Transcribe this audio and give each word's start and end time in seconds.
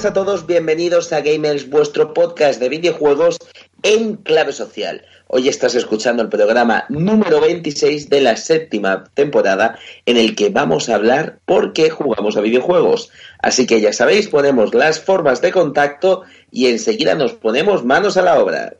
Buenas 0.00 0.16
a 0.16 0.24
todos, 0.24 0.46
bienvenidos 0.46 1.12
a 1.12 1.20
Gamers, 1.20 1.68
vuestro 1.68 2.14
podcast 2.14 2.58
de 2.58 2.70
videojuegos 2.70 3.36
en 3.82 4.16
clave 4.16 4.52
social. 4.52 5.04
Hoy 5.26 5.46
estás 5.46 5.74
escuchando 5.74 6.22
el 6.22 6.30
programa 6.30 6.86
número 6.88 7.38
26 7.42 8.08
de 8.08 8.22
la 8.22 8.38
séptima 8.38 9.04
temporada 9.12 9.78
en 10.06 10.16
el 10.16 10.34
que 10.36 10.48
vamos 10.48 10.88
a 10.88 10.94
hablar 10.94 11.40
por 11.44 11.74
qué 11.74 11.90
jugamos 11.90 12.38
a 12.38 12.40
videojuegos. 12.40 13.10
Así 13.40 13.66
que 13.66 13.82
ya 13.82 13.92
sabéis, 13.92 14.28
ponemos 14.28 14.72
las 14.72 15.00
formas 15.00 15.42
de 15.42 15.52
contacto 15.52 16.22
y 16.50 16.68
enseguida 16.68 17.14
nos 17.14 17.34
ponemos 17.34 17.84
manos 17.84 18.16
a 18.16 18.22
la 18.22 18.40
obra. 18.40 18.79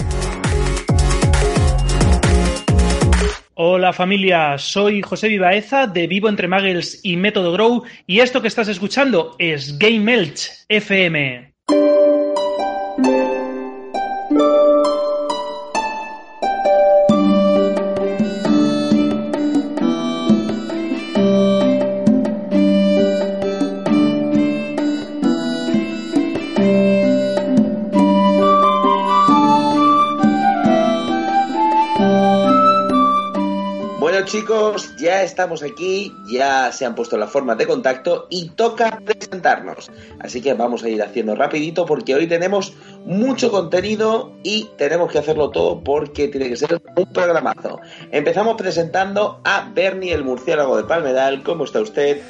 Hola 3.53 3.91
familia, 3.91 4.57
soy 4.57 5.01
José 5.01 5.27
Vivaeza 5.27 5.85
de 5.85 6.07
Vivo 6.07 6.29
Entre 6.29 6.47
Muggles 6.47 7.01
y 7.03 7.17
Método 7.17 7.51
Grow 7.51 7.83
y 8.07 8.21
esto 8.21 8.41
que 8.41 8.47
estás 8.47 8.69
escuchando 8.69 9.35
es 9.39 9.77
Game 9.77 10.13
Elch 10.13 10.49
FM. 10.69 11.53
Chicos, 34.31 34.95
ya 34.95 35.23
estamos 35.23 35.61
aquí, 35.61 36.15
ya 36.25 36.71
se 36.71 36.85
han 36.85 36.95
puesto 36.95 37.17
las 37.17 37.29
formas 37.29 37.57
de 37.57 37.67
contacto 37.67 38.27
y 38.29 38.47
toca 38.51 39.01
presentarnos. 39.03 39.91
Así 40.21 40.41
que 40.41 40.53
vamos 40.53 40.83
a 40.83 40.89
ir 40.89 41.03
haciendo 41.03 41.35
rapidito 41.35 41.85
porque 41.85 42.15
hoy 42.15 42.27
tenemos 42.27 42.73
mucho 43.05 43.51
contenido 43.51 44.31
y 44.41 44.69
tenemos 44.77 45.11
que 45.11 45.19
hacerlo 45.19 45.49
todo 45.49 45.83
porque 45.83 46.29
tiene 46.29 46.47
que 46.47 46.55
ser 46.55 46.81
un 46.95 47.11
programazo. 47.11 47.81
Empezamos 48.09 48.55
presentando 48.55 49.41
a 49.43 49.69
Bernie 49.75 50.13
el 50.13 50.23
murciélago 50.23 50.77
de 50.77 50.85
Palmedal. 50.85 51.43
¿Cómo 51.43 51.65
está 51.65 51.81
usted? 51.81 52.21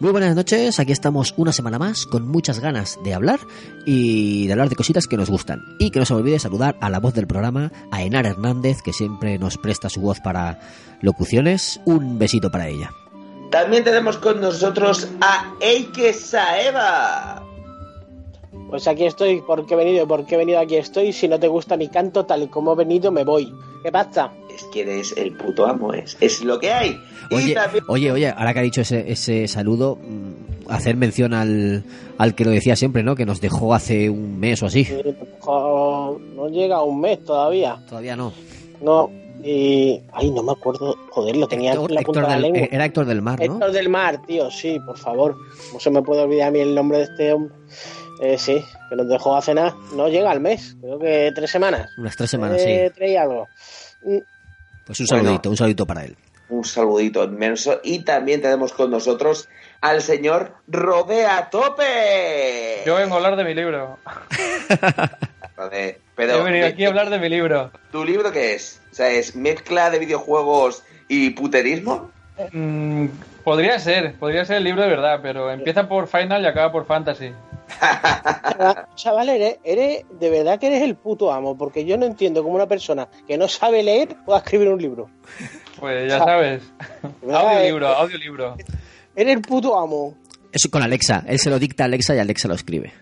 Muy 0.00 0.12
buenas 0.12 0.34
noches, 0.34 0.80
aquí 0.80 0.92
estamos 0.92 1.34
una 1.36 1.52
semana 1.52 1.78
más 1.78 2.06
con 2.06 2.26
muchas 2.26 2.58
ganas 2.58 2.98
de 3.04 3.12
hablar 3.12 3.38
y 3.84 4.46
de 4.46 4.52
hablar 4.54 4.70
de 4.70 4.74
cositas 4.76 5.06
que 5.06 5.18
nos 5.18 5.28
gustan. 5.28 5.60
Y 5.78 5.90
que 5.90 5.98
no 5.98 6.06
se 6.06 6.14
me 6.14 6.20
olvide 6.20 6.38
saludar 6.38 6.74
a 6.80 6.88
la 6.88 7.00
voz 7.00 7.12
del 7.12 7.26
programa, 7.26 7.70
a 7.90 8.02
Enar 8.02 8.24
Hernández, 8.24 8.80
que 8.82 8.94
siempre 8.94 9.38
nos 9.38 9.58
presta 9.58 9.90
su 9.90 10.00
voz 10.00 10.18
para 10.20 10.58
locuciones. 11.02 11.82
Un 11.84 12.18
besito 12.18 12.50
para 12.50 12.68
ella. 12.68 12.90
También 13.50 13.84
tenemos 13.84 14.16
con 14.16 14.40
nosotros 14.40 15.06
a 15.20 15.52
Eike 15.60 16.14
Saeva. 16.14 17.44
Pues 18.70 18.88
aquí 18.88 19.04
estoy, 19.04 19.42
porque 19.46 19.74
he 19.74 19.76
venido, 19.76 20.08
porque 20.08 20.36
he 20.36 20.38
venido 20.38 20.60
aquí 20.60 20.76
estoy. 20.76 21.12
Si 21.12 21.28
no 21.28 21.38
te 21.38 21.48
gusta 21.48 21.76
mi 21.76 21.88
canto 21.88 22.24
tal 22.24 22.44
y 22.44 22.48
como 22.48 22.72
he 22.72 22.76
venido, 22.76 23.12
me 23.12 23.24
voy. 23.24 23.54
¿Qué 23.82 23.92
pasa? 23.92 24.32
Es 24.54 24.64
que 24.72 24.82
eres 24.82 25.14
el 25.16 25.32
puto 25.36 25.66
amo, 25.66 25.92
es, 25.92 26.16
es 26.20 26.42
lo 26.42 26.58
que 26.58 26.70
hay. 26.72 27.00
Oye, 27.30 27.54
también- 27.54 27.84
oye, 27.88 28.12
oye, 28.12 28.28
ahora 28.28 28.52
que 28.52 28.58
ha 28.60 28.62
dicho 28.62 28.80
ese, 28.80 29.10
ese 29.10 29.46
saludo, 29.48 29.96
mm, 29.96 30.70
hacer 30.70 30.96
mención 30.96 31.32
al, 31.34 31.84
al 32.18 32.34
que 32.34 32.44
lo 32.44 32.50
decía 32.50 32.76
siempre, 32.76 33.02
¿no? 33.02 33.14
Que 33.16 33.24
nos 33.26 33.40
dejó 33.40 33.72
hace 33.74 34.10
un 34.10 34.38
mes 34.40 34.62
o 34.62 34.66
así. 34.66 34.86
No 35.46 36.48
llega 36.50 36.76
a 36.76 36.82
un 36.82 37.00
mes 37.00 37.24
todavía. 37.24 37.78
Todavía 37.88 38.16
no. 38.16 38.32
No, 38.80 39.10
y. 39.42 40.00
Ay, 40.12 40.30
no 40.30 40.42
me 40.42 40.52
acuerdo. 40.52 40.96
Joder, 41.10 41.36
lo 41.36 41.46
tenía 41.48 41.72
Héctor- 41.74 41.90
en 41.90 41.94
la 41.94 42.00
Héctor 42.00 42.14
punta 42.14 42.20
de 42.20 42.26
la 42.28 42.42
del- 42.42 42.52
lengua. 42.52 42.68
era 42.72 42.84
Héctor 42.84 43.06
del 43.06 43.22
Mar, 43.22 43.38
¿no? 43.38 43.44
Héctor 43.44 43.72
del 43.72 43.88
Mar, 43.88 44.22
tío, 44.26 44.50
sí, 44.50 44.78
por 44.84 44.98
favor. 44.98 45.36
No 45.72 45.80
se 45.80 45.90
me 45.90 46.02
puede 46.02 46.22
olvidar 46.22 46.48
a 46.48 46.50
mí 46.50 46.60
el 46.60 46.74
nombre 46.74 46.98
de 46.98 47.04
este 47.04 47.32
hombre. 47.32 47.54
Eh, 48.22 48.36
sí, 48.36 48.62
que 48.90 48.96
nos 48.96 49.08
dejó 49.08 49.34
hace 49.36 49.54
nada. 49.54 49.74
No 49.96 50.08
llega 50.08 50.30
al 50.30 50.40
mes, 50.40 50.76
creo 50.80 50.98
que 50.98 51.30
tres 51.34 51.50
semanas. 51.50 51.90
Unas 51.96 52.16
tres 52.16 52.28
semanas, 52.30 52.60
Eh, 52.60 52.86
sí. 52.88 52.92
tres 52.96 53.10
y 53.12 53.16
algo. 53.16 53.48
Pues 54.90 55.00
un 55.00 55.06
Bueno. 55.08 55.24
saludito, 55.24 55.50
un 55.50 55.56
saludito 55.56 55.86
para 55.86 56.04
él. 56.04 56.16
un 56.48 56.64
saludito 56.64 57.22
inmenso. 57.24 57.80
Y 57.84 58.00
también 58.00 58.42
tenemos 58.42 58.72
con 58.72 58.90
nosotros 58.90 59.48
al 59.80 60.02
señor 60.02 60.52
Rodea 60.66 61.48
Tope. 61.48 62.82
Yo 62.84 62.96
vengo 62.96 63.14
a 63.14 63.16
hablar 63.18 63.36
de 63.36 63.44
mi 63.44 63.54
libro. 63.54 63.98
Joder, 65.56 66.00
pero 66.16 66.34
He 66.40 66.42
venido 66.42 66.64
¿de- 66.66 66.72
aquí 66.72 66.84
a 66.84 66.88
hablar 66.88 67.10
de 67.10 67.18
mi 67.18 67.28
libro. 67.28 67.70
¿Tu 67.92 68.04
libro 68.04 68.32
qué 68.32 68.54
es? 68.54 68.80
O 68.90 68.94
sea, 68.94 69.10
¿es 69.10 69.36
mezcla 69.36 69.90
de 69.90 69.98
videojuegos 70.00 70.82
y 71.08 71.30
puterismo? 71.30 72.10
Mm, 72.52 73.06
podría 73.44 73.78
ser, 73.78 74.14
podría 74.14 74.44
ser 74.44 74.56
el 74.56 74.64
libro 74.64 74.82
de 74.82 74.88
verdad, 74.88 75.20
pero 75.22 75.50
empieza 75.50 75.86
por 75.88 76.08
Final 76.08 76.42
y 76.42 76.46
acaba 76.46 76.72
por 76.72 76.86
Fantasy. 76.86 77.32
Chaval, 78.94 79.28
eres, 79.30 79.58
eres- 79.64 80.04
de 80.18 80.30
verdad 80.30 80.58
que 80.58 80.66
eres 80.68 80.82
el 80.82 80.96
puto 80.96 81.32
amo, 81.32 81.56
porque 81.56 81.84
yo 81.84 81.96
no 81.96 82.06
entiendo 82.06 82.42
cómo 82.42 82.54
una 82.54 82.66
persona 82.66 83.08
que 83.26 83.38
no 83.38 83.48
sabe 83.48 83.82
leer 83.82 84.16
pueda 84.24 84.38
escribir 84.40 84.68
un 84.68 84.80
libro. 84.80 85.08
Pues 85.78 86.10
ya 86.10 86.18
sabes. 86.18 86.62
¿verdad? 87.22 87.48
audiolibro, 87.48 87.88
audiolibro. 87.88 88.56
Eres 89.16 89.34
el 89.36 89.42
puto 89.42 89.78
amo. 89.78 90.14
Eso 90.52 90.70
con 90.70 90.82
Alexa. 90.82 91.24
Él 91.26 91.38
se 91.38 91.48
lo 91.50 91.58
dicta 91.58 91.84
a 91.84 91.86
Alexa 91.86 92.14
y 92.14 92.18
Alexa 92.18 92.48
lo 92.48 92.54
escribe. 92.54 92.92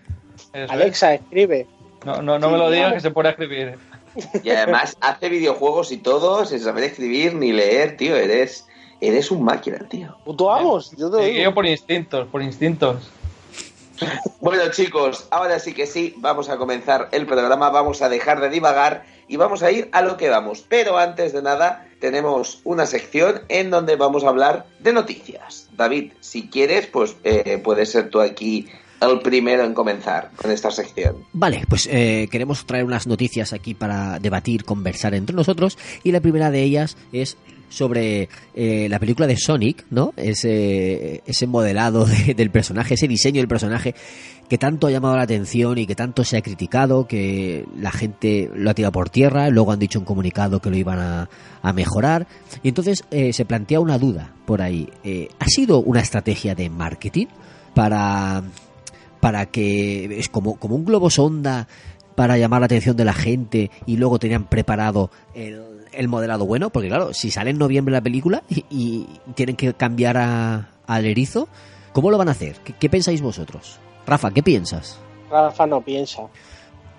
Eso 0.53 0.63
es. 0.65 0.71
Alexa, 0.71 1.13
escribe. 1.15 1.67
No, 2.05 2.21
no, 2.21 2.39
no 2.39 2.49
me 2.49 2.57
lo 2.57 2.69
digas 2.71 2.93
que 2.93 2.99
se 3.01 3.11
pone 3.11 3.29
a 3.29 3.31
escribir. 3.31 3.75
Y 4.43 4.49
además 4.49 4.97
hace 5.01 5.29
videojuegos 5.29 5.91
y 5.91 5.97
todo 5.97 6.45
sin 6.45 6.59
saber 6.59 6.85
escribir 6.85 7.35
ni 7.35 7.51
leer, 7.51 7.97
tío. 7.97 8.15
Eres, 8.15 8.65
eres 9.01 9.29
un 9.31 9.43
máquina, 9.43 9.79
tío. 9.89 10.15
Puto 10.25 10.51
amos, 10.51 10.91
yo 10.97 11.09
te 11.11 11.17
lo 11.17 11.23
Sí, 11.23 11.29
digo. 11.31 11.43
yo 11.43 11.53
por 11.53 11.65
instintos, 11.65 12.27
por 12.27 12.41
instintos. 12.41 13.09
Bueno, 14.41 14.63
chicos, 14.71 15.27
ahora 15.31 15.59
sí 15.59 15.73
que 15.73 15.85
sí, 15.85 16.13
vamos 16.17 16.49
a 16.49 16.57
comenzar 16.57 17.09
el 17.11 17.25
programa, 17.25 17.69
vamos 17.69 18.01
a 18.01 18.09
dejar 18.09 18.39
de 18.39 18.49
divagar 18.49 19.03
y 19.27 19.35
vamos 19.37 19.63
a 19.63 19.71
ir 19.71 19.89
a 19.91 20.01
lo 20.01 20.17
que 20.17 20.29
vamos. 20.29 20.65
Pero 20.67 20.97
antes 20.97 21.33
de 21.33 21.41
nada, 21.41 21.87
tenemos 21.99 22.61
una 22.63 22.85
sección 22.85 23.41
en 23.49 23.69
donde 23.69 23.95
vamos 23.95 24.23
a 24.23 24.29
hablar 24.29 24.65
de 24.79 24.93
noticias. 24.93 25.69
David, 25.75 26.13
si 26.19 26.47
quieres, 26.47 26.87
pues 26.87 27.17
eh, 27.23 27.59
puedes 27.63 27.91
ser 27.91 28.09
tú 28.09 28.21
aquí 28.21 28.67
el 29.01 29.19
primero 29.19 29.63
en 29.63 29.73
comenzar 29.73 30.31
con 30.35 30.51
esta 30.51 30.71
sección. 30.71 31.25
Vale, 31.33 31.63
pues 31.69 31.87
eh, 31.91 32.27
queremos 32.31 32.65
traer 32.65 32.85
unas 32.85 33.07
noticias 33.07 33.53
aquí 33.53 33.73
para 33.73 34.19
debatir, 34.19 34.65
conversar 34.65 35.13
entre 35.13 35.35
nosotros 35.35 35.77
y 36.03 36.11
la 36.11 36.21
primera 36.21 36.51
de 36.51 36.63
ellas 36.63 36.97
es 37.11 37.37
sobre 37.69 38.27
eh, 38.53 38.87
la 38.89 38.99
película 38.99 39.27
de 39.27 39.37
Sonic, 39.37 39.85
¿no? 39.91 40.13
Ese, 40.17 41.21
ese 41.25 41.47
modelado 41.47 42.05
de- 42.05 42.33
del 42.33 42.49
personaje, 42.51 42.95
ese 42.95 43.07
diseño 43.07 43.37
del 43.41 43.47
personaje 43.47 43.95
que 44.49 44.57
tanto 44.57 44.87
ha 44.87 44.91
llamado 44.91 45.15
la 45.15 45.21
atención 45.23 45.77
y 45.77 45.85
que 45.85 45.93
tanto 45.95 46.23
se 46.23 46.35
ha 46.35 46.41
criticado, 46.41 47.07
que 47.07 47.65
la 47.79 47.91
gente 47.91 48.49
lo 48.55 48.71
ha 48.71 48.73
tirado 48.73 48.91
por 48.91 49.09
tierra, 49.11 49.49
luego 49.49 49.71
han 49.71 49.77
dicho 49.79 49.99
un 49.99 50.05
comunicado 50.05 50.59
que 50.59 50.71
lo 50.71 50.75
iban 50.75 50.97
a, 50.99 51.29
a 51.61 51.71
mejorar. 51.73 52.25
Y 52.63 52.69
entonces 52.69 53.03
eh, 53.11 53.31
se 53.31 53.45
plantea 53.45 53.79
una 53.79 53.99
duda 53.99 54.33
por 54.47 54.63
ahí. 54.63 54.89
Eh, 55.03 55.27
¿Ha 55.37 55.45
sido 55.47 55.79
una 55.81 55.99
estrategia 55.99 56.55
de 56.55 56.67
marketing 56.71 57.27
para, 57.75 58.41
para 59.19 59.45
que 59.45 60.17
es 60.19 60.29
como, 60.29 60.55
como 60.57 60.75
un 60.75 60.85
globo 60.85 61.11
sonda 61.11 61.67
para 62.15 62.37
llamar 62.37 62.61
la 62.61 62.65
atención 62.65 62.97
de 62.97 63.05
la 63.05 63.13
gente 63.13 63.69
y 63.85 63.97
luego 63.97 64.17
tenían 64.19 64.45
preparado 64.49 65.11
el, 65.35 65.61
el 65.93 66.07
modelado 66.07 66.45
bueno? 66.45 66.69
Porque 66.69 66.87
claro, 66.89 67.13
si 67.13 67.31
sale 67.31 67.49
en 67.51 67.57
noviembre 67.57 67.91
la 67.93 68.01
película 68.01 68.43
y, 68.49 68.65
y 68.69 69.07
tienen 69.35 69.55
que 69.55 69.73
cambiar 69.73 70.17
a- 70.17 70.69
al 70.87 71.05
erizo, 71.05 71.47
¿cómo 71.93 72.11
lo 72.11 72.17
van 72.17 72.27
a 72.29 72.31
hacer? 72.31 72.57
¿Qué, 72.63 72.73
qué 72.73 72.89
pensáis 72.89 73.21
vosotros? 73.21 73.79
Rafa, 74.07 74.31
¿qué 74.31 74.41
piensas? 74.43 74.99
Rafa 75.29 75.67
no 75.67 75.81
piensa. 75.81 76.23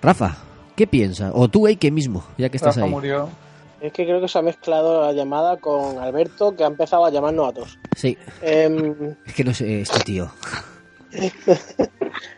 Rafa, 0.01 0.37
¿qué 0.75 0.87
piensas? 0.87 1.31
O 1.35 1.47
tú, 1.49 1.67
Eike 1.67 1.91
mismo, 1.91 2.23
ya 2.37 2.49
que 2.49 2.57
estás 2.57 2.75
Rafa 2.75 2.85
ahí. 2.85 2.91
murió. 2.91 3.29
Es 3.81 3.91
que 3.93 4.05
creo 4.05 4.21
que 4.21 4.27
se 4.27 4.37
ha 4.37 4.41
mezclado 4.43 5.01
la 5.05 5.11
llamada 5.11 5.57
con 5.57 5.97
Alberto, 5.97 6.55
que 6.55 6.63
ha 6.63 6.67
empezado 6.67 7.03
a 7.05 7.09
llamarnos 7.09 7.49
a 7.49 7.53
todos. 7.53 7.79
Sí, 7.97 8.15
Em, 8.41 9.15
es 9.25 9.33
que 9.33 9.43
no 9.43 9.53
sé, 9.53 9.81
este 9.81 9.99
tío. 10.01 10.31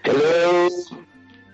Hello. 0.03 0.67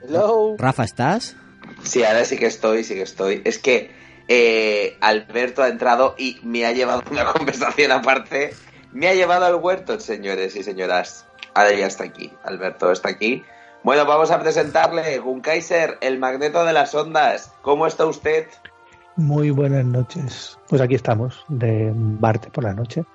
hello. 0.08 0.56
Rafa, 0.58 0.84
¿estás? 0.84 1.36
Sí, 1.84 2.04
ahora 2.04 2.24
sí 2.26 2.38
que 2.38 2.46
estoy, 2.46 2.84
sí 2.84 2.94
que 2.96 3.02
estoy. 3.04 3.42
Es 3.46 3.58
que 3.60 3.92
eh, 4.32 4.96
Alberto 5.02 5.64
ha 5.64 5.70
entrado 5.70 6.14
y 6.16 6.40
me 6.44 6.64
ha 6.64 6.72
llevado 6.72 7.02
una 7.10 7.26
conversación 7.34 7.92
aparte. 7.92 8.54
Me 8.94 9.08
ha 9.08 9.16
llevado 9.16 9.46
al 9.46 9.56
huerto, 9.56 10.00
señores 10.00 10.56
y 10.56 10.64
señoras. 10.64 11.26
Ahora 11.56 11.74
ya 11.74 11.88
está 11.88 12.04
aquí. 12.04 12.32
Alberto 12.44 12.92
está 12.92 13.10
aquí. 13.10 13.44
Bueno, 13.84 14.06
vamos 14.06 14.30
a 14.30 14.40
presentarle 14.40 15.18
Gunkaiser, 15.18 15.98
el 16.02 16.20
magneto 16.20 16.64
de 16.64 16.74
las 16.74 16.94
ondas. 16.94 17.52
¿Cómo 17.64 17.88
está 17.88 18.06
usted? 18.06 18.46
Muy 19.16 19.50
buenas 19.50 19.84
noches. 19.84 20.60
Pues 20.68 20.82
aquí 20.82 20.94
estamos, 20.94 21.44
de 21.48 21.92
martes 21.92 22.52
por 22.52 22.66
la 22.66 22.74
noche, 22.74 23.06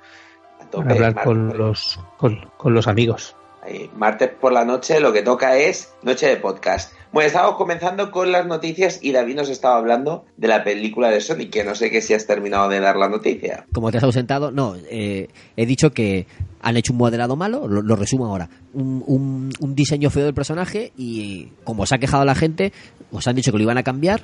para 0.73 0.91
hablar 0.91 1.23
con 1.23 1.57
los, 1.57 2.01
con, 2.17 2.51
con 2.57 2.75
los 2.75 2.89
amigos. 2.89 3.37
Ahí, 3.65 3.91
martes 3.97 4.29
por 4.29 4.53
la 4.53 4.65
noche 4.65 5.01
lo 5.01 5.13
que 5.13 5.23
toca 5.23 5.57
es 5.57 5.95
noche 6.03 6.27
de 6.27 6.37
podcast. 6.37 6.93
Bueno, 7.13 7.29
estamos 7.29 7.57
comenzando 7.57 8.11
con 8.11 8.31
las 8.31 8.45
noticias 8.45 8.99
y 9.01 9.13
David 9.13 9.37
nos 9.37 9.49
estaba 9.49 9.77
hablando 9.77 10.27
de 10.37 10.49
la 10.49 10.65
película 10.65 11.11
de 11.11 11.21
Sonic, 11.21 11.51
que 11.51 11.65
no 11.65 11.75
sé 11.75 11.91
que 11.91 12.03
si 12.03 12.13
has 12.13 12.27
terminado 12.27 12.69
de 12.69 12.81
dar 12.81 12.97
la 12.97 13.09
noticia. 13.09 13.65
Como 13.73 13.91
te 13.91 13.99
has 13.99 14.05
ausentado, 14.05 14.51
no, 14.51 14.75
eh, 14.91 15.29
he 15.57 15.65
dicho 15.65 15.93
que 15.93 16.27
han 16.67 16.77
hecho 16.79 16.93
un 16.93 16.99
modelado 16.99 17.37
malo, 17.37 17.69
lo, 17.69 17.95
resumo 17.95 18.27
ahora, 18.27 18.49
un, 18.73 19.53
un- 19.61 19.75
diseño 19.75 20.09
feo 20.11 20.25
del 20.25 20.35
personaje 20.35 20.93
y 20.97 21.49
como 21.63 21.85
se 21.85 21.95
ha 21.95 21.99
quejado 21.99 22.25
la 22.25 22.35
gente, 22.35 22.73
os 23.13 23.29
han 23.29 23.37
dicho 23.37 23.53
que 23.53 23.59
lo 23.59 23.65
iban 23.65 23.77
a 23.79 23.83
cambiar 23.83 24.23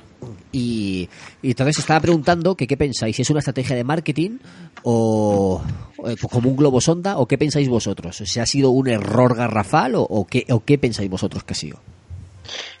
y, 0.51 1.07
y 1.41 1.51
entonces 1.51 1.77
estaba 1.79 1.99
preguntando 1.99 2.55
qué 2.55 2.75
pensáis, 2.75 3.15
si 3.15 3.21
es 3.21 3.29
una 3.29 3.39
estrategia 3.39 3.75
de 3.75 3.83
marketing 3.83 4.39
o, 4.83 5.61
eh, 6.05 6.15
como 6.31 6.49
un 6.49 6.55
globo 6.57 6.81
sonda 6.81 7.17
o 7.19 7.27
qué 7.27 7.37
pensáis 7.37 7.69
vosotros, 7.69 8.17
si 8.17 8.39
ha 8.39 8.45
sido 8.45 8.71
un 8.71 8.87
error 8.89 9.35
garrafal 9.35 9.93
o, 9.95 10.25
qué, 10.29 10.45
o 10.49 10.61
qué 10.63 10.77
pensáis 10.77 11.09
vosotros 11.09 11.43
que 11.43 11.53
ha 11.53 11.55
sido. 11.55 11.79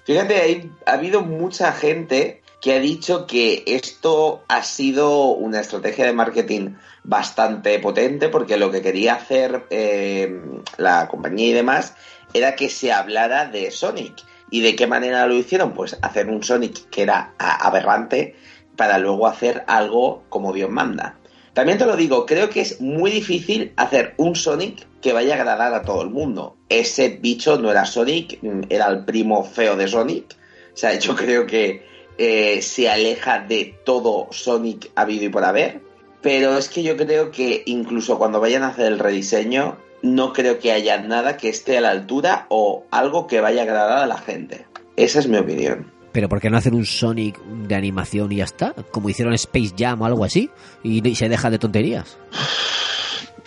Fíjate, 0.05 0.69
ha 0.87 0.93
habido 0.93 1.23
mucha 1.23 1.71
gente 1.71 2.40
que 2.61 2.73
ha 2.73 2.79
dicho 2.79 3.25
que 3.25 3.63
esto 3.65 4.43
ha 4.47 4.61
sido 4.61 5.29
una 5.31 5.59
estrategia 5.59 6.05
de 6.05 6.13
marketing 6.13 6.75
bastante 7.03 7.79
potente 7.79 8.29
porque 8.29 8.57
lo 8.57 8.71
que 8.71 8.83
quería 8.83 9.15
hacer 9.15 9.65
eh, 9.71 10.39
la 10.77 11.07
compañía 11.07 11.47
y 11.47 11.53
demás 11.53 11.95
era 12.33 12.55
que 12.55 12.69
se 12.69 12.93
hablara 12.93 13.47
de 13.47 13.71
Sonic. 13.71 14.23
¿Y 14.51 14.61
de 14.61 14.75
qué 14.75 14.85
manera 14.85 15.25
lo 15.25 15.33
hicieron? 15.33 15.73
Pues 15.73 15.97
hacer 16.01 16.29
un 16.29 16.43
Sonic 16.43 16.89
que 16.89 17.01
era 17.01 17.33
aberrante 17.39 18.35
para 18.75 18.99
luego 18.99 19.25
hacer 19.25 19.63
algo 19.67 20.23
como 20.29 20.53
Dios 20.53 20.69
manda. 20.69 21.17
También 21.53 21.79
te 21.79 21.85
lo 21.85 21.97
digo, 21.97 22.25
creo 22.25 22.49
que 22.49 22.61
es 22.61 22.79
muy 22.79 23.11
difícil 23.11 23.73
hacer 23.75 24.13
un 24.17 24.35
Sonic 24.35 24.87
que 25.01 25.13
vaya 25.13 25.33
a 25.33 25.37
agradar 25.37 25.73
a 25.73 25.81
todo 25.81 26.03
el 26.03 26.09
mundo. 26.09 26.57
Ese 26.69 27.09
bicho 27.09 27.57
no 27.57 27.71
era 27.71 27.85
Sonic, 27.85 28.39
era 28.69 28.87
el 28.87 29.03
primo 29.03 29.43
feo 29.43 29.75
de 29.75 29.87
Sonic. 29.87 30.35
O 30.73 30.77
sea, 30.77 30.97
yo 30.99 31.15
creo 31.15 31.45
que 31.47 31.90
eh, 32.23 32.61
se 32.61 32.87
aleja 32.87 33.39
de 33.39 33.73
todo 33.83 34.27
Sonic 34.29 34.91
habido 34.93 35.25
y 35.25 35.29
por 35.29 35.43
haber. 35.43 35.81
Pero 36.21 36.55
es 36.55 36.69
que 36.69 36.83
yo 36.83 36.95
creo 36.95 37.31
que 37.31 37.63
incluso 37.65 38.19
cuando 38.19 38.39
vayan 38.39 38.61
a 38.61 38.67
hacer 38.67 38.85
el 38.85 38.99
rediseño, 38.99 39.79
no 40.03 40.31
creo 40.31 40.59
que 40.59 40.71
haya 40.71 41.01
nada 41.01 41.35
que 41.35 41.49
esté 41.49 41.79
a 41.79 41.81
la 41.81 41.89
altura 41.89 42.45
o 42.49 42.85
algo 42.91 43.25
que 43.25 43.41
vaya 43.41 43.61
a 43.61 43.63
agradar 43.63 43.97
a 43.97 44.05
la 44.05 44.19
gente. 44.19 44.67
Esa 44.95 45.17
es 45.17 45.27
mi 45.27 45.37
opinión. 45.37 45.91
Pero 46.11 46.29
¿por 46.29 46.39
qué 46.39 46.51
no 46.51 46.57
hacer 46.57 46.75
un 46.75 46.85
Sonic 46.85 47.39
de 47.43 47.73
animación 47.73 48.31
y 48.31 48.35
ya 48.35 48.43
está? 48.43 48.75
Como 48.91 49.09
hicieron 49.09 49.33
Space 49.33 49.73
Jam 49.75 50.03
o 50.03 50.05
algo 50.05 50.23
así 50.23 50.51
y, 50.83 51.07
y 51.07 51.15
se 51.15 51.27
deja 51.27 51.49
de 51.49 51.57
tonterías. 51.57 52.19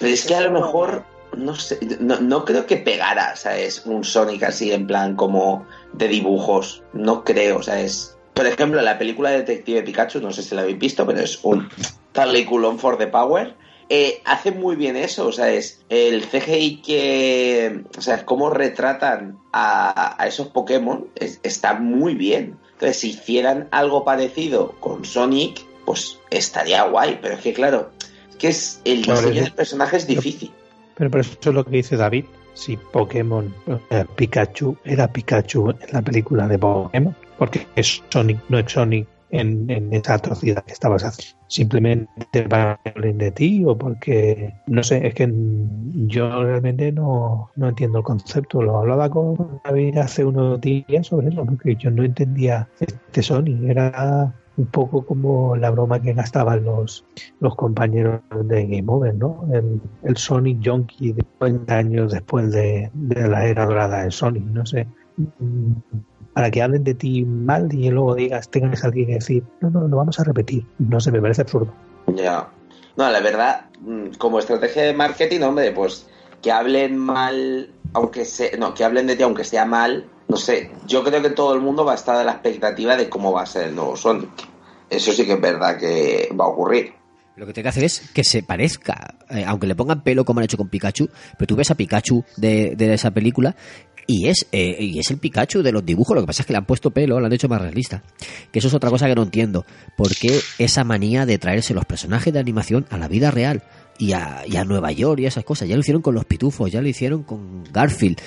Pero 0.01 0.13
es 0.13 0.27
que 0.27 0.35
a 0.35 0.41
lo 0.41 0.51
mejor, 0.51 1.05
no 1.37 1.55
sé, 1.55 1.79
no, 2.01 2.19
no 2.21 2.45
creo 2.45 2.67
que 2.67 2.79
pegara, 2.79 3.37
¿sabes? 3.37 3.87
Un 3.87 4.03
Sonic 4.03 4.43
así 4.43 4.73
en 4.73 4.89
plan 4.89 5.15
como 5.15 5.65
de 5.93 6.09
dibujos. 6.09 6.83
No 6.93 7.23
creo, 7.23 7.63
¿sabes? 7.63 8.14
Por 8.35 8.47
ejemplo, 8.47 8.83
la 8.83 8.99
película 8.99 9.31
de 9.31 9.39
Detective 9.39 9.83
Pikachu, 9.83 10.21
no 10.21 10.33
sé 10.33 10.43
si 10.43 10.55
la 10.55 10.63
habéis 10.63 10.79
visto, 10.79 11.07
pero 11.07 11.21
es 11.21 11.39
un 11.45 11.69
peliculón 12.13 12.79
for 12.79 12.99
the 12.99 13.07
power. 13.07 13.55
Eh, 13.89 14.23
hace 14.25 14.51
muy 14.51 14.77
bien 14.77 14.97
eso, 14.97 15.27
o 15.27 15.33
sea, 15.33 15.51
es 15.53 15.85
el 15.91 16.25
CGI 16.25 16.81
que, 16.83 17.85
o 17.97 18.01
sea, 18.01 18.25
cómo 18.25 18.51
retratan 18.51 19.39
a, 19.53 20.21
a 20.21 20.27
esos 20.27 20.49
Pokémon 20.49 21.07
es- 21.17 21.39
está 21.43 21.75
muy 21.75 22.15
bien. 22.15 22.57
Entonces, 22.73 22.97
si 22.99 23.11
hicieran 23.11 23.69
algo 23.71 24.05
parecido 24.05 24.73
con 24.81 25.05
Sonic, 25.05 25.65
pues 25.85 26.19
estaría 26.31 26.83
guay, 26.85 27.19
pero 27.21 27.35
es 27.35 27.41
que 27.41 27.53
claro, 27.53 27.91
es 28.31 28.37
que 28.37 28.49
es 28.49 28.81
el 28.85 29.03
Claro, 29.03 29.21
diseño 29.21 29.41
es- 29.41 29.45
del 29.47 29.55
personaje 29.55 29.97
es 29.99 30.07
difícil. 30.07 30.51
Pero 30.97 31.11
por 31.11 31.21
eso 31.21 31.37
es 31.41 31.47
lo 31.55 31.65
que 31.65 31.71
dice 31.77 31.97
David. 31.97 32.25
Si 32.55 32.77
Pokémon, 32.77 33.53
eh, 33.91 34.05
Pikachu 34.17 34.77
era 34.85 35.13
Pikachu 35.13 35.71
en 35.71 35.93
la 35.93 36.01
película 36.03 36.47
de 36.49 36.57
Pokémon, 36.59 37.15
porque 37.39 37.67
es 37.77 38.03
Sonic, 38.11 38.39
no 38.49 38.59
es 38.59 38.71
Sonic 38.71 39.09
en, 39.31 39.93
esa 39.93 40.15
atrocidad 40.15 40.65
que 40.65 40.73
estabas 40.73 41.05
haciendo. 41.05 41.39
Simplemente 41.49 42.43
para 42.49 42.81
hablen 42.85 43.19
de 43.19 43.31
ti 43.31 43.65
o 43.65 43.77
porque, 43.77 44.55
no 44.67 44.83
sé, 44.83 45.07
es 45.07 45.15
que 45.15 45.33
yo 46.07 46.43
realmente 46.43 46.93
no, 46.93 47.51
no 47.57 47.69
entiendo 47.69 47.99
el 47.99 48.05
concepto. 48.05 48.63
Lo 48.63 48.79
hablaba 48.79 49.11
con 49.11 49.61
David 49.65 49.99
hace 49.99 50.25
unos 50.25 50.61
días 50.61 51.07
sobre 51.07 51.29
eso, 51.29 51.45
porque 51.45 51.77
yo 51.77 51.91
no 51.91 52.05
entendía 52.05 52.69
este 52.81 53.23
Sonic. 53.23 53.63
Era 53.65 54.35
un 54.57 54.67
poco 54.67 55.05
como 55.05 55.57
la 55.57 55.71
broma 55.71 56.01
que 56.01 56.13
gastaban 56.13 56.65
los, 56.65 57.05
los 57.41 57.57
compañeros 57.57 58.21
de 58.45 58.67
Game 58.67 58.85
Over, 58.87 59.15
¿no? 59.15 59.49
El, 59.53 59.81
el 60.05 60.17
Sonic 60.17 60.61
Junkie 60.65 61.13
de 61.13 61.23
50 61.39 61.77
años 61.77 62.13
después 62.13 62.53
de, 62.53 62.91
de 62.95 63.29
la 63.29 63.47
era 63.47 63.67
dorada 63.67 64.05
de 64.05 64.11
Sonic, 64.11 64.45
no 64.45 64.65
sé. 64.65 64.87
Para 66.35 66.51
que 66.51 66.63
hablen 66.63 66.85
de 66.85 66.95
ti 66.95 67.25
mal 67.25 67.73
y 67.73 67.91
luego 67.91 68.15
digas, 68.15 68.49
tengas 68.51 68.73
que 68.73 68.77
salir 68.77 69.09
y 69.09 69.15
decir, 69.15 69.45
no, 69.61 69.71
no, 69.71 69.89
lo 69.89 69.97
vamos 69.97 70.19
a 70.21 70.25
repetir. 70.25 70.67
No 70.79 71.01
sé, 71.01 71.11
me 71.13 71.21
parece 71.21 71.43
absurdo. 71.43 71.73
Ya. 72.15 72.49
No, 72.97 73.11
la 73.11 73.21
verdad, 73.21 73.67
mm, 73.81 74.17
como 74.19 74.39
estrategia 74.39 74.83
de 74.83 74.95
marketing, 74.95 75.41
hombre, 75.41 75.73
pues 75.73 76.07
que 76.43 76.53
hablen 76.53 76.99
mal, 76.99 77.71
aunque 77.95 78.25
se, 78.25 78.59
no, 78.59 78.75
que 78.75 78.85
hablen 78.85 79.07
de 79.07 79.17
ti 79.17 79.23
aunque 79.23 79.45
sea 79.45 79.65
mal, 79.65 80.07
no 80.29 80.37
sé, 80.37 80.71
yo 80.87 81.03
creo 81.05 81.23
que 81.23 81.31
todo 81.31 81.55
el 81.55 81.61
mundo 81.61 81.85
va 81.85 81.93
a 81.93 81.97
estar 81.97 82.17
a 82.17 82.25
la 82.25 82.33
expectativa 82.33 82.97
de 82.97 83.09
cómo 83.09 83.33
va 83.33 83.43
a 83.43 83.47
ser 83.47 83.69
el 83.69 83.75
nuevo 83.75 83.97
Sonic. 83.97 84.31
Eso 84.91 85.13
sí 85.13 85.25
que 85.25 85.33
es 85.33 85.41
verdad 85.41 85.79
que 85.79 86.29
va 86.39 86.45
a 86.45 86.49
ocurrir. 86.49 86.93
Lo 87.37 87.47
que 87.47 87.53
tiene 87.53 87.65
que 87.65 87.71
hacer 87.71 87.85
es 87.85 88.11
que 88.15 88.23
se 88.23 88.43
parezca, 88.43 89.17
eh, 89.29 89.45
aunque 89.45 89.67
le 89.67 89.75
pongan 89.75 90.03
pelo 90.03 90.25
como 90.25 90.39
han 90.39 90.45
hecho 90.45 90.57
con 90.57 90.69
Pikachu, 90.69 91.09
pero 91.37 91.47
tú 91.47 91.57
ves 91.57 91.71
a 91.71 91.75
Pikachu 91.75 92.25
de, 92.37 92.77
de 92.77 92.95
esa 92.95 93.11
película 93.11 93.57
y 94.07 94.29
es, 94.29 94.47
eh, 94.53 94.77
y 94.81 94.99
es 94.99 95.11
el 95.11 95.19
Pikachu 95.19 95.63
de 95.63 95.73
los 95.73 95.85
dibujos, 95.85 96.15
lo 96.15 96.23
que 96.23 96.27
pasa 96.27 96.43
es 96.43 96.47
que 96.47 96.53
le 96.53 96.59
han 96.59 96.67
puesto 96.67 96.91
pelo, 96.91 97.19
lo 97.21 97.27
han 97.27 97.33
hecho 97.33 97.49
más 97.49 97.61
realista. 97.61 98.03
Que 98.53 98.59
eso 98.59 98.69
es 98.69 98.75
otra 98.75 98.91
cosa 98.91 99.07
que 99.07 99.15
no 99.15 99.23
entiendo. 99.23 99.65
¿Por 99.97 100.15
qué 100.15 100.39
esa 100.59 100.85
manía 100.85 101.27
de 101.27 101.39
traerse 101.39 101.75
los 101.75 101.85
personajes 101.85 102.33
de 102.33 102.39
animación 102.41 102.87
a 102.91 102.99
la 102.99 103.09
vida 103.09 103.31
real? 103.31 103.63
Y 103.99 104.13
a, 104.13 104.43
y 104.47 104.57
a 104.57 104.65
Nueva 104.65 104.91
York 104.93 105.21
y 105.21 105.27
esas 105.27 105.45
cosas. 105.45 105.69
Ya 105.69 105.77
lo 105.77 105.81
hicieron 105.81 106.03
con 106.03 106.15
los 106.15 106.25
pitufos, 106.25 106.71
ya 106.71 106.83
lo 106.83 106.89
hicieron 106.89 107.23
con 107.23 107.65
Garfield. 107.73 108.19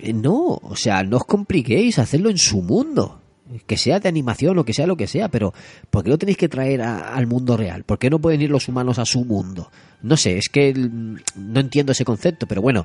Eh, 0.00 0.12
No, 0.12 0.58
o 0.62 0.76
sea, 0.76 1.02
no 1.04 1.18
os 1.18 1.24
compliquéis, 1.24 1.98
hacedlo 1.98 2.30
en 2.30 2.38
su 2.38 2.62
mundo. 2.62 3.22
Que 3.66 3.78
sea 3.78 3.98
de 3.98 4.10
animación 4.10 4.58
o 4.58 4.64
que 4.64 4.74
sea 4.74 4.86
lo 4.86 4.96
que 4.98 5.06
sea, 5.06 5.30
pero 5.30 5.54
¿por 5.88 6.04
qué 6.04 6.10
lo 6.10 6.18
tenéis 6.18 6.36
que 6.36 6.50
traer 6.50 6.82
al 6.82 7.26
mundo 7.26 7.56
real? 7.56 7.82
¿Por 7.82 7.98
qué 7.98 8.10
no 8.10 8.18
pueden 8.18 8.42
ir 8.42 8.50
los 8.50 8.68
humanos 8.68 8.98
a 8.98 9.06
su 9.06 9.24
mundo? 9.24 9.70
No 10.02 10.18
sé, 10.18 10.36
es 10.36 10.50
que 10.50 10.74
mm, 10.74 11.16
no 11.36 11.60
entiendo 11.60 11.92
ese 11.92 12.04
concepto, 12.04 12.46
pero 12.46 12.60
bueno, 12.60 12.84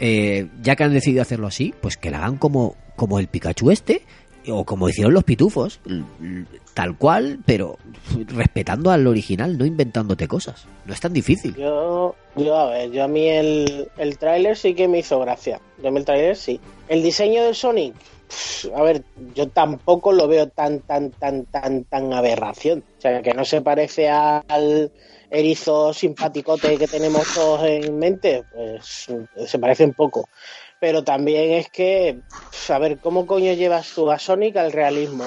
eh, 0.00 0.48
ya 0.62 0.76
que 0.76 0.84
han 0.84 0.92
decidido 0.92 1.22
hacerlo 1.22 1.46
así, 1.46 1.74
pues 1.80 1.96
que 1.96 2.10
lo 2.10 2.16
hagan 2.16 2.36
como, 2.36 2.74
como 2.96 3.18
el 3.18 3.28
Pikachu 3.28 3.70
este, 3.70 4.02
o 4.48 4.64
como 4.64 4.88
hicieron 4.88 5.12
los 5.12 5.24
pitufos, 5.24 5.80
tal 6.74 6.96
cual, 6.96 7.40
pero 7.44 7.78
respetando 8.28 8.90
al 8.90 9.06
original, 9.06 9.58
no 9.58 9.66
inventándote 9.66 10.26
cosas. 10.26 10.66
No 10.86 10.94
es 10.94 11.00
tan 11.00 11.12
difícil. 11.12 11.54
Yo, 11.54 12.14
a 12.36 12.70
ver, 12.70 12.90
yo 12.90 13.04
a 13.04 13.08
mí 13.08 13.28
el, 13.28 13.88
el 13.98 14.18
tráiler 14.18 14.56
sí 14.56 14.74
que 14.74 14.88
me 14.88 15.00
hizo 15.00 15.20
gracia. 15.20 15.60
Yo 15.82 15.88
a 15.88 15.90
mí 15.90 15.98
el 15.98 16.04
tráiler 16.04 16.36
sí. 16.36 16.58
El 16.88 17.02
diseño 17.02 17.44
del 17.44 17.54
Sonic, 17.54 17.94
a 18.74 18.82
ver, 18.82 19.02
yo 19.34 19.48
tampoco 19.48 20.12
lo 20.12 20.26
veo 20.28 20.48
tan, 20.48 20.80
tan, 20.80 21.10
tan, 21.10 21.44
tan, 21.44 21.84
tan 21.84 22.12
aberración. 22.12 22.82
O 22.98 23.00
sea, 23.00 23.22
que 23.22 23.34
no 23.34 23.44
se 23.44 23.60
parece 23.60 24.08
al 24.08 24.90
erizo 25.30 25.92
simpaticote 25.92 26.76
que 26.78 26.88
tenemos 26.88 27.32
todos 27.34 27.64
en 27.64 27.98
mente, 27.98 28.44
pues 28.52 29.08
se 29.46 29.58
parece 29.58 29.84
un 29.84 29.94
poco. 29.94 30.28
pero 30.80 31.04
también 31.04 31.52
es 31.52 31.68
que, 31.70 32.20
a 32.68 32.78
ver, 32.78 32.98
¿cómo 32.98 33.26
coño 33.26 33.52
llevas 33.52 33.92
tú 33.94 34.10
a 34.10 34.18
Sonic 34.18 34.56
al 34.56 34.72
realismo? 34.72 35.24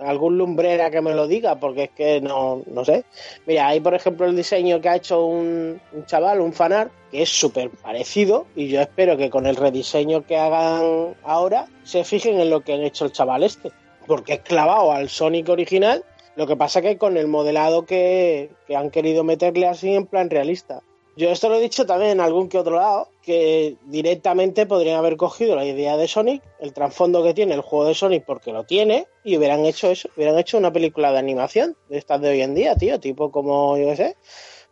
algún 0.00 0.38
lumbrera 0.38 0.90
que 0.90 1.00
me 1.00 1.14
lo 1.14 1.26
diga, 1.26 1.58
porque 1.58 1.84
es 1.84 1.90
que 1.90 2.20
no, 2.20 2.62
no 2.66 2.84
sé. 2.84 3.04
Mira, 3.46 3.68
hay 3.68 3.80
por 3.80 3.94
ejemplo 3.94 4.26
el 4.26 4.36
diseño 4.36 4.80
que 4.80 4.88
ha 4.88 4.96
hecho 4.96 5.24
un, 5.24 5.80
un 5.92 6.06
chaval, 6.06 6.40
un 6.40 6.52
fanart, 6.52 6.92
que 7.10 7.22
es 7.22 7.28
súper 7.28 7.70
parecido, 7.70 8.46
y 8.54 8.68
yo 8.68 8.80
espero 8.80 9.16
que 9.16 9.30
con 9.30 9.46
el 9.46 9.56
rediseño 9.56 10.26
que 10.26 10.36
hagan 10.36 11.14
ahora 11.22 11.66
se 11.84 12.04
fijen 12.04 12.40
en 12.40 12.50
lo 12.50 12.60
que 12.60 12.74
han 12.74 12.82
hecho 12.82 13.04
el 13.04 13.12
chaval 13.12 13.42
este, 13.42 13.72
porque 14.06 14.34
es 14.34 14.40
clavado 14.40 14.92
al 14.92 15.08
Sonic 15.08 15.48
original, 15.48 16.04
lo 16.36 16.46
que 16.46 16.56
pasa 16.56 16.82
que 16.82 16.98
con 16.98 17.16
el 17.16 17.26
modelado 17.26 17.84
que, 17.84 18.50
que 18.66 18.76
han 18.76 18.90
querido 18.90 19.24
meterle 19.24 19.66
así 19.66 19.94
en 19.94 20.06
plan 20.06 20.30
realista. 20.30 20.82
Yo 21.16 21.30
esto 21.30 21.48
lo 21.48 21.56
he 21.56 21.62
dicho 21.62 21.86
también 21.86 22.10
en 22.10 22.20
algún 22.20 22.50
que 22.50 22.58
otro 22.58 22.76
lado, 22.76 23.08
que 23.22 23.76
directamente 23.86 24.66
podrían 24.66 24.98
haber 24.98 25.16
cogido 25.16 25.56
la 25.56 25.64
idea 25.64 25.96
de 25.96 26.08
Sonic, 26.08 26.42
el 26.60 26.74
trasfondo 26.74 27.22
que 27.22 27.32
tiene 27.32 27.54
el 27.54 27.62
juego 27.62 27.86
de 27.86 27.94
Sonic, 27.94 28.24
porque 28.26 28.52
lo 28.52 28.64
tiene, 28.64 29.06
y 29.24 29.38
hubieran 29.38 29.64
hecho 29.64 29.90
eso, 29.90 30.10
hubieran 30.14 30.38
hecho 30.38 30.58
una 30.58 30.74
película 30.74 31.12
de 31.12 31.18
animación 31.18 31.74
de 31.88 31.96
estas 31.96 32.20
de 32.20 32.28
hoy 32.28 32.42
en 32.42 32.54
día, 32.54 32.76
tío, 32.76 33.00
tipo 33.00 33.30
como, 33.30 33.78
yo 33.78 33.86
qué 33.86 33.96
sé, 33.96 34.16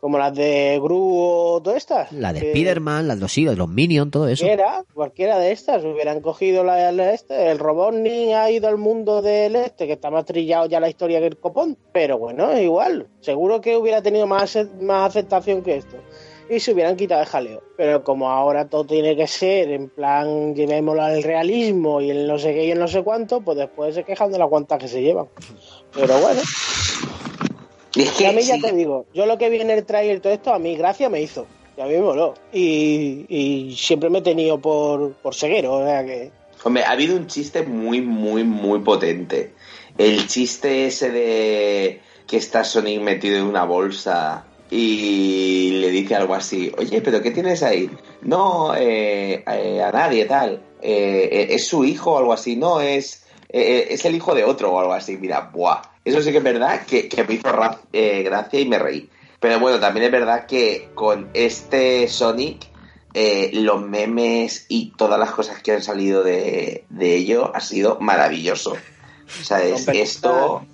como 0.05 0.19
las 0.19 0.35
de 0.35 0.79
Gru 0.79 1.17
o 1.17 1.61
todas 1.63 1.77
estas. 1.77 2.11
La 2.11 2.31
de 2.31 2.51
Spider-Man, 2.51 3.07
las 3.07 3.17
de 3.17 3.21
los 3.21 3.33
de 3.33 3.55
los 3.55 3.67
Minions, 3.67 4.11
todo 4.11 4.27
eso. 4.27 4.45
Cualquiera, 4.45 4.85
cualquiera 4.93 5.39
de 5.39 5.51
estas, 5.51 5.83
hubieran 5.83 6.21
cogido 6.21 6.63
la, 6.63 6.91
la 6.91 7.11
este, 7.11 7.49
el 7.49 7.57
Robotnik 7.57 8.35
ha 8.35 8.51
ido 8.51 8.67
al 8.67 8.77
mundo 8.77 9.23
del 9.23 9.55
este, 9.55 9.87
que 9.87 9.93
está 9.93 10.11
más 10.11 10.25
trillado 10.25 10.67
ya 10.67 10.79
la 10.79 10.89
historia 10.89 11.19
que 11.19 11.25
el 11.25 11.39
copón, 11.39 11.75
pero 11.91 12.19
bueno, 12.19 12.55
igual, 12.55 13.07
seguro 13.21 13.61
que 13.61 13.77
hubiera 13.77 14.03
tenido 14.03 14.27
más, 14.27 14.55
más 14.79 15.09
aceptación 15.09 15.63
que 15.63 15.77
esto. 15.77 15.97
Y 16.51 16.59
se 16.59 16.73
hubieran 16.73 16.97
quitado 16.97 17.21
el 17.21 17.27
jaleo. 17.27 17.63
Pero 17.75 18.03
como 18.03 18.29
ahora 18.29 18.69
todo 18.69 18.85
tiene 18.85 19.15
que 19.15 19.25
ser 19.25 19.71
en 19.71 19.89
plan, 19.89 20.53
llevémoslo 20.53 21.01
al 21.01 21.23
realismo 21.23 21.99
y 21.99 22.11
el 22.11 22.27
no 22.27 22.37
sé 22.37 22.53
qué 22.53 22.65
y 22.65 22.69
el 22.69 22.77
no 22.77 22.87
sé 22.87 23.01
cuánto, 23.01 23.41
pues 23.41 23.57
después 23.57 23.95
se 23.95 24.03
quejan 24.03 24.31
de 24.31 24.37
las 24.37 24.49
cuantas 24.49 24.77
que 24.77 24.87
se 24.87 25.01
llevan. 25.01 25.29
Pero 25.95 26.19
bueno, 26.19 26.41
Y 27.95 28.01
es 28.03 28.19
y 28.19 28.25
a 28.25 28.29
que 28.29 28.35
mí 28.35 28.41
ya 28.43 28.55
sí, 28.55 28.61
te 28.61 28.73
digo, 28.73 29.05
yo 29.13 29.25
lo 29.25 29.37
que 29.37 29.49
vi 29.49 29.61
en 29.61 29.69
el 29.69 29.85
trailer 29.85 30.19
todo 30.19 30.33
esto, 30.33 30.53
a 30.53 30.59
mí 30.59 30.75
gracia 30.75 31.09
me 31.09 31.21
hizo. 31.21 31.47
Y 31.77 31.81
a 31.81 31.85
mí 31.85 31.93
me 31.93 32.01
moló. 32.01 32.33
Y, 32.53 33.25
y 33.27 33.75
siempre 33.75 34.09
me 34.09 34.19
he 34.19 34.21
tenido 34.21 34.59
por, 34.59 35.13
por 35.15 35.35
ceguero, 35.35 35.73
o 35.73 35.85
sea 35.85 36.05
que... 36.05 36.31
Hombre, 36.63 36.83
ha 36.83 36.91
habido 36.91 37.15
un 37.15 37.27
chiste 37.27 37.63
muy, 37.63 38.01
muy, 38.01 38.43
muy 38.43 38.79
potente. 38.79 39.53
El 39.97 40.27
chiste 40.27 40.87
ese 40.87 41.11
de 41.11 42.01
que 42.27 42.37
está 42.37 42.63
Sonic 42.63 43.01
metido 43.01 43.37
en 43.37 43.43
una 43.43 43.65
bolsa 43.65 44.45
y 44.71 45.71
le 45.79 45.89
dice 45.91 46.15
algo 46.15 46.33
así, 46.33 46.71
oye, 46.77 47.01
pero 47.01 47.21
¿qué 47.21 47.31
tienes 47.31 47.61
ahí? 47.61 47.89
No, 48.21 48.75
eh, 48.75 49.43
eh, 49.45 49.81
a 49.81 49.91
nadie, 49.91 50.25
tal. 50.25 50.61
Eh, 50.81 51.29
eh, 51.31 51.47
es 51.51 51.67
su 51.67 51.85
hijo 51.85 52.13
o 52.13 52.17
algo 52.17 52.33
así, 52.33 52.55
no, 52.55 52.81
es, 52.81 53.25
es 53.49 54.03
el 54.05 54.15
hijo 54.15 54.33
de 54.33 54.43
otro 54.43 54.73
o 54.73 54.79
algo 54.79 54.93
así. 54.93 55.17
Mira, 55.17 55.51
buah. 55.53 55.94
Eso 56.05 56.21
sí 56.21 56.31
que 56.31 56.37
es 56.37 56.43
verdad 56.43 56.85
que, 56.85 57.09
que 57.09 57.23
me 57.23 57.33
hizo 57.33 57.51
ra- 57.51 57.81
eh, 57.91 58.23
gracia 58.23 58.59
y 58.59 58.67
me 58.67 58.79
reí. 58.79 59.09
Pero 59.39 59.59
bueno, 59.59 59.79
también 59.79 60.05
es 60.05 60.11
verdad 60.11 60.45
que 60.45 60.89
con 60.95 61.29
este 61.33 62.07
Sonic 62.07 62.67
eh, 63.13 63.49
los 63.53 63.81
memes 63.81 64.65
y 64.69 64.91
todas 64.97 65.19
las 65.19 65.31
cosas 65.31 65.61
que 65.61 65.71
han 65.73 65.81
salido 65.81 66.23
de, 66.23 66.85
de 66.89 67.15
ello 67.15 67.51
ha 67.55 67.59
sido 67.59 67.97
maravilloso. 67.99 68.73
O 68.73 69.43
sea, 69.43 69.63
es- 69.63 69.71
Con 69.73 69.85
película- 69.85 70.03
esto 70.03 70.65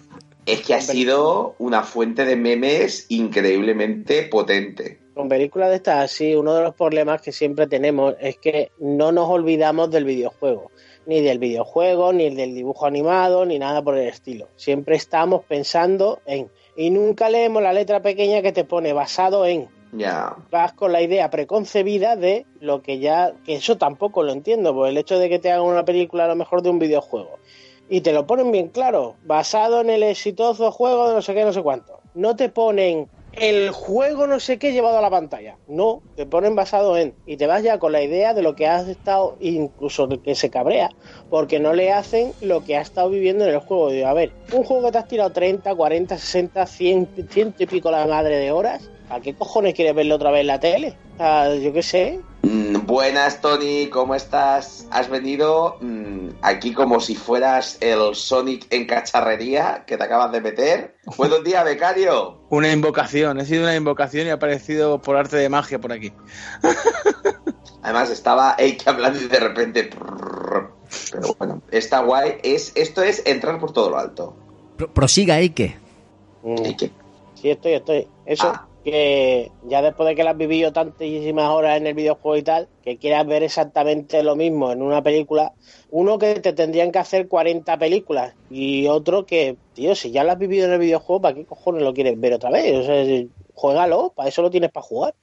es 0.46 0.62
que 0.62 0.74
ha 0.74 0.82
sido 0.82 1.56
una 1.60 1.84
fuente 1.84 2.26
de 2.26 2.36
memes 2.36 3.06
increíblemente 3.10 4.24
potente. 4.24 5.00
Con 5.14 5.28
películas 5.30 5.70
de 5.70 5.76
estas 5.76 6.04
así, 6.12 6.36
uno 6.36 6.56
de 6.56 6.64
los 6.64 6.74
problemas 6.76 7.22
que 7.22 7.32
siempre 7.32 7.68
tenemos 7.68 8.16
es 8.20 8.38
que 8.38 8.72
no 8.80 9.12
nos 9.12 9.30
olvidamos 9.30 9.92
del 9.92 10.06
videojuego. 10.06 10.72
Ni 11.06 11.22
del 11.22 11.40
videojuego, 11.40 12.14
ni 12.14 12.30
del 12.30 12.54
dibujo 12.54 12.86
animado, 12.86 13.46
ni 13.46 13.58
nada 13.58 13.82
por 13.82 13.98
el 13.98 14.08
estilo. 14.08 14.48
Siempre 14.56 14.96
estamos 14.96 15.44
pensando 15.46 16.20
en... 16.26 16.50
Y 16.76 16.90
nunca 16.90 17.30
leemos 17.30 17.62
la 17.62 17.74
letra 17.74 18.02
pequeña 18.02 18.42
que 18.42 18.52
te 18.52 18.64
pone 18.64 18.94
basado 18.94 19.46
en... 19.46 19.68
Ya. 19.94 20.38
vas 20.50 20.72
con 20.72 20.94
la 20.94 21.02
idea 21.02 21.30
preconcebida 21.30 22.16
de 22.16 22.46
lo 22.62 22.82
que 22.82 23.00
ya, 23.00 23.34
que 23.44 23.56
eso 23.56 23.78
tampoco 23.78 24.24
lo 24.24 24.32
entiendo, 24.32 24.74
por 24.74 24.88
el 24.88 24.98
hecho 24.98 25.20
de 25.20 25.28
que 25.28 25.38
te 25.38 25.52
hagan 25.52 25.66
una 25.66 25.84
película 25.84 26.24
a 26.24 26.28
lo 26.30 26.38
mejor 26.38 26.62
de 26.62 26.70
un 26.70 26.80
videojuego 26.80 27.40
y 27.92 28.00
te 28.00 28.14
lo 28.14 28.26
ponen 28.26 28.54
bien 28.54 28.70
claro, 28.70 29.16
basado 29.26 29.82
en 29.82 29.90
el 29.90 30.04
exitoso 30.04 30.72
juego 30.72 31.10
de 31.10 31.16
no 31.16 31.22
sé 31.22 31.34
qué, 31.34 31.44
no 31.44 31.52
sé 31.52 31.62
cuánto. 31.62 32.00
No 32.14 32.38
te 32.38 32.48
ponen 32.48 33.10
el 33.34 33.72
juego 33.72 34.28
no 34.28 34.40
sé 34.40 34.60
qué 34.60 34.74
llevado 34.74 34.98
a 34.98 35.02
la 35.02 35.10
pantalla, 35.10 35.58
no, 35.68 36.02
te 36.16 36.26
ponen 36.26 36.56
basado 36.56 36.98
en 36.98 37.14
y 37.26 37.38
te 37.38 37.48
vas 37.48 37.64
ya 37.64 37.80
con 37.80 37.92
la 37.92 38.02
idea 38.02 38.34
de 38.34 38.42
lo 38.42 38.56
que 38.56 38.68
has 38.68 38.88
estado, 38.88 39.38
incluso 39.40 40.08
que 40.22 40.36
se 40.36 40.50
cabrea, 40.50 40.90
porque 41.30 41.60
no 41.60 41.74
le 41.74 41.92
hacen 41.92 42.34
lo 42.42 42.64
que 42.64 42.78
ha 42.78 42.82
estado 42.82 43.10
viviendo 43.10 43.46
en 43.46 43.52
el 43.52 43.60
juego. 43.60 43.90
A 44.06 44.14
ver, 44.14 44.32
un 44.52 44.64
juego 44.64 44.86
que 44.86 44.92
te 44.92 44.98
has 44.98 45.08
tirado 45.08 45.32
30, 45.32 45.74
40, 45.74 46.18
60, 46.18 46.66
100, 46.66 47.10
ciento 47.30 47.64
y 47.64 47.66
pico 47.68 47.90
la 47.90 48.06
madre 48.06 48.38
de 48.38 48.52
horas, 48.52 48.91
¿a 49.12 49.20
qué 49.20 49.34
cojones 49.36 49.74
quieres 49.74 49.94
verlo 49.94 50.16
otra 50.16 50.32
vez 50.32 50.42
en 50.42 50.48
la 50.48 50.60
tele? 50.60 50.96
Ah, 51.20 51.50
yo 51.62 51.72
qué 51.74 51.84
sé. 51.84 52.20
Mm, 52.44 52.86
buenas, 52.88 53.42
Tony, 53.42 53.88
¿cómo 53.88 54.16
estás? 54.16 54.88
Has 54.90 55.10
venido 55.10 55.78
mm, 55.82 56.30
aquí 56.42 56.74
como 56.74 57.00
si 57.00 57.16
fueras 57.16 57.78
el 57.82 58.16
Sonic 58.16 58.66
en 58.72 58.88
cacharrería 58.88 59.84
que 59.86 59.98
te 59.98 60.04
acabas 60.04 60.32
de 60.32 60.42
meter. 60.42 60.96
Buenos 61.18 61.44
días, 61.44 61.64
becario. 61.64 62.40
Una 62.50 62.72
invocación, 62.72 63.40
he 63.40 63.46
sido 63.46 63.64
una 63.64 63.76
invocación 63.76 64.26
y 64.28 64.30
ha 64.32 64.34
aparecido 64.36 65.00
por 65.02 65.16
arte 65.18 65.38
de 65.38 65.50
magia 65.50 65.80
por 65.80 65.92
aquí. 65.92 66.12
Además, 67.84 68.10
estaba 68.10 68.56
Eike 68.60 68.90
hablando 68.90 69.20
y 69.20 69.28
de 69.28 69.40
repente. 69.40 69.84
prrr. 69.86 70.72
Pero 71.12 71.36
bueno, 71.40 71.62
está 71.72 72.02
guay. 72.02 72.38
Es, 72.44 72.72
esto 72.76 73.02
es 73.02 73.24
entrar 73.26 73.60
por 73.60 73.72
todo 73.74 73.90
lo 73.90 73.98
alto. 73.98 74.36
Pro- 74.78 74.92
prosiga, 74.94 75.38
Eike. 75.40 75.78
Mm, 76.44 76.66
Eike. 76.66 76.92
Sí, 77.36 77.50
estoy, 77.50 77.74
estoy. 77.74 78.08
Eso, 78.26 78.48
Ah. 78.48 78.68
Que 78.84 79.52
ya 79.68 79.82
después 79.82 80.08
de 80.08 80.16
que 80.16 80.24
las 80.24 80.34
has 80.34 80.38
vivido 80.38 80.74
tantísimas 80.74 81.50
horas 81.50 81.78
en 81.78 81.88
el 81.88 81.94
videojuego 81.94 82.38
y 82.38 82.44
tal, 82.44 82.68
que 82.84 82.98
quieras 82.98 83.28
ver 83.28 83.44
exactamente 83.44 84.24
lo 84.24 84.36
mismo 84.36 84.72
en 84.72 84.82
una 84.82 85.02
película, 85.04 85.54
uno 85.92 86.18
que 86.18 86.40
te 86.40 86.54
tendrían 86.54 86.92
que 86.92 87.00
hacer 87.00 87.28
40 87.28 87.78
películas 87.78 88.34
y 88.50 88.88
otro 88.88 89.26
que, 89.26 89.58
tío, 89.74 89.96
si 89.96 90.12
ya 90.12 90.24
lo 90.24 90.32
has 90.32 90.40
vivido 90.40 90.66
en 90.66 90.74
el 90.74 90.80
videojuego, 90.80 91.22
¿para 91.22 91.36
qué 91.36 91.46
cojones 91.46 91.84
lo 91.84 91.94
quieres 91.94 92.20
ver 92.20 92.34
otra 92.34 92.50
vez? 92.50 92.74
O 92.76 92.84
sea, 92.84 93.06
para 94.16 94.30
eso 94.30 94.42
lo 94.42 94.50
tienes 94.50 94.72
para 94.72 94.86
jugar. 94.86 95.16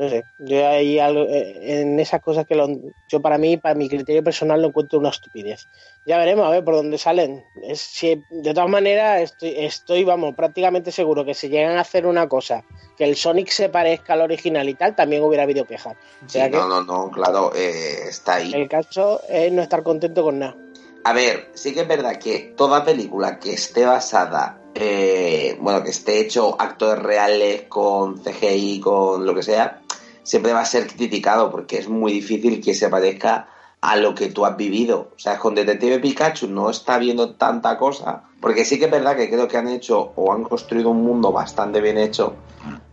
No 0.00 0.08
sé, 0.08 0.24
yo 0.38 0.66
ahí 0.66 0.98
algo- 0.98 1.26
eh, 1.28 1.82
en 1.82 2.00
esas 2.00 2.22
cosas 2.22 2.46
que 2.46 2.54
lo- 2.54 2.66
yo 3.06 3.20
para 3.20 3.36
mí, 3.36 3.58
para 3.58 3.74
mi 3.74 3.86
criterio 3.86 4.24
personal, 4.24 4.62
lo 4.62 4.68
encuentro 4.68 4.98
una 4.98 5.10
estupidez. 5.10 5.68
Ya 6.06 6.16
veremos 6.16 6.46
a 6.46 6.50
ver 6.50 6.64
por 6.64 6.74
dónde 6.74 6.96
salen. 6.96 7.44
Es, 7.62 7.82
si- 7.82 8.24
de 8.30 8.54
todas 8.54 8.70
maneras, 8.70 9.20
estoy, 9.20 9.52
estoy, 9.58 10.04
vamos, 10.04 10.34
prácticamente 10.34 10.90
seguro 10.90 11.22
que 11.26 11.34
si 11.34 11.50
llegan 11.50 11.76
a 11.76 11.82
hacer 11.82 12.06
una 12.06 12.26
cosa 12.30 12.64
que 12.96 13.04
el 13.04 13.14
Sonic 13.14 13.50
se 13.50 13.68
parezca 13.68 14.14
al 14.14 14.22
original 14.22 14.66
y 14.70 14.74
tal, 14.74 14.96
también 14.96 15.22
hubiera 15.22 15.42
habido 15.42 15.66
quejas. 15.66 15.94
O 16.24 16.28
Sí, 16.30 16.38
que 16.40 16.48
no, 16.48 16.66
no, 16.66 16.82
no, 16.82 17.10
claro, 17.10 17.52
eh, 17.54 18.08
está 18.08 18.36
ahí. 18.36 18.54
el 18.54 18.68
caso 18.70 19.20
es 19.28 19.52
no 19.52 19.60
estar 19.60 19.82
contento 19.82 20.22
con 20.22 20.38
nada. 20.38 20.56
A 21.04 21.12
ver, 21.12 21.48
sí 21.52 21.74
que 21.74 21.80
es 21.80 21.88
verdad 21.88 22.18
que 22.18 22.54
toda 22.56 22.86
película 22.86 23.38
que 23.38 23.52
esté 23.52 23.84
basada, 23.84 24.59
eh, 24.74 25.56
bueno, 25.60 25.82
que 25.82 25.90
esté 25.90 26.20
hecho 26.20 26.60
actores 26.60 27.02
reales 27.02 27.62
con 27.68 28.18
CGI, 28.18 28.80
con 28.80 29.26
lo 29.26 29.34
que 29.34 29.42
sea, 29.42 29.82
siempre 30.22 30.52
va 30.52 30.60
a 30.60 30.66
ser 30.66 30.86
criticado 30.86 31.50
porque 31.50 31.78
es 31.78 31.88
muy 31.88 32.12
difícil 32.12 32.62
que 32.62 32.74
se 32.74 32.88
parezca 32.88 33.48
a 33.80 33.96
lo 33.96 34.14
que 34.14 34.28
tú 34.28 34.44
has 34.44 34.56
vivido. 34.56 35.10
O 35.14 35.18
sea, 35.18 35.38
con 35.38 35.54
Detective 35.54 35.98
Pikachu 35.98 36.48
no 36.48 36.70
está 36.70 36.98
viendo 36.98 37.34
tanta 37.34 37.78
cosa, 37.78 38.24
porque 38.40 38.64
sí 38.64 38.78
que 38.78 38.86
es 38.86 38.90
verdad 38.90 39.16
que 39.16 39.30
creo 39.30 39.48
que 39.48 39.56
han 39.56 39.68
hecho 39.68 40.12
o 40.16 40.32
han 40.32 40.44
construido 40.44 40.90
un 40.90 41.02
mundo 41.02 41.32
bastante 41.32 41.80
bien 41.80 41.98
hecho, 41.98 42.34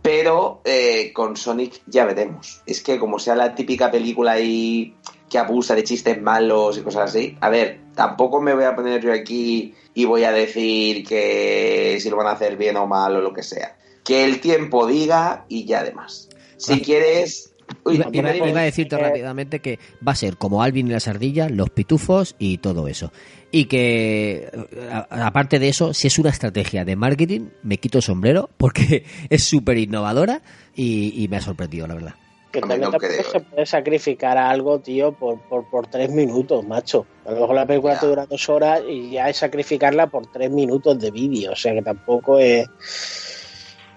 pero 0.02 0.60
eh, 0.64 1.12
con 1.12 1.36
Sonic 1.36 1.82
ya 1.86 2.04
veremos. 2.04 2.62
Es 2.66 2.82
que 2.82 2.98
como 2.98 3.18
sea 3.18 3.36
la 3.36 3.54
típica 3.54 3.90
película 3.90 4.32
ahí 4.32 4.96
que 5.28 5.38
abusa 5.38 5.74
de 5.74 5.84
chistes 5.84 6.20
malos 6.20 6.78
y 6.78 6.82
cosas 6.82 7.10
así. 7.10 7.36
A 7.40 7.50
ver, 7.50 7.80
tampoco 7.98 8.40
me 8.40 8.54
voy 8.54 8.62
a 8.62 8.76
poner 8.76 9.02
yo 9.02 9.12
aquí 9.12 9.74
y 9.92 10.04
voy 10.04 10.22
a 10.22 10.30
decir 10.30 11.04
que 11.04 11.98
si 12.00 12.08
lo 12.08 12.16
van 12.16 12.28
a 12.28 12.30
hacer 12.30 12.56
bien 12.56 12.76
o 12.76 12.86
mal 12.86 13.16
o 13.16 13.20
lo 13.20 13.34
que 13.34 13.42
sea. 13.42 13.76
Que 14.04 14.24
el 14.24 14.38
tiempo 14.40 14.86
diga 14.86 15.44
y 15.48 15.64
ya 15.64 15.82
demás. 15.82 16.28
Si 16.58 16.80
quieres... 16.80 17.52
Uy, 17.84 17.96
Iba, 17.96 18.04
dime, 18.08 18.28
iba- 18.28 18.32
dime. 18.34 18.50
iba 18.50 18.60
a 18.60 18.64
decirte 18.64 18.94
Eh, 18.96 18.98
rápidamente 19.00 19.58
que 19.58 19.80
va 20.06 20.12
a 20.12 20.14
ser 20.14 20.36
como 20.36 20.62
Alvin 20.62 20.86
y 20.86 20.90
las 20.92 21.08
ardillas, 21.08 21.50
los 21.50 21.70
pitufos 21.70 22.36
y 22.38 22.58
todo 22.58 22.86
eso. 22.86 23.12
Y 23.50 23.64
que, 23.64 24.48
a- 24.92 25.26
aparte 25.26 25.58
de 25.58 25.68
eso, 25.68 25.92
si 25.92 26.06
es 26.06 26.18
una 26.20 26.30
estrategia 26.30 26.84
de 26.84 26.94
marketing, 26.94 27.48
me 27.64 27.78
quito 27.78 27.98
el 27.98 28.04
sombrero 28.04 28.48
porque 28.56 29.04
es 29.28 29.42
súper 29.42 29.76
innovadora 29.78 30.40
y, 30.74 31.20
y 31.22 31.26
me 31.26 31.38
ha 31.38 31.40
sorprendido, 31.40 31.88
la 31.88 31.94
verdad. 31.94 32.14
Que 32.60 32.64
Hombre, 32.64 32.78
también 32.80 32.90
no 32.92 32.98
creo. 32.98 33.30
se 33.30 33.40
puede 33.40 33.66
sacrificar 33.66 34.38
a 34.38 34.50
algo, 34.50 34.78
tío, 34.80 35.12
por, 35.12 35.40
por, 35.48 35.68
por 35.68 35.86
tres 35.86 36.10
minutos, 36.10 36.64
macho. 36.66 37.06
A 37.24 37.32
lo 37.32 37.40
mejor 37.40 37.54
la 37.54 37.66
película 37.66 37.94
Ya. 37.94 38.00
te 38.00 38.06
dura 38.06 38.26
dos 38.26 38.48
horas 38.48 38.82
y 38.88 39.10
ya 39.10 39.28
es 39.28 39.36
sacrificarla 39.36 40.06
por 40.08 40.26
tres 40.26 40.50
minutos 40.50 40.98
de 40.98 41.10
vídeo. 41.10 41.52
O 41.52 41.56
sea 41.56 41.72
que 41.74 41.82
tampoco 41.82 42.38
es. 42.38 42.66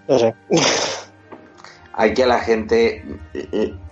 No 0.08 0.20
sé. 0.20 0.34
Aquí 1.94 2.22
a 2.22 2.28
la 2.28 2.40
gente 2.40 3.04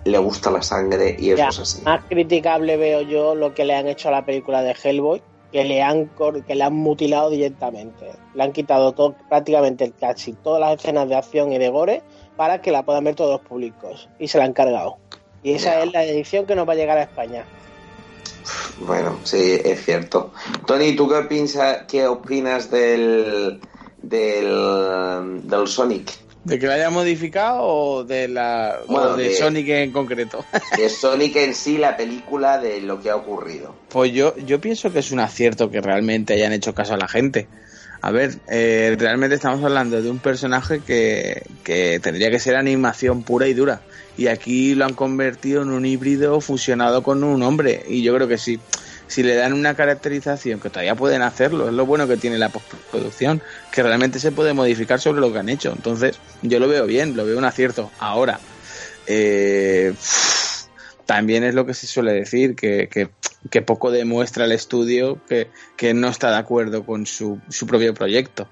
le- 0.04 0.18
gusta 0.18 0.50
la 0.50 0.62
sangre 0.62 1.16
y 1.18 1.28
eso 1.30 1.36
Ya, 1.38 1.48
es 1.48 1.58
así. 1.58 1.82
más 1.82 2.02
criticable 2.08 2.76
veo 2.78 3.02
yo 3.02 3.34
lo 3.34 3.54
que 3.54 3.64
le 3.64 3.74
han 3.74 3.86
hecho 3.88 4.08
a 4.08 4.12
la 4.12 4.24
película 4.24 4.62
de 4.62 4.74
Hellboy, 4.82 5.22
que 5.52 5.64
le 5.64 5.82
han 5.82 6.10
que 6.46 6.54
le 6.54 6.64
han 6.64 6.72
mutilado 6.74 7.28
directamente. 7.28 8.06
Le 8.34 8.42
han 8.42 8.52
quitado 8.52 8.92
todo, 8.92 9.14
prácticamente 9.28 9.92
casi 10.00 10.32
todas 10.32 10.60
las 10.60 10.74
escenas 10.80 11.08
de 11.10 11.16
acción 11.16 11.52
y 11.52 11.58
de 11.58 11.68
gore 11.68 12.02
para 12.40 12.62
que 12.62 12.72
la 12.72 12.82
puedan 12.82 13.04
ver 13.04 13.14
todos 13.14 13.32
los 13.32 13.42
públicos. 13.42 14.08
Y 14.18 14.26
se 14.28 14.38
la 14.38 14.44
han 14.44 14.54
cargado. 14.54 14.96
Y 15.42 15.52
esa 15.52 15.82
es 15.82 15.92
la 15.92 16.04
edición 16.04 16.46
que 16.46 16.54
nos 16.54 16.66
va 16.66 16.72
a 16.72 16.76
llegar 16.76 16.96
a 16.96 17.02
España. 17.02 17.44
Bueno, 18.78 19.20
sí, 19.24 19.60
es 19.62 19.84
cierto. 19.84 20.32
Tony, 20.66 20.96
¿tú 20.96 21.06
qué, 21.06 21.20
piensa, 21.28 21.86
qué 21.86 22.06
opinas 22.06 22.70
del, 22.70 23.60
del, 24.00 25.40
del 25.50 25.68
Sonic? 25.68 26.12
¿De 26.44 26.58
que 26.58 26.66
la 26.66 26.74
haya 26.76 26.88
modificado 26.88 27.60
o 27.62 28.04
de 28.04 28.26
la 28.28 28.78
o 28.88 28.90
Bueno, 28.90 29.16
de 29.18 29.24
de- 29.24 29.34
Sonic 29.34 29.68
en 29.68 29.92
concreto? 29.92 30.42
De 30.78 30.88
Sonic 30.88 31.36
en 31.36 31.54
sí, 31.54 31.76
la 31.76 31.94
película 31.94 32.56
de 32.56 32.80
lo 32.80 33.02
que 33.02 33.10
ha 33.10 33.16
ocurrido. 33.16 33.74
Pues 33.90 34.12
yo, 34.12 34.34
yo 34.38 34.62
pienso 34.62 34.90
que 34.90 35.00
es 35.00 35.10
un 35.12 35.20
acierto 35.20 35.70
que 35.70 35.82
realmente 35.82 36.32
hayan 36.32 36.54
hecho 36.54 36.74
caso 36.74 36.94
a 36.94 36.96
la 36.96 37.06
gente. 37.06 37.48
A 38.02 38.10
ver, 38.10 38.38
eh, 38.48 38.96
realmente 38.98 39.34
estamos 39.34 39.62
hablando 39.62 40.00
de 40.00 40.10
un 40.10 40.18
personaje 40.18 40.80
que, 40.80 41.42
que 41.62 42.00
tendría 42.00 42.30
que 42.30 42.38
ser 42.38 42.56
animación 42.56 43.22
pura 43.22 43.46
y 43.46 43.54
dura. 43.54 43.82
Y 44.16 44.28
aquí 44.28 44.74
lo 44.74 44.86
han 44.86 44.94
convertido 44.94 45.62
en 45.62 45.70
un 45.70 45.84
híbrido 45.84 46.40
fusionado 46.40 47.02
con 47.02 47.22
un 47.22 47.42
hombre. 47.42 47.84
Y 47.88 48.02
yo 48.02 48.14
creo 48.14 48.26
que 48.26 48.38
sí. 48.38 48.58
Si 49.06 49.22
le 49.22 49.34
dan 49.34 49.52
una 49.52 49.74
caracterización, 49.74 50.60
que 50.60 50.70
todavía 50.70 50.94
pueden 50.94 51.22
hacerlo, 51.22 51.68
es 51.68 51.74
lo 51.74 51.84
bueno 51.84 52.06
que 52.06 52.16
tiene 52.16 52.38
la 52.38 52.48
postproducción, 52.48 53.42
que 53.72 53.82
realmente 53.82 54.20
se 54.20 54.30
puede 54.30 54.54
modificar 54.54 55.00
sobre 55.00 55.20
lo 55.20 55.32
que 55.32 55.40
han 55.40 55.48
hecho. 55.48 55.72
Entonces, 55.72 56.18
yo 56.42 56.60
lo 56.60 56.68
veo 56.68 56.86
bien, 56.86 57.16
lo 57.16 57.26
veo 57.26 57.36
un 57.36 57.44
acierto. 57.44 57.90
Ahora, 57.98 58.38
eh, 59.06 59.92
también 61.10 61.42
es 61.42 61.56
lo 61.56 61.66
que 61.66 61.74
se 61.74 61.88
suele 61.88 62.12
decir, 62.12 62.54
que, 62.54 62.88
que, 62.88 63.08
que 63.50 63.62
poco 63.62 63.90
demuestra 63.90 64.44
el 64.44 64.52
estudio 64.52 65.20
que, 65.28 65.48
que 65.76 65.92
no 65.92 66.06
está 66.06 66.30
de 66.30 66.36
acuerdo 66.36 66.86
con 66.86 67.04
su, 67.04 67.40
su 67.48 67.66
propio 67.66 67.92
proyecto. 67.94 68.46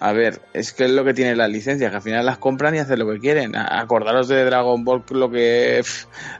A 0.00 0.12
ver, 0.12 0.42
es 0.52 0.74
que 0.74 0.84
es 0.84 0.90
lo 0.90 1.02
que 1.02 1.14
tienen 1.14 1.38
las 1.38 1.48
licencias, 1.48 1.88
que 1.90 1.96
al 1.96 2.02
final 2.02 2.26
las 2.26 2.36
compran 2.36 2.74
y 2.74 2.78
hacen 2.78 2.98
lo 2.98 3.10
que 3.10 3.20
quieren. 3.20 3.56
Acordaros 3.56 4.28
de 4.28 4.44
Dragon 4.44 4.84
Ball 4.84 5.02
lo 5.12 5.30
que 5.30 5.80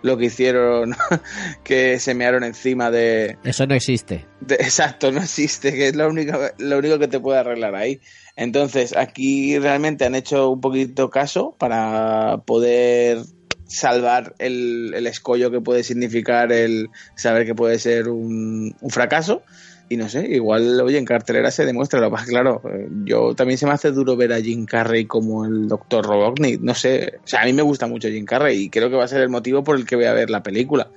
lo 0.03 0.19
que 0.19 0.27
hicieron, 0.27 0.95
que 1.65 1.99
se 1.99 2.13
mearon 2.15 2.45
encima 2.45 2.91
de, 2.91 3.39
Eso 3.43 3.67
no 3.67 3.75
existe. 3.75 4.27
de- 4.43 4.57
exacto, 4.57 5.13
no 5.13 5.23
existe, 5.23 5.73
que 5.73 5.89
es 5.89 5.97
lo 5.97 6.07
único, 6.11 6.39
lo 6.59 6.77
único 6.77 6.99
que 6.99 7.09
te 7.09 7.21
puede 7.21 7.39
arreglar 7.39 7.75
ahí. 7.75 8.03
Entonces, 8.37 8.95
aquí 8.95 9.59
realmente 9.59 10.05
han 10.05 10.15
hecho 10.15 10.51
un 10.51 10.61
poquito 10.61 11.09
caso 11.09 11.57
para 11.59 12.43
poder 12.45 13.21
salvar 13.67 14.35
el, 14.39 14.93
el 14.95 15.07
escollo 15.07 15.51
que 15.51 15.61
puede 15.61 15.83
significar 15.83 16.53
el 16.53 16.91
saber 17.15 17.47
que 17.47 17.55
puede 17.55 17.79
ser 17.79 18.09
un, 18.09 18.75
un 18.81 18.91
fracaso. 18.91 19.43
Y 19.87 19.99
no 19.99 20.09
sé, 20.09 20.27
igual, 20.31 20.81
oye, 20.81 20.97
en 20.97 21.05
cartelera 21.05 21.51
se 21.51 21.67
demuestra. 21.67 22.01
Lo 22.01 22.11
que, 22.11 22.25
claro, 22.25 22.63
eh, 22.65 22.89
yo 23.05 23.35
también 23.35 23.59
se 23.59 23.67
me 23.67 23.73
hace 23.73 23.93
duro 23.93 24.17
ver 24.17 24.33
a 24.33 24.41
Jim 24.41 24.65
Carrey 24.65 25.05
como 25.05 25.45
el 25.45 25.69
Doctor 25.69 26.07
Robotnik. 26.07 26.61
No 26.63 26.75
sé, 26.75 27.21
o 27.23 27.27
sea, 27.27 27.43
a 27.43 27.45
mí 27.45 27.53
me 27.53 27.63
gusta 27.63 27.87
mucho 27.87 28.09
Jim 28.09 28.25
Carrey 28.25 28.63
y 28.63 28.71
creo 28.71 28.89
que 28.89 28.97
va 28.97 29.05
a 29.05 29.09
ser 29.09 29.21
el 29.21 29.29
motivo 29.29 29.63
por 29.63 29.77
el 29.77 29.85
que 29.85 29.97
voy 29.97 30.07
a 30.07 30.15
ver 30.15 30.31
la 30.31 30.43
película. 30.43 30.89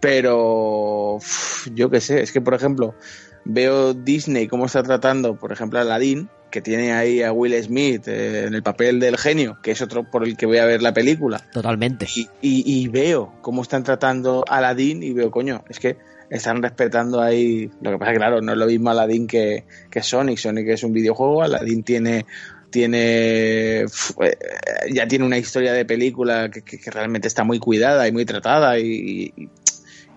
Pero 0.00 1.18
yo 1.74 1.90
qué 1.90 2.00
sé, 2.00 2.22
es 2.22 2.30
que 2.30 2.40
por 2.40 2.54
ejemplo 2.54 2.94
veo 3.44 3.94
Disney 3.94 4.46
cómo 4.46 4.66
está 4.66 4.82
tratando, 4.84 5.36
por 5.36 5.50
ejemplo, 5.50 5.80
a 5.80 5.82
Aladdin, 5.82 6.28
que 6.50 6.60
tiene 6.62 6.92
ahí 6.92 7.22
a 7.22 7.32
Will 7.32 7.54
Smith 7.62 8.08
eh, 8.08 8.44
en 8.46 8.54
el 8.54 8.62
papel 8.62 9.00
del 9.00 9.16
genio, 9.18 9.58
que 9.62 9.70
es 9.72 9.82
otro 9.82 10.04
por 10.10 10.24
el 10.26 10.36
que 10.36 10.46
voy 10.46 10.58
a 10.58 10.64
ver 10.64 10.80
la 10.82 10.92
película. 10.94 11.38
Totalmente. 11.52 12.06
Y, 12.14 12.22
y- 12.40 12.64
y 12.82 12.88
veo 12.88 13.34
cómo 13.42 13.62
están 13.62 13.84
tratando 13.84 14.44
a 14.48 14.58
Aladdin 14.58 15.02
y 15.02 15.12
veo, 15.12 15.30
coño, 15.30 15.62
es 15.68 15.78
que 15.78 15.96
están 16.30 16.62
respetando 16.62 17.20
ahí. 17.22 17.70
Lo 17.80 17.90
que 17.92 17.98
pasa 17.98 18.12
es 18.12 18.16
que, 18.16 18.18
claro, 18.20 18.40
no 18.42 18.52
es 18.52 18.58
lo 18.58 18.66
mismo 18.66 18.90
Aladdin 18.90 19.26
que, 19.26 19.64
que 19.90 20.02
Sonic. 20.02 20.38
Sonic 20.38 20.68
es 20.68 20.82
un 20.82 20.92
videojuego, 20.92 21.42
Aladdin 21.42 21.82
tiene 21.82 22.26
tiene 22.70 23.80
eh, 23.80 23.86
ya 24.92 25.08
tiene 25.08 25.24
una 25.24 25.38
historia 25.38 25.72
de 25.72 25.84
película 25.84 26.50
que, 26.50 26.62
que- 26.62 26.78
que 26.78 26.90
realmente 26.90 27.26
está 27.28 27.44
muy 27.44 27.58
cuidada 27.58 28.06
y 28.08 28.12
muy 28.12 28.24
tratada 28.26 28.78
y, 28.78 29.32
y- 29.36 29.48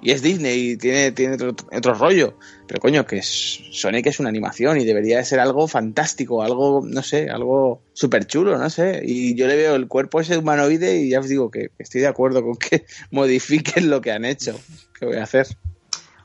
y 0.02 0.12
es 0.12 0.22
Disney 0.22 0.72
y 0.72 0.78
tiene, 0.78 1.12
tiene 1.12 1.36
otro, 1.36 1.56
otro 1.72 1.94
rollo. 1.94 2.34
Pero 2.68 2.80
coño, 2.80 3.06
que 3.06 3.22
Sonic 3.22 4.08
es 4.08 4.20
una 4.20 4.30
animación 4.30 4.80
y 4.80 4.86
debería 4.86 5.18
de 5.18 5.26
ser 5.26 5.40
algo 5.40 5.68
fantástico, 5.68 6.42
algo, 6.42 6.82
no 6.86 7.04
sé, 7.04 7.30
algo 7.30 7.82
súper 7.94 8.26
chulo, 8.26 8.58
no 8.58 8.70
sé. 8.70 9.02
Y 9.04 9.36
yo 9.36 9.48
le 9.48 9.56
veo 9.56 9.76
el 9.76 9.88
cuerpo 9.88 10.20
ese 10.20 10.38
humanoide 10.38 10.98
y 10.98 11.10
ya 11.10 11.20
os 11.20 11.28
digo 11.28 11.52
que 11.52 11.72
estoy 11.78 12.02
de 12.02 12.08
acuerdo 12.08 12.42
con 12.42 12.56
que 12.56 12.86
modifiquen 13.12 13.90
lo 13.90 14.02
que 14.02 14.12
han 14.12 14.26
hecho. 14.26 14.60
¿Qué 15.00 15.06
voy 15.06 15.18
a 15.18 15.24
hacer? 15.24 15.48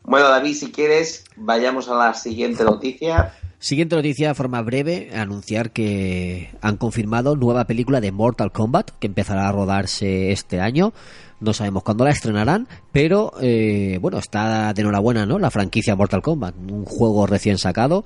Bueno, 0.02 0.28
David, 0.28 0.54
si 0.54 0.70
quieres, 0.70 1.24
vayamos 1.36 1.88
a 1.88 1.94
la 1.96 2.14
siguiente 2.14 2.64
noticia. 2.64 3.34
Siguiente 3.58 3.96
noticia 3.96 4.28
de 4.28 4.34
forma 4.34 4.60
breve, 4.62 5.10
anunciar 5.14 5.70
que 5.72 6.50
han 6.60 6.76
confirmado 6.76 7.36
nueva 7.36 7.64
película 7.66 8.00
de 8.00 8.12
Mortal 8.12 8.52
Kombat 8.52 8.90
que 8.98 9.06
empezará 9.06 9.48
a 9.48 9.52
rodarse 9.52 10.30
este 10.30 10.60
año. 10.60 10.92
No 11.40 11.52
sabemos 11.52 11.82
cuándo 11.82 12.04
la 12.04 12.10
estrenarán, 12.10 12.68
pero 12.92 13.32
eh, 13.40 13.98
bueno, 14.00 14.18
está 14.18 14.72
de 14.74 14.82
enhorabuena, 14.82 15.24
¿no? 15.26 15.38
La 15.38 15.50
franquicia 15.50 15.96
Mortal 15.96 16.22
Kombat, 16.22 16.54
un 16.70 16.84
juego 16.84 17.26
recién 17.26 17.56
sacado, 17.58 18.04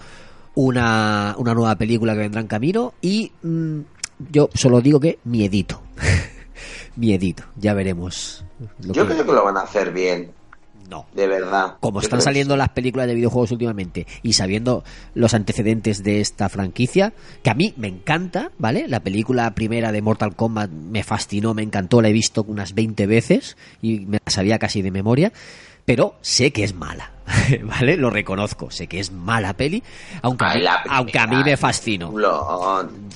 una, 0.55 1.35
una 1.37 1.53
nueva 1.55 1.75
película 1.77 2.13
que 2.15 2.21
vendrá 2.21 2.41
en 2.41 2.47
camino 2.47 2.95
y 3.01 3.33
mm, 3.43 3.81
yo 4.31 4.51
solo 4.55 4.81
digo 4.81 5.01
que 5.01 5.19
miedito. 5.25 5.83
miedito, 6.97 7.43
ya 7.57 7.75
veremos. 7.75 8.45
lo 8.83 8.93
Yo 8.95 9.07
que- 9.07 9.15
creo 9.15 9.27
que 9.27 9.33
lo 9.33 9.45
van 9.45 9.57
a 9.57 9.63
hacer 9.63 9.93
bien, 9.93 10.31
No, 10.91 11.07
de 11.15 11.29
verdad. 11.29 11.77
como 11.81 12.01
están 12.01 12.21
saliendo 12.21 12.57
las 12.57 12.71
películas 12.71 13.07
de 13.07 13.15
videojuegos 13.15 13.53
últimamente 13.53 14.09
y 14.23 14.33
sabiendo 14.33 14.83
los 15.15 15.35
antecedentes 15.35 16.03
de 16.03 16.21
esta 16.21 16.49
franquicia, 16.49 17.13
que 17.45 17.51
a 17.51 17.55
mí 17.55 17.75
me 17.77 17.87
encanta, 17.87 18.51
¿vale? 18.59 18.89
La 18.89 19.01
película 19.01 19.55
primera 19.55 19.93
de 19.93 20.03
Mortal 20.03 20.35
Kombat 20.35 20.71
me 20.71 21.05
fascinó, 21.05 21.55
me 21.55 21.63
encantó, 21.63 22.03
la 22.03 22.09
he 22.09 22.13
visto 22.13 22.45
unas 22.47 22.75
20 22.75 23.07
veces 23.07 23.57
y 23.81 24.01
me 24.01 24.19
la 24.25 24.33
sabía 24.33 24.59
casi 24.59 24.83
de 24.83 24.91
memoria, 24.91 25.33
pero 25.85 26.17
sé 26.23 26.53
que 26.53 26.65
es 26.65 26.75
mala, 26.75 27.13
¿vale? 27.63 27.97
Lo 27.97 28.11
reconozco, 28.11 28.71
sé 28.71 28.87
que 28.87 29.01
es 29.01 29.13
mala 29.13 29.53
peli, 29.55 29.83
aunque, 30.23 30.45
a 30.45 30.51
Ay, 30.51 30.59
mí- 30.59 30.63
la 30.65 30.83
primera, 30.83 30.99
aunque 30.99 31.19
a 31.19 31.27
mí 31.27 31.37
me 31.45 31.57
fascinó. 31.57 32.13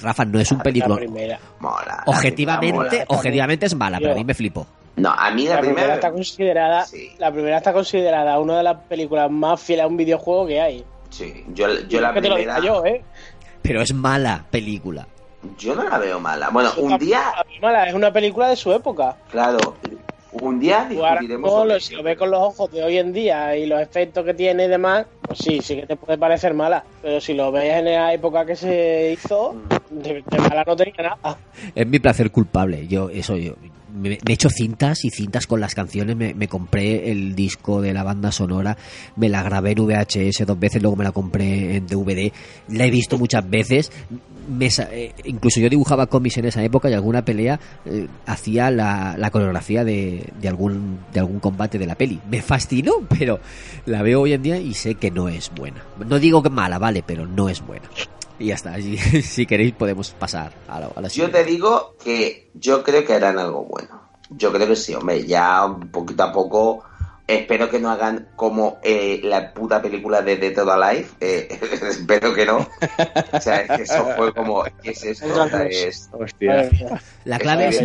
Rafa, 0.03 0.25
no 0.25 0.39
es 0.41 0.51
un 0.53 0.59
La 0.59 0.65
película... 0.65 0.97
primera. 0.97 1.39
Mola. 1.61 1.85
la 1.87 2.03
Objetivamente, 2.07 3.05
objetivamente 3.09 3.67
es 3.67 3.75
mala, 3.75 3.99
pero 3.99 4.13
a 4.13 4.17
mí 4.17 4.25
me 4.25 4.35
flipó. 4.35 4.67
No, 4.97 5.11
a 5.11 5.31
mí 5.33 5.45
la, 5.49 5.55
La 5.57 5.61
primera 5.61 5.75
primera. 5.81 5.95
está 5.95 6.13
considerada, 6.13 6.85
Sí. 6.87 7.11
la 7.19 7.33
primera 7.33 7.57
está 7.59 7.73
considerada 7.73 8.39
una 8.39 8.59
de 8.59 8.63
las 8.63 8.77
películas 8.89 9.29
más 9.31 9.61
fieles 9.61 9.85
a 9.85 9.89
un 9.89 9.97
videojuego 9.97 10.47
que 10.47 10.61
hay. 10.61 10.85
Sí, 11.11 11.45
yo, 11.53 11.67
yo 11.89 12.01
la 12.01 12.13
que 12.13 12.21
te 12.23 12.29
lo 12.29 12.35
primera. 12.37 12.61
yo, 12.61 12.85
¿eh? 12.85 13.03
Pero 13.63 13.83
es 13.83 13.93
mala 13.93 14.45
película. 14.51 15.07
Yo 15.59 15.75
no 15.75 15.83
la 15.89 15.99
veo 15.99 16.21
mala. 16.21 16.49
Bueno, 16.51 16.71
un 16.79 16.97
día, 16.99 17.21
la 17.37 17.43
veo 17.43 17.61
mala, 17.61 17.89
es 17.89 17.95
una 17.95 18.13
película 18.13 18.49
de 18.49 18.57
su 18.57 18.73
época. 18.73 19.17
claro, 19.31 19.59
un 20.43 20.59
día 20.61 20.89
ahora 20.89 21.21
discutiremos. 21.21 21.51
sobre 21.51 21.81
si 21.81 21.95
lo 21.95 22.03
ves 22.03 22.19
con 22.19 22.31
los 22.31 22.41
ojos 22.41 22.71
de 22.73 22.83
hoy 22.83 22.99
en 22.99 23.13
día 23.13 23.57
y 23.57 23.67
los 23.67 23.81
efectos 23.81 24.25
que 24.25 24.35
tiene 24.35 24.65
y 24.65 24.69
demás, 24.69 25.07
pues 25.23 25.39
sí, 25.39 25.61
sí 25.63 25.77
que 25.77 25.87
te 25.87 25.97
puede 25.97 26.19
parecer 26.19 26.55
mala. 26.55 26.85
Pero 27.03 27.21
si 27.21 27.35
lo 27.35 27.53
ves 27.53 27.73
en 27.75 27.85
la 27.87 28.13
época 28.13 28.45
que 28.45 28.57
se 28.57 29.13
hizo, 29.13 29.55
de, 29.91 30.23
de 30.29 30.39
mala 30.39 30.65
no 30.67 30.77
tenía 30.77 30.95
nada. 31.23 31.39
Es 31.75 31.87
mi 31.87 31.99
placer 31.99 32.31
culpable. 32.31 32.87
Yo, 32.87 33.11
eso, 33.11 33.37
yo. 33.37 33.55
Me, 33.95 34.09
me 34.09 34.19
he 34.27 34.33
hecho 34.33 34.51
cintas 34.51 35.05
y 35.05 35.11
cintas 35.11 35.47
con 35.47 35.61
las 35.61 35.75
canciones. 35.75 36.17
Me, 36.17 36.35
me 36.35 36.49
compré 36.49 37.13
el 37.13 37.37
disco 37.37 37.81
de 37.81 37.93
la 37.93 38.03
banda 38.03 38.33
sonora. 38.33 38.77
Me 39.15 39.29
la 39.29 39.43
grabé 39.45 39.71
en 39.71 39.87
VHS 39.87 40.45
dos 40.47 40.59
veces. 40.59 40.83
Luego 40.83 40.97
me 40.97 41.05
la 41.05 41.13
compré 41.13 41.77
en 41.77 41.87
DVD. 41.87 42.33
La 42.71 42.87
he 42.87 42.91
visto 42.91 43.19
muchas 43.19 43.49
veces. 43.49 43.93
Me 44.49 44.69
eh, 44.91 45.15
incluso 45.25 45.61
yo 45.61 45.69
dibujaba 45.69 46.07
cómics 46.07 46.39
en 46.39 46.45
esa 46.47 46.63
época 46.63 46.91
y 46.91 46.95
alguna 46.95 47.25
pelea 47.25 47.59
eh, 47.85 48.09
hacía 48.27 48.71
la, 48.71 49.17
la 49.19 49.31
coreografía 49.31 49.85
de, 49.85 50.33
de 50.41 50.49
algún 50.49 50.99
de 51.13 51.21
algún 51.21 51.41
combate 51.41 51.79
de 51.79 51.87
la 51.87 51.95
peli. 51.95 52.21
Me 52.31 52.43
fascinó, 52.43 52.93
pero 53.19 53.41
la 53.87 54.03
veo 54.03 54.23
hoy 54.23 54.33
en 54.33 54.43
día 54.43 54.59
y 54.59 54.75
sé 54.75 54.95
que 54.97 55.11
no 55.11 55.29
es 55.29 55.51
buena. 55.55 55.85
No 56.07 56.19
digo 56.19 56.43
que 56.43 56.51
mala, 56.51 56.79
vale, 56.79 57.03
pero 57.07 57.27
no 57.27 57.49
es 57.49 57.65
buena. 57.67 57.89
Y 58.39 58.47
ya 58.47 58.55
está. 58.55 58.75
Si, 58.81 58.97
si 59.23 59.47
queréis 59.47 59.73
podemos 59.75 60.11
pasar 60.11 60.53
a 60.69 60.81
la, 60.81 60.87
a 60.87 61.01
la 61.01 61.09
Yo 61.09 61.11
siguiente. 61.11 61.45
te 61.45 61.51
digo 61.51 61.95
que 62.03 62.51
yo 62.55 62.83
creo 62.83 63.05
que 63.05 63.15
harán 63.15 63.39
algo 63.39 63.65
bueno. 63.65 64.03
Yo 64.31 64.53
creo 64.53 64.67
que 64.67 64.75
sí, 64.77 64.95
hombre, 64.95 65.25
ya 65.27 65.65
un 65.67 65.89
poquito 65.91 66.23
a 66.25 66.33
poco. 66.33 66.83
Espero 67.27 67.71
que 67.71 67.79
no 67.79 67.91
hagan 67.91 68.29
como 68.37 68.79
eh, 68.83 69.21
la 69.25 69.55
puta 69.55 69.81
película 69.81 70.21
de 70.21 70.37
Dead 70.37 70.59
or 70.59 70.71
Alive. 70.71 71.07
eh, 71.21 71.49
espero 71.91 72.35
que 72.35 72.45
no. 72.45 72.59
O 73.33 73.41
sea, 73.41 73.61
es 73.63 73.71
que 73.71 73.83
eso 73.85 74.05
fue 74.17 74.35
como. 74.35 74.63
¿Qué 74.83 74.91
es 74.91 75.03
esto? 75.05 75.27
O 75.33 75.49
sea, 75.49 75.63
es- 75.65 76.11
mía. 76.39 76.69
La 77.25 77.39
clave, 77.39 77.69
es- 77.69 77.83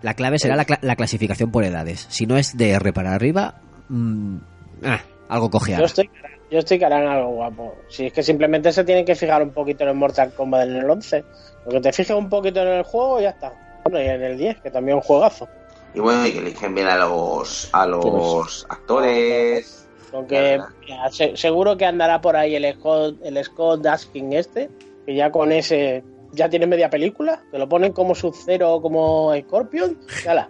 la 0.00 0.14
clave 0.14 0.38
será 0.38 0.56
la, 0.56 0.64
cla- 0.66 0.78
la 0.80 0.96
clasificación 0.96 1.50
por 1.50 1.64
edades. 1.64 2.06
Si 2.08 2.26
no 2.26 2.36
es 2.38 2.56
de 2.56 2.70
R 2.70 2.92
para 2.94 3.14
arriba, 3.14 3.56
mm, 3.88 4.36
ah, 4.84 5.00
algo 5.28 5.46
Yo 5.46 5.50
cojeado. 5.50 5.84
estoy, 5.84 6.10
yo 6.50 6.58
estoy 6.58 6.78
que 6.78 6.84
harán 6.86 7.06
algo 7.06 7.28
guapo. 7.30 7.74
Si 7.90 8.06
es 8.06 8.12
que 8.12 8.22
simplemente 8.22 8.72
se 8.72 8.84
tienen 8.84 9.04
que 9.04 9.14
fijar 9.14 9.42
un 9.42 9.50
poquito 9.50 9.84
en 9.84 9.90
el 9.90 9.96
Mortal 9.96 10.32
Kombat 10.34 10.66
en 10.66 10.76
el 10.76 10.88
11. 10.90 11.24
Porque 11.64 11.80
te 11.80 11.92
fijes 11.92 12.16
un 12.16 12.28
poquito 12.30 12.62
en 12.62 12.68
el 12.68 12.82
juego 12.84 13.20
y 13.20 13.24
ya 13.24 13.30
está. 13.30 13.52
Bueno, 13.84 14.00
y 14.00 14.06
en 14.08 14.22
el 14.22 14.38
10, 14.38 14.60
que 14.62 14.70
también 14.70 14.96
es 14.98 15.04
un 15.04 15.06
juegazo. 15.08 15.46
Y 15.94 16.00
bueno, 16.00 16.26
y 16.26 16.32
que 16.32 16.38
eligen 16.38 16.74
bien 16.74 16.86
a 16.88 16.96
los, 16.96 17.68
a 17.72 17.86
los 17.86 18.66
actores. 18.68 19.88
Aunque 20.12 20.56
Ya, 20.58 20.68
mira, 20.80 21.10
se- 21.10 21.36
seguro 21.36 21.76
que 21.76 21.84
andará 21.86 22.20
por 22.20 22.36
ahí 22.36 22.54
el 22.54 22.72
Scott, 22.74 23.16
el 23.22 23.42
Scott 23.44 23.80
Daskin 23.82 24.32
este, 24.32 24.68
que 25.06 25.14
ya 25.14 25.30
con 25.30 25.52
ese 25.52 26.02
ya 26.32 26.48
tiene 26.48 26.66
media 26.66 26.88
película, 26.90 27.42
te 27.50 27.58
lo 27.58 27.68
ponen 27.68 27.92
como 27.92 28.14
Sub-Zero 28.14 28.72
o 28.74 28.82
como 28.82 29.32
Scorpion, 29.38 29.98
yala. 30.24 30.48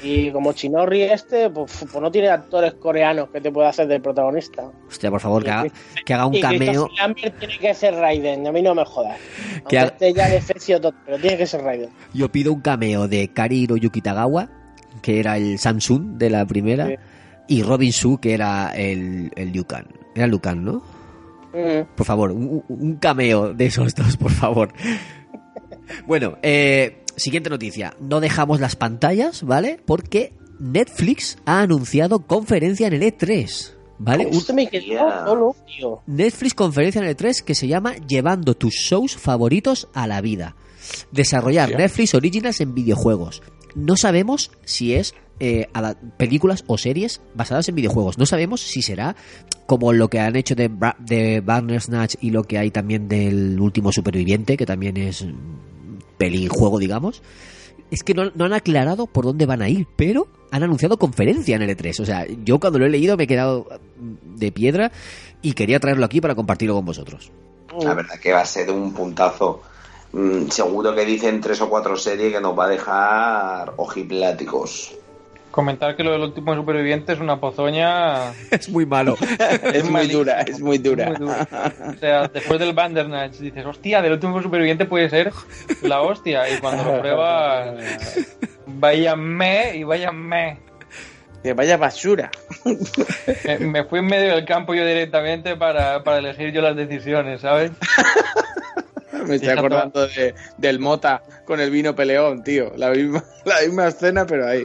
Y 0.00 0.30
como 0.30 0.52
Chinorri 0.52 1.02
este, 1.02 1.50
pues, 1.50 1.84
pues 1.90 2.00
no 2.00 2.10
tiene 2.10 2.28
actores 2.28 2.74
coreanos 2.74 3.30
que 3.30 3.40
te 3.40 3.50
pueda 3.50 3.70
hacer 3.70 3.88
de 3.88 3.98
protagonista. 3.98 4.70
Hostia, 4.86 5.10
por 5.10 5.20
favor, 5.20 5.42
que 5.42 5.50
haga, 5.50 5.66
que 6.06 6.14
haga 6.14 6.26
un 6.26 6.34
y 6.36 6.40
cameo. 6.40 6.88
Tiene 7.38 7.58
que 7.58 7.74
ser 7.74 7.94
Raiden, 7.94 8.46
a 8.46 8.52
mí 8.52 8.62
no 8.62 8.74
me 8.76 8.84
jodas. 8.84 9.18
Aunque 9.56 9.78
haga- 9.78 9.88
esté 9.88 10.14
ya 10.14 10.28
de 10.28 10.40
fecio 10.40 10.80
todo, 10.80 10.94
pero 11.04 11.18
tiene 11.18 11.36
que 11.36 11.46
ser 11.46 11.62
Raiden. 11.62 11.90
Yo 12.14 12.30
pido 12.30 12.52
un 12.52 12.60
cameo 12.60 13.08
de 13.08 13.26
Kari 13.32 13.62
Hiroyuki 13.64 14.00
Tagawa, 14.00 14.48
que 15.00 15.20
era 15.20 15.36
el 15.36 15.58
Samsung 15.58 16.16
de 16.18 16.30
la 16.30 16.46
primera, 16.46 16.86
Sí. 16.86 16.94
y 17.48 17.62
Robin 17.62 17.92
Su, 17.92 18.18
que 18.18 18.34
era 18.34 18.72
el, 18.74 19.30
el 19.36 19.52
Liu 19.52 19.64
Kang. 19.64 19.86
Era 20.14 20.26
Liu 20.26 20.40
Kang, 20.40 20.60
¿no? 20.62 20.82
Mm. 21.52 21.94
Por 21.96 22.06
favor, 22.06 22.30
un, 22.32 22.62
un 22.68 22.96
cameo 22.96 23.54
de 23.54 23.66
esos 23.66 23.94
dos, 23.94 24.16
por 24.16 24.30
favor. 24.30 24.72
Bueno, 26.06 26.36
eh, 26.42 27.04
siguiente 27.16 27.50
noticia. 27.50 27.94
No 28.00 28.20
dejamos 28.20 28.60
las 28.60 28.76
pantallas, 28.76 29.42
¿vale? 29.42 29.80
Porque 29.86 30.34
Netflix 30.60 31.38
ha 31.46 31.60
anunciado 31.62 32.20
conferencia 32.26 32.86
en 32.88 32.94
el 32.94 33.02
E3, 33.02 33.72
¿vale? 33.98 34.28
Me 34.54 34.66
quedó 34.68 35.24
solo, 35.26 35.56
tío. 35.66 36.02
Netflix 36.06 36.54
conferencia 36.54 37.00
en 37.00 37.06
el 37.08 37.16
E3 37.16 37.42
que 37.42 37.54
se 37.54 37.68
llama 37.68 37.94
Llevando 38.06 38.54
tus 38.54 38.74
shows 38.74 39.16
favoritos 39.16 39.88
a 39.94 40.06
la 40.06 40.20
vida. 40.20 40.54
Desarrollar 41.12 41.70
Netflix 41.76 42.14
Originals 42.14 42.60
en 42.60 42.74
videojuegos. 42.74 43.42
No 43.74 43.96
sabemos 43.96 44.50
si 44.64 44.94
es 44.94 45.14
eh, 45.40 45.68
ada- 45.72 45.96
películas 46.16 46.64
o 46.66 46.78
series 46.78 47.20
basadas 47.34 47.68
en 47.68 47.74
videojuegos. 47.76 48.18
No 48.18 48.26
sabemos 48.26 48.60
si 48.60 48.82
será 48.82 49.14
como 49.66 49.92
lo 49.92 50.08
que 50.08 50.18
han 50.20 50.34
hecho 50.36 50.54
de, 50.54 50.70
Bra- 50.70 50.96
de 50.98 51.40
Bandersnatch 51.40 52.16
y 52.20 52.30
lo 52.30 52.42
que 52.44 52.58
hay 52.58 52.70
también 52.70 53.08
del 53.08 53.60
último 53.60 53.92
superviviente, 53.92 54.56
que 54.56 54.66
también 54.66 54.96
es 54.96 55.24
pelijuego, 56.16 56.78
digamos. 56.78 57.22
Es 57.90 58.02
que 58.02 58.14
no, 58.14 58.30
no 58.34 58.44
han 58.44 58.52
aclarado 58.52 59.06
por 59.06 59.24
dónde 59.24 59.46
van 59.46 59.62
a 59.62 59.68
ir, 59.68 59.86
pero 59.96 60.28
han 60.50 60.62
anunciado 60.62 60.98
conferencia 60.98 61.56
en 61.56 61.62
el 61.62 61.76
E3. 61.76 62.00
O 62.00 62.04
sea, 62.06 62.26
yo 62.44 62.58
cuando 62.58 62.78
lo 62.78 62.86
he 62.86 62.90
leído 62.90 63.16
me 63.16 63.24
he 63.24 63.26
quedado 63.26 63.66
de 64.36 64.52
piedra 64.52 64.92
y 65.40 65.52
quería 65.52 65.80
traerlo 65.80 66.04
aquí 66.04 66.20
para 66.20 66.34
compartirlo 66.34 66.74
con 66.74 66.84
vosotros. 66.84 67.30
La 67.80 67.94
verdad 67.94 68.18
que 68.20 68.32
va 68.32 68.40
a 68.40 68.46
ser 68.46 68.70
un 68.70 68.92
puntazo. 68.92 69.62
Mm, 70.12 70.48
seguro 70.48 70.94
que 70.94 71.04
dicen 71.04 71.40
tres 71.40 71.60
o 71.60 71.68
cuatro 71.68 71.96
series 71.96 72.32
que 72.32 72.40
nos 72.40 72.58
va 72.58 72.64
a 72.64 72.68
dejar 72.68 73.72
ojipláticos. 73.76 74.94
Comentar 75.50 75.96
que 75.96 76.04
lo 76.04 76.12
del 76.12 76.22
último 76.22 76.54
superviviente 76.54 77.12
es 77.12 77.20
una 77.20 77.40
pozoña. 77.40 78.32
Es 78.50 78.68
muy 78.68 78.86
malo. 78.86 79.16
Es 79.72 79.88
muy 79.90 80.06
dura, 80.06 80.42
es 80.42 80.60
muy 80.60 80.78
dura. 80.78 81.06
muy 81.06 81.16
dura. 81.16 81.48
O 81.88 81.98
sea, 81.98 82.28
después 82.28 82.60
del 82.60 82.72
Bandersnatch 82.72 83.38
dices, 83.38 83.66
hostia, 83.66 84.00
del 84.00 84.12
último 84.12 84.40
superviviente 84.42 84.84
puede 84.84 85.10
ser 85.10 85.32
la 85.82 86.00
hostia. 86.00 86.48
Y 86.48 86.58
cuando 86.58 86.84
lo 86.84 87.00
pruebas, 87.00 87.76
vaya 88.66 89.16
me 89.16 89.76
y 89.76 89.84
vaya 89.84 90.12
me. 90.12 90.58
Que 91.42 91.52
vaya 91.54 91.76
basura. 91.76 92.30
Me, 93.44 93.58
me 93.58 93.84
fui 93.84 94.00
en 94.00 94.06
medio 94.06 94.34
del 94.34 94.44
campo 94.44 94.74
yo 94.74 94.84
directamente 94.84 95.56
para, 95.56 96.02
para 96.02 96.18
elegir 96.18 96.52
yo 96.52 96.60
las 96.60 96.76
decisiones, 96.76 97.40
¿sabes? 97.40 97.72
Me 99.26 99.34
estoy 99.36 99.50
acordando 99.50 100.06
de, 100.08 100.34
del 100.56 100.78
Mota 100.78 101.22
con 101.44 101.60
el 101.60 101.70
vino 101.70 101.94
peleón, 101.94 102.42
tío. 102.44 102.72
La 102.76 102.90
misma, 102.90 103.22
la 103.44 103.60
misma 103.64 103.88
escena, 103.88 104.26
pero 104.26 104.46
ahí. 104.46 104.64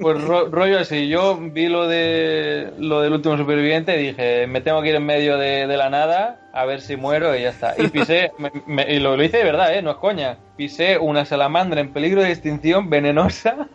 Pues 0.00 0.20
ro- 0.22 0.48
rollo 0.50 0.78
así, 0.78 1.08
yo 1.08 1.38
vi 1.40 1.68
lo 1.68 1.86
de 1.88 2.72
lo 2.78 3.00
del 3.00 3.12
último 3.12 3.36
superviviente 3.36 4.00
y 4.00 4.08
dije, 4.08 4.46
me 4.46 4.60
tengo 4.60 4.82
que 4.82 4.90
ir 4.90 4.94
en 4.96 5.06
medio 5.06 5.38
de, 5.38 5.66
de 5.66 5.76
la 5.76 5.90
nada 5.90 6.38
a 6.52 6.64
ver 6.64 6.80
si 6.80 6.96
muero 6.96 7.34
y 7.36 7.42
ya 7.42 7.50
está. 7.50 7.74
Y 7.78 7.88
pisé, 7.88 8.32
me- 8.38 8.50
me- 8.66 8.92
y 8.92 8.98
lo, 8.98 9.16
lo 9.16 9.22
hice 9.24 9.38
de 9.38 9.44
verdad, 9.44 9.74
¿eh? 9.74 9.82
no 9.82 9.90
es 9.92 9.96
coña. 9.98 10.36
Pisé 10.56 10.98
una 10.98 11.24
salamandra 11.24 11.80
en 11.80 11.92
peligro 11.92 12.22
de 12.22 12.30
extinción 12.30 12.90
venenosa 12.90 13.68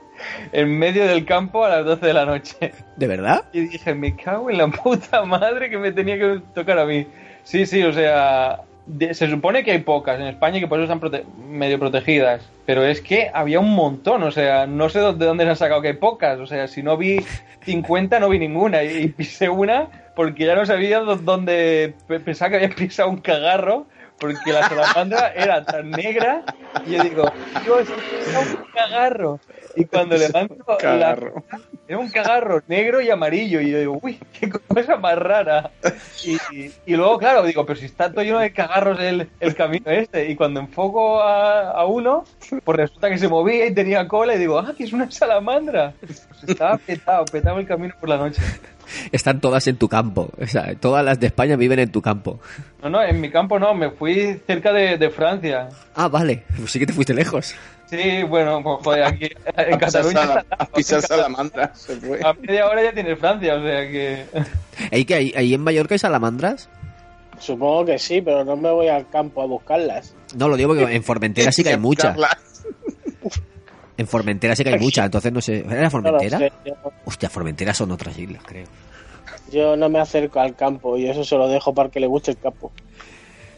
en 0.51 0.77
medio 0.79 1.05
del 1.07 1.25
campo 1.25 1.63
a 1.63 1.69
las 1.69 1.85
12 1.85 2.05
de 2.07 2.13
la 2.13 2.25
noche. 2.25 2.73
¿De 2.95 3.07
verdad? 3.07 3.45
Y 3.53 3.61
dije, 3.67 3.93
me 3.93 4.15
cago 4.15 4.49
en 4.49 4.57
la 4.57 4.67
puta 4.67 5.23
madre 5.25 5.69
que 5.69 5.77
me 5.77 5.91
tenía 5.91 6.17
que 6.17 6.41
tocar 6.55 6.79
a 6.79 6.85
mí. 6.85 7.07
Sí, 7.43 7.65
sí, 7.65 7.81
o 7.83 7.93
sea, 7.93 8.61
de- 8.87 9.13
se 9.13 9.29
supone 9.29 9.63
que 9.63 9.71
hay 9.71 9.79
pocas 9.79 10.19
en 10.19 10.27
España 10.27 10.57
y 10.57 10.61
que 10.61 10.67
por 10.67 10.79
eso 10.79 10.91
están 10.91 11.23
medio 11.49 11.77
protegidas. 11.79 12.41
Pero 12.65 12.83
es 12.85 13.01
que 13.01 13.29
había 13.33 13.59
un 13.59 13.73
montón, 13.75 14.23
o 14.23 14.31
sea, 14.31 14.65
no 14.67 14.89
sé 14.89 14.99
de 14.99 15.13
dónde 15.25 15.43
se 15.43 15.49
han 15.51 15.55
sacado 15.55 15.81
que 15.81 15.89
hay 15.89 15.93
pocas. 15.95 16.39
O 16.39 16.47
sea, 16.47 16.67
si 16.67 16.81
no 16.83 16.97
vi 16.97 17.23
50, 17.65 18.19
no 18.19 18.29
vi 18.29 18.39
ninguna. 18.39 18.83
Y, 18.83 19.07
pisé 19.09 19.49
una 19.49 19.87
porque 20.15 20.45
ya 20.45 20.55
no 20.55 20.65
sabía 20.65 21.01
dó- 21.01 21.15
dónde. 21.17 21.93
pe- 22.07 22.19
Pensaba 22.19 22.49
que 22.51 22.55
había 22.57 22.69
pisado 22.75 23.09
un 23.09 23.17
cagarro. 23.17 23.85
Porque 24.19 24.51
la 24.51 24.67
salamandra 24.67 25.31
era 25.35 25.63
tan 25.63 25.91
negra. 25.91 26.41
Y 26.87 26.93
yo 26.93 27.03
digo, 27.03 27.31
Dios, 27.63 27.87
pisado 28.25 28.41
un 28.57 28.71
cagarro. 28.73 29.39
Y 29.77 29.85
cuando 29.85 30.17
levanto 30.17 30.55
la 30.67 30.77
Cagarro. 30.77 31.43
era 31.87 31.99
un 31.99 32.09
cagarro 32.09 32.61
negro 32.67 32.99
y 32.99 33.09
amarillo. 33.09 33.61
Y 33.61 33.71
yo 33.71 33.79
digo, 33.79 33.99
uy, 34.01 34.19
qué 34.39 34.49
cosa 34.49 34.97
más 34.97 35.17
rara. 35.17 35.71
Y, 36.25 36.33
y- 36.55 36.71
y 36.85 36.95
luego, 36.95 37.17
claro, 37.17 37.43
digo, 37.43 37.65
pero 37.65 37.79
si 37.79 37.85
está 37.85 38.11
todo 38.11 38.23
lleno 38.23 38.39
de 38.39 38.51
cagarros 38.51 38.99
el, 38.99 39.29
el 39.39 39.55
camino 39.55 39.89
este. 39.91 40.29
Y 40.29 40.35
cuando 40.35 40.59
enfoco 40.59 41.21
a, 41.21 41.71
a 41.71 41.85
uno, 41.85 42.25
pues 42.63 42.77
resulta 42.77 43.09
que 43.09 43.17
se 43.17 43.27
movía 43.27 43.67
y 43.67 43.73
tenía 43.73 44.07
cola. 44.07 44.35
Y 44.35 44.39
digo, 44.39 44.59
ah, 44.59 44.73
que 44.77 44.83
es 44.83 44.93
una 44.93 45.09
salamandra. 45.11 45.93
Pues 45.99 46.27
estaba 46.47 46.77
petado, 46.77 47.25
petado 47.25 47.59
el 47.59 47.67
camino 47.67 47.93
por 47.99 48.09
la 48.09 48.17
noche. 48.17 48.41
Están 49.11 49.41
todas 49.41 49.67
en 49.67 49.75
tu 49.77 49.87
campo. 49.89 50.29
O 50.41 50.47
sea, 50.47 50.73
todas 50.75 51.03
las 51.05 51.19
de 51.19 51.27
España 51.27 51.55
viven 51.55 51.79
en 51.79 51.91
tu 51.91 52.01
campo. 52.01 52.39
No, 52.81 52.89
no, 52.89 53.03
en 53.03 53.19
mi 53.21 53.29
campo 53.29 53.59
no, 53.59 53.73
me 53.75 53.91
fui 53.91 54.39
cerca 54.47 54.71
de, 54.73 54.97
de 54.97 55.09
Francia. 55.09 55.69
Ah, 55.93 56.07
vale. 56.07 56.43
Pues 56.57 56.71
sí 56.71 56.79
que 56.79 56.85
te 56.87 56.93
fuiste 56.93 57.13
lejos. 57.13 57.53
Sí, 57.89 58.23
bueno, 58.23 58.61
pues 58.63 58.77
joder, 58.83 59.03
aquí 59.03 59.25
en 59.57 59.73
A 59.73 59.77
pisar, 59.77 59.79
Cataluña. 59.79 60.19
sala- 60.27 60.39
está- 60.41 60.55
a 60.59 60.65
pisar 60.67 61.01
salamandra. 61.01 61.75
Se 61.75 61.95
fue. 61.95 62.19
A 62.23 62.33
media 62.33 62.67
hora 62.67 62.83
ya 62.83 62.93
tienes 62.93 63.17
Francia, 63.19 63.55
o 63.55 63.61
sea 63.61 63.81
que. 63.89 64.25
¿Ahí, 64.91 65.05
que 65.05 65.15
hay, 65.15 65.33
ahí 65.35 65.53
en 65.53 65.61
Mallorca 65.61 65.95
hay 65.95 65.99
salamandras? 65.99 66.69
Supongo 67.39 67.85
que 67.85 67.99
sí, 67.99 68.21
pero 68.21 68.43
no 68.43 68.57
me 68.57 68.69
voy 68.71 68.87
al 68.87 69.07
campo 69.09 69.41
a 69.41 69.45
buscarlas. 69.45 70.15
No, 70.35 70.49
lo 70.49 70.57
digo 70.57 70.75
porque 70.75 70.95
en 70.95 71.03
Formentera 71.03 71.51
sí 71.51 71.63
que 71.63 71.69
hay 71.69 71.77
muchas. 71.79 72.17
En 73.97 74.07
Formentera 74.07 74.55
sí 74.55 74.63
que 74.63 74.69
hay 74.71 74.79
muchas, 74.79 75.05
entonces 75.05 75.31
no 75.31 75.41
sé. 75.41 75.59
¿Era 75.67 75.83
No 75.83 75.91
Formentera? 75.91 76.37
sé, 76.37 76.51
yo, 76.65 76.73
Hostia, 77.05 77.29
Formentera 77.29 77.73
son 77.73 77.91
otras 77.91 78.17
islas, 78.17 78.43
creo. 78.45 78.65
yo 79.51 79.75
no 79.75 79.89
me 79.89 79.99
acerco 79.99 80.39
al 80.39 80.55
campo 80.55 80.97
y 80.97 81.07
eso 81.09 81.23
se 81.23 81.35
lo 81.35 81.47
dejo 81.47 81.73
para 81.73 81.89
que 81.89 81.99
le 81.99 82.05
guste 82.07 82.31
el 82.31 82.37
campo. 82.37 82.71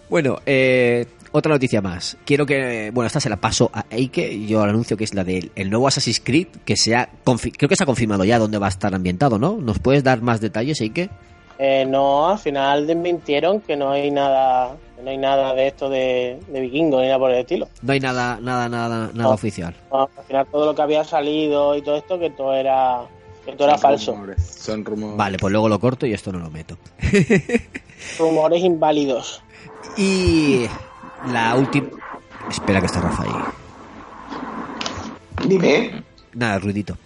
Bueno, 0.10 0.40
eh, 0.46 1.06
otra 1.32 1.52
noticia 1.54 1.82
más. 1.82 2.18
Quiero 2.26 2.46
que, 2.46 2.92
bueno, 2.94 3.08
esta 3.08 3.20
se 3.20 3.30
la 3.30 3.38
paso 3.38 3.70
a 3.74 3.86
Eike. 3.90 4.46
Yo 4.48 4.62
anuncio 4.64 4.98
que 4.98 5.04
es 5.04 5.14
la 5.14 5.24
del 5.24 5.52
el 5.56 5.70
nuevo 5.70 5.88
Assassin's 5.88 6.20
Creed, 6.24 6.48
que 6.66 6.76
se 6.76 6.96
ha, 6.96 7.10
creo 7.24 7.70
que 7.70 7.76
se 7.76 7.84
ha 7.84 7.86
confirmado 7.86 8.24
ya 8.26 8.40
dónde 8.40 8.58
va 8.58 8.68
a 8.68 8.70
estar 8.70 8.94
ambientado, 8.96 9.38
¿no? 9.40 9.58
¿Nos 9.58 9.80
puedes 9.80 10.04
dar 10.04 10.22
más 10.22 10.42
detalles, 10.42 10.82
Eike? 10.82 11.10
Eh, 11.62 11.86
no, 11.86 12.30
al 12.30 12.40
final 12.40 12.88
desmintieron 12.88 13.60
que 13.60 13.76
no 13.76 13.92
hay 13.92 14.10
nada, 14.12 14.78
no 15.04 15.10
hay 15.10 15.18
nada 15.18 15.54
de 15.54 15.68
esto 15.68 15.90
de, 15.90 16.40
de 16.48 16.60
vikingo 16.62 17.02
ni 17.02 17.08
nada 17.08 17.20
por 17.20 17.32
el 17.32 17.40
estilo. 17.40 17.68
No 17.82 17.92
hay 17.92 18.00
nada, 18.00 18.40
nada, 18.42 18.70
nada, 18.70 19.10
nada 19.12 19.12
No. 19.14 19.32
oficial. 19.32 19.76
No, 19.92 20.10
al 20.18 20.24
final 20.26 20.48
todo 20.50 20.68
lo 20.68 20.76
que 20.76 20.82
había 20.82 21.04
salido 21.04 21.76
y 21.76 21.82
todo 21.82 21.98
esto 21.98 22.18
que 22.18 22.30
todo 22.30 22.54
era 22.54 23.02
que 23.46 23.52
todo 23.54 23.68
era 23.68 23.78
Son 23.78 23.82
falso. 23.82 24.12
rumores, 24.14 24.42
Son 24.46 24.86
rumores. 24.86 25.18
Vale, 25.18 25.38
pues 25.38 25.52
luego 25.52 25.68
lo 25.68 25.80
corto 25.80 26.06
y 26.06 26.14
esto 26.14 26.32
no 26.32 26.40
lo 26.40 26.50
meto. 26.50 26.78
Rumores 28.18 28.64
inválidos. 28.64 29.42
Y 29.98 30.66
la 31.28 31.56
última... 31.56 31.88
Espera 32.50 32.80
que 32.80 32.86
está 32.88 33.02
Rafa 33.02 33.24
ahí. 33.24 33.30
Dime. 35.48 36.04
Nada, 36.34 36.60
ruidito. 36.60 36.98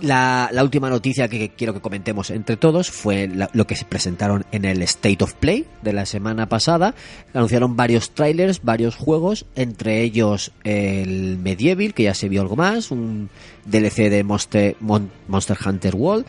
La, 0.00 0.48
la 0.50 0.62
última 0.64 0.88
noticia 0.88 1.28
que 1.28 1.50
quiero 1.50 1.74
que 1.74 1.80
comentemos 1.82 2.30
entre 2.30 2.56
todos 2.56 2.90
fue 2.90 3.28
la- 3.28 3.50
lo 3.52 3.66
que 3.66 3.76
se 3.76 3.84
presentaron 3.84 4.46
en 4.50 4.64
el 4.64 4.80
State 4.82 5.22
of 5.22 5.34
Play 5.34 5.66
de 5.82 5.92
la 5.92 6.06
semana 6.06 6.46
pasada. 6.48 6.94
Anunciaron 7.34 7.76
varios 7.76 8.12
trailers, 8.12 8.62
varios 8.62 8.96
juegos, 8.96 9.44
entre 9.56 10.00
ellos 10.02 10.52
el 10.64 11.36
Medieval, 11.38 11.92
que 11.92 12.04
ya 12.04 12.14
se 12.14 12.30
vio 12.30 12.40
algo 12.40 12.56
más, 12.56 12.90
un 12.90 13.28
DLC 13.66 14.08
de 14.08 14.24
Monster, 14.24 14.76
Mon- 14.80 15.10
Monster 15.28 15.58
Hunter 15.66 15.94
World, 15.94 16.24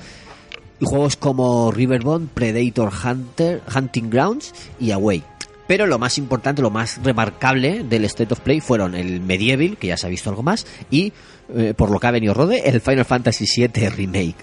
y 0.81 0.86
juegos 0.86 1.15
como 1.15 1.71
Riverbond, 1.71 2.27
Predator 2.29 2.91
Hunter, 3.05 3.62
Hunting 3.73 4.10
Grounds 4.10 4.53
y 4.81 4.91
Away. 4.91 5.23
Pero 5.71 5.88
lo 5.88 5.97
más 5.99 6.17
importante, 6.17 6.62
lo 6.62 6.69
más 6.69 6.99
remarcable 7.01 7.84
del 7.86 8.03
State 8.03 8.34
of 8.34 8.41
Play 8.41 8.60
fueron 8.60 8.93
el 8.93 9.21
Medieval, 9.21 9.77
que 9.77 9.88
ya 9.88 9.95
se 9.95 10.05
ha 10.05 10.10
visto 10.10 10.29
algo 10.29 10.43
más, 10.43 10.67
y 10.89 11.13
eh, 11.55 11.73
por 11.73 11.89
lo 11.89 11.97
que 11.97 12.07
ha 12.07 12.12
venido 12.12 12.34
Rode, 12.34 12.67
el 12.67 12.81
Final 12.81 13.05
Fantasy 13.05 13.45
VII 13.45 13.88
Remake. 13.88 14.36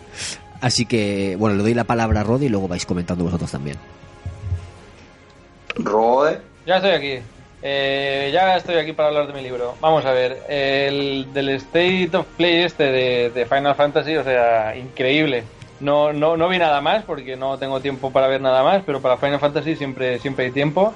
Así 0.62 0.86
que, 0.86 1.36
bueno, 1.38 1.56
le 1.56 1.64
doy 1.64 1.74
la 1.74 1.84
palabra 1.84 2.22
a 2.22 2.24
Rode 2.24 2.46
y 2.46 2.48
luego 2.48 2.66
vais 2.66 2.86
comentando 2.86 3.24
vosotros 3.24 3.50
también. 3.52 3.76
Rode. 5.74 6.40
Ya 6.64 6.76
estoy 6.76 6.92
aquí. 6.92 7.22
eh, 7.60 8.30
ya 8.32 8.56
estoy 8.56 8.76
aquí 8.76 8.94
para 8.94 9.08
hablar 9.10 9.26
de 9.26 9.34
mi 9.34 9.42
libro. 9.42 9.74
Vamos 9.82 10.06
a 10.06 10.12
ver, 10.12 10.44
el 10.48 11.30
del 11.34 11.50
State 11.50 12.08
of 12.14 12.24
Play 12.38 12.62
este 12.62 12.84
de, 12.84 13.30
de 13.34 13.44
Final 13.44 13.74
Fantasy, 13.74 14.16
o 14.16 14.24
sea, 14.24 14.74
increíble. 14.74 15.44
No, 15.80 16.10
no, 16.10 16.38
no 16.38 16.48
vi 16.48 16.56
nada 16.56 16.80
más 16.80 17.04
porque 17.04 17.36
no 17.36 17.58
tengo 17.58 17.80
tiempo 17.80 18.10
para 18.10 18.28
ver 18.28 18.40
nada 18.40 18.62
más, 18.64 18.82
pero 18.86 19.02
para 19.02 19.18
Final 19.18 19.40
Fantasy 19.40 19.76
siempre, 19.76 20.18
siempre 20.20 20.46
hay 20.46 20.52
tiempo. 20.52 20.94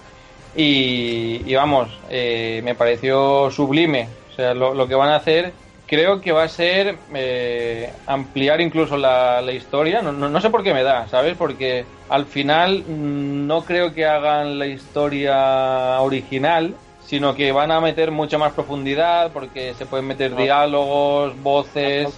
Y, 0.54 1.42
y 1.50 1.54
vamos, 1.54 1.88
eh, 2.10 2.60
me 2.64 2.74
pareció 2.74 3.50
sublime. 3.50 4.08
O 4.30 4.34
sea, 4.34 4.54
lo, 4.54 4.74
lo 4.74 4.86
que 4.88 4.94
van 4.94 5.10
a 5.10 5.16
hacer 5.16 5.52
creo 5.86 6.22
que 6.22 6.32
va 6.32 6.44
a 6.44 6.48
ser 6.48 6.96
eh, 7.14 7.92
ampliar 8.06 8.62
incluso 8.62 8.96
la, 8.96 9.42
la 9.42 9.52
historia. 9.52 10.00
No, 10.00 10.10
no, 10.10 10.28
no 10.28 10.40
sé 10.40 10.48
por 10.48 10.62
qué 10.62 10.72
me 10.72 10.82
da, 10.82 11.06
¿sabes? 11.08 11.36
Porque 11.36 11.84
al 12.08 12.24
final 12.26 12.84
mm, 12.86 13.46
no 13.46 13.64
creo 13.64 13.92
que 13.92 14.06
hagan 14.06 14.58
la 14.58 14.66
historia 14.66 16.00
original, 16.00 16.74
sino 17.04 17.34
que 17.34 17.52
van 17.52 17.70
a 17.72 17.80
meter 17.80 18.10
mucha 18.10 18.38
más 18.38 18.52
profundidad 18.52 19.32
porque 19.32 19.74
se 19.74 19.84
pueden 19.84 20.06
meter 20.06 20.34
diálogos, 20.34 21.38
voces 21.42 22.08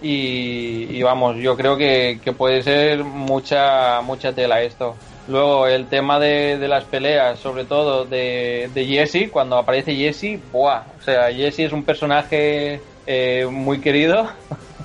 y, 0.00 0.86
y 0.90 1.02
vamos, 1.02 1.36
yo 1.38 1.56
creo 1.56 1.76
que, 1.76 2.20
que 2.22 2.32
puede 2.32 2.62
ser 2.62 3.02
mucha 3.02 4.00
mucha 4.02 4.32
tela 4.32 4.62
esto. 4.62 4.94
Luego 5.26 5.66
el 5.66 5.86
tema 5.86 6.18
de, 6.18 6.58
de 6.58 6.68
las 6.68 6.84
peleas, 6.84 7.38
sobre 7.38 7.64
todo 7.64 8.04
de, 8.04 8.70
de 8.74 8.86
Jesse, 8.86 9.30
cuando 9.30 9.56
aparece 9.56 9.94
Jesse, 9.94 10.38
¡buah! 10.52 10.82
O 10.98 11.02
sea, 11.02 11.32
Jesse 11.32 11.60
es 11.60 11.72
un 11.72 11.82
personaje 11.82 12.80
eh, 13.06 13.46
muy 13.50 13.80
querido 13.80 14.28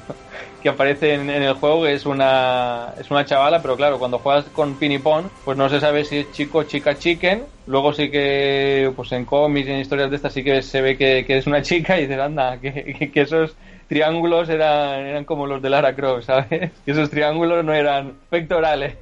que 0.64 0.70
aparece 0.70 1.16
en, 1.16 1.30
en 1.30 1.44
el 1.44 1.54
juego, 1.56 1.84
que 1.84 1.94
es 1.94 2.06
una, 2.06 2.94
es 2.98 3.12
una 3.12 3.26
chavala, 3.26 3.62
pero 3.62 3.76
claro, 3.76 4.00
cuando 4.00 4.20
juegas 4.20 4.46
con 4.46 4.76
Pinipon, 4.76 5.30
pues 5.44 5.58
no 5.58 5.68
se 5.68 5.82
sabe 5.82 6.06
si 6.06 6.20
es 6.20 6.32
chico 6.32 6.64
chica 6.64 6.98
chicken. 6.98 7.44
Luego 7.68 7.94
sí 7.94 8.10
que, 8.10 8.92
pues 8.96 9.12
en 9.12 9.26
cómics 9.26 9.68
y 9.68 9.72
en 9.72 9.80
historias 9.80 10.10
de 10.10 10.16
estas 10.16 10.34
sí 10.34 10.44
que 10.44 10.62
se 10.62 10.82
ve 10.82 10.98
que, 10.98 11.26
que 11.26 11.38
es 11.38 11.48
una 11.48 11.62
chica 11.62 11.98
y 11.98 12.04
dices, 12.04 12.20
anda, 12.20 12.58
que, 12.60 12.94
que, 12.98 13.12
que 13.12 13.22
esos 13.22 13.56
triángulos 13.90 14.48
eran, 14.50 15.06
eran 15.06 15.26
como 15.26 15.48
los 15.48 15.62
de 15.62 15.70
Lara 15.70 15.96
Croft, 15.96 16.26
¿sabes? 16.26 16.72
Que 16.86 16.92
esos 16.92 17.10
triángulos 17.10 17.66
no 17.66 17.74
eran 17.74 18.14
pectorales. 18.30 18.96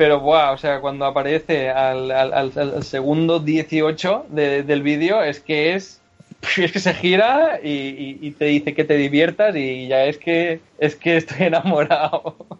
Pero, 0.00 0.14
buah, 0.20 0.52
o 0.52 0.56
sea, 0.58 0.80
cuando 0.80 1.04
aparece 1.04 1.68
al, 1.70 2.10
al, 2.10 2.32
al- 2.32 2.82
segundo 2.84 3.38
18 3.40 4.26
de- 4.30 4.62
del 4.62 4.82
vídeo, 4.82 5.22
es 5.22 5.40
que 5.40 5.74
es. 5.74 6.02
Es 6.56 6.72
que 6.72 6.78
se 6.80 6.94
gira 6.94 7.60
y- 7.62 8.18
y 8.26 8.30
te 8.32 8.46
dice 8.46 8.74
que 8.74 8.84
te 8.84 8.96
diviertas 8.96 9.54
y 9.56 9.88
ya 9.88 10.04
es 10.06 10.16
que 10.18 10.60
es 10.78 10.96
que 10.96 11.16
estoy 11.18 11.46
enamorado. 11.48 12.36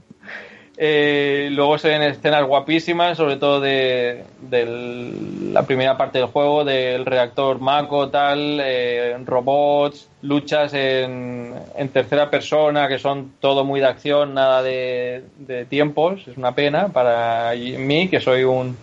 Eh, 0.82 1.48
luego 1.52 1.76
se 1.76 1.88
ven 1.88 2.00
escenas 2.00 2.42
guapísimas, 2.46 3.18
sobre 3.18 3.36
todo 3.36 3.60
de, 3.60 4.24
del- 4.40 5.52
la 5.52 5.64
primera 5.64 5.98
parte 5.98 6.16
del 6.16 6.28
juego, 6.28 6.64
del 6.64 7.04
reactor 7.04 7.60
Mako, 7.60 8.08
tal, 8.08 8.58
eh, 8.62 9.14
robots, 9.26 10.08
luchas 10.22 10.72
en, 10.72 11.52
en 11.76 11.88
tercera 11.90 12.30
persona, 12.30 12.88
que 12.88 12.98
son 12.98 13.30
todo 13.40 13.62
muy 13.62 13.80
de 13.80 13.86
acción, 13.88 14.32
nada 14.32 14.62
de, 14.62 15.22
de 15.36 15.66
tiempos. 15.66 16.26
Es 16.26 16.38
una 16.38 16.54
pena 16.54 16.88
para 16.88 17.52
mí, 17.54 18.08
que 18.08 18.20
soy 18.20 18.44
un, 18.44 18.74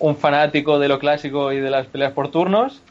un 0.00 0.16
fanático 0.18 0.78
de 0.78 0.88
lo 0.88 0.98
clásico 0.98 1.50
y 1.50 1.60
de 1.60 1.70
las 1.70 1.86
peleas 1.86 2.12
por 2.12 2.30
turnos. 2.30 2.82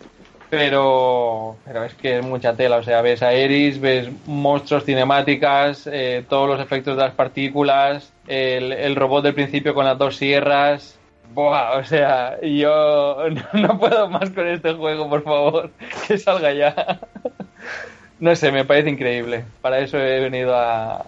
Pero, 0.51 1.55
pero 1.63 1.85
es 1.85 1.93
que 1.93 2.19
es 2.19 2.25
mucha 2.25 2.53
tela, 2.53 2.75
o 2.75 2.83
sea, 2.83 3.01
ves 3.01 3.23
a 3.23 3.31
Eris, 3.31 3.79
ves 3.79 4.09
monstruos 4.25 4.83
cinemáticas, 4.83 5.87
eh, 5.89 6.25
todos 6.27 6.49
los 6.49 6.59
efectos 6.59 6.97
de 6.97 7.03
las 7.03 7.13
partículas, 7.13 8.11
el, 8.27 8.73
el 8.73 8.97
robot 8.97 9.23
del 9.23 9.33
principio 9.33 9.73
con 9.73 9.85
las 9.85 9.97
dos 9.97 10.17
sierras. 10.17 10.99
Buah, 11.33 11.77
o 11.77 11.85
sea, 11.85 12.37
yo 12.41 13.29
no, 13.53 13.79
puedo 13.79 14.09
más 14.09 14.29
con 14.31 14.45
este 14.45 14.73
juego, 14.73 15.09
por 15.09 15.23
favor, 15.23 15.71
que 16.07 16.17
salga 16.17 16.51
ya. 16.51 16.99
No 18.19 18.35
sé, 18.35 18.51
me 18.51 18.65
parece 18.65 18.91
increíble. 18.91 19.45
Para 19.61 19.79
eso 19.79 19.97
he 19.97 20.19
venido 20.19 20.53
a, 20.55 21.03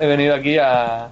he 0.00 0.06
venido 0.06 0.34
aquí 0.34 0.58
a, 0.58 1.04
a 1.04 1.10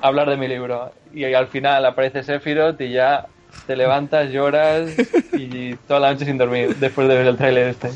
hablar 0.00 0.30
de 0.30 0.36
mi 0.36 0.46
libro. 0.46 0.92
Y 1.12 1.24
al 1.24 1.48
final 1.48 1.84
aparece 1.86 2.22
Sephiroth 2.22 2.80
y 2.80 2.92
ya 2.92 3.26
te 3.66 3.76
levantas, 3.76 4.30
lloras 4.30 4.90
y 5.32 5.74
toda 5.88 6.00
la 6.00 6.12
noche 6.12 6.24
sin 6.24 6.38
dormir 6.38 6.76
después 6.76 7.08
de 7.08 7.16
ver 7.16 7.26
el 7.26 7.36
tráiler 7.36 7.68
este. 7.68 7.90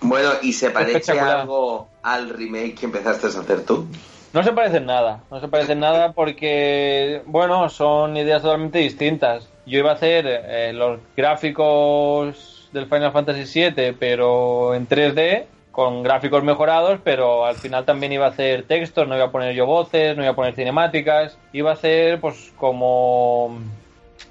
Bueno, 0.00 0.30
¿y 0.42 0.52
se 0.52 0.70
parece 0.70 1.18
algo 1.18 1.88
al 2.02 2.30
remake 2.30 2.74
que 2.74 2.86
empezaste 2.86 3.26
a 3.26 3.30
hacer 3.30 3.64
tú? 3.64 3.86
No 4.32 4.42
se 4.42 4.52
parecen 4.52 4.86
nada, 4.86 5.20
no 5.30 5.40
se 5.40 5.48
parecen 5.48 5.80
nada 5.80 6.12
porque, 6.12 7.22
bueno, 7.26 7.68
son 7.68 8.16
ideas 8.16 8.42
totalmente 8.42 8.78
distintas. 8.78 9.48
Yo 9.66 9.78
iba 9.78 9.90
a 9.90 9.94
hacer 9.94 10.24
eh, 10.26 10.72
los 10.72 11.00
gráficos 11.16 12.68
del 12.72 12.86
Final 12.86 13.12
Fantasy 13.12 13.60
VII, 13.60 13.92
pero 13.92 14.74
en 14.74 14.88
3D, 14.88 15.44
con 15.72 16.02
gráficos 16.02 16.44
mejorados, 16.44 17.00
pero 17.02 17.46
al 17.46 17.56
final 17.56 17.84
también 17.84 18.12
iba 18.12 18.26
a 18.26 18.30
hacer 18.30 18.64
textos, 18.64 19.08
no 19.08 19.16
iba 19.16 19.24
a 19.24 19.32
poner 19.32 19.54
yo 19.54 19.66
voces, 19.66 20.16
no 20.16 20.22
iba 20.22 20.32
a 20.32 20.36
poner 20.36 20.54
cinemáticas, 20.54 21.38
iba 21.52 21.70
a 21.70 21.74
hacer 21.74 22.20
pues 22.20 22.52
como 22.58 23.58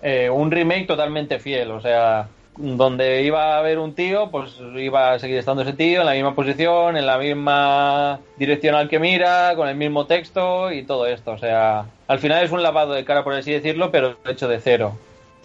eh, 0.03 0.29
un 0.29 0.51
remake 0.51 0.85
totalmente 0.85 1.39
fiel, 1.39 1.71
o 1.71 1.81
sea, 1.81 2.27
donde 2.57 3.23
iba 3.23 3.55
a 3.55 3.59
haber 3.59 3.79
un 3.79 3.95
tío, 3.95 4.29
pues 4.29 4.55
iba 4.75 5.13
a 5.13 5.19
seguir 5.19 5.37
estando 5.37 5.63
ese 5.63 5.73
tío 5.73 6.01
en 6.01 6.05
la 6.05 6.13
misma 6.13 6.35
posición, 6.35 6.95
en 6.95 7.07
la 7.07 7.17
misma 7.17 8.19
dirección 8.37 8.75
al 8.75 8.87
que 8.87 8.99
mira, 8.99 9.53
con 9.55 9.67
el 9.67 9.75
mismo 9.75 10.05
texto 10.05 10.71
y 10.71 10.83
todo 10.83 11.07
esto. 11.07 11.31
O 11.31 11.37
sea, 11.39 11.85
al 12.07 12.19
final 12.19 12.43
es 12.43 12.51
un 12.51 12.61
lavado 12.61 12.93
de 12.93 13.03
cara, 13.03 13.23
por 13.23 13.33
así 13.33 13.51
decirlo, 13.51 13.89
pero 13.89 14.17
hecho 14.29 14.47
de 14.47 14.59
cero. 14.59 14.93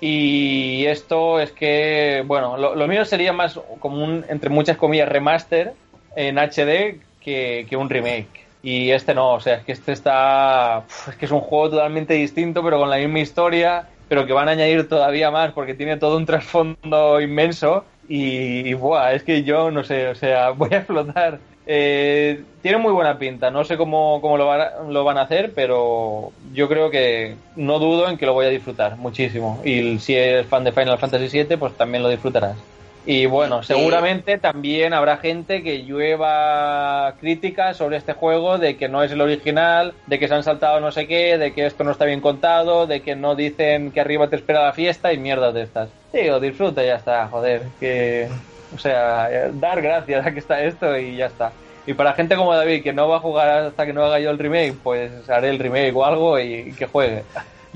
Y 0.00 0.84
esto 0.86 1.40
es 1.40 1.52
que, 1.52 2.22
bueno, 2.26 2.58
lo, 2.58 2.74
lo 2.74 2.86
mío 2.86 3.04
sería 3.06 3.32
más 3.32 3.58
como 3.78 4.04
un, 4.04 4.26
entre 4.28 4.50
muchas 4.50 4.76
comillas, 4.76 5.08
remaster 5.08 5.72
en 6.16 6.38
HD 6.38 7.00
que, 7.20 7.66
que 7.68 7.76
un 7.76 7.88
remake. 7.88 8.46
Y 8.62 8.90
este 8.90 9.14
no, 9.14 9.34
o 9.34 9.40
sea, 9.40 9.54
es 9.54 9.64
que 9.64 9.72
este 9.72 9.92
está. 9.92 10.82
Es 11.08 11.14
que 11.14 11.26
es 11.26 11.30
un 11.30 11.40
juego 11.40 11.70
totalmente 11.70 12.14
distinto, 12.14 12.64
pero 12.64 12.80
con 12.80 12.90
la 12.90 12.96
misma 12.96 13.20
historia, 13.20 13.86
pero 14.08 14.26
que 14.26 14.32
van 14.32 14.48
a 14.48 14.52
añadir 14.52 14.88
todavía 14.88 15.30
más 15.30 15.52
porque 15.52 15.74
tiene 15.74 15.98
todo 15.98 16.16
un 16.16 16.26
trasfondo 16.26 17.20
inmenso. 17.20 17.84
Y, 18.08 18.68
y, 18.68 18.74
buah, 18.74 19.12
es 19.12 19.22
que 19.22 19.44
yo 19.44 19.70
no 19.70 19.84
sé, 19.84 20.08
o 20.08 20.14
sea, 20.16 20.50
voy 20.50 20.70
a 20.72 20.78
explotar. 20.78 21.38
Eh, 21.68 22.42
tiene 22.62 22.78
muy 22.78 22.92
buena 22.92 23.18
pinta, 23.18 23.50
no 23.50 23.64
sé 23.64 23.76
cómo, 23.76 24.20
cómo 24.20 24.36
lo, 24.36 24.46
van 24.46 24.92
lo 24.92 25.02
van 25.02 25.18
a 25.18 25.22
hacer, 25.22 25.52
pero 25.52 26.32
yo 26.52 26.68
creo 26.68 26.90
que 26.90 27.34
no 27.56 27.80
dudo 27.80 28.08
en 28.08 28.16
que 28.16 28.26
lo 28.26 28.34
voy 28.34 28.46
a 28.46 28.50
disfrutar 28.50 28.96
muchísimo. 28.96 29.60
Y 29.64 29.98
si 29.98 30.14
eres 30.14 30.46
fan 30.46 30.64
de 30.64 30.72
Final 30.72 30.98
Fantasy 30.98 31.42
VII, 31.42 31.56
pues 31.56 31.76
también 31.76 32.02
lo 32.02 32.08
disfrutarás. 32.08 32.56
Y 33.06 33.26
bueno, 33.26 33.62
seguramente 33.62 34.36
también 34.36 34.92
habrá 34.92 35.18
gente 35.18 35.62
que 35.62 35.84
llueva 35.84 37.14
críticas 37.20 37.76
sobre 37.76 37.98
este 37.98 38.14
juego 38.14 38.58
de 38.58 38.76
que 38.76 38.88
no 38.88 39.04
es 39.04 39.12
el 39.12 39.20
original, 39.20 39.94
de 40.08 40.18
que 40.18 40.26
se 40.26 40.34
han 40.34 40.42
saltado 40.42 40.80
no 40.80 40.90
sé 40.90 41.06
qué, 41.06 41.38
de 41.38 41.52
que 41.52 41.66
esto 41.66 41.84
no 41.84 41.92
está 41.92 42.04
bien 42.04 42.20
contado, 42.20 42.88
de 42.88 43.02
que 43.02 43.14
no 43.14 43.36
dicen 43.36 43.92
que 43.92 44.00
arriba 44.00 44.28
te 44.28 44.34
espera 44.34 44.64
la 44.64 44.72
fiesta 44.72 45.12
y 45.12 45.18
mierdas 45.18 45.54
de 45.54 45.62
estas. 45.62 45.88
Sí, 46.10 46.28
o 46.28 46.40
disfruta 46.40 46.82
y 46.82 46.86
ya 46.88 46.96
está, 46.96 47.28
joder, 47.28 47.62
que... 47.78 48.28
O 48.74 48.78
sea, 48.78 49.30
dar 49.52 49.80
gracias 49.80 50.26
a 50.26 50.32
que 50.32 50.40
está 50.40 50.60
esto 50.60 50.98
y 50.98 51.16
ya 51.16 51.26
está. 51.26 51.52
Y 51.86 51.94
para 51.94 52.14
gente 52.14 52.34
como 52.34 52.52
David 52.52 52.82
que 52.82 52.92
no 52.92 53.08
va 53.08 53.18
a 53.18 53.20
jugar 53.20 53.48
hasta 53.66 53.86
que 53.86 53.92
no 53.92 54.04
haga 54.04 54.18
yo 54.18 54.30
el 54.30 54.38
remake, 54.38 54.74
pues 54.82 55.30
haré 55.30 55.50
el 55.50 55.60
remake 55.60 55.94
o 55.94 56.04
algo 56.04 56.40
y, 56.40 56.54
y 56.54 56.72
que 56.72 56.86
juegue. 56.86 57.22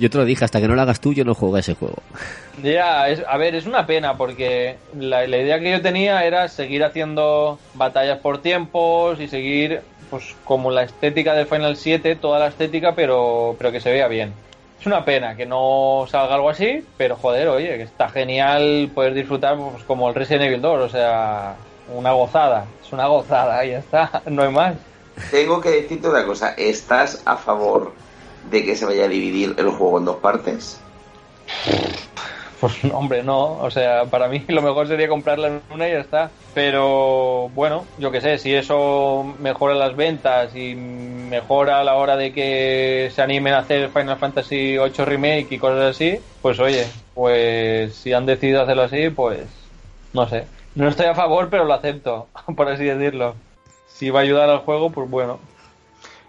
Yo 0.01 0.09
te 0.09 0.17
lo 0.17 0.25
dije, 0.25 0.47
hasta 0.47 0.63
que 0.63 0.67
no 0.67 0.75
lo 0.75 0.81
hagas 0.81 0.99
tú, 0.99 1.13
yo 1.13 1.27
no 1.27 1.35
juego 1.35 1.57
a 1.57 1.61
ese 1.61 1.75
juego. 1.75 1.97
Ya, 2.63 3.07
es, 3.11 3.23
a 3.29 3.37
ver, 3.37 3.55
es 3.55 3.67
una 3.67 3.87
pena 3.87 4.17
porque 4.17 4.77
la, 4.99 5.27
la 5.27 5.37
idea 5.37 5.61
que 5.61 5.71
yo 5.71 5.83
tenía 5.83 6.25
era 6.25 6.49
seguir 6.49 6.83
haciendo 6.85 7.59
batallas 7.75 8.19
por 8.19 8.41
tiempos 8.41 9.21
y 9.21 9.29
seguir, 9.29 9.83
pues, 10.09 10.35
como 10.47 10.71
la 10.71 10.85
estética 10.85 11.35
del 11.35 11.45
Final 11.45 11.77
7, 11.77 12.17
toda 12.17 12.39
la 12.39 12.47
estética, 12.47 12.95
pero, 12.95 13.55
pero 13.59 13.71
que 13.73 13.81
se 13.81 13.93
vea 13.93 14.09
bien. 14.09 14.33
Es 14.81 14.87
una 14.87 15.05
pena 15.05 15.37
que 15.37 15.45
no 15.45 16.07
salga 16.09 16.37
algo 16.37 16.49
así, 16.49 16.83
pero 16.97 17.17
joder, 17.17 17.49
oye, 17.49 17.77
que 17.77 17.83
está 17.83 18.09
genial 18.09 18.91
poder 18.95 19.13
disfrutar 19.13 19.59
pues, 19.59 19.85
como 19.85 20.09
el 20.09 20.15
Resident 20.15 20.45
Evil 20.45 20.63
2, 20.63 20.81
o 20.81 20.89
sea, 20.89 21.57
una 21.95 22.13
gozada, 22.13 22.65
es 22.83 22.91
una 22.91 23.07
gozada, 23.07 23.63
y 23.67 23.73
ya 23.73 23.81
está, 23.81 24.23
no 24.31 24.45
hay 24.45 24.51
más. 24.51 24.77
Tengo 25.31 25.61
que 25.61 25.69
decirte 25.69 26.09
una 26.09 26.25
cosa, 26.25 26.55
¿estás 26.57 27.21
a 27.27 27.37
favor 27.37 27.93
de 28.51 28.65
que 28.65 28.77
se 28.77 28.87
vaya 28.87 29.05
a 29.05 29.09
dividir 29.09 29.55
el 29.59 29.71
juego 29.71 29.99
en 29.99 30.05
dos 30.05 30.17
partes? 30.17 30.81
Pues 32.61 32.85
hombre, 32.93 33.23
no, 33.23 33.55
o 33.55 33.71
sea, 33.71 34.05
para 34.05 34.29
mí 34.29 34.45
lo 34.49 34.61
mejor 34.61 34.87
sería 34.87 35.09
comprarla 35.09 35.49
en 35.49 35.63
una 35.71 35.89
y 35.89 35.93
ya 35.93 36.01
está. 36.01 36.31
Pero 36.53 37.49
bueno, 37.51 37.87
yo 37.97 38.11
qué 38.11 38.21
sé, 38.21 38.39
si 38.39 38.55
eso 38.55 39.25
mejora 39.39 39.75
las 39.75 39.97
ventas 39.97 40.55
y 40.55 40.75
mejora 40.75 41.81
a 41.81 41.85
la 41.85 41.95
hora 41.95 42.17
de 42.17 42.33
que 42.33 43.11
se 43.15 43.23
animen 43.23 43.55
a 43.55 43.61
hacer 43.61 43.89
Final 43.91 44.19
Fantasy 44.19 44.77
VIII 44.77 45.05
Remake 45.05 45.47
y 45.51 45.59
cosas 45.59 45.97
así, 45.97 46.19
pues 46.43 46.59
oye, 46.59 46.87
pues 47.15 47.95
si 47.95 48.13
han 48.13 48.27
decidido 48.27 48.63
hacerlo 48.63 48.83
así, 48.83 49.11
pues 49.11 49.47
no 50.13 50.29
sé. 50.29 50.45
No 50.75 50.89
estoy 50.89 51.07
a 51.07 51.15
favor, 51.15 51.49
pero 51.51 51.65
lo 51.65 51.75
acepto, 51.75 52.29
por 52.57 52.69
así 52.69 52.85
decirlo. 52.85 53.35
Si 53.89 54.11
va 54.11 54.21
a 54.21 54.23
ayudar 54.23 54.51
al 54.51 54.59
juego, 54.59 54.91
pues 54.91 55.09
bueno. 55.09 55.39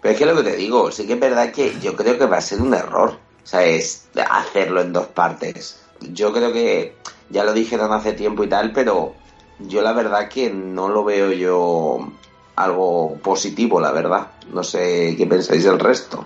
Pero 0.02 0.12
es 0.12 0.18
que 0.18 0.26
lo 0.26 0.36
que 0.36 0.42
te 0.42 0.56
digo, 0.56 0.90
sí 0.90 1.06
que 1.06 1.14
es 1.14 1.20
verdad 1.20 1.52
que 1.52 1.78
yo 1.80 1.94
creo 1.94 2.18
que 2.18 2.26
va 2.26 2.38
a 2.38 2.42
ser 2.42 2.60
un 2.60 2.74
error, 2.74 3.16
¿sabes? 3.44 4.08
Hacerlo 4.30 4.80
en 4.80 4.92
dos 4.92 5.06
partes. 5.06 5.80
yo 6.00 6.32
creo 6.32 6.52
que 6.52 6.96
ya 7.30 7.44
lo 7.44 7.52
dijeron 7.54 7.92
hace 7.92 8.12
tiempo 8.12 8.42
y 8.42 8.48
tal, 8.48 8.72
pero 8.72 9.14
yo 9.60 9.80
la 9.80 9.92
verdad 9.92 10.28
que 10.28 10.50
no 10.50 10.88
lo 10.88 11.04
veo 11.04 11.30
yo 11.32 12.12
algo 12.56 13.16
positivo, 13.22 13.80
la 13.80 13.92
verdad. 13.92 14.26
No 14.52 14.64
sé 14.64 15.14
qué 15.16 15.24
pensáis 15.26 15.64
del 15.64 15.78
resto. 15.78 16.24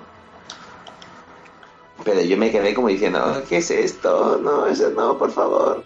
Pero 2.02 2.22
yo 2.22 2.36
me 2.38 2.50
quedé 2.50 2.72
como 2.72 2.88
diciendo, 2.88 3.42
¿qué 3.46 3.58
es 3.58 3.70
esto? 3.70 4.40
No, 4.42 4.66
eso 4.66 4.90
no, 4.90 5.18
por 5.18 5.30
favor. 5.30 5.84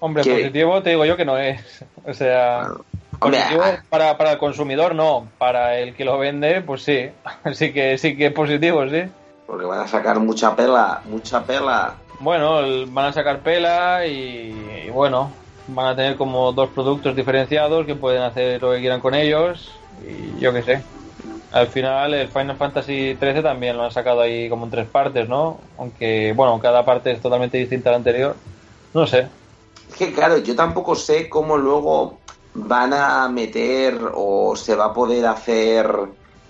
Hombre, 0.00 0.24
¿Qué? 0.24 0.32
positivo 0.32 0.82
te 0.82 0.90
digo 0.90 1.04
yo 1.04 1.16
que 1.16 1.24
no 1.24 1.38
es. 1.38 1.60
O 2.06 2.12
sea, 2.12 2.72
positivo 3.30 3.62
para, 3.88 4.16
para 4.16 4.32
el 4.32 4.38
consumidor 4.38 4.94
no, 4.94 5.26
para 5.38 5.78
el 5.78 5.94
que 5.94 6.04
lo 6.04 6.18
vende, 6.18 6.60
pues 6.62 6.82
sí. 6.82 7.08
Sí 7.52 7.72
que 7.72 7.98
sí 7.98 8.16
que 8.16 8.26
es 8.26 8.32
positivo, 8.32 8.88
sí. 8.88 9.02
porque 9.46 9.66
van 9.66 9.80
a 9.80 9.88
sacar 9.88 10.18
mucha 10.20 10.54
pela, 10.56 11.00
mucha 11.04 11.42
pela. 11.44 11.94
Bueno, 12.20 12.60
el- 12.60 12.86
van 12.86 13.06
a 13.06 13.12
sacar 13.12 13.40
pela 13.40 14.06
y, 14.06 14.84
y 14.86 14.90
bueno, 14.90 15.30
van 15.68 15.86
a 15.86 15.96
tener 15.96 16.16
como 16.16 16.52
dos 16.52 16.68
productos 16.70 17.16
diferenciados 17.16 17.86
que 17.86 17.94
pueden 17.94 18.22
hacer 18.22 18.62
lo 18.62 18.72
que 18.72 18.80
quieran 18.80 19.00
con 19.00 19.14
ellos 19.14 19.70
y 20.06 20.38
yo 20.40 20.52
qué 20.52 20.62
sé. 20.62 20.84
Al 21.52 21.68
final 21.68 22.14
el 22.14 22.28
Final 22.28 22.56
Fantasy 22.56 23.14
XIII 23.20 23.42
también 23.42 23.76
lo 23.76 23.84
han 23.84 23.90
sacado 23.92 24.20
ahí 24.20 24.48
como 24.48 24.64
en 24.64 24.70
tres 24.72 24.88
partes, 24.88 25.28
¿no? 25.28 25.58
Aunque, 25.78 26.32
bueno, 26.34 26.58
cada 26.58 26.84
parte 26.84 27.12
es 27.12 27.20
totalmente 27.20 27.58
distinta 27.58 27.90
a 27.90 27.92
la 27.92 27.98
anterior. 27.98 28.34
No 28.92 29.06
sé. 29.06 29.28
Es 29.88 29.94
que 29.96 30.12
claro, 30.12 30.38
yo 30.38 30.56
tampoco 30.56 30.94
sé 30.96 31.28
cómo 31.28 31.56
luego 31.56 32.18
van 32.54 32.92
a 32.92 33.28
meter 33.28 33.98
o 34.14 34.56
se 34.56 34.74
va 34.74 34.86
a 34.86 34.94
poder 34.94 35.26
hacer 35.26 35.86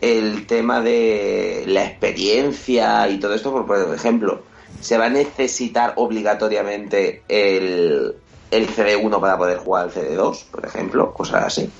el 0.01 0.47
tema 0.47 0.81
de 0.81 1.64
la 1.67 1.85
experiencia 1.85 3.09
y 3.09 3.19
todo 3.19 3.35
esto, 3.35 3.67
por 3.67 3.95
ejemplo, 3.95 4.43
se 4.81 4.99
va 4.99 5.07
a 5.07 5.11
necesitar 5.11 5.95
obligatoriamente 5.97 7.23
el, 7.29 8.14
el 8.51 8.69
CD1 8.69 9.21
para 9.21 9.38
poder 9.38 9.59
jugar 9.59 9.85
al 9.85 9.93
CD2, 9.93 10.51
por 10.51 10.67
ejemplo, 10.67 11.12
cosas 11.14 11.45
así. 11.45 11.73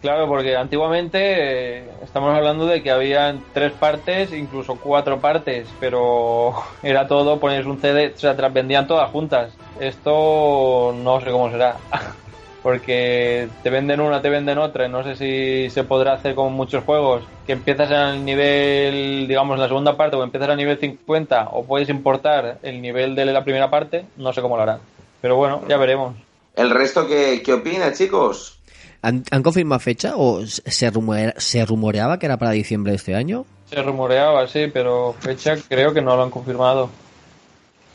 Claro, 0.00 0.28
porque 0.28 0.56
antiguamente 0.56 1.18
eh, 1.20 1.90
estamos 2.04 2.32
hablando 2.32 2.66
de 2.66 2.82
que 2.84 2.90
habían 2.90 3.42
tres 3.52 3.72
partes, 3.72 4.32
incluso 4.32 4.76
cuatro 4.76 5.20
partes, 5.20 5.68
pero 5.80 6.54
era 6.82 7.08
todo, 7.08 7.40
ponías 7.40 7.66
un 7.66 7.80
CD, 7.80 8.12
o 8.14 8.18
sea, 8.18 8.32
vendían 8.32 8.86
todas 8.86 9.10
juntas. 9.10 9.52
Esto 9.80 10.94
no 10.96 11.20
sé 11.20 11.30
cómo 11.32 11.50
será, 11.50 11.76
porque 12.62 13.48
te 13.62 13.70
venden 13.70 14.00
una, 14.00 14.20
te 14.20 14.28
venden 14.30 14.58
otra, 14.58 14.86
y 14.86 14.88
no 14.88 15.02
sé 15.04 15.14
si 15.16 15.70
se 15.70 15.84
podrá 15.84 16.14
hacer 16.14 16.34
con 16.34 16.52
muchos 16.52 16.84
juegos, 16.84 17.22
que 17.46 17.52
empiezas 17.52 17.90
al 17.90 18.24
nivel, 18.24 19.26
digamos, 19.28 19.54
en 19.56 19.60
la 19.62 19.68
segunda 19.68 19.96
parte, 19.96 20.16
o 20.16 20.22
empiezas 20.24 20.50
a 20.50 20.56
nivel 20.56 20.78
50, 20.78 21.48
o 21.52 21.64
puedes 21.64 21.88
importar 21.88 22.58
el 22.62 22.82
nivel 22.82 23.14
de 23.14 23.24
la 23.26 23.44
primera 23.44 23.70
parte, 23.70 24.04
no 24.16 24.32
sé 24.32 24.42
cómo 24.42 24.56
lo 24.56 24.62
harán. 24.64 24.80
Pero 25.20 25.36
bueno, 25.36 25.62
ya 25.68 25.76
veremos. 25.76 26.14
¿El 26.56 26.70
resto 26.70 27.06
qué, 27.06 27.42
qué 27.44 27.52
opina, 27.52 27.92
chicos? 27.92 28.58
¿Han, 29.02 29.22
han 29.30 29.42
confirmado 29.44 29.78
fecha 29.78 30.14
o 30.16 30.44
se, 30.44 30.90
rumorea- 30.90 31.34
se 31.36 31.64
rumoreaba 31.64 32.18
que 32.18 32.26
era 32.26 32.36
para 32.36 32.50
diciembre 32.50 32.92
de 32.92 32.96
este 32.96 33.14
año? 33.14 33.44
Se 33.70 33.80
rumoreaba, 33.82 34.46
sí, 34.48 34.66
pero 34.72 35.14
fecha 35.20 35.56
creo 35.68 35.92
que 35.94 36.00
no 36.02 36.16
lo 36.16 36.24
han 36.24 36.30
confirmado. 36.30 36.90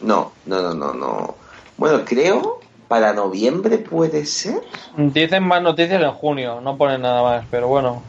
No, 0.01 0.31
no, 0.45 0.61
no, 0.61 0.73
no, 0.73 0.93
no. 0.93 1.35
Bueno, 1.77 2.03
creo 2.05 2.59
para 2.93 3.11
noviembre 3.11 3.79
puede 3.79 4.23
ser. 4.23 4.61
Dicen 4.95 5.41
más 5.47 5.63
noticias 5.63 5.99
en 5.99 6.11
junio, 6.11 6.61
no 6.61 6.77
ponen 6.77 7.01
nada 7.01 7.23
más, 7.23 7.43
pero 7.49 7.67
bueno, 7.67 8.03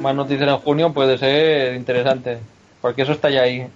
más 0.00 0.12
noticias 0.16 0.48
en 0.48 0.56
junio 0.56 0.92
puede 0.92 1.16
ser 1.16 1.76
interesante, 1.76 2.40
porque 2.80 3.02
eso 3.02 3.12
está 3.12 3.30
ya 3.30 3.42
ahí. 3.42 3.68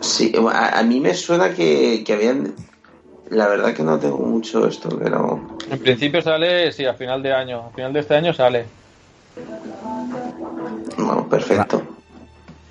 Sí, 0.00 0.30
a, 0.52 0.78
a 0.78 0.82
mí 0.82 1.00
me 1.00 1.14
suena 1.14 1.54
que, 1.54 2.04
que 2.04 2.12
habían. 2.12 2.54
La 3.30 3.48
verdad 3.48 3.72
que 3.72 3.82
no 3.82 3.98
tengo 3.98 4.18
mucho 4.18 4.68
esto, 4.68 4.90
pero. 5.02 5.40
En 5.70 5.78
principio 5.78 6.20
sale, 6.20 6.70
sí, 6.72 6.84
a 6.84 6.92
final 6.92 7.22
de 7.22 7.32
año, 7.32 7.60
a 7.60 7.70
final 7.70 7.94
de 7.94 8.00
este 8.00 8.16
año 8.16 8.34
sale. 8.34 8.66
Bueno, 10.98 11.26
perfecto. 11.30 11.80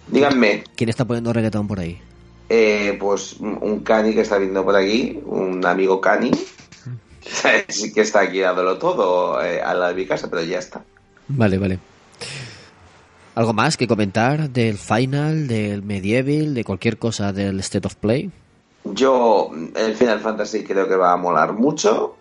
Díganme, 0.07 0.65
¿Quién 0.75 0.91
está 0.91 1.03
poniendo 1.03 1.33
reggaetón 1.33 1.67
por 1.67 1.79
ahí? 1.79 1.99
Eh, 2.49 2.97
pues 2.99 3.37
un 3.39 3.79
Cani 3.79 4.13
que 4.13 4.21
está 4.21 4.37
viendo 4.37 4.63
por 4.63 4.75
aquí, 4.75 5.19
un 5.25 5.65
amigo 5.65 5.99
Cani. 6.01 6.31
Sí 7.67 7.93
que 7.93 8.01
está 8.01 8.21
aquí 8.21 8.39
dándolo 8.39 8.77
todo 8.77 9.43
eh, 9.43 9.61
a 9.61 9.73
la 9.73 9.89
de 9.89 9.95
mi 9.95 10.05
casa, 10.05 10.29
pero 10.29 10.43
ya 10.43 10.59
está. 10.59 10.83
Vale, 11.27 11.57
vale. 11.57 11.79
¿Algo 13.35 13.53
más 13.53 13.77
que 13.77 13.87
comentar 13.87 14.49
del 14.49 14.77
final, 14.77 15.47
del 15.47 15.81
medieval, 15.81 16.53
de 16.53 16.63
cualquier 16.63 16.99
cosa 16.99 17.33
del 17.33 17.59
State 17.61 17.87
of 17.87 17.95
Play? 17.95 18.29
Yo, 18.83 19.49
el 19.75 19.95
Final 19.95 20.19
Fantasy 20.19 20.63
creo 20.63 20.87
que 20.87 20.95
va 20.95 21.13
a 21.13 21.17
molar 21.17 21.53
mucho. 21.53 22.15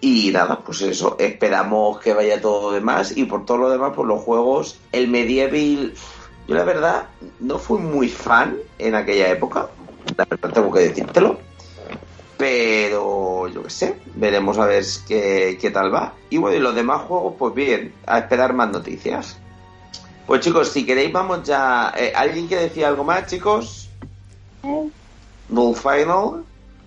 Y 0.00 0.30
nada, 0.32 0.60
pues 0.64 0.82
eso, 0.82 1.16
esperamos 1.18 1.98
que 1.98 2.14
vaya 2.14 2.40
todo 2.40 2.70
lo 2.70 2.72
demás. 2.72 3.16
Y 3.16 3.24
por 3.24 3.44
todo 3.44 3.58
lo 3.58 3.70
demás, 3.70 3.92
pues 3.94 4.06
los 4.06 4.20
juegos, 4.20 4.78
el 4.92 5.08
Medieval, 5.08 5.94
yo 6.46 6.54
la 6.54 6.64
verdad 6.64 7.06
no 7.40 7.58
fui 7.58 7.78
muy 7.78 8.08
fan 8.08 8.56
en 8.78 8.94
aquella 8.94 9.28
época. 9.30 9.68
La 10.16 10.24
verdad 10.24 10.50
tengo 10.52 10.72
que 10.72 10.80
decírtelo. 10.80 11.38
Pero 12.36 13.46
yo 13.48 13.62
qué 13.62 13.70
sé, 13.70 13.96
veremos 14.16 14.58
a 14.58 14.66
ver 14.66 14.84
qué, 15.06 15.56
qué 15.60 15.70
tal 15.70 15.94
va. 15.94 16.14
Y 16.30 16.38
bueno, 16.38 16.56
y 16.56 16.60
los 16.60 16.74
demás 16.74 17.02
juegos, 17.02 17.34
pues 17.38 17.54
bien, 17.54 17.94
a 18.06 18.18
esperar 18.18 18.52
más 18.52 18.70
noticias. 18.70 19.38
Pues 20.26 20.40
chicos, 20.40 20.68
si 20.68 20.84
queréis, 20.84 21.12
vamos 21.12 21.44
ya. 21.44 21.92
eh, 21.96 22.12
¿Alguien 22.14 22.48
que 22.48 22.56
decía 22.56 22.88
algo 22.88 23.04
más, 23.04 23.26
chicos? 23.26 23.88
¿Del 25.48 25.74
final? 25.76 26.44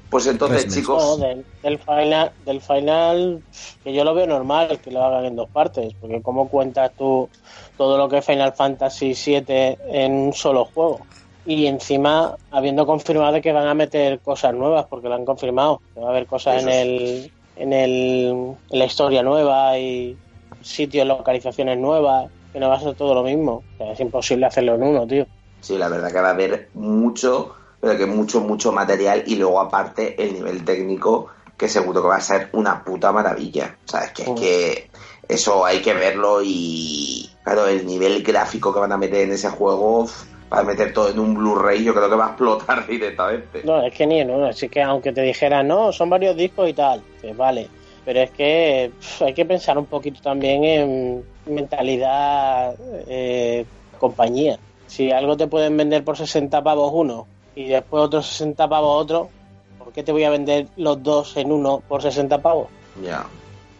Pues 0.10 0.26
entonces, 0.28 0.74
chicos. 0.74 1.20
No, 1.20 1.26
del, 1.26 1.46
del 1.62 1.80
final, 1.80 2.32
del 2.46 2.62
final, 2.62 3.44
que 3.84 3.94
yo 3.94 4.04
lo 4.04 4.16
veo 4.16 4.26
normal 4.26 4.80
que 4.80 4.92
lo 4.92 5.04
hagan 5.04 5.26
en 5.26 5.36
dos 5.36 5.50
partes, 5.50 5.94
porque 6.00 6.22
¿cómo 6.22 6.50
cuentas 6.50 6.92
tú 6.98 7.30
todo 7.78 7.98
lo 7.98 8.10
que 8.10 8.18
es 8.18 8.26
Final 8.26 8.54
Fantasy 8.54 9.14
VII 9.14 9.78
en 9.90 10.14
un 10.14 10.34
solo 10.34 10.66
juego? 10.66 11.02
Y 11.46 11.68
encima, 11.68 12.36
habiendo 12.52 12.86
confirmado 12.86 13.42
que 13.42 13.54
van 13.54 13.68
a 13.68 13.74
meter 13.74 14.20
cosas 14.20 14.54
nuevas, 14.54 14.86
porque 14.90 15.08
lo 15.08 15.16
han 15.16 15.24
confirmado, 15.26 15.82
que 15.94 16.02
va 16.02 16.08
a 16.08 16.10
haber 16.10 16.26
cosas 16.26 16.62
en 16.62 16.70
el, 16.70 17.32
en 17.56 17.72
el 17.72 18.56
en 18.70 18.80
la 18.80 18.86
historia 18.86 19.24
nueva 19.24 19.78
y 19.78 20.18
sitios, 20.62 21.08
localizaciones 21.08 21.78
nuevas, 21.78 22.30
que 22.52 22.60
no 22.60 22.70
va 22.70 22.76
a 22.76 22.80
ser 22.82 22.96
todo 22.96 23.14
lo 23.14 23.24
mismo. 23.24 23.64
O 23.76 23.78
sea, 23.78 23.94
es 23.94 24.00
imposible 24.00 24.46
hacerlo 24.46 24.76
en 24.76 24.84
uno, 24.84 25.08
tío. 25.08 25.26
Sí, 25.62 25.78
la 25.78 25.88
verdad 25.88 26.12
que 26.12 26.20
va 26.20 26.30
a 26.30 26.32
haber 26.32 26.70
mucho, 26.74 27.56
pero 27.80 27.98
que 27.98 28.06
mucho, 28.06 28.42
mucho 28.42 28.72
material 28.72 29.24
y 29.26 29.36
luego 29.36 29.60
aparte 29.60 30.22
el 30.22 30.34
nivel 30.34 30.66
técnico 30.66 31.28
que 31.58 31.68
seguro 31.68 32.02
que 32.02 32.08
va 32.08 32.18
a 32.18 32.22
ser 32.22 32.50
una 32.54 32.84
puta 32.84 33.12
maravilla. 33.12 33.78
O 33.86 33.90
sea, 33.90 34.02
es 34.02 34.12
que, 34.12 34.24
es 34.24 34.40
que 34.40 34.90
eso 35.28 35.66
hay 35.66 35.82
que 35.82 35.94
verlo 35.94 36.42
y 36.44 37.30
claro, 37.44 37.68
el 37.68 37.86
nivel 37.86 38.24
gráfico 38.24 38.74
que 38.74 38.80
van 38.80 38.92
a 38.92 38.98
meter 38.98 39.22
en 39.22 39.32
ese 39.32 39.50
juego, 39.50 40.08
para 40.50 40.64
meter 40.64 40.94
todo 40.94 41.10
en 41.10 41.20
un 41.20 41.34
Blu-ray, 41.34 41.84
yo 41.84 41.94
creo 41.94 42.10
que 42.10 42.16
va 42.16 42.26
a 42.26 42.30
explotar 42.30 42.86
directamente. 42.88 43.62
No, 43.64 43.82
es 43.82 43.94
que 43.94 44.06
ni 44.06 44.20
en 44.20 44.32
uno. 44.32 44.48
Así 44.48 44.70
que 44.70 44.82
aunque 44.82 45.12
te 45.12 45.22
dijeran, 45.22 45.68
no, 45.68 45.92
son 45.92 46.10
varios 46.10 46.36
discos 46.36 46.70
y 46.70 46.74
tal, 46.74 47.02
pues 47.22 47.36
vale. 47.36 47.68
Pero 48.06 48.22
es 48.22 48.32
que 48.32 48.92
hay 49.20 49.34
que 49.34 49.46
pensar 49.46 49.78
un 49.78 49.86
poquito 49.86 50.22
también 50.22 50.64
en 50.64 51.24
mentalidad 51.46 52.76
eh, 53.08 53.66
compañía. 54.00 54.58
Si 54.88 55.12
algo 55.12 55.36
te 55.36 55.48
pueden 55.48 55.76
vender 55.76 56.06
por 56.06 56.18
60 56.18 56.64
pavos 56.64 56.92
uno 56.94 57.28
y 57.56 57.68
después 57.68 58.04
otros 58.04 58.28
60 58.28 58.70
pavos 58.70 59.04
otro, 59.04 59.30
¿por 59.78 59.92
qué 59.92 60.04
te 60.04 60.14
voy 60.14 60.24
a 60.24 60.30
vender 60.30 60.68
los 60.78 61.04
dos 61.04 61.36
en 61.36 61.52
uno 61.52 61.84
por 61.86 62.02
60 62.02 62.42
pavos? 62.42 62.68
Ya. 63.04 63.26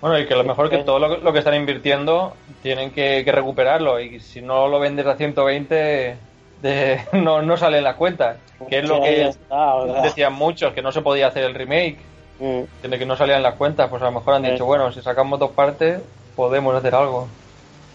Bueno, 0.02 0.20
y 0.20 0.28
que 0.28 0.36
lo 0.36 0.44
mejor 0.44 0.70
que 0.70 0.80
todo 0.80 1.00
lo, 1.00 1.18
lo 1.18 1.34
que 1.34 1.40
están 1.40 1.56
invirtiendo 1.56 2.34
tienen 2.62 2.92
que, 2.92 3.24
que 3.26 3.32
recuperarlo, 3.32 4.00
y 4.00 4.20
si 4.20 4.42
no 4.42 4.68
lo 4.68 4.80
vendes 4.80 5.06
a 5.08 5.16
120, 5.16 6.16
de, 6.62 7.02
no, 7.14 7.42
no 7.42 7.58
salen 7.58 7.84
las 7.84 7.96
cuentas, 7.96 8.38
que 8.70 8.80
es 8.80 8.88
lo 8.88 9.02
que 9.02 9.32
decían 10.04 10.34
muchos, 10.34 10.74
que 10.74 10.82
no 10.82 10.92
se 10.92 11.02
podía 11.02 11.28
hacer 11.28 11.44
el 11.44 11.56
remake, 11.56 11.98
Mm. 12.40 12.88
de 12.88 13.00
que 13.00 13.06
no 13.06 13.16
salían 13.16 13.42
las 13.42 13.56
cuentas, 13.56 13.90
pues 13.90 14.02
a 14.02 14.06
lo 14.06 14.12
mejor 14.12 14.36
han 14.36 14.44
dicho, 14.44 14.66
bueno, 14.66 14.92
si 14.92 15.02
sacamos 15.02 15.40
dos 15.40 15.52
partes, 15.52 16.00
podemos 16.36 16.76
hacer 16.76 16.94
algo. 16.94 17.28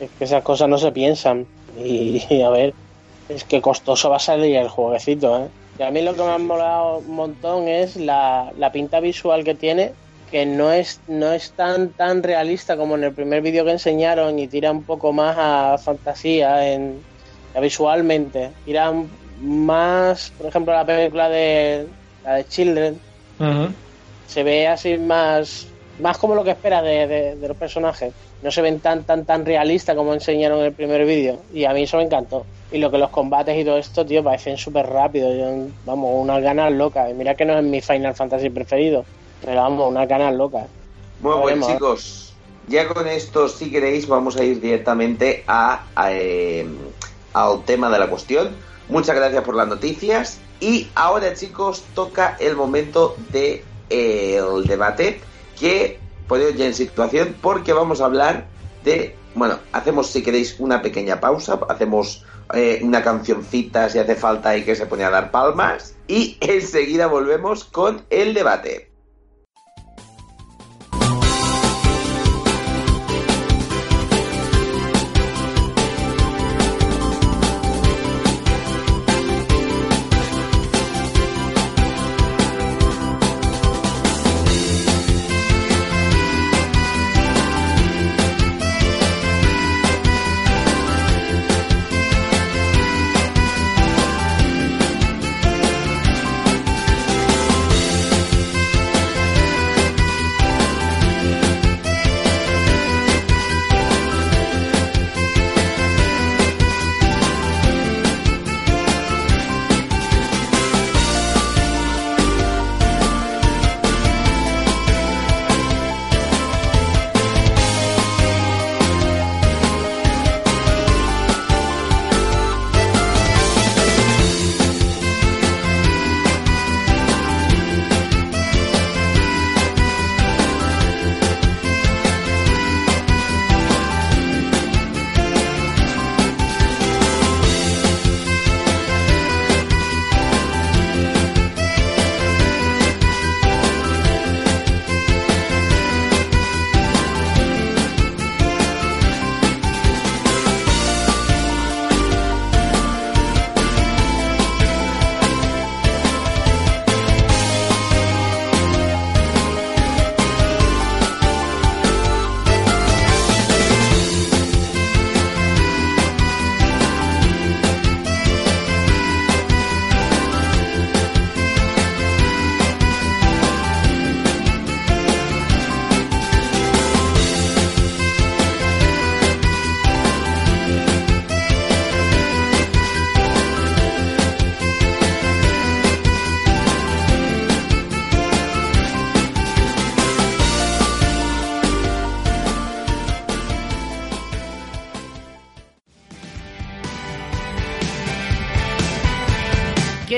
Es 0.00 0.10
que 0.18 0.24
esas 0.24 0.42
cosas 0.42 0.68
no 0.68 0.78
se 0.78 0.90
piensan. 0.90 1.46
Y, 1.78 2.24
y 2.28 2.42
a 2.42 2.50
ver, 2.50 2.74
es 3.28 3.44
que 3.44 3.62
costoso 3.62 4.10
va 4.10 4.16
a 4.16 4.18
salir 4.18 4.56
el 4.56 4.68
jueguecito, 4.68 5.44
¿eh? 5.44 5.48
Y 5.78 5.82
a 5.84 5.90
mí 5.90 6.02
lo 6.02 6.14
que 6.14 6.22
me 6.22 6.32
ha 6.32 6.38
molado 6.38 6.98
un 6.98 7.14
montón 7.14 7.68
es 7.68 7.96
la, 7.96 8.52
la 8.58 8.72
pinta 8.72 9.00
visual 9.00 9.42
que 9.44 9.54
tiene, 9.54 9.92
que 10.32 10.46
no 10.46 10.72
es, 10.72 11.02
no 11.06 11.32
es 11.32 11.54
tan, 11.54 11.94
tan 11.94 12.22
realista 12.24 12.76
como 12.78 12.96
en 12.96 13.04
el 13.04 13.14
primer 13.14 13.42
vídeo 13.42 13.64
que 13.66 13.72
enseñaron 13.72 14.38
y 14.40 14.48
tira 14.48 14.72
un 14.72 14.84
poco 14.86 15.12
más 15.14 15.36
a 15.38 15.78
fantasía 15.78 16.72
en, 16.74 17.06
visualmente. 17.60 18.56
Tira 18.64 18.92
más, 19.36 20.32
por 20.36 20.46
ejemplo, 20.48 20.74
la 20.74 20.86
película 20.86 21.28
de, 21.30 21.92
la 22.22 22.34
de 22.36 22.46
Children, 22.46 23.02
se 24.24 24.42
ve 24.42 24.66
así 24.68 24.98
más 24.98 25.68
más 25.96 26.16
como 26.18 26.34
lo 26.34 26.42
que 26.44 26.50
esperas 26.52 26.82
de, 26.84 27.06
de- 27.06 27.36
de 27.36 27.48
los 27.48 27.56
personajes. 27.56 28.14
No 28.40 28.50
se 28.50 28.62
ven 28.62 28.80
tan 28.80 29.04
tan 29.04 29.26
tan 29.26 29.44
realistas 29.44 29.94
como 29.94 30.14
enseñaron 30.14 30.60
en 30.60 30.66
el 30.66 30.74
primer 30.74 31.04
vídeo. 31.04 31.46
Y 31.50 31.64
a 31.64 31.72
mí 31.74 31.82
eso 31.82 31.98
me 31.98 32.04
encantó. 32.04 32.48
Y 32.70 32.78
lo 32.78 32.90
que 32.90 32.98
los 32.98 33.10
combates 33.10 33.56
y 33.58 33.64
todo 33.64 33.76
esto, 33.78 34.04
tío, 34.06 34.24
parecen 34.24 34.56
súper 34.56 34.86
rápidos. 34.86 35.32
Vamos, 35.82 36.10
unas 36.14 36.42
ganas 36.42 36.72
locas. 36.72 37.10
Y 37.10 37.14
mira 37.14 37.34
que 37.36 37.44
no 37.44 37.58
es 37.58 37.64
mi 37.64 37.80
Final 37.82 38.14
Fantasy 38.14 38.48
preferido. 38.50 39.08
Pero 39.44 39.60
vamos, 39.60 39.90
unas 39.90 40.08
ganas 40.08 40.34
locas. 40.34 40.66
Muy 41.20 41.32
bueno, 41.32 41.46
Veremos, 41.46 41.68
¿eh? 41.68 41.72
chicos. 41.74 42.34
Ya 42.68 42.88
con 42.88 43.08
esto, 43.08 43.48
si 43.48 43.70
queréis, 43.70 44.06
vamos 44.06 44.36
a 44.36 44.44
ir 44.44 44.60
directamente 44.60 45.44
a, 45.46 45.84
a, 45.94 46.12
eh, 46.12 46.66
al 47.32 47.64
tema 47.64 47.90
de 47.90 47.98
la 47.98 48.08
cuestión. 48.08 48.50
Muchas 48.88 49.16
gracias 49.16 49.42
por 49.42 49.56
las 49.56 49.66
noticias. 49.66 50.38
Y 50.60 50.88
ahora, 50.94 51.34
chicos, 51.34 51.82
toca 51.94 52.36
el 52.38 52.54
momento 52.54 53.16
del 53.30 53.32
de, 53.32 53.64
eh, 53.90 54.36
el 54.36 54.64
debate. 54.64 55.20
Que 55.58 55.98
poneros 56.28 56.56
ya 56.56 56.66
en 56.66 56.74
situación, 56.74 57.36
porque 57.40 57.72
vamos 57.72 58.00
a 58.00 58.04
hablar 58.04 58.46
de. 58.84 59.16
Bueno, 59.34 59.58
hacemos, 59.72 60.08
si 60.08 60.22
queréis, 60.22 60.56
una 60.60 60.82
pequeña 60.82 61.18
pausa. 61.18 61.58
Hacemos 61.68 62.24
eh, 62.54 62.80
una 62.82 63.02
cancioncita 63.02 63.88
si 63.88 63.98
hace 63.98 64.14
falta 64.14 64.56
y 64.56 64.62
que 64.62 64.76
se 64.76 64.86
pone 64.86 65.04
a 65.04 65.10
dar 65.10 65.30
palmas. 65.32 65.96
Y 66.06 66.36
enseguida 66.40 67.08
volvemos 67.08 67.64
con 67.64 68.02
el 68.08 68.34
debate. 68.34 68.91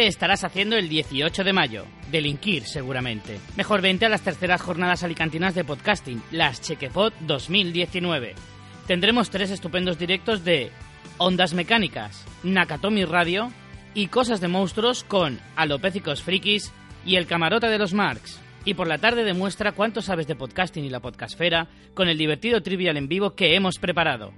¿Qué 0.05 0.09
estarás 0.09 0.45
haciendo 0.45 0.77
el 0.77 0.91
18 0.91 1.45
de 1.45 1.55
mayo? 1.55 1.87
Delinquir, 2.11 2.65
seguramente. 2.65 3.41
Mejor 3.57 3.81
vente 3.81 4.05
a 4.05 4.11
las 4.11 4.21
terceras 4.21 4.61
jornadas 4.61 5.03
alicantinas 5.03 5.55
de 5.55 5.65
podcasting, 5.65 6.23
las 6.31 6.61
Chequepod 6.61 7.15
2019. 7.21 8.35
Tendremos 8.87 9.31
tres 9.31 9.51
estupendos 9.51 9.99
directos 9.99 10.45
de 10.45 10.71
Ondas 11.17 11.55
Mecánicas, 11.55 12.23
Nakatomi 12.43 13.07
Radio 13.07 13.51
y 13.95 14.09
Cosas 14.09 14.43
de 14.43 14.49
Monstruos 14.49 15.05
con 15.05 15.41
Alopécicos 15.57 16.23
Frikis 16.23 16.71
y 17.07 17.17
El 17.17 17.27
Camarote 17.27 17.69
de 17.69 17.79
los 17.79 17.95
Marx. 17.95 18.39
Y 18.67 18.75
por 18.75 18.89
la 18.89 18.99
tarde 18.99 19.25
demuestra 19.25 19.73
cuánto 19.73 20.03
sabes 20.03 20.27
de 20.27 20.37
podcasting 20.37 20.85
y 20.85 20.91
la 20.91 21.01
podcastfera 21.01 21.69
con 21.95 22.11
el 22.11 22.19
divertido 22.19 22.63
trivial 22.63 22.99
en 22.99 23.09
vivo 23.09 23.35
que 23.35 23.55
hemos 23.55 23.79
preparado. 23.79 24.35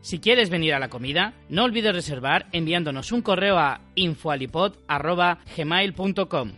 Si 0.00 0.20
quieres 0.20 0.50
venir 0.50 0.74
a 0.74 0.78
la 0.78 0.88
comida, 0.88 1.34
no 1.48 1.64
olvides 1.64 1.94
reservar 1.94 2.46
enviándonos 2.52 3.10
un 3.12 3.22
correo 3.22 3.58
a 3.58 3.80
infoalipod.gmail.com. 3.94 6.52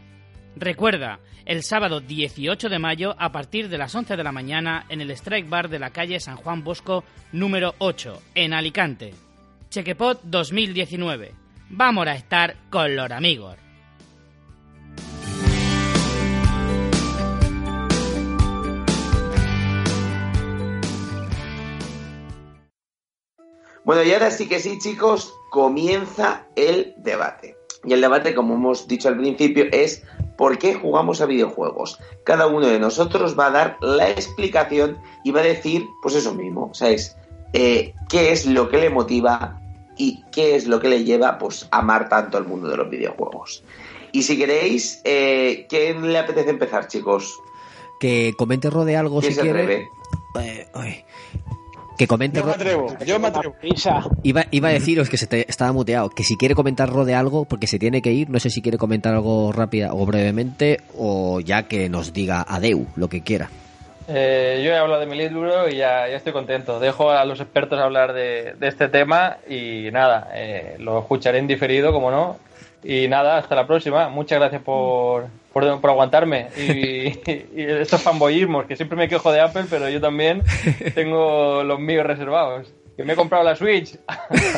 Recuerda, 0.56 1.20
el 1.46 1.62
sábado 1.62 2.00
18 2.00 2.68
de 2.68 2.78
mayo 2.78 3.14
a 3.18 3.32
partir 3.32 3.68
de 3.68 3.78
las 3.78 3.94
11 3.94 4.16
de 4.16 4.24
la 4.24 4.32
mañana 4.32 4.84
en 4.88 5.00
el 5.00 5.10
Strike 5.12 5.48
Bar 5.48 5.68
de 5.68 5.78
la 5.78 5.90
calle 5.90 6.20
San 6.20 6.36
Juan 6.36 6.62
Bosco 6.62 7.04
número 7.32 7.74
8, 7.78 8.22
en 8.34 8.52
Alicante. 8.52 9.14
Chequepot 9.70 10.20
2019. 10.24 11.32
Vamos 11.70 12.06
a 12.06 12.14
estar 12.14 12.56
con 12.68 12.94
los 12.94 13.10
amigos. 13.10 13.56
Bueno, 23.90 24.04
y 24.04 24.12
ahora 24.12 24.30
sí 24.30 24.46
que 24.46 24.60
sí, 24.60 24.78
chicos, 24.78 25.34
comienza 25.50 26.46
el 26.54 26.94
debate. 26.98 27.56
Y 27.84 27.92
el 27.92 28.00
debate, 28.00 28.36
como 28.36 28.54
hemos 28.54 28.86
dicho 28.86 29.08
al 29.08 29.16
principio, 29.16 29.64
es 29.72 30.04
por 30.38 30.58
qué 30.58 30.74
jugamos 30.74 31.20
a 31.20 31.26
videojuegos. 31.26 31.98
Cada 32.22 32.46
uno 32.46 32.68
de 32.68 32.78
nosotros 32.78 33.36
va 33.36 33.46
a 33.46 33.50
dar 33.50 33.78
la 33.80 34.08
explicación 34.08 34.98
y 35.24 35.32
va 35.32 35.40
a 35.40 35.42
decir, 35.42 35.88
pues 36.02 36.14
eso 36.14 36.32
mismo, 36.32 36.68
o 36.70 36.74
sea, 36.74 36.90
es 36.90 37.16
eh, 37.52 37.92
qué 38.08 38.30
es 38.30 38.46
lo 38.46 38.68
que 38.68 38.78
le 38.78 38.90
motiva 38.90 39.60
y 39.96 40.22
qué 40.30 40.54
es 40.54 40.68
lo 40.68 40.78
que 40.78 40.88
le 40.88 41.02
lleva 41.02 41.36
pues, 41.38 41.66
a 41.72 41.80
amar 41.80 42.08
tanto 42.08 42.38
el 42.38 42.44
mundo 42.44 42.68
de 42.68 42.76
los 42.76 42.88
videojuegos. 42.88 43.64
Y 44.12 44.22
si 44.22 44.38
queréis, 44.38 45.00
eh, 45.02 45.66
¿quién 45.68 46.12
le 46.12 46.16
apetece 46.16 46.50
empezar, 46.50 46.86
chicos? 46.86 47.40
Que 47.98 48.34
comente 48.38 48.70
Rode 48.70 48.96
algo 48.96 49.18
¿Quién 49.18 49.34
si 49.34 49.40
quiere. 49.40 49.88
Eh. 50.36 51.04
Que 52.00 52.06
comente 52.06 52.40
Yo 52.40 52.46
me 52.46 52.52
atrevo, 52.52 52.86
yo 53.04 53.18
me 53.20 53.28
atrevo. 53.28 53.54
Iba, 54.22 54.46
iba 54.52 54.68
a 54.68 54.72
deciros 54.72 55.10
que 55.10 55.18
se 55.18 55.26
te- 55.26 55.44
estaba 55.50 55.70
muteado, 55.72 56.08
que 56.08 56.24
si 56.24 56.34
quiere 56.38 56.54
comentar 56.54 56.88
Rode 56.88 57.14
algo, 57.14 57.44
porque 57.44 57.66
se 57.66 57.78
tiene 57.78 58.00
que 58.00 58.10
ir, 58.10 58.30
no 58.30 58.40
sé 58.40 58.48
si 58.48 58.62
quiere 58.62 58.78
comentar 58.78 59.12
algo 59.12 59.52
rápida 59.52 59.92
o 59.92 60.06
brevemente, 60.06 60.80
o 60.96 61.40
ya 61.40 61.64
que 61.64 61.90
nos 61.90 62.14
diga 62.14 62.40
adeu, 62.48 62.86
lo 62.96 63.08
que 63.08 63.20
quiera. 63.20 63.50
Eh, 64.08 64.62
yo 64.64 64.70
he 64.70 64.78
hablado 64.78 65.00
de 65.02 65.08
mi 65.08 65.14
libro 65.18 65.68
y 65.68 65.76
ya, 65.76 66.08
ya 66.08 66.16
estoy 66.16 66.32
contento. 66.32 66.80
Dejo 66.80 67.10
a 67.10 67.22
los 67.26 67.38
expertos 67.38 67.78
hablar 67.78 68.14
de, 68.14 68.54
de 68.58 68.68
este 68.68 68.88
tema 68.88 69.36
y 69.46 69.90
nada, 69.92 70.30
eh, 70.34 70.76
lo 70.78 71.00
escucharé 71.00 71.36
en 71.38 71.48
diferido, 71.48 71.92
como 71.92 72.10
no. 72.10 72.38
Y 72.82 73.08
nada, 73.08 73.38
hasta 73.38 73.54
la 73.54 73.66
próxima. 73.66 74.08
Muchas 74.08 74.38
gracias 74.38 74.62
por, 74.62 75.26
por, 75.52 75.80
por 75.80 75.90
aguantarme. 75.90 76.48
Y, 76.56 77.08
y 77.30 77.62
estos 77.62 78.02
fanboyismos, 78.02 78.66
que 78.66 78.76
siempre 78.76 78.96
me 78.96 79.08
quejo 79.08 79.32
de 79.32 79.40
Apple, 79.40 79.64
pero 79.68 79.88
yo 79.88 80.00
también 80.00 80.42
tengo 80.94 81.62
los 81.62 81.78
míos 81.78 82.06
reservados. 82.06 82.72
Que 82.96 83.04
me 83.04 83.14
he 83.14 83.16
comprado 83.16 83.44
la 83.44 83.56
Switch. 83.56 83.98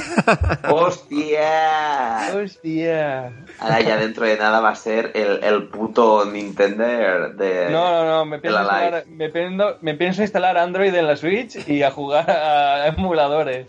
¡Hostia! 0.69 2.33
Hostia. 2.35 3.33
Ahora 3.61 3.81
ya 3.81 3.97
dentro 3.97 4.27
de 4.27 4.37
nada 4.37 4.59
va 4.59 4.71
a 4.71 4.75
ser 4.75 5.13
el, 5.15 5.45
el 5.45 5.69
puto 5.69 6.25
Nintendo 6.25 6.85
de... 6.85 7.69
No, 7.71 7.89
no, 7.89 8.05
no, 8.05 8.25
me 8.25 8.41
pienso, 8.41 8.59
instalar, 8.59 9.05
me, 9.07 9.29
pienso, 9.29 9.77
me 9.81 9.95
pienso 9.95 10.23
instalar 10.23 10.59
Android 10.59 10.93
en 10.93 11.07
la 11.07 11.17
Switch 11.17 11.69
y 11.69 11.85
a 11.85 11.93
jugar 11.93 12.29
a 12.29 12.89
emuladores. 12.89 13.69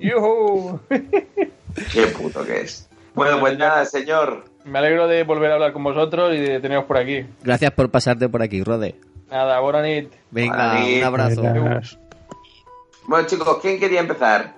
¡Yuhu! 0.00 0.80
Qué 0.88 2.06
puto 2.18 2.44
que 2.44 2.62
es. 2.62 2.87
Bueno, 3.18 3.40
pues 3.40 3.58
nada, 3.58 3.84
señor. 3.84 4.44
Me 4.64 4.78
alegro 4.78 5.08
de 5.08 5.24
volver 5.24 5.50
a 5.50 5.54
hablar 5.54 5.72
con 5.72 5.82
vosotros 5.82 6.32
y 6.34 6.38
de 6.38 6.60
teneros 6.60 6.84
por 6.84 6.96
aquí. 6.98 7.26
Gracias 7.42 7.70
por 7.72 7.90
pasarte 7.90 8.28
por 8.28 8.42
aquí, 8.42 8.62
Rode. 8.62 8.94
Nada, 9.30 9.58
Boranit. 9.60 10.12
Venga, 10.30 10.56
Vale. 10.56 10.98
un 10.98 11.04
abrazo. 11.04 11.42
Buenas. 11.42 11.98
Bueno, 13.06 13.26
chicos, 13.26 13.58
¿quién 13.60 13.80
quería 13.80 14.00
empezar? 14.00 14.54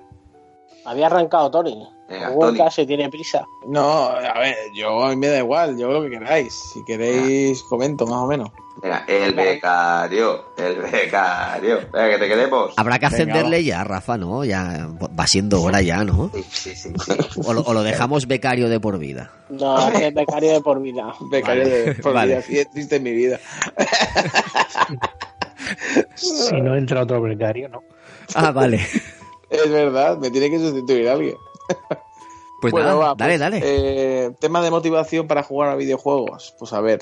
Había 0.85 1.07
arrancado 1.07 1.51
Tony. 1.51 1.89
Venga, 2.09 2.71
se 2.71 2.85
tiene 2.85 3.09
prisa. 3.09 3.47
No, 3.67 4.09
a 4.09 4.39
ver, 4.41 4.57
yo 4.75 5.05
a 5.05 5.11
mí 5.11 5.17
me 5.17 5.29
da 5.29 5.39
igual, 5.39 5.79
yo 5.79 5.91
lo 5.93 6.03
que 6.03 6.11
queráis. 6.11 6.53
Si 6.73 6.85
queréis, 6.85 7.63
comento 7.63 8.05
más 8.07 8.19
o 8.19 8.27
menos. 8.27 8.51
Venga, 8.83 9.05
el 9.07 9.35
becario. 9.35 10.45
El 10.57 10.77
becario. 10.77 11.81
Venga, 11.93 12.11
que 12.11 12.19
te 12.19 12.29
queremos. 12.29 12.73
Habrá 12.77 12.99
que 12.99 13.07
Venga, 13.07 13.15
ascenderle 13.17 13.63
ya, 13.65 13.85
Rafa, 13.85 14.17
¿no? 14.17 14.45
Ya 14.45 14.89
va 15.19 15.27
siendo 15.27 15.63
hora 15.63 15.83
ya, 15.83 16.03
¿no? 16.05 16.31
Sí, 16.35 16.45
sí, 16.51 16.75
sí. 16.77 16.93
sí. 17.05 17.13
O 17.45 17.53
lo, 17.53 17.61
o 17.63 17.75
lo 17.75 17.83
dejamos 17.83 18.27
becario 18.27 18.69
de 18.69 18.81
por 18.81 18.99
vida. 18.99 19.31
No, 19.51 19.89
es 19.91 20.15
becario 20.15 20.53
de 20.53 20.61
por 20.61 20.81
vida. 20.81 21.15
Becario 21.31 21.65
Vale, 21.65 21.85
de 21.85 21.95
por 21.97 22.13
vale. 22.15 22.33
vida, 22.37 22.43
sí, 22.43 22.59
es 22.59 22.71
triste 22.71 22.97
en 22.97 23.03
mi 23.03 23.13
vida. 23.13 23.39
Si 26.15 26.61
no 26.61 26.75
entra 26.77 27.03
otro 27.03 27.21
becario, 27.23 27.69
no. 27.69 27.83
Ah, 28.35 28.51
vale. 28.51 28.81
Es 29.49 29.71
verdad, 29.71 30.19
me 30.19 30.31
tiene 30.31 30.51
que 30.51 30.59
sustituir 30.59 31.09
alguien. 31.09 31.37
Pues 32.61 32.73
Bueno, 32.73 32.89
nada, 32.89 32.99
va, 32.99 33.15
dale, 33.17 33.33
pues, 33.39 33.41
dale. 33.41 33.61
eh, 33.63 34.31
tema 34.39 34.61
de 34.63 34.71
motivación 34.71 35.27
para 35.27 35.43
jugar 35.43 35.71
a 35.71 35.77
videojuegos. 35.77 36.55
Pues 36.59 36.73
a 36.73 36.81
ver, 36.81 37.01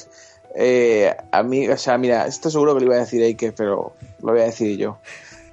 eh, 0.61 1.14
a 1.30 1.42
mí, 1.44 1.68
o 1.68 1.76
sea, 1.76 1.96
mira, 1.98 2.26
esto 2.26 2.50
seguro 2.50 2.74
que 2.74 2.80
lo 2.80 2.86
iba 2.86 2.96
a 2.96 3.00
decir 3.00 3.22
Eike, 3.22 3.52
pero 3.52 3.92
lo 4.22 4.32
voy 4.32 4.40
a 4.40 4.44
decir 4.46 4.76
yo. 4.76 4.98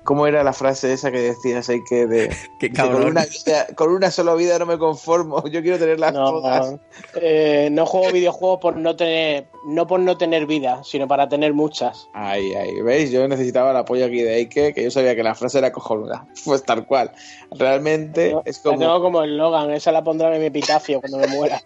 ¿Cómo 0.04 0.28
era 0.28 0.44
la 0.44 0.54
frase 0.54 0.94
esa 0.94 1.10
que 1.12 1.18
decías, 1.20 1.68
Eike, 1.68 2.06
de 2.06 2.30
Qué 2.60 2.70
dice, 2.70 2.80
con, 2.84 2.92
cabrón. 2.92 3.10
una 3.12 3.26
vida- 3.26 3.68
con 3.76 3.90
una 3.90 4.12
sola 4.12 4.36
vida 4.36 4.60
no 4.60 4.68
me 4.68 4.78
conformo, 4.78 5.44
yo 5.50 5.64
quiero 5.64 5.80
tenerlas 5.80 6.14
No, 6.14 6.30
todas? 6.30 6.76
eh, 7.16 7.70
no 7.72 7.88
juego 7.88 8.12
videojuegos 8.12 8.60
por 8.60 8.78
no 8.78 8.96
tener, 8.96 9.48
no 9.66 9.88
por 9.88 10.00
no 10.00 10.16
tener 10.16 10.46
vida, 10.46 10.84
sino 10.84 11.08
para 11.08 11.28
tener 11.28 11.54
muchas. 11.56 12.08
Ay, 12.14 12.54
ay, 12.54 12.82
¿veis? 12.84 13.10
Yo 13.10 13.28
necesitaba 13.28 13.72
el 13.72 13.78
apoyo 13.78 14.06
aquí 14.06 14.22
de 14.22 14.36
Eike, 14.36 14.74
que 14.76 14.84
yo 14.84 14.92
sabía 14.92 15.16
que 15.16 15.24
la 15.24 15.34
frase 15.34 15.58
era 15.58 15.72
cojonuda. 15.72 16.28
Pues 16.46 16.62
tal 16.64 16.86
cual. 16.86 17.12
Realmente 17.50 18.36
es 18.46 18.58
la 18.58 18.64
como 18.64 18.80
tengo 18.80 19.02
como 19.02 19.24
el 19.24 19.38
Logan, 19.38 19.72
esa 19.72 19.92
la 19.92 20.04
pondrán 20.04 20.34
en 20.36 20.42
mi 20.42 20.46
epitafio 20.48 21.00
cuando 21.02 21.18
me 21.18 21.28
muera. 21.30 21.60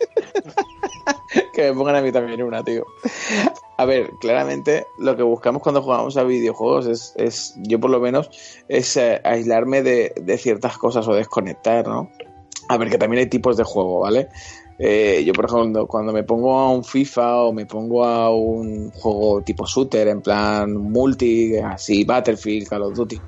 Que 1.60 1.72
me 1.72 1.78
pongan 1.78 1.96
a 1.96 2.02
mí 2.02 2.12
también 2.12 2.42
una, 2.44 2.64
tío. 2.64 2.86
A 3.78 3.86
ver, 3.86 4.12
claramente 4.20 4.86
lo 4.98 5.16
que 5.16 5.24
buscamos 5.24 5.62
cuando 5.62 5.82
jugamos 5.82 6.18
a 6.18 6.24
videojuegos 6.24 6.86
es, 6.86 7.14
es 7.16 7.54
yo 7.58 7.80
por 7.80 7.90
lo 7.90 8.00
menos, 8.00 8.30
es 8.68 8.98
eh, 8.98 9.22
aislarme 9.24 9.82
de, 9.84 10.14
de 10.22 10.38
ciertas 10.38 10.78
cosas 10.78 11.08
o 11.08 11.14
desconectar, 11.14 11.88
¿no? 11.88 12.10
A 12.68 12.78
ver, 12.78 12.90
que 12.90 12.98
también 12.98 13.22
hay 13.22 13.30
tipos 13.30 13.58
de 13.58 13.64
juego, 13.64 14.02
¿vale? 14.02 14.30
Eh, 14.82 15.26
yo, 15.26 15.34
por 15.34 15.44
ejemplo, 15.44 15.88
cuando 15.88 16.14
me 16.14 16.24
pongo 16.24 16.58
a 16.58 16.70
un 16.70 16.86
FIFA 16.86 17.44
o 17.44 17.52
me 17.52 17.66
pongo 17.66 18.06
a 18.06 18.34
un 18.34 18.90
juego 18.92 19.42
tipo 19.42 19.66
shooter, 19.66 20.08
en 20.08 20.22
plan 20.22 20.74
multi, 20.74 21.58
así, 21.58 22.06
Battlefield, 22.06 22.70
Call 22.70 22.84
of 22.84 22.94
Duty, 22.96 23.20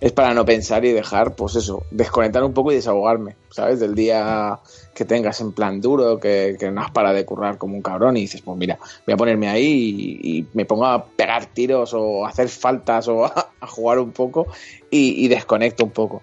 es 0.00 0.12
para 0.12 0.32
no 0.34 0.44
pensar 0.44 0.84
y 0.84 0.92
dejar, 0.92 1.34
pues 1.34 1.56
eso, 1.56 1.82
desconectar 1.90 2.44
un 2.44 2.52
poco 2.52 2.70
y 2.70 2.76
desahogarme, 2.76 3.34
¿sabes? 3.50 3.80
Del 3.80 3.96
día 3.96 4.60
que 4.94 5.04
tengas 5.04 5.40
en 5.40 5.50
plan 5.50 5.80
duro, 5.80 6.20
que, 6.20 6.56
que 6.60 6.70
no 6.70 6.80
has 6.80 6.92
para 6.92 7.12
de 7.12 7.24
currar 7.24 7.58
como 7.58 7.74
un 7.74 7.82
cabrón 7.82 8.16
y 8.16 8.20
dices, 8.20 8.42
pues 8.42 8.56
mira, 8.56 8.78
voy 9.04 9.14
a 9.14 9.16
ponerme 9.16 9.48
ahí 9.48 10.18
y, 10.22 10.46
me 10.52 10.64
pongo 10.64 10.86
a 10.86 11.04
pegar 11.04 11.46
tiros 11.46 11.92
o 11.92 12.24
hacer 12.24 12.48
faltas 12.48 13.08
o 13.08 13.24
a, 13.26 13.50
a 13.60 13.66
jugar 13.66 13.98
un 13.98 14.12
poco 14.12 14.46
y, 14.92 15.24
y 15.24 15.26
desconecto 15.26 15.84
un 15.84 15.90
poco. 15.90 16.22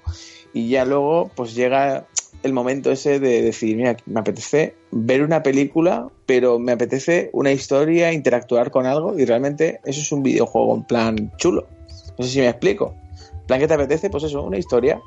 Y 0.54 0.70
ya 0.70 0.86
luego, 0.86 1.30
pues 1.36 1.54
llega 1.54 2.08
el 2.44 2.54
momento 2.54 2.92
ese 2.92 3.20
de 3.20 3.42
decir, 3.42 3.76
mira, 3.78 3.98
me 4.06 4.20
apetece 4.20 4.76
ver 4.92 5.22
una 5.24 5.44
película, 5.44 6.08
pero 6.26 6.60
me 6.60 6.72
apetece 6.72 7.30
una 7.34 7.52
historia, 7.52 8.14
interactuar 8.14 8.72
con 8.72 8.86
algo 8.86 9.18
y 9.18 9.26
realmente 9.26 9.80
eso 9.86 10.02
es 10.02 10.12
un 10.12 10.24
videojuego 10.24 10.76
en 10.76 10.84
plan 10.84 11.32
chulo. 11.38 11.68
No 12.18 12.24
sé 12.26 12.32
si 12.32 12.40
me 12.40 12.50
explico. 12.50 12.94
Plan 13.48 13.60
que 13.60 13.68
te 13.68 13.74
apetece, 13.74 14.10
pues 14.10 14.24
eso, 14.24 14.44
una 14.44 14.58
historia. 14.58 15.00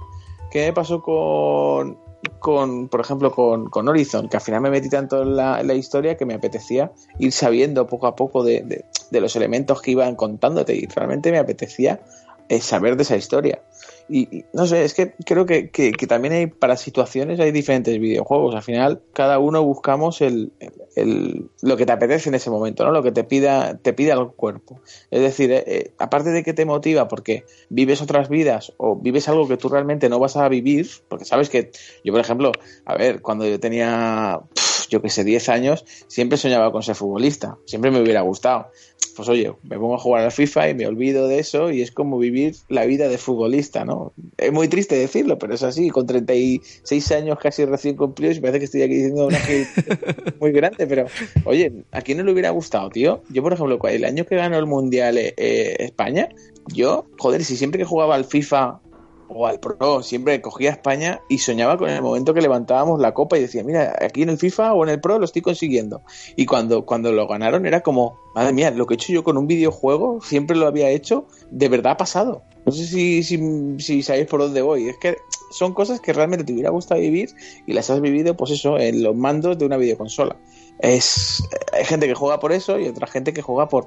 ¿Qué 0.51 0.67
me 0.67 0.73
pasó 0.73 1.03
con, 1.03 1.99
con 2.39 2.89
por 2.89 3.01
ejemplo, 3.01 3.33
con, 3.33 3.69
con 3.71 3.89
Horizon? 3.89 4.29
Que 4.29 4.37
al 4.37 4.43
final 4.43 4.61
me 4.63 4.71
metí 4.71 4.89
tanto 4.89 5.23
en 5.23 5.37
la, 5.37 5.63
la 5.63 5.75
historia 5.75 6.17
que 6.17 6.27
me 6.27 6.35
apetecía 6.35 6.91
ir 7.19 7.33
sabiendo 7.33 7.87
poco 7.87 8.07
a 8.07 8.17
poco 8.17 8.43
de, 8.43 8.63
de- 8.63 8.85
de 9.11 9.21
los 9.21 9.35
elementos 9.37 9.83
que 9.83 9.91
iban 9.91 10.15
contándote 10.15 10.75
y 10.75 10.87
realmente 10.87 11.33
me 11.33 11.39
apetecía 11.39 12.01
eh, 12.49 12.61
saber 12.61 12.97
de 12.97 13.03
esa 13.03 13.17
historia. 13.17 13.61
Y, 14.13 14.45
no 14.53 14.67
sé, 14.67 14.83
es 14.85 14.93
que 14.95 15.15
creo 15.25 15.47
que, 15.47 15.71
que- 15.71 15.93
también 16.09 16.35
hay 16.35 16.47
para 16.49 16.77
situaciones 16.77 17.39
hay 17.39 17.53
diferentes 17.53 17.97
videojuegos. 18.01 18.57
Al 18.57 18.63
final, 18.63 19.03
cada 19.13 19.39
uno 19.39 19.63
buscamos 19.63 20.21
el, 20.21 20.53
el- 20.97 21.49
lo 21.63 21.77
que 21.77 21.87
te 21.87 21.93
apetece 21.93 22.29
en 22.29 22.35
ese 22.35 22.51
momento, 22.51 22.85
¿no? 22.85 22.91
Lo 22.91 23.03
que 23.05 23.13
te 23.13 23.23
pida, 23.23 23.79
te 23.79 23.93
pida 23.93 24.15
el 24.15 24.27
cuerpo. 24.33 24.81
Es 25.13 25.21
decir, 25.21 25.53
eh, 25.53 25.63
eh, 25.67 25.95
aparte 25.99 26.31
de 26.31 26.43
que 26.43 26.53
te 26.55 26.65
motiva 26.65 27.07
porque 27.07 27.45
vives 27.69 28.03
otras 28.03 28.29
vidas 28.29 28.73
o 28.79 28.97
vives 28.97 29.29
algo 29.29 29.47
que 29.47 29.57
tú 29.57 29.69
realmente 29.69 30.09
no 30.09 30.19
vas 30.19 30.37
a 30.37 30.49
vivir, 30.49 30.89
porque 31.09 31.25
sabes 31.25 31.49
que 31.49 31.71
yo, 32.03 32.13
por 32.13 32.21
ejemplo, 32.21 32.51
a 32.85 32.97
ver, 32.97 33.23
cuando 33.23 33.47
yo 33.47 33.61
tenía, 33.61 34.41
yo 34.91 35.01
que 35.01 35.09
sé, 35.09 35.25
10 35.25 35.49
años, 35.49 35.85
siempre 36.09 36.37
soñaba 36.37 36.71
con 36.73 36.83
ser 36.83 36.97
futbolista, 36.97 37.57
siempre 37.65 37.91
me 37.91 38.03
hubiera 38.03 38.21
gustado. 38.21 38.67
Pues 39.17 39.29
oye, 39.29 39.53
me 39.63 39.79
pongo 39.79 39.95
a 39.95 39.99
jugar 39.99 40.25
al 40.25 40.33
FIFA 40.33 40.71
y 40.71 40.75
me 40.75 40.87
olvido 40.87 41.27
de 41.27 41.39
eso 41.39 41.71
y 41.71 41.83
es 41.83 41.91
como 41.91 42.19
vivir 42.19 42.57
la 42.69 42.85
vida 42.85 43.09
de 43.09 43.19
futbolista, 43.19 43.85
¿no? 43.85 44.13
Es 44.37 44.53
muy 44.53 44.69
triste 44.69 44.95
decirlo, 44.97 45.39
pero 45.39 45.55
es 45.55 45.63
así, 45.63 45.91
con 45.91 46.07
36 46.07 47.13
años 47.13 47.39
casi 47.39 47.65
recién 47.65 47.97
cumplidos 47.97 48.37
y 48.37 48.41
parece 48.41 48.59
que 48.59 48.65
estoy 48.67 48.83
aquí 48.83 48.95
diciendo 48.95 49.27
una 49.27 49.39
que 49.43 49.67
muy 50.41 50.53
grande, 50.53 50.87
pero 50.87 51.07
oye, 51.45 51.73
¿a 51.93 52.03
quién 52.03 52.19
no 52.19 52.25
le 52.25 52.33
hubiera 52.33 52.51
gustado, 52.51 52.91
tío? 52.91 53.23
Yo, 53.31 53.43
por 53.43 53.53
ejemplo, 53.53 53.79
el 53.89 54.05
año 54.05 54.25
que 54.25 54.37
ganó 54.37 54.59
el 54.59 54.67
Mundial 54.67 55.19
eh, 55.19 55.35
eh, 55.37 55.77
España, 55.81 56.29
yo, 56.67 57.07
joder, 57.19 57.45
si 57.45 57.57
siempre 57.57 57.79
que 57.79 57.85
jugaba 57.85 58.15
al 58.15 58.25
FIFA 58.25 58.81
o 59.33 59.47
al 59.47 59.61
Pro, 59.61 60.03
siempre 60.03 60.41
cogía 60.41 60.71
España 60.71 61.21
y 61.29 61.39
soñaba 61.39 61.79
con 61.79 61.89
el 61.89 62.03
momento 62.03 62.35
que 62.35 62.43
levantábamos 62.43 63.01
la 63.01 63.15
copa 63.15 63.39
y 63.39 63.43
decía, 63.43 63.63
mira, 63.63 63.97
aquí 64.01 64.23
en 64.23 64.31
el 64.31 64.39
FIFA 64.39 64.75
o 64.75 64.85
en 64.85 64.91
el 64.91 65.01
Pro 65.01 65.19
lo 65.19 65.25
estoy 65.25 65.43
consiguiendo. 65.43 66.03
Y 66.37 66.47
cuando, 66.47 66.85
cuando 66.85 67.13
lo 67.13 67.27
ganaron 67.27 67.67
era 67.67 67.81
como, 67.81 68.19
madre 68.35 68.53
mía, 68.53 68.71
lo 68.71 68.87
que 68.87 68.95
he 68.95 68.97
hecho 68.97 69.13
yo 69.13 69.25
con 69.25 69.37
un 69.37 69.47
videojuego 69.47 70.21
siempre 70.21 70.57
lo 70.57 70.67
había 70.67 70.91
hecho, 70.91 71.27
de 71.51 71.69
verdad 71.69 71.93
ha 71.93 71.97
pasado. 71.97 72.43
No 72.67 72.73
sé 72.73 72.85
si, 72.87 73.23
si, 73.23 73.39
si 73.79 74.03
sabéis 74.03 74.27
por 74.27 74.41
dónde 74.41 74.63
voy. 74.63 74.89
Es 74.89 74.97
que 74.99 75.17
son 75.51 75.75
cosas 75.75 76.01
que 76.01 76.13
realmente 76.13 76.45
te 76.45 76.53
hubiera 76.53 76.71
gustado 76.71 77.01
vivir 77.01 77.31
y 77.67 77.73
las 77.73 77.91
has 77.91 78.01
vivido, 78.01 78.37
pues 78.37 78.51
eso, 78.51 78.79
en 78.79 79.03
los 79.03 79.17
mandos 79.17 79.59
de 79.59 79.65
una 79.65 79.77
videoconsola. 79.77 80.37
Es, 80.83 81.43
hay 81.73 81.85
gente 81.85 82.07
que 82.09 82.15
juega 82.15 82.41
por 82.41 82.53
eso 82.53 82.79
y 82.79 82.89
otra 82.89 83.07
gente 83.07 83.33
que 83.35 83.43
juega 83.43 83.69
por, 83.69 83.87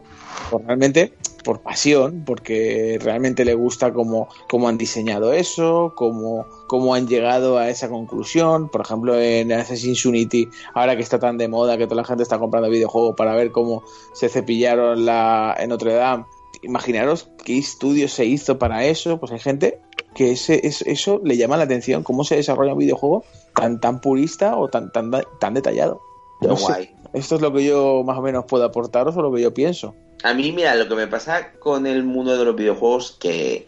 realmente 0.66 1.14
por 1.44 1.62
pasión, 1.62 2.24
porque 2.26 3.00
realmente 3.02 3.44
le 3.46 3.54
gusta 3.56 3.92
cómo, 3.94 4.28
cómo 4.48 4.68
han 4.70 4.78
diseñado 4.78 5.34
eso, 5.34 5.94
cómo, 5.96 6.46
cómo 6.68 6.94
han 6.94 7.08
llegado 7.08 7.58
a 7.58 7.70
esa 7.70 7.90
conclusión. 7.90 8.70
Por 8.70 8.82
ejemplo, 8.82 9.20
en 9.20 9.52
Assassin's 9.52 10.06
Unity, 10.06 10.48
ahora 10.76 10.96
que 10.96 11.02
está 11.02 11.18
tan 11.20 11.38
de 11.38 11.48
moda 11.48 11.78
que 11.78 11.86
toda 11.88 12.02
la 12.04 12.08
gente 12.08 12.24
está 12.24 12.38
comprando 12.38 12.70
videojuegos 12.70 13.16
para 13.16 13.36
ver 13.36 13.52
cómo 13.52 13.84
se 14.14 14.30
cepillaron 14.30 15.06
la, 15.06 15.56
en 15.60 15.70
Notre 15.70 15.94
Dame. 15.94 16.26
Imaginaros 16.62 17.28
qué 17.44 17.58
estudio 17.58 18.08
se 18.08 18.24
hizo 18.26 18.58
para 18.60 18.86
eso. 18.86 19.20
Pues 19.20 19.32
hay 19.34 19.40
gente 19.40 19.80
que 20.14 20.32
ese, 20.32 20.66
es- 20.66 20.84
eso 20.84 21.20
le 21.24 21.36
llama 21.38 21.58
la 21.58 21.64
atención, 21.64 22.04
cómo 22.04 22.24
se 22.24 22.36
desarrolla 22.36 22.74
un 22.74 22.80
videojuego 22.80 23.26
tan, 23.56 23.82
tan 23.82 24.00
purista 24.00 24.56
o 24.58 24.70
tan, 24.70 24.92
tan, 24.92 25.12
tan 25.40 25.54
detallado. 25.56 26.02
No 26.48 26.58
sé. 26.58 26.94
Esto 27.14 27.36
es 27.36 27.42
lo 27.42 27.54
que 27.54 27.64
yo 27.64 28.04
más 28.04 28.18
o 28.18 28.22
menos 28.22 28.46
puedo 28.46 28.66
aportaros 28.66 29.16
o 29.16 29.22
lo 29.22 29.32
que 29.34 29.42
yo 29.42 29.54
pienso. 29.54 29.94
A 30.24 30.34
mí, 30.34 30.52
mira, 30.52 30.76
lo 30.76 30.88
que 30.88 30.96
me 30.96 31.08
pasa 31.08 31.52
con 31.60 31.86
el 31.86 32.04
mundo 32.04 32.38
de 32.38 32.46
los 32.46 32.56
videojuegos 32.56 33.18
que 33.20 33.68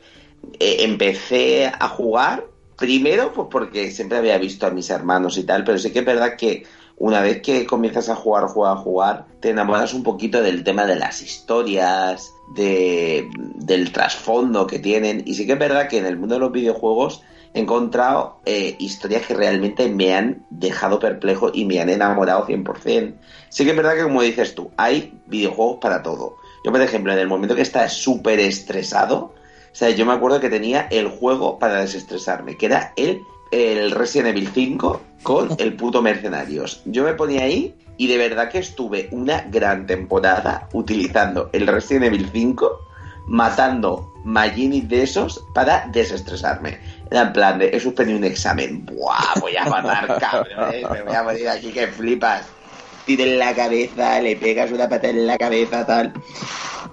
eh, 0.59 0.77
empecé 0.79 1.67
a 1.67 1.87
jugar, 1.89 2.45
primero, 2.77 3.33
pues 3.33 3.47
porque 3.51 3.91
siempre 3.91 4.17
había 4.17 4.37
visto 4.37 4.65
a 4.65 4.71
mis 4.71 4.89
hermanos 4.89 5.37
y 5.37 5.43
tal, 5.43 5.63
pero 5.63 5.77
sí 5.77 5.91
que 5.91 5.99
es 5.99 6.05
verdad 6.05 6.35
que 6.37 6.65
una 6.97 7.21
vez 7.21 7.41
que 7.41 7.65
comienzas 7.65 8.09
a 8.09 8.15
jugar, 8.15 8.45
jugar, 8.45 8.77
jugar, 8.77 9.25
te 9.41 9.49
enamoras 9.49 9.93
un 9.93 10.03
poquito 10.03 10.41
del 10.41 10.63
tema 10.63 10.85
de 10.85 10.95
las 10.95 11.21
historias, 11.21 12.31
de, 12.55 13.29
del 13.55 13.91
trasfondo 13.91 14.65
que 14.65 14.79
tienen, 14.79 15.23
y 15.25 15.35
sí 15.35 15.45
que 15.45 15.53
es 15.53 15.59
verdad 15.59 15.89
que 15.89 15.97
en 15.97 16.05
el 16.05 16.17
mundo 16.17 16.35
de 16.35 16.39
los 16.39 16.51
videojuegos 16.51 17.21
he 17.55 17.61
encontrado 17.61 18.41
eh, 18.45 18.75
historias 18.79 19.25
que 19.25 19.33
realmente 19.33 19.87
me 19.87 20.13
han 20.13 20.45
dejado 20.49 20.99
perplejo 20.99 21.51
y 21.53 21.63
me 21.63 21.79
han 21.79 21.89
enamorado 21.89 22.45
100%. 22.45 23.13
Sí 23.47 23.63
que 23.63 23.71
es 23.71 23.77
verdad 23.77 23.95
que, 23.95 24.03
como 24.03 24.21
dices 24.21 24.53
tú, 24.53 24.71
hay 24.75 25.17
videojuegos 25.25 25.77
para 25.79 26.03
todo. 26.03 26.35
Yo, 26.65 26.71
por 26.71 26.81
ejemplo, 26.81 27.13
en 27.13 27.19
el 27.19 27.27
momento 27.27 27.55
que 27.55 27.61
estás 27.61 27.93
súper 27.93 28.39
estresado, 28.41 29.33
O 29.71 29.77
sea, 29.77 29.89
yo 29.89 30.05
me 30.05 30.13
acuerdo 30.13 30.39
que 30.39 30.49
tenía 30.49 30.87
el 30.89 31.07
juego 31.07 31.57
para 31.57 31.81
desestresarme, 31.81 32.57
que 32.57 32.65
era 32.65 32.93
el, 32.95 33.21
el 33.51 33.91
Resident 33.91 34.29
Evil 34.29 34.49
5 34.53 35.01
con 35.23 35.49
el 35.57 35.75
puto 35.75 36.01
Mercenarios. 36.01 36.81
Yo 36.85 37.03
me 37.03 37.13
ponía 37.13 37.43
ahí 37.43 37.73
y 37.97 38.07
de 38.07 38.17
verdad 38.17 38.49
que 38.49 38.59
estuve 38.59 39.07
una 39.11 39.41
gran 39.49 39.85
temporada 39.85 40.67
utilizando 40.73 41.49
el 41.53 41.67
Resident 41.67 42.05
Evil 42.05 42.29
5 42.31 42.85
matando 43.27 44.13
Maginis 44.23 44.87
de 44.89 45.03
esos 45.03 45.45
para 45.53 45.87
desestresarme. 45.91 46.79
Era 47.11 47.21
en 47.21 47.33
plan 47.33 47.59
de, 47.59 47.69
he 47.69 47.79
suspendido 47.79 48.17
un 48.17 48.23
examen. 48.25 48.85
Buah, 48.85 49.39
voy 49.39 49.55
a 49.55 49.65
matar 49.65 50.17
cabrones, 50.19 50.89
me 50.89 51.01
voy 51.03 51.15
a 51.15 51.23
morir 51.23 51.49
aquí 51.49 51.71
que 51.71 51.87
flipas. 51.87 52.47
Tira 53.05 53.23
en 53.23 53.37
la 53.37 53.53
cabeza, 53.53 54.19
le 54.21 54.35
pegas 54.35 54.71
una 54.71 54.89
pata 54.89 55.09
en 55.09 55.27
la 55.27 55.37
cabeza, 55.37 55.85
tal. 55.85 56.13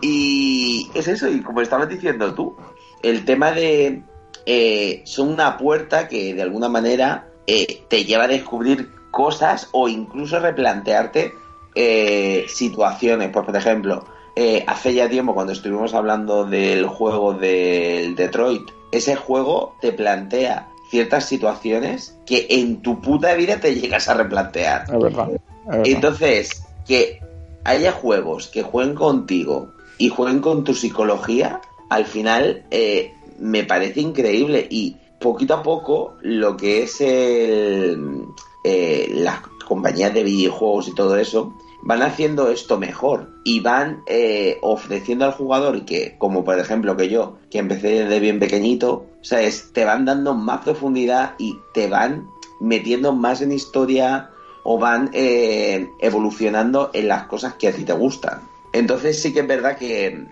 Y 0.03 0.91
es 0.95 1.09
eso, 1.09 1.29
y 1.29 1.41
como 1.41 1.61
estabas 1.63 1.89
diciendo 1.89 2.35
tú, 2.35 2.57
el 3.03 3.25
tema 3.25 3.53
de... 3.53 4.03
eh, 4.45 5.03
son 5.07 5.29
una 5.31 5.57
puerta 5.57 6.09
que 6.09 6.35
de 6.35 6.43
alguna 6.43 6.69
manera 6.69 7.29
eh, 7.47 7.85
te 7.89 8.05
lleva 8.05 8.25
a 8.25 8.29
descubrir 8.29 8.91
cosas 9.11 9.69
o 9.73 9.89
incluso 9.89 10.39
replantearte 10.39 11.33
eh, 11.75 12.45
situaciones. 12.49 13.31
Pues, 13.33 13.47
por 13.47 13.57
ejemplo, 13.57 14.05
eh, 14.37 14.65
hace 14.67 14.95
ya 14.95 15.09
tiempo 15.09 15.35
cuando 15.35 15.53
estuvimos 15.53 15.95
hablando 15.95 16.45
del 16.45 16.87
juego 16.87 17.35
del 17.35 18.15
Detroit, 18.15 18.71
ese 18.93 19.17
juego 19.17 19.75
te 19.81 19.93
plantea 19.93 20.69
ciertas 20.91 21.27
situaciones 21.27 22.17
que 22.27 22.47
en 22.51 22.83
tu 22.83 23.01
puta 23.01 23.35
vida 23.35 23.59
te 23.59 23.75
llegas 23.75 24.09
a 24.09 24.15
replantear. 24.15 24.85
Es 24.85 25.01
verdad. 25.01 25.29
es 25.33 25.67
verdad. 25.67 25.83
Entonces, 25.87 26.63
que 26.87 27.21
haya 27.65 27.93
juegos 27.93 28.49
que 28.49 28.63
jueguen 28.63 28.95
contigo 28.95 29.73
y 29.99 30.11
jueguen 30.11 30.41
con 30.41 30.65
tu 30.65 30.75
psicología, 30.75 31.61
al 31.89 32.05
final 32.05 32.65
eh, 32.71 33.15
me 33.39 33.65
parece 33.65 34.01
increíble 34.01 34.67
y 34.69 34.97
poquito 35.19 35.55
a 35.55 35.63
poco 35.63 36.15
lo 36.21 36.57
que 36.57 36.83
es 36.83 37.01
el, 37.01 38.27
eh, 38.65 39.09
las 39.15 39.41
compañías 39.67 40.13
de 40.13 40.25
videojuegos 40.25 40.89
y 40.89 40.95
todo 40.95 41.17
eso 41.17 41.55
van 41.83 42.03
haciendo 42.03 42.49
esto 42.49 42.79
mejor 42.79 43.29
y 43.45 43.61
van 43.61 44.03
eh, 44.07 44.59
ofreciendo 44.63 45.25
al 45.25 45.33
jugador 45.33 45.85
que, 45.85 46.17
como 46.19 46.45
por 46.45 46.59
ejemplo 46.59 46.97
que 46.97 47.09
yo, 47.09 47.39
que 47.51 47.59
empecé 47.59 48.05
desde 48.05 48.21
bien 48.21 48.39
pequeñito, 48.39 49.07
¿sabes? 49.21 49.71
Te 49.73 49.85
van 49.85 50.05
dando 50.05 50.35
más 50.35 50.63
profundidad 50.63 51.35
y 51.39 51.59
te 51.75 51.89
van 51.89 52.29
metiendo 52.61 53.13
más 53.13 53.43
en 53.43 53.53
historia 53.53 54.31
o 54.63 54.79
van 54.79 55.11
eh, 55.13 55.89
evolucionando 56.01 56.91
en 56.95 57.09
las 57.09 57.25
cosas 57.25 57.55
que 57.55 57.69
a 57.69 57.73
ti 57.73 57.85
te 57.85 57.93
gustan. 57.93 58.41
Entonces 58.73 59.21
sí 59.21 59.33
que 59.33 59.41
es 59.41 59.47
verdad 59.47 59.77
que, 59.77 60.27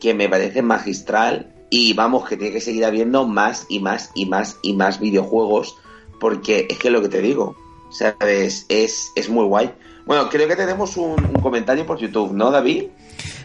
que 0.00 0.14
me 0.14 0.28
parece 0.28 0.62
magistral 0.62 1.52
y 1.68 1.94
vamos, 1.94 2.28
que 2.28 2.36
tiene 2.36 2.52
que 2.52 2.60
seguir 2.60 2.84
habiendo 2.84 3.26
más 3.26 3.66
y 3.68 3.80
más 3.80 4.12
y 4.14 4.26
más 4.26 4.58
y 4.62 4.74
más 4.74 5.00
videojuegos 5.00 5.76
porque 6.22 6.68
es 6.70 6.78
que 6.78 6.90
lo 6.90 7.02
que 7.02 7.08
te 7.08 7.20
digo, 7.20 7.56
¿sabes? 7.90 8.64
Es, 8.68 9.10
es 9.16 9.28
muy 9.28 9.44
guay. 9.44 9.72
Bueno, 10.04 10.28
creo 10.28 10.48
que 10.48 10.56
tenemos 10.56 10.96
un, 10.96 11.16
comentario 11.40 11.86
por 11.86 11.98
YouTube, 11.98 12.32
¿no, 12.32 12.50
David? 12.50 12.84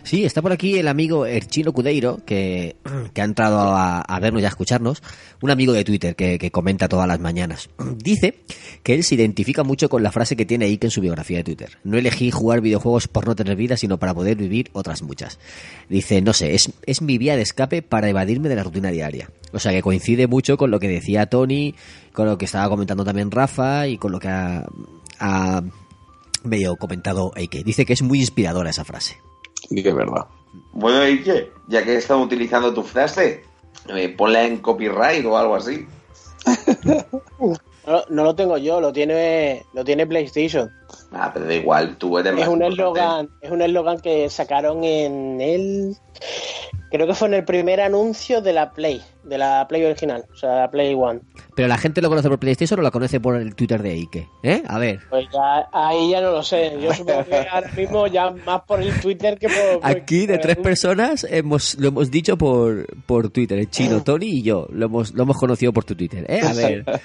Sí, 0.04 0.24
está 0.24 0.42
por 0.42 0.52
aquí 0.54 0.80
el 0.80 0.88
amigo 0.88 1.26
Erchino 1.26 1.74
Cudeiro, 1.74 2.20
que, 2.26 2.78
que 3.14 3.22
ha 3.22 3.26
entrado 3.26 3.60
a, 3.60 4.00
a 4.00 4.20
vernos 4.20 4.42
y 4.42 4.46
a 4.46 4.48
escucharnos, 4.48 5.04
un 5.42 5.52
amigo 5.52 5.74
de 5.74 5.84
Twitter 5.84 6.16
que, 6.16 6.40
que 6.40 6.50
comenta 6.50 6.88
todas 6.88 7.08
las 7.08 7.20
mañanas. 7.20 7.70
Dice 7.98 8.40
que 8.84 8.94
él 8.94 9.04
se 9.04 9.16
identifica 9.16 9.64
mucho 9.64 9.90
con 9.90 10.04
la 10.04 10.12
frase 10.12 10.36
que 10.36 10.46
tiene 10.46 10.66
Ike 10.66 10.88
en 10.88 10.92
su 10.92 11.02
biografía 11.02 11.38
de 11.38 11.44
Twitter. 11.44 11.78
No 11.84 11.98
elegí 11.98 12.32
jugar 12.32 12.62
videojuegos 12.62 13.08
por 13.08 13.28
no 13.28 13.36
tener 13.36 13.56
vida, 13.56 13.78
sino 13.78 13.98
para 13.98 14.14
poder 14.14 14.38
vivir 14.38 14.70
otras 14.74 15.02
muchas. 15.02 15.40
Dice, 15.90 16.22
no 16.22 16.34
sé, 16.34 16.56
es, 16.56 16.72
es 16.86 17.02
mi 17.02 17.18
vía 17.18 17.36
de 17.36 17.42
escape 17.42 17.82
para 17.82 18.10
evadirme 18.10 18.50
de 18.50 18.56
la 18.56 18.64
rutina 18.64 18.92
diaria. 18.92 19.30
O 19.52 19.60
sea 19.60 19.72
que 19.72 19.82
coincide 19.82 20.28
mucho 20.28 20.58
con 20.58 20.72
lo 20.72 20.80
que 20.80 20.88
decía 20.88 21.26
Tony, 21.28 21.76
con 22.14 22.28
lo 22.28 22.38
que 22.38 22.46
estaba 22.46 22.70
comentando 22.70 23.06
también 23.06 23.30
Rafa 23.30 23.88
y 23.88 23.98
con 23.98 24.12
lo 24.12 24.20
que 24.20 24.30
ha, 24.30 24.66
ha 25.20 25.64
medio 26.48 26.76
comentado 26.76 27.32
Eike. 27.36 27.64
Dice 27.64 27.86
que 27.86 27.94
es 27.94 28.02
muy 28.02 28.20
inspiradora 28.20 28.70
esa 28.70 28.86
frase. 28.86 29.20
Y 29.70 29.84
que 29.84 29.90
es 29.90 29.96
verdad. 29.96 30.26
Bueno, 30.72 31.08
¿y 31.08 31.22
qué? 31.24 31.52
Ya 31.68 31.84
que 31.84 31.96
están 31.96 32.20
utilizando 32.20 32.74
tu 32.74 32.84
frase, 32.84 33.44
eh, 33.90 34.10
ponla 34.10 34.44
en 34.44 34.58
copyright 34.58 35.26
o 35.26 35.38
algo 35.38 35.56
así. 35.56 35.86
No, 37.88 38.04
no 38.10 38.26
lo 38.26 38.36
tengo 38.36 38.58
yo, 38.58 38.82
lo 38.82 38.92
tiene, 38.92 39.66
lo 39.72 39.86
tiene 39.86 40.06
PlayStation. 40.06 40.70
Ah, 41.12 41.32
pero 41.34 41.46
da 41.46 41.54
igual, 41.54 41.96
tú 41.98 42.18
eres 42.18 42.34
Es 42.34 42.40
más 42.40 42.48
un 42.50 42.64
eslogan, 42.64 43.30
es 43.42 43.52
un 43.52 43.62
eslogan 43.62 44.00
que 44.00 44.30
sacaron 44.30 44.84
en 44.84 45.40
el 45.42 45.96
creo 46.90 47.06
que 47.06 47.14
fue 47.14 47.28
en 47.28 47.34
el 47.36 47.44
primer 47.46 47.82
anuncio 47.82 48.42
de 48.42 48.54
la 48.54 48.72
Play, 48.72 49.02
de 49.24 49.38
la 49.38 49.68
Play 49.68 49.84
original, 49.84 50.24
o 50.32 50.36
sea, 50.38 50.56
la 50.62 50.72
Play 50.72 50.94
One. 50.96 51.20
Pero 51.56 51.68
la 51.68 51.78
gente 51.78 52.02
lo 52.02 52.08
conoce 52.10 52.30
por 52.30 52.40
PlayStation 52.40 52.80
o 52.80 52.84
lo 52.84 52.92
conoce 52.92 53.20
por 53.20 53.36
el 53.36 53.56
Twitter 53.56 53.82
de 53.84 53.92
Ike. 53.92 54.30
¿Eh? 54.44 54.64
A 54.68 54.80
ver. 54.80 55.00
Pues 55.10 55.26
ya 55.34 55.68
ahí 55.74 56.12
ya 56.12 56.22
no 56.22 56.32
lo 56.32 56.44
sé. 56.44 56.78
Yo 56.80 56.94
supongo 56.94 57.26
que 57.26 57.36
ahora 57.52 57.70
mismo 57.76 58.08
ya 58.08 58.30
más 58.46 58.62
por 58.62 58.82
el 58.82 58.98
Twitter 59.02 59.38
que 59.38 59.48
por 59.50 59.82
por- 59.82 59.90
Aquí 59.92 60.26
de 60.28 60.36
por 60.36 60.42
tres 60.44 60.58
el- 60.58 60.64
personas 60.64 61.28
hemos, 61.30 61.76
lo 61.76 61.90
hemos 61.90 62.10
dicho 62.10 62.38
por, 62.38 62.86
por 63.06 63.30
Twitter. 63.30 63.60
El 63.60 63.70
chino, 63.70 64.02
Tony 64.06 64.28
y 64.28 64.42
yo. 64.44 64.68
Lo 64.72 64.86
hemos, 64.86 65.14
lo 65.14 65.24
hemos 65.24 65.38
conocido 65.38 65.74
por 65.74 65.84
tu 65.84 65.94
Twitter. 65.96 66.26
¿eh? 66.30 66.42
A 66.48 66.54
ver. 66.54 66.86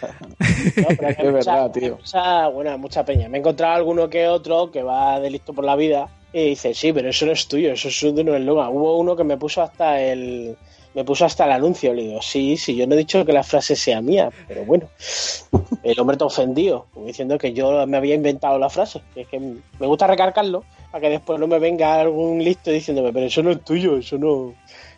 No, 0.76 0.86
pero 0.88 1.06
hay 1.08 1.14
Es 1.18 1.24
mucha- 1.32 1.32
verdad, 1.54 1.70
tío. 1.72 1.96
mucha- 1.96 2.48
bueno, 2.48 2.78
mucha 2.78 3.04
peña. 3.04 3.28
Me 3.28 3.38
he 3.38 3.40
encontrado 3.40 3.71
alguno 3.74 4.08
que 4.08 4.28
otro 4.28 4.70
que 4.70 4.82
va 4.82 5.20
de 5.20 5.30
listo 5.30 5.52
por 5.52 5.64
la 5.64 5.76
vida 5.76 6.08
y 6.32 6.50
dice, 6.50 6.74
sí, 6.74 6.92
pero 6.92 7.10
eso 7.10 7.26
no 7.26 7.32
es 7.32 7.46
tuyo, 7.46 7.72
eso 7.72 7.88
es 7.88 8.00
de 8.14 8.22
un 8.22 8.34
eslogan. 8.34 8.68
Hubo 8.68 8.96
uno 8.96 9.16
que 9.16 9.24
me 9.24 9.36
puso 9.36 9.62
hasta 9.62 10.00
el 10.00 10.56
me 10.94 11.04
puso 11.04 11.24
hasta 11.24 11.44
el 11.44 11.52
anuncio. 11.52 11.92
Le 11.94 12.02
digo, 12.02 12.22
sí, 12.22 12.56
sí, 12.56 12.76
yo 12.76 12.86
no 12.86 12.94
he 12.94 12.98
dicho 12.98 13.24
que 13.24 13.32
la 13.32 13.42
frase 13.42 13.76
sea 13.76 14.00
mía, 14.00 14.30
pero 14.48 14.64
bueno. 14.64 14.88
El 15.82 15.98
hombre 15.98 16.14
está 16.14 16.26
ofendido, 16.26 16.86
diciendo 16.94 17.38
que 17.38 17.52
yo 17.52 17.86
me 17.88 17.96
había 17.96 18.14
inventado 18.14 18.58
la 18.58 18.70
frase. 18.70 19.02
Que 19.14 19.22
es 19.22 19.28
que 19.28 19.40
me 19.40 19.86
gusta 19.86 20.06
recargarlo 20.06 20.64
para 20.92 21.02
que 21.02 21.10
después 21.10 21.40
no 21.40 21.48
me 21.48 21.58
venga 21.58 22.00
algún 22.00 22.44
listo 22.44 22.70
diciéndome, 22.70 23.12
pero 23.12 23.26
eso 23.26 23.42
no 23.42 23.50
es 23.50 23.64
tuyo, 23.64 23.96
eso 23.96 24.16
no. 24.16 24.54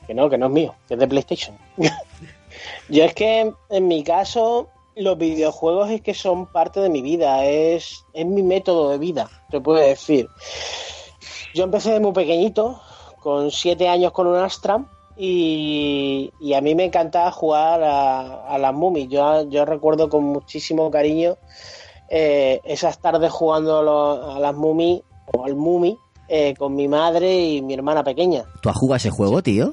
Que 0.07 0.13
no, 0.13 0.29
que 0.29 0.37
no 0.37 0.47
es 0.47 0.53
mío, 0.53 0.75
que 0.87 0.95
es 0.95 1.01
de 1.01 1.09
PlayStation. 1.09 1.57
Yo 2.89 3.05
es 3.05 3.15
que 3.15 3.51
en 3.71 3.89
mi 3.89 4.05
caso 4.05 4.69
los 4.97 5.19
videojuegos 5.19 5.91
es 5.91 6.01
que 6.03 6.15
son 6.15 6.47
parte 6.47 6.81
de 6.81 6.89
mi 6.89 7.03
vida, 7.03 7.45
es, 7.45 8.05
es 8.13 8.27
mi 8.27 8.43
método 8.43 8.91
de 8.91 8.99
vida, 8.99 9.29
se 9.51 9.61
puede 9.61 9.89
decir. 9.89 10.29
Yo 11.55 11.65
empecé 11.65 11.93
de 11.93 12.01
muy 12.01 12.13
pequeñito, 12.13 12.81
con 13.21 13.51
siete 13.51 13.89
años 13.89 14.13
con 14.13 14.27
un 14.27 14.37
Astra 14.37 14.85
y, 15.17 16.33
y 16.41 16.55
a 16.55 16.61
mí 16.61 16.75
me 16.75 16.85
encantaba 16.85 17.31
jugar 17.31 17.83
a, 17.83 18.47
a 18.47 18.59
las 18.59 18.75
Mummies. 18.75 19.09
Yo, 19.09 19.43
yo 19.49 19.65
recuerdo 19.65 20.09
con 20.09 20.25
muchísimo 20.25 20.91
cariño 20.91 21.37
eh, 22.11 22.61
esas 22.65 22.99
tardes 23.01 23.31
jugando 23.33 23.79
a, 23.79 23.83
los- 23.83 24.37
a 24.37 24.39
las 24.41 24.55
Mummies 24.55 25.03
o 25.33 25.45
al 25.45 25.55
Mumi 25.55 25.97
eh, 26.29 26.55
con 26.59 26.75
mi 26.75 26.87
madre 26.89 27.41
y 27.45 27.63
mi 27.63 27.75
hermana 27.75 28.03
pequeña. 28.05 28.45
¿Tú 28.61 28.69
has 28.69 28.77
jugado 28.77 28.97
ese 28.97 29.11
juego, 29.11 29.43
tío? 29.43 29.73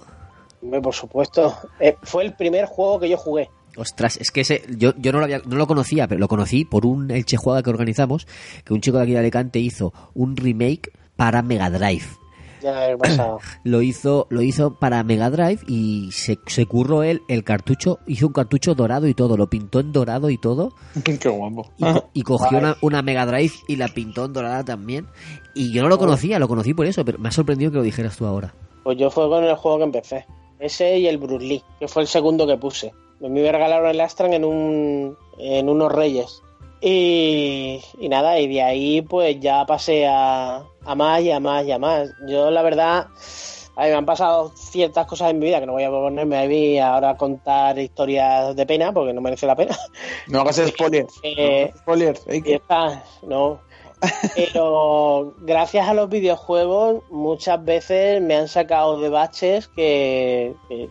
Por 0.84 0.94
supuesto, 0.94 1.54
Eh, 1.80 1.98
fue 2.04 2.24
el 2.24 2.34
primer 2.36 2.66
juego 2.66 3.00
que 3.00 3.10
yo 3.10 3.18
jugué. 3.18 3.50
Ostras, 3.78 4.18
es 4.18 4.32
que 4.32 4.42
ese, 4.42 4.64
yo, 4.78 4.94
yo 4.98 5.12
no, 5.14 5.20
lo 5.20 5.26
había- 5.26 5.42
no 5.46 5.56
lo 5.56 5.66
conocía, 5.68 6.08
pero 6.08 6.20
lo 6.20 6.28
conocí 6.28 6.66
por 6.66 6.86
un 6.86 7.10
Elche 7.12 7.38
Juega 7.38 7.64
que 7.64 7.70
organizamos, 7.70 8.28
que 8.66 8.74
un 8.74 8.82
chico 8.82 8.98
de 8.98 9.04
aquí 9.04 9.12
de 9.14 9.20
Alicante 9.20 9.60
hizo 9.60 9.94
un 10.14 10.36
remake 10.36 10.92
para 11.16 11.42
Mega 11.42 11.70
Drive. 11.70 12.04
Ya 12.62 12.90
he 12.90 12.98
pasado. 12.98 13.40
Lo 13.64 13.82
hizo, 13.82 14.28
lo 14.30 14.42
hizo 14.42 14.78
para 14.78 15.02
Mega 15.04 15.30
Drive 15.30 15.62
y 15.68 16.10
se, 16.12 16.38
se 16.48 16.66
curró 16.66 17.02
él 17.04 17.22
el 17.30 17.44
cartucho, 17.44 18.00
hizo 18.08 18.28
un 18.28 18.34
cartucho 18.34 18.76
dorado 18.76 19.08
y 19.08 19.14
todo, 19.14 19.38
lo 19.38 19.50
pintó 19.50 19.80
en 19.80 19.92
dorado 19.94 20.30
y 20.30 20.38
todo, 20.38 20.74
Qué 21.04 21.30
guapo. 21.30 21.72
y, 21.78 21.84
co- 21.84 22.10
y 22.14 22.22
cogió 22.24 22.58
una, 22.58 22.76
una 22.82 23.02
Mega 23.02 23.26
Drive 23.26 23.54
y 23.68 23.78
la 23.78 23.88
pintó 23.88 24.26
en 24.26 24.34
dorada 24.34 24.64
también. 24.66 25.08
Y 25.56 25.72
yo 25.72 25.82
no 25.82 25.90
lo 25.90 25.98
conocía, 25.98 26.40
lo 26.40 26.48
conocí 26.48 26.74
por 26.74 26.86
eso, 26.86 27.04
pero 27.06 27.18
me 27.20 27.30
ha 27.30 27.32
sorprendido 27.32 27.72
que 27.72 27.78
lo 27.78 27.84
dijeras 27.84 28.18
tú 28.18 28.26
ahora. 28.26 28.54
Pues 28.84 28.98
yo 28.98 29.10
fue 29.10 29.28
con 29.30 29.44
el 29.44 29.56
juego 29.56 29.78
que 29.80 29.84
empecé. 29.86 30.26
Ese 30.60 31.00
y 31.00 31.08
el 31.08 31.18
Bruce 31.18 31.44
Lee, 31.46 31.64
que 31.80 31.88
fue 31.88 32.04
el 32.04 32.08
segundo 32.08 32.46
que 32.46 32.58
puse. 32.58 32.94
A 33.24 33.28
mí 33.28 33.42
me 33.42 33.52
regalaron 33.52 33.90
el 33.90 34.02
Astran 34.02 34.34
en, 34.34 34.44
un, 34.44 35.18
en 35.38 35.70
unos 35.70 35.92
Reyes. 35.92 36.42
Y, 36.82 37.80
y 38.00 38.10
nada, 38.10 38.40
y 38.40 38.48
de 38.48 38.64
ahí 38.64 39.02
pues 39.04 39.40
ya 39.40 39.66
pasé 39.68 40.08
a, 40.08 40.64
a 40.84 40.96
más 40.96 41.22
y 41.22 41.32
a 41.32 41.40
más 41.40 41.66
y 41.66 41.72
a 41.72 41.78
más. 41.78 42.10
Yo 42.28 42.50
la 42.50 42.64
verdad, 42.64 43.08
a 43.76 43.84
mí 43.84 43.90
me 43.90 43.96
han 43.96 44.06
pasado 44.06 44.52
ciertas 44.56 45.06
cosas 45.06 45.30
en 45.30 45.40
mi 45.40 45.46
vida 45.46 45.60
que 45.60 45.68
no 45.68 45.74
voy 45.74 45.84
a 45.84 45.92
ponerme 45.92 46.44
a 46.44 46.48
mí 46.48 46.80
ahora 46.80 47.12
a 47.12 47.18
contar 47.18 47.78
historias 47.78 48.56
de 48.56 48.66
pena 48.66 48.92
porque 48.92 49.14
no 49.14 49.22
merece 49.22 49.46
la 49.46 49.56
pena. 49.56 49.78
No 50.28 50.42
hagas 50.42 50.58
spoilers. 50.58 51.14
Eh, 51.24 51.72
Spoilers. 51.78 52.28
Hay 52.28 52.38
y 52.40 52.42
que... 52.42 52.56
está, 52.56 53.04
no. 53.22 53.60
Pero 54.36 55.36
gracias 55.42 55.88
a 55.88 55.94
los 55.94 56.10
videojuegos 56.10 57.04
muchas 57.10 57.64
veces 57.64 58.22
me 58.22 58.36
han 58.36 58.48
sacado 58.48 59.00
de 59.00 59.10
baches 59.10 59.68
que, 59.68 60.56
que, 60.68 60.90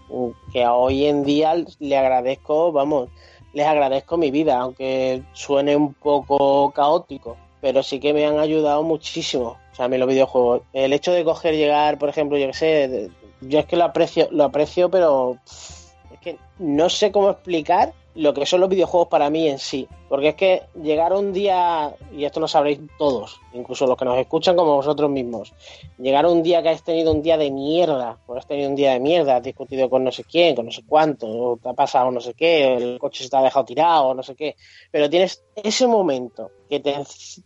que 0.52 0.66
hoy 0.66 1.06
en 1.06 1.24
día 1.24 1.54
le 1.78 1.96
agradezco, 1.96 2.72
vamos, 2.72 3.08
les 3.52 3.66
agradezco 3.66 4.16
mi 4.16 4.30
vida, 4.30 4.58
aunque 4.58 5.22
suene 5.32 5.74
un 5.74 5.94
poco 5.94 6.70
caótico, 6.72 7.36
pero 7.60 7.82
sí 7.82 7.98
que 7.98 8.12
me 8.12 8.26
han 8.26 8.38
ayudado 8.38 8.82
muchísimo. 8.82 9.56
O 9.72 9.74
sea, 9.74 9.86
a 9.86 9.88
mí 9.88 9.98
los 9.98 10.08
videojuegos. 10.08 10.62
El 10.72 10.92
hecho 10.92 11.12
de 11.12 11.24
coger, 11.24 11.54
llegar, 11.54 11.98
por 11.98 12.08
ejemplo, 12.08 12.38
yo 12.38 12.46
qué 12.48 12.52
sé, 12.52 13.10
yo 13.40 13.58
es 13.58 13.66
que 13.66 13.76
lo 13.76 13.84
aprecio, 13.84 14.28
lo 14.30 14.44
aprecio, 14.44 14.90
pero 14.90 15.38
pff, 15.44 15.80
que 16.20 16.38
no 16.58 16.88
sé 16.88 17.10
cómo 17.10 17.30
explicar 17.30 17.92
lo 18.20 18.34
que 18.34 18.44
son 18.44 18.60
los 18.60 18.68
videojuegos 18.68 19.08
para 19.08 19.30
mí 19.30 19.48
en 19.48 19.58
sí. 19.58 19.88
Porque 20.10 20.28
es 20.28 20.34
que 20.34 20.62
llegar 20.82 21.14
un 21.14 21.32
día, 21.32 21.94
y 22.12 22.24
esto 22.24 22.38
lo 22.38 22.48
sabréis 22.48 22.80
todos, 22.98 23.40
incluso 23.54 23.86
los 23.86 23.96
que 23.96 24.04
nos 24.04 24.18
escuchan 24.18 24.56
como 24.56 24.76
vosotros 24.76 25.08
mismos, 25.08 25.54
llegar 25.98 26.26
un 26.26 26.42
día 26.42 26.62
que 26.62 26.68
has 26.68 26.82
tenido 26.82 27.12
un 27.12 27.22
día 27.22 27.38
de 27.38 27.50
mierda, 27.50 28.18
o 28.26 28.34
has 28.34 28.46
tenido 28.46 28.68
un 28.68 28.76
día 28.76 28.92
de 28.92 29.00
mierda, 29.00 29.36
has 29.36 29.42
discutido 29.42 29.88
con 29.88 30.04
no 30.04 30.12
sé 30.12 30.24
quién, 30.24 30.54
con 30.54 30.66
no 30.66 30.72
sé 30.72 30.82
cuánto, 30.86 31.26
o 31.28 31.56
te 31.56 31.70
ha 31.70 31.72
pasado 31.72 32.10
no 32.10 32.20
sé 32.20 32.34
qué, 32.34 32.74
el 32.74 32.98
coche 32.98 33.24
se 33.24 33.30
te 33.30 33.36
ha 33.38 33.42
dejado 33.42 33.64
tirado, 33.64 34.12
no 34.12 34.22
sé 34.22 34.34
qué, 34.34 34.56
pero 34.90 35.08
tienes 35.08 35.42
ese 35.56 35.86
momento 35.86 36.50
que 36.68 36.80
te, 36.80 36.94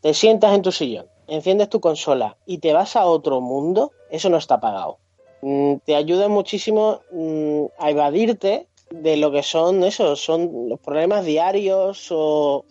te 0.01 0.13
sientas 0.13 0.55
en 0.55 0.63
tu 0.63 0.73
sillón, 0.73 1.07
enciendes 1.29 1.69
tu 1.69 1.81
consola 1.81 2.37
y 2.47 2.59
te 2.59 2.73
vas 2.73 2.97
a 2.97 3.07
otro 3.07 3.41
mundo, 3.41 3.93
eso 4.11 4.29
no 4.29 4.39
está 4.39 4.59
pagado. 4.59 4.99
Mm, 5.43 5.75
Te 5.85 5.95
ayuda 5.95 6.29
muchísimo 6.29 7.03
mm, 7.13 7.65
a 7.79 7.91
evadirte 7.91 8.67
de 9.03 9.17
lo 9.17 9.33
que 9.33 9.43
son 9.43 9.83
esos, 9.85 10.21
son 10.21 10.69
los 10.69 10.81
problemas 10.81 11.25
diarios 11.25 12.09
o 12.11 12.65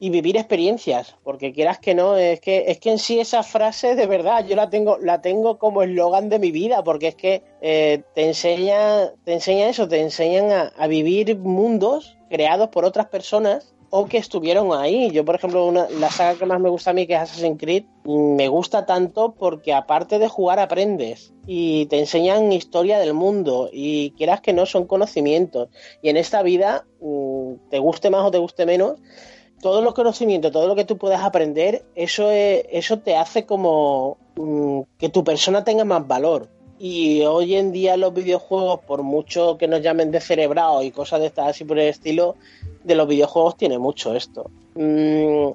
y 0.00 0.10
vivir 0.10 0.36
experiencias, 0.36 1.16
porque 1.22 1.52
quieras 1.52 1.78
que 1.78 1.94
no, 1.94 2.16
es 2.16 2.40
que 2.40 2.64
es 2.66 2.78
que 2.78 2.90
en 2.90 2.98
sí 2.98 3.20
esa 3.20 3.42
frase 3.42 3.94
de 3.94 4.06
verdad 4.06 4.44
yo 4.46 4.56
la 4.56 4.68
tengo 4.68 4.98
la 4.98 5.22
tengo 5.22 5.58
como 5.58 5.82
eslogan 5.82 6.28
de 6.28 6.38
mi 6.38 6.50
vida, 6.50 6.82
porque 6.82 7.08
es 7.08 7.14
que 7.14 7.42
eh, 7.62 8.02
te 8.14 8.26
enseña 8.26 9.12
te 9.24 9.34
enseña 9.34 9.68
eso, 9.68 9.88
te 9.88 10.00
enseñan 10.00 10.50
a, 10.50 10.72
a 10.76 10.86
vivir 10.88 11.38
mundos 11.38 12.18
creados 12.28 12.68
por 12.68 12.84
otras 12.84 13.06
personas 13.06 13.73
o 13.96 14.06
que 14.06 14.18
estuvieron 14.18 14.72
ahí. 14.76 15.10
Yo, 15.12 15.24
por 15.24 15.36
ejemplo, 15.36 15.66
una, 15.66 15.88
la 15.88 16.10
saga 16.10 16.36
que 16.36 16.46
más 16.46 16.58
me 16.58 16.68
gusta 16.68 16.90
a 16.90 16.94
mí, 16.94 17.06
que 17.06 17.14
es 17.14 17.20
Assassin's 17.20 17.60
Creed, 17.60 17.84
me 18.04 18.48
gusta 18.48 18.86
tanto 18.86 19.34
porque 19.38 19.72
aparte 19.72 20.18
de 20.18 20.26
jugar 20.26 20.58
aprendes 20.58 21.32
y 21.46 21.86
te 21.86 22.00
enseñan 22.00 22.50
historia 22.52 22.98
del 22.98 23.14
mundo 23.14 23.70
y 23.72 24.10
quieras 24.16 24.40
que 24.40 24.52
no 24.52 24.66
son 24.66 24.86
conocimientos. 24.86 25.68
Y 26.02 26.08
en 26.08 26.16
esta 26.16 26.42
vida, 26.42 26.86
mm, 27.00 27.52
te 27.70 27.78
guste 27.78 28.10
más 28.10 28.24
o 28.26 28.32
te 28.32 28.38
guste 28.38 28.66
menos, 28.66 28.98
todos 29.62 29.84
los 29.84 29.94
conocimientos, 29.94 30.50
todo 30.50 30.66
lo 30.66 30.74
que 30.74 30.84
tú 30.84 30.98
puedas 30.98 31.22
aprender, 31.22 31.84
eso, 31.94 32.32
es- 32.32 32.64
eso 32.72 32.98
te 32.98 33.14
hace 33.16 33.46
como 33.46 34.18
mm, 34.36 34.80
que 34.98 35.08
tu 35.08 35.22
persona 35.22 35.62
tenga 35.62 35.84
más 35.84 36.04
valor. 36.04 36.48
Y 36.80 37.22
hoy 37.22 37.54
en 37.54 37.70
día 37.70 37.96
los 37.96 38.12
videojuegos, 38.12 38.80
por 38.80 39.04
mucho 39.04 39.56
que 39.56 39.68
nos 39.68 39.80
llamen 39.80 40.10
de 40.10 40.20
cerebrado 40.20 40.82
y 40.82 40.90
cosas 40.90 41.20
de 41.20 41.26
estas 41.26 41.46
así 41.50 41.64
por 41.64 41.78
el 41.78 41.86
estilo, 41.88 42.34
de 42.84 42.94
los 42.94 43.08
videojuegos 43.08 43.56
tiene 43.56 43.78
mucho 43.78 44.14
esto. 44.14 44.50
Mm, 44.74 45.48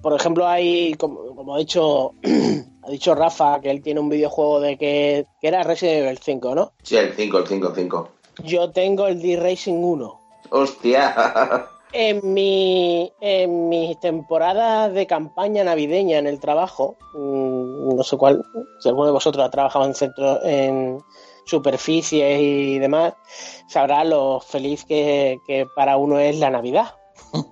por 0.00 0.14
ejemplo, 0.14 0.46
hay, 0.46 0.94
como, 0.94 1.34
como 1.34 1.54
ha 1.54 1.58
dicho, 1.58 2.14
ha 2.82 2.90
dicho 2.90 3.14
Rafa, 3.14 3.60
que 3.60 3.70
él 3.70 3.82
tiene 3.82 4.00
un 4.00 4.08
videojuego 4.08 4.60
de 4.60 4.78
que, 4.78 5.26
que 5.40 5.48
era 5.48 5.64
Resident 5.64 6.06
Evil 6.06 6.18
5, 6.18 6.54
¿no? 6.54 6.72
Sí, 6.82 6.96
el 6.96 7.12
5, 7.12 7.38
el 7.38 7.46
5, 7.46 7.68
el 7.68 7.74
5. 7.74 8.08
Yo 8.44 8.70
tengo 8.70 9.06
el 9.06 9.20
D-Racing 9.20 9.82
1. 9.82 10.20
Hostia. 10.50 11.66
En 11.90 12.34
mi, 12.34 13.10
en 13.18 13.70
mis 13.70 13.98
temporadas 13.98 14.92
de 14.92 15.06
campaña 15.06 15.64
navideña 15.64 16.18
en 16.18 16.26
el 16.26 16.38
trabajo, 16.38 16.96
mm, 17.14 17.96
no 17.96 18.02
sé 18.02 18.18
cuál, 18.18 18.44
si 18.78 18.90
alguno 18.90 19.06
de 19.06 19.12
vosotros 19.12 19.42
ha 19.42 19.50
trabajado 19.50 19.86
en 19.86 19.94
centro, 19.94 20.44
en 20.44 21.02
superficies 21.48 22.40
y 22.40 22.78
demás, 22.78 23.14
sabrá 23.66 24.04
lo 24.04 24.40
feliz 24.40 24.84
que, 24.84 25.38
que 25.46 25.66
para 25.74 25.96
uno 25.96 26.18
es 26.18 26.38
la 26.38 26.50
Navidad. 26.50 26.94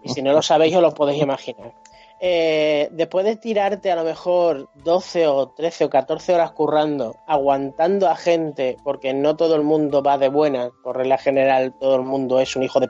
Y 0.02 0.10
si 0.10 0.22
no 0.22 0.32
lo 0.32 0.42
sabéis, 0.42 0.76
os 0.76 0.82
lo 0.82 0.94
podéis 0.94 1.22
imaginar. 1.22 1.72
Eh, 2.18 2.88
después 2.92 3.26
de 3.26 3.36
tirarte 3.36 3.92
a 3.92 3.96
lo 3.96 4.02
mejor 4.02 4.70
12 4.84 5.26
o 5.26 5.48
13 5.50 5.84
o 5.84 5.90
14 5.90 6.34
horas 6.34 6.52
currando, 6.52 7.14
aguantando 7.26 8.08
a 8.08 8.16
gente, 8.16 8.78
porque 8.82 9.12
no 9.12 9.36
todo 9.36 9.54
el 9.54 9.62
mundo 9.62 10.02
va 10.02 10.16
de 10.16 10.30
buena, 10.30 10.70
por 10.82 10.96
regla 10.96 11.18
general 11.18 11.74
todo 11.78 11.96
el 11.96 12.02
mundo 12.02 12.40
es 12.40 12.56
un 12.56 12.62
hijo 12.62 12.80
de... 12.80 12.88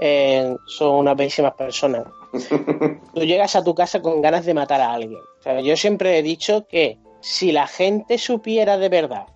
eh, 0.00 0.54
son 0.66 0.94
unas 0.94 1.16
bellísimas 1.16 1.54
personas. 1.54 2.04
Tú 3.14 3.20
llegas 3.22 3.56
a 3.56 3.64
tu 3.64 3.74
casa 3.74 4.00
con 4.00 4.22
ganas 4.22 4.46
de 4.46 4.54
matar 4.54 4.80
a 4.80 4.92
alguien. 4.92 5.20
Yo 5.64 5.76
siempre 5.76 6.16
he 6.16 6.22
dicho 6.22 6.66
que 6.68 6.98
si 7.20 7.50
la 7.50 7.66
gente 7.66 8.16
supiera 8.18 8.78
de 8.78 8.88
verdad 8.88 9.26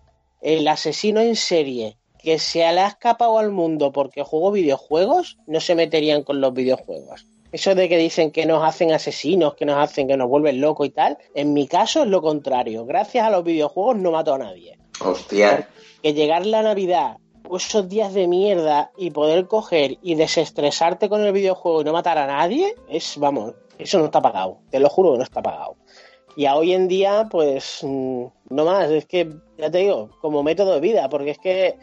el 0.43 0.67
asesino 0.69 1.21
en 1.21 1.37
serie 1.37 1.97
que 2.23 2.39
se 2.39 2.59
le 2.59 2.81
ha 2.81 2.89
escapado 2.89 3.39
al 3.39 3.51
mundo 3.51 3.93
porque 3.93 4.23
juego 4.23 4.53
videojuegos, 4.53 5.39
no 5.47 5.61
se 5.61 5.75
meterían 5.75 6.23
con 6.23 6.41
los 6.41 6.55
videojuegos. 6.55 7.27
Eso 7.51 7.75
de 7.75 7.89
que 7.89 7.99
dicen 7.99 8.31
que 8.31 8.47
nos 8.47 8.65
hacen 8.65 8.93
asesinos, 8.93 9.55
que 9.55 9.67
nos 9.67 9.77
hacen 9.77 10.09
que 10.09 10.17
nos 10.17 10.29
vuelven 10.29 10.61
locos 10.61 10.87
y 10.87 10.91
tal, 10.91 11.19
en 11.35 11.53
mi 11.53 11.67
caso 11.67 12.03
es 12.03 12.09
lo 12.09 12.23
contrario. 12.23 12.87
Gracias 12.87 13.27
a 13.27 13.31
los 13.31 13.45
videojuegos 13.45 13.97
no 13.97 14.13
mato 14.13 14.35
a 14.35 14.39
nadie. 14.39 14.79
Hostia. 15.01 15.69
Que 16.03 16.15
llegar 16.15 16.47
la 16.47 16.63
Navidad, 16.63 17.19
esos 17.55 17.89
días 17.89 18.15
de 18.15 18.27
mierda 18.27 18.91
y 18.97 19.11
poder 19.11 19.47
coger 19.47 19.99
y 20.01 20.15
desestresarte 20.15 21.09
con 21.09 21.23
el 21.23 21.33
videojuego 21.33 21.83
y 21.83 21.85
no 21.85 21.93
matar 21.93 22.19
a 22.19 22.27
nadie, 22.27 22.75
es, 22.89 23.19
vamos, 23.19 23.55
eso 23.79 23.99
no 23.99 24.07
está 24.07 24.23
pagado. 24.23 24.61
Te 24.71 24.81
lo 24.81 24.89
juro 24.89 25.13
que 25.13 25.19
no 25.19 25.25
está 25.25 25.43
pagado. 25.43 25.77
Y 26.37 26.47
a 26.47 26.57
hoy 26.57 26.73
en 26.73 26.89
día, 26.89 27.29
pues, 27.31 27.81
mm, 27.83 28.25
no 28.51 28.65
más, 28.65 28.91
es 28.91 29.07
que, 29.07 29.29
ya 29.59 29.71
te 29.71 29.79
digo, 29.79 30.11
como 30.21 30.43
método 30.43 30.75
de 30.75 30.81
vida, 30.81 31.09
porque 31.09 31.31
es 31.31 31.39
que 31.39 31.77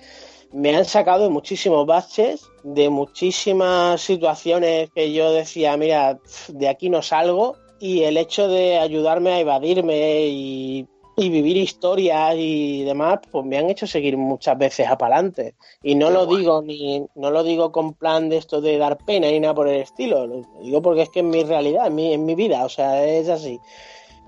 me 0.51 0.75
han 0.75 0.85
sacado 0.85 1.23
de 1.23 1.29
muchísimos 1.29 1.85
baches, 1.85 2.49
de 2.63 2.89
muchísimas 2.89 4.01
situaciones 4.01 4.89
que 4.91 5.13
yo 5.13 5.31
decía, 5.31 5.77
mira, 5.77 6.19
de 6.47 6.67
aquí 6.67 6.89
no 6.89 7.01
salgo, 7.01 7.55
y 7.79 8.03
el 8.03 8.17
hecho 8.17 8.47
de 8.47 8.77
ayudarme 8.77 9.31
a 9.31 9.39
evadirme 9.39 10.25
y, 10.27 10.87
y 11.19 11.29
vivir 11.29 11.57
historias 11.57 12.35
y 12.37 12.83
demás, 12.83 13.19
pues 13.29 13.45
me 13.45 13.57
han 13.57 13.69
hecho 13.69 13.85
seguir 13.85 14.17
muchas 14.17 14.57
veces 14.57 14.87
a 14.87 14.97
pa'lante. 14.97 15.55
Y 15.83 15.95
no 15.95 16.09
lo 16.09 16.25
digo 16.25 16.61
ni, 16.61 17.05
no 17.15 17.29
lo 17.29 17.43
digo 17.43 17.71
con 17.71 17.93
plan 17.93 18.29
de 18.29 18.37
esto 18.37 18.61
de 18.61 18.77
dar 18.77 18.97
pena 18.97 19.27
ni 19.27 19.39
nada 19.39 19.53
por 19.53 19.67
el 19.67 19.81
estilo, 19.81 20.27
lo 20.27 20.43
digo 20.61 20.81
porque 20.81 21.03
es 21.03 21.09
que 21.09 21.19
es 21.19 21.25
mi 21.25 21.43
realidad, 21.43 21.87
es 21.87 21.93
mi, 21.93 22.13
es 22.13 22.19
mi 22.19 22.35
vida, 22.35 22.63
o 22.63 22.69
sea, 22.69 23.05
es 23.05 23.27
así. 23.29 23.59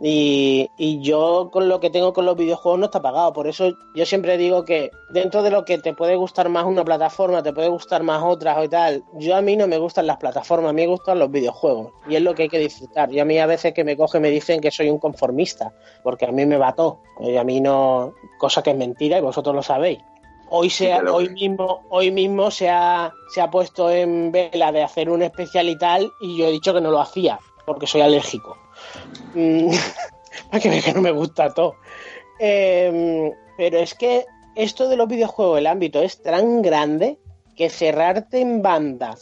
Y, 0.04 0.72
y 0.78 1.00
yo 1.02 1.50
con 1.52 1.70
lo 1.70 1.80
que 1.80 1.92
tengo 1.92 2.12
con 2.12 2.26
los 2.26 2.36
videojuegos 2.36 2.80
no 2.80 2.86
está 2.86 3.02
pagado. 3.02 3.34
Por 3.34 3.48
eso 3.48 3.72
yo 3.94 4.06
siempre 4.06 4.38
digo 4.38 4.66
que 4.66 4.90
dentro 5.12 5.44
de 5.44 5.52
lo 5.52 5.64
que 5.64 5.78
te 5.78 5.94
puede 5.94 6.16
gustar 6.16 6.50
más 6.50 6.66
una 6.66 6.84
plataforma, 6.84 7.44
te 7.44 7.54
puede 7.54 7.68
gustar 7.68 8.02
más 8.02 8.24
otras 8.24 8.58
o 8.58 8.68
tal. 8.68 9.04
Yo 9.14 9.36
a 9.36 9.42
mí 9.42 9.56
no 9.56 9.68
me 9.68 9.78
gustan 9.78 10.08
las 10.08 10.18
plataformas, 10.18 10.72
a 10.72 10.74
mí 10.74 10.82
me 10.82 10.88
gustan 10.88 11.20
los 11.20 11.30
videojuegos. 11.30 11.92
Y 12.10 12.16
es 12.16 12.22
lo 12.24 12.34
que 12.34 12.44
hay 12.44 12.50
que 12.50 12.58
disfrutar. 12.58 13.14
Y 13.14 13.20
a 13.20 13.26
mí 13.26 13.38
a 13.38 13.46
veces 13.46 13.74
que 13.74 13.84
me 13.84 13.96
cogen 13.96 14.24
me 14.24 14.32
dicen 14.32 14.60
que 14.60 14.72
soy 14.72 14.90
un 14.90 14.98
conformista, 14.98 15.72
porque 16.02 16.26
a 16.26 16.32
mí 16.32 16.48
me 16.48 16.58
bató. 16.58 17.00
Y 17.20 17.38
a 17.38 17.44
mí 17.44 17.62
no, 17.62 18.14
cosa 18.40 18.64
que 18.64 18.72
es 18.72 18.78
mentira 18.78 19.20
y 19.20 19.22
vosotros 19.22 19.56
lo 19.56 19.62
sabéis. 19.62 20.00
Hoy, 20.50 20.70
se, 20.70 20.88
que 20.88 21.02
lo 21.04 21.16
hoy 21.16 21.30
mismo, 21.30 21.84
hoy 21.90 22.12
mismo 22.12 22.50
se 22.52 22.70
ha, 22.70 23.14
se 23.34 23.40
ha 23.40 23.50
puesto 23.50 23.90
en 23.90 24.32
vela 24.32 24.72
de 24.72 24.84
hacer 24.84 25.10
un 25.10 25.22
especial 25.22 25.70
y 25.70 25.78
tal, 25.78 26.12
y 26.20 26.38
yo 26.38 26.48
he 26.48 26.52
dicho 26.52 26.74
que 26.74 26.82
no 26.82 26.92
lo 26.92 27.00
hacía, 27.00 27.40
porque 27.66 27.88
soy 27.88 28.02
alérgico. 28.02 28.58
Mm, 29.34 29.70
Para 30.50 30.62
que 30.62 30.82
que 30.82 30.94
no 30.94 31.02
me 31.02 31.12
gusta 31.12 31.54
todo. 31.54 31.76
Eh, 32.40 33.32
pero 33.58 33.78
es 33.80 33.94
que 33.94 34.26
esto 34.56 34.90
de 34.90 34.98
los 34.98 35.08
videojuegos, 35.08 35.60
el 35.60 35.68
ámbito 35.68 36.02
es 36.02 36.22
tan 36.22 36.62
grande 36.62 37.20
que 37.56 37.70
cerrarte 37.70 38.40
en 38.40 38.62
banda 38.62 39.16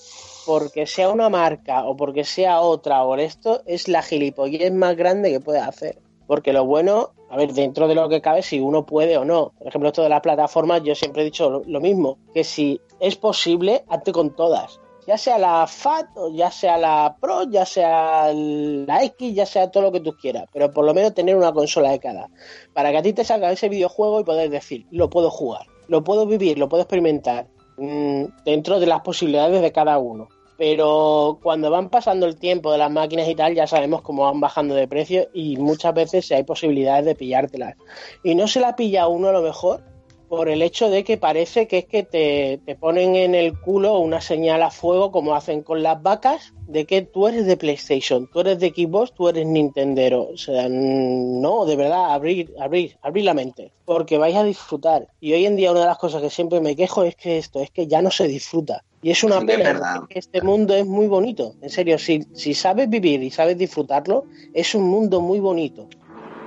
porque 0.45 0.87
sea 0.87 1.09
una 1.09 1.29
marca 1.29 1.85
o 1.85 1.95
porque 1.95 2.23
sea 2.23 2.61
otra 2.61 3.03
o 3.03 3.15
esto 3.17 3.61
es 3.65 3.87
la 3.87 4.01
gilipollez 4.01 4.71
más 4.71 4.95
grande 4.95 5.29
que 5.29 5.39
puedes 5.39 5.61
hacer. 5.61 5.99
Porque 6.25 6.53
lo 6.53 6.65
bueno, 6.65 7.11
a 7.29 7.37
ver, 7.37 7.53
dentro 7.53 7.87
de 7.87 7.95
lo 7.95 8.09
que 8.09 8.21
cabe, 8.21 8.41
si 8.41 8.59
uno 8.59 8.85
puede 8.85 9.17
o 9.17 9.25
no. 9.25 9.51
Por 9.57 9.67
ejemplo, 9.67 9.89
esto 9.89 10.03
de 10.03 10.09
las 10.09 10.21
plataformas, 10.21 10.81
yo 10.83 10.95
siempre 10.95 11.21
he 11.21 11.25
dicho 11.25 11.61
lo 11.65 11.81
mismo, 11.81 12.17
que 12.33 12.43
si 12.43 12.81
es 12.99 13.15
posible, 13.15 13.83
hazte 13.89 14.11
con 14.11 14.35
todas. 14.35 14.79
Ya 15.09 15.17
sea 15.17 15.39
la 15.39 15.65
FAT, 15.65 16.05
ya 16.33 16.51
sea 16.51 16.77
la 16.77 17.17
Pro, 17.19 17.49
ya 17.49 17.65
sea 17.65 18.31
la 18.31 19.03
X, 19.05 19.33
ya 19.33 19.47
sea 19.47 19.71
todo 19.71 19.81
lo 19.81 19.91
que 19.91 20.01
tú 20.01 20.15
quieras. 20.15 20.43
Pero 20.53 20.69
por 20.69 20.85
lo 20.85 20.93
menos 20.93 21.15
tener 21.15 21.35
una 21.35 21.51
consola 21.51 21.89
de 21.89 21.99
cada. 21.99 22.29
Para 22.73 22.91
que 22.91 22.97
a 22.97 23.01
ti 23.01 23.13
te 23.13 23.23
salga 23.23 23.51
ese 23.51 23.69
videojuego 23.69 24.19
y 24.19 24.23
poder 24.23 24.51
decir, 24.51 24.85
lo 24.91 25.09
puedo 25.09 25.31
jugar, 25.31 25.65
lo 25.87 26.03
puedo 26.03 26.27
vivir, 26.27 26.59
lo 26.59 26.69
puedo 26.69 26.83
experimentar. 26.83 27.47
mm, 27.77 28.25
dentro 28.45 28.79
de 28.79 28.85
las 28.85 29.01
posibilidades 29.01 29.63
de 29.63 29.71
cada 29.71 29.97
uno 29.97 30.27
pero 30.59 31.39
cuando 31.41 31.71
van 31.71 31.89
pasando 31.89 32.25
el 32.25 32.35
tiempo 32.35 32.69
de 32.73 32.77
las 32.77 32.91
máquinas 32.91 33.29
y 33.29 33.33
tal, 33.33 33.55
ya 33.55 33.65
sabemos 33.65 34.01
cómo 34.01 34.25
van 34.25 34.41
bajando 34.41 34.75
de 34.75 34.89
precio 34.89 35.29
y 35.33 35.55
muchas 35.55 35.93
veces 35.93 36.29
hay 36.33 36.43
posibilidades 36.43 37.05
de 37.05 37.15
pillártelas. 37.15 37.77
Y 38.23 38.35
no 38.35 38.45
se 38.45 38.59
la 38.59 38.75
pilla 38.75 39.07
uno 39.07 39.29
a 39.29 39.31
lo 39.31 39.41
mejor 39.41 39.81
por 40.29 40.47
el 40.47 40.61
hecho 40.61 40.89
de 40.89 41.03
que 41.03 41.17
parece 41.17 41.67
que 41.67 41.79
es 41.79 41.85
que 41.85 42.03
te, 42.03 42.59
te 42.65 42.75
ponen 42.75 43.15
en 43.15 43.33
el 43.33 43.59
culo 43.59 43.97
una 43.99 44.21
señal 44.21 44.61
a 44.61 44.69
fuego 44.69 45.11
como 45.11 45.35
hacen 45.35 45.63
con 45.63 45.81
las 45.81 46.01
vacas 46.01 46.53
de 46.69 46.85
que 46.85 47.01
tú 47.01 47.27
eres 47.27 47.47
de 47.47 47.57
PlayStation, 47.57 48.27
tú 48.31 48.41
eres 48.41 48.59
de 48.59 48.69
Xbox, 48.69 49.11
tú 49.13 49.27
eres 49.27 49.47
Nintendero. 49.47 50.29
O 50.31 50.37
sea, 50.37 50.67
no, 50.69 51.65
de 51.65 51.75
verdad, 51.75 52.13
abrir, 52.13 52.53
abrir, 52.59 52.95
abrir 53.01 53.25
la 53.25 53.33
mente, 53.33 53.71
porque 53.85 54.19
vais 54.19 54.35
a 54.35 54.43
disfrutar. 54.43 55.07
Y 55.19 55.33
hoy 55.33 55.47
en 55.47 55.55
día 55.55 55.71
una 55.71 55.81
de 55.81 55.87
las 55.87 55.97
cosas 55.97 56.21
que 56.21 56.29
siempre 56.29 56.61
me 56.61 56.75
quejo 56.75 57.03
es 57.03 57.15
que 57.15 57.39
esto, 57.39 57.59
es 57.59 57.71
que 57.71 57.87
ya 57.87 58.03
no 58.03 58.11
se 58.11 58.27
disfruta. 58.27 58.83
Y 59.01 59.09
es 59.09 59.23
una 59.23 59.41
pena, 59.41 59.95
porque 59.97 60.19
este 60.19 60.41
mundo 60.41 60.75
es 60.75 60.85
muy 60.85 61.07
bonito. 61.07 61.55
En 61.61 61.69
serio, 61.69 61.97
si, 61.97 62.27
si 62.33 62.53
sabes 62.53 62.87
vivir 62.87 63.23
y 63.23 63.31
sabes 63.31 63.57
disfrutarlo, 63.57 64.25
es 64.53 64.75
un 64.75 64.83
mundo 64.83 65.21
muy 65.21 65.39
bonito. 65.39 65.87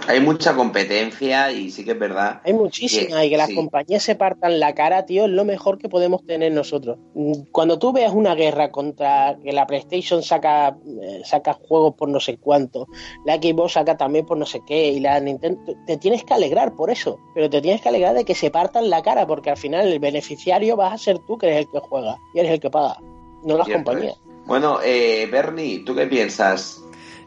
Hay 0.08 0.20
mucha 0.20 0.54
competencia 0.54 1.52
y 1.52 1.70
sí 1.70 1.84
que 1.84 1.92
es 1.92 1.98
verdad. 1.98 2.40
Hay 2.44 2.52
muchísima 2.52 3.24
y 3.24 3.30
que 3.30 3.36
las 3.36 3.48
sí. 3.48 3.54
compañías 3.54 4.02
se 4.02 4.14
partan 4.14 4.58
la 4.58 4.74
cara, 4.74 5.06
tío, 5.06 5.24
es 5.24 5.30
lo 5.30 5.44
mejor 5.44 5.78
que 5.78 5.88
podemos 5.88 6.24
tener 6.26 6.52
nosotros. 6.52 6.98
Mm, 7.14 7.32
Cuando 7.52 7.78
tú 7.78 7.92
veas 7.92 8.12
una 8.12 8.34
guerra 8.34 8.70
contra 8.70 9.36
que 9.42 9.52
la 9.52 9.66
PlayStation 9.66 10.22
saca, 10.22 10.76
eh, 11.02 11.22
saca 11.24 11.54
juegos 11.54 11.94
por 11.94 12.08
no 12.08 12.20
sé 12.20 12.36
cuánto, 12.36 12.88
la 13.24 13.36
Xbox 13.36 13.72
saca 13.72 13.96
también 13.96 14.26
por 14.26 14.36
no 14.36 14.46
sé 14.46 14.60
qué, 14.66 14.88
y 14.88 15.00
la 15.00 15.20
Nintendo, 15.20 15.60
te 15.86 15.96
tienes 15.96 16.24
que 16.24 16.34
alegrar 16.34 16.74
por 16.74 16.90
eso, 16.90 17.18
pero 17.34 17.48
te 17.48 17.60
tienes 17.60 17.80
que 17.80 17.88
alegrar 17.88 18.14
de 18.14 18.24
que 18.24 18.34
se 18.34 18.50
partan 18.50 18.90
la 18.90 19.02
cara, 19.02 19.26
porque 19.26 19.50
al 19.50 19.56
final 19.56 19.86
el 19.86 19.98
beneficiario 19.98 20.76
vas 20.76 20.94
a 20.94 20.98
ser 20.98 21.18
tú 21.26 21.38
que 21.38 21.46
eres 21.46 21.60
el 21.60 21.70
que 21.70 21.78
juega 21.78 22.16
y 22.34 22.40
eres 22.40 22.52
el 22.52 22.60
que 22.60 22.70
paga, 22.70 22.96
no 23.44 23.56
las 23.56 23.68
compañías. 23.68 24.16
Bueno, 24.46 24.80
eh, 24.84 25.28
Bernie, 25.30 25.84
¿tú 25.84 25.94
qué 25.94 26.06
piensas? 26.06 26.81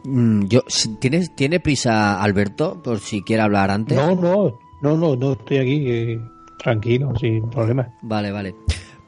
Mm, 0.06 0.46
Yo, 0.48 0.62
¿tienes, 1.00 1.36
¿Tiene 1.36 1.60
prisa 1.60 2.22
Alberto 2.22 2.82
por 2.84 3.00
si 3.00 3.22
quiere 3.22 3.42
hablar 3.44 3.72
antes? 3.72 3.98
No, 3.98 4.16
no, 4.16 4.60
no, 4.82 4.98
no, 4.98 5.16
no 5.16 5.32
estoy 5.34 5.58
aquí 5.58 5.84
eh, 5.88 6.20
tranquilo, 6.60 7.14
sin 7.20 7.50
problema. 7.50 7.88
Vale, 8.02 8.32
vale. 8.32 8.56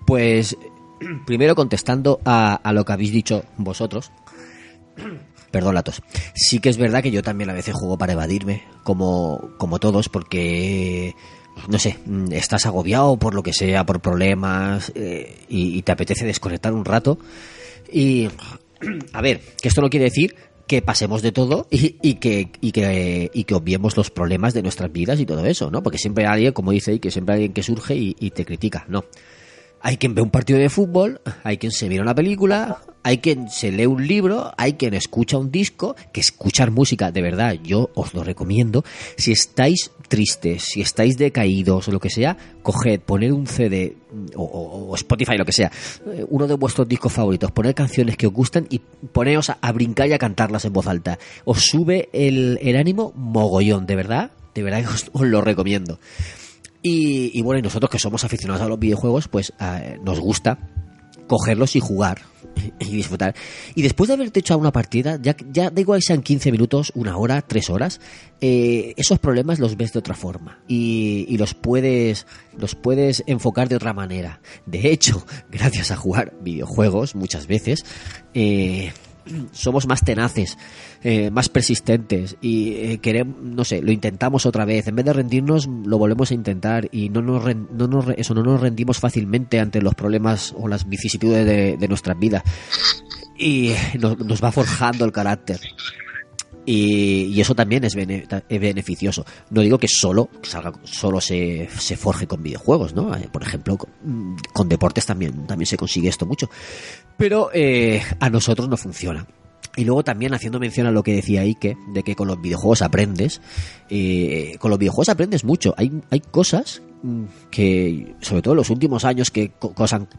Pues 0.06 0.58
primero 1.26 1.56
contestando 1.56 2.20
a, 2.26 2.56
a 2.56 2.74
lo 2.74 2.84
que 2.86 2.94
habéis 2.94 3.12
dicho 3.12 3.44
vosotros. 3.58 4.12
Perdón, 5.52 5.76
la 5.76 5.84
tos. 5.84 6.02
Sí 6.36 6.60
que 6.60 6.70
es 6.70 6.78
verdad 6.78 7.02
que 7.02 7.12
yo 7.12 7.24
también 7.24 7.50
a 7.50 7.54
veces 7.54 7.74
juego 7.74 7.98
para 7.98 8.14
evadirme, 8.14 8.64
como, 8.84 9.52
como 9.58 9.80
todos, 9.80 10.10
porque, 10.10 11.16
no 11.70 11.80
sé, 11.80 11.98
mm, 12.06 12.34
estás 12.34 12.66
agobiado 12.66 13.18
por 13.18 13.34
lo 13.34 13.44
que 13.44 13.54
sea, 13.54 13.86
por 13.86 14.02
problemas, 14.02 14.92
eh, 14.94 15.46
y, 15.48 15.78
y 15.78 15.82
te 15.84 15.94
apetece 15.94 16.26
desconectar 16.26 16.74
un 16.74 16.84
rato. 16.84 17.18
Y, 17.92 18.28
a 19.14 19.22
ver, 19.22 19.40
que 19.62 19.70
esto 19.70 19.82
no 19.82 19.90
quiere 19.90 20.06
decir 20.06 20.36
que 20.68 20.82
pasemos 20.82 21.22
de 21.22 21.32
todo 21.32 21.68
y, 21.72 21.96
y 22.02 22.16
que, 22.16 22.52
y, 22.62 22.72
que, 22.72 23.32
y 23.34 23.44
que 23.46 23.56
obviemos 23.56 23.96
los 23.98 24.12
problemas 24.12 24.54
de 24.54 24.62
nuestras 24.62 24.92
vidas 24.92 25.20
y 25.20 25.26
todo 25.26 25.46
eso, 25.46 25.72
¿no? 25.72 25.82
Porque 25.82 25.98
siempre 25.98 26.26
hay 26.26 26.34
alguien, 26.34 26.54
como 26.54 26.72
dice 26.72 27.00
que 27.00 27.10
siempre 27.10 27.34
hay 27.34 27.38
alguien 27.38 27.54
que 27.54 27.64
surge 27.64 27.96
y, 27.96 28.16
y 28.20 28.32
te 28.32 28.46
critica, 28.46 28.86
¿no? 28.90 29.06
Hay 29.82 29.98
quien 29.98 30.16
ve 30.16 30.22
un 30.22 30.30
partido 30.32 30.60
de 30.60 30.70
fútbol, 30.70 31.22
hay 31.44 31.58
quien 31.58 31.72
se 31.72 31.88
mira 31.88 32.02
una 32.02 32.16
película, 32.16 32.80
hay 33.04 33.20
quien 33.20 33.50
se 33.50 33.72
lee 33.72 33.86
un 33.86 34.06
libro, 34.06 34.52
hay 34.58 34.74
quien 34.74 34.94
escucha 34.94 35.38
un 35.38 35.50
disco, 35.52 35.96
que 36.12 36.20
escuchar 36.20 36.72
música, 36.72 37.12
de 37.12 37.22
verdad, 37.22 37.54
yo 37.64 37.90
os 37.94 38.14
lo 38.14 38.24
recomiendo. 38.24 38.84
Si 39.18 39.32
estáis 39.32 39.92
tristes, 40.10 40.64
si 40.64 40.82
estáis 40.82 41.18
decaídos 41.18 41.88
o 41.88 41.92
lo 41.92 42.00
que 42.00 42.10
sea, 42.10 42.36
coged, 42.64 43.00
poned 43.02 43.32
un 43.32 43.48
CD 43.48 43.96
o, 44.36 44.94
Spotify, 44.96 45.38
lo 45.38 45.46
que 45.46 45.54
sea, 45.54 45.72
eh, 46.08 46.26
uno 46.28 46.48
de 46.48 46.56
vuestros 46.56 46.88
discos 46.88 47.14
favoritos, 47.14 47.52
poned 47.52 47.74
canciones 47.76 48.18
que 48.18 48.28
os 48.28 48.34
gustan 48.34 48.68
y 48.70 48.80
poneos 48.80 49.52
a, 49.52 49.72
brincar 49.72 50.10
y 50.10 50.14
a 50.14 50.18
cantarlas 50.18 50.66
en 50.66 50.74
voz 50.74 50.88
alta. 50.88 51.18
Os 51.46 51.62
sube 51.62 52.10
el, 52.12 52.60
ánimo 52.76 53.14
mogollón, 53.16 53.86
de 53.86 53.96
verdad, 53.96 54.32
de 54.54 54.64
verdad 54.64 54.84
os- 54.92 55.10
os 55.14 55.22
lo 55.22 55.40
recomiendo. 55.42 56.00
Y, 56.82 57.38
y 57.38 57.42
bueno, 57.42 57.60
y 57.60 57.62
nosotros 57.64 57.90
que 57.90 58.00
somos 58.00 58.24
aficionados 58.24 58.62
a 58.62 58.70
los 58.70 58.80
videojuegos, 58.80 59.28
pues 59.28 59.54
eh, 59.60 59.98
nos 60.04 60.20
gusta 60.20 60.60
cogerlos 61.28 61.76
y 61.76 61.80
jugar 61.80 62.22
y 62.80 62.86
disfrutar. 62.86 63.36
Y 63.76 63.82
después 63.82 64.08
de 64.08 64.16
haberte 64.16 64.40
hecho 64.40 64.58
una 64.58 64.72
partida, 64.72 65.20
ya, 65.22 65.36
ya 65.52 65.70
da 65.70 65.82
igual 65.82 66.02
sean 66.02 66.22
15 66.22 66.52
minutos, 66.52 66.92
una 66.96 67.18
hora, 67.18 67.42
tres 67.42 67.70
horas, 67.70 68.00
eh, 68.42 68.94
esos 68.98 69.20
problemas 69.20 69.60
los 69.60 69.78
ves 69.78 69.94
de 69.94 70.00
otra 70.00 70.16
forma 70.16 70.60
y, 70.68 71.26
y 71.30 71.38
los 71.38 71.54
puedes 71.54 72.26
los 72.58 72.76
puedes 72.76 73.24
enfocar 73.28 73.70
de 73.70 73.76
otra 73.76 73.94
manera. 73.94 74.42
De 74.66 74.92
hecho, 74.92 75.26
gracias 75.52 75.92
a 75.92 75.98
jugar 75.98 76.34
videojuegos 76.42 77.16
muchas 77.16 77.48
veces, 77.48 77.86
eh, 78.34 78.92
somos 79.52 79.88
más 79.88 80.02
tenaces, 80.02 80.58
eh, 81.04 81.32
más 81.32 81.50
persistentes 81.50 82.38
y 82.42 82.74
eh, 82.74 83.00
queremos, 83.00 83.38
no 83.42 83.64
sé, 83.64 83.82
lo 83.82 83.92
intentamos 83.92 84.46
otra 84.46 84.66
vez. 84.66 84.88
En 84.88 84.96
vez 84.96 85.06
de 85.06 85.14
rendirnos, 85.14 85.68
lo 85.68 85.98
volvemos 85.98 86.32
a 86.32 86.34
intentar 86.34 86.90
y 86.92 87.10
no 87.10 87.22
nos, 87.22 87.44
no 87.56 87.88
nos 87.88 88.10
eso, 88.18 88.34
no 88.34 88.44
nos 88.44 88.62
rendimos 88.62 89.00
fácilmente 89.00 89.60
ante 89.60 89.82
los 89.82 89.96
problemas 89.96 90.54
o 90.58 90.68
las 90.68 90.88
vicisitudes 90.88 91.46
de, 91.46 91.78
de 91.78 91.88
nuestras 91.88 92.18
vidas. 92.20 92.44
Y 93.38 93.74
nos, 94.00 94.18
nos 94.20 94.44
va 94.44 94.52
forjando 94.52 95.06
el 95.06 95.12
carácter. 95.12 95.60
Y, 96.70 97.40
eso 97.40 97.56
también 97.56 97.86
es 97.86 97.96
beneficioso. 97.96 99.26
No 99.52 99.62
digo 99.62 99.78
que 99.78 99.88
solo 99.88 100.30
salga, 100.42 100.74
solo 100.84 101.22
se, 101.22 101.70
se 101.80 101.96
forje 101.96 102.28
con 102.28 102.44
videojuegos, 102.44 102.94
¿no? 102.94 103.16
Eh, 103.16 103.30
Por 103.32 103.42
ejemplo, 103.42 103.78
con, 103.78 104.36
con 104.52 104.68
deportes 104.68 105.06
también, 105.06 105.48
también 105.48 105.66
se 105.66 105.78
consigue 105.78 106.10
esto 106.10 106.26
mucho. 106.26 106.50
Pero 107.18 107.50
eh, 107.54 108.02
a 108.20 108.30
nosotros 108.30 108.70
no 108.70 108.78
funciona. 108.78 109.26
Y 109.76 109.86
luego 109.86 110.04
también 110.04 110.34
haciendo 110.34 110.60
mención 110.60 110.88
a 110.88 110.92
lo 110.92 111.04
que 111.04 111.14
decía 111.16 111.42
Ike, 111.42 111.78
de 111.94 112.02
que 112.04 112.16
con 112.16 112.28
los 112.28 112.42
videojuegos 112.42 112.82
aprendes, 112.82 113.42
eh, 113.90 114.56
con 114.60 114.72
los 114.72 114.80
videojuegos 114.80 115.10
aprendes 115.10 115.44
mucho. 115.44 115.76
Hay, 115.78 115.92
hay 116.10 116.20
cosas 116.20 116.82
mm, 117.04 117.24
que, 117.52 118.16
sobre 118.22 118.42
todo 118.42 118.54
en 118.56 118.58
los 118.58 118.72
últimos 118.72 119.06
años, 119.06 119.30
que 119.30 119.52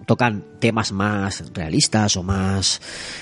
tocan 0.06 0.44
temas 0.60 0.92
más 0.92 1.42
realistas 1.54 2.16
o 2.16 2.22
más 2.22 2.80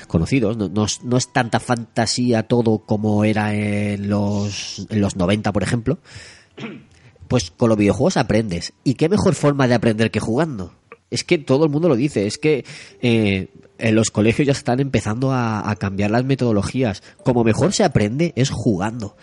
conocidos. 0.09 0.59
No, 0.59 0.69
no 0.69 0.85
es- 0.85 1.03
no 1.05 1.17
es 1.17 1.33
tanta 1.33 1.59
fantasía 1.59 2.43
todo 2.43 2.81
como 2.81 3.25
era 3.25 3.55
en 3.55 4.11
los, 4.11 4.87
en 4.91 5.01
los 5.01 5.17
90, 5.17 5.53
por 5.55 5.63
ejemplo. 5.63 5.99
Pues 7.29 7.51
con 7.51 7.71
los 7.71 7.79
videojuegos 7.79 8.19
aprendes. 8.19 8.75
¿Y 8.85 8.95
qué 8.95 9.09
mejor 9.09 9.35
forma 9.35 9.67
de 9.69 9.75
aprender 9.75 10.11
que 10.11 10.21
jugando? 10.21 10.75
Es 11.11 11.25
que 11.25 11.39
todo 11.39 11.65
el 11.65 11.71
mundo 11.71 11.89
lo 11.89 11.97
dice, 11.97 12.27
es 12.27 12.39
que 12.39 12.65
eh, 13.01 13.49
en 13.79 13.95
los 13.95 14.11
colegios 14.11 14.47
ya 14.47 14.53
están 14.53 14.81
empezando 14.81 15.33
a, 15.33 15.75
cambiar 15.79 16.11
las 16.11 16.25
metodologías. 16.25 17.03
Como 17.23 17.45
mejor 17.45 17.73
se 17.73 17.85
aprende 17.85 18.33
es 18.37 18.51
jugando. 18.51 19.17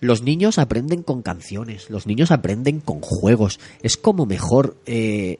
Los 0.00 0.22
niños 0.22 0.58
aprenden 0.58 1.02
con 1.02 1.22
canciones, 1.22 1.88
los 1.88 2.06
niños 2.06 2.30
aprenden 2.30 2.80
con 2.80 3.00
juegos. 3.00 3.58
Es 3.82 3.96
como 3.96 4.26
mejor 4.26 4.76
eh, 4.86 5.38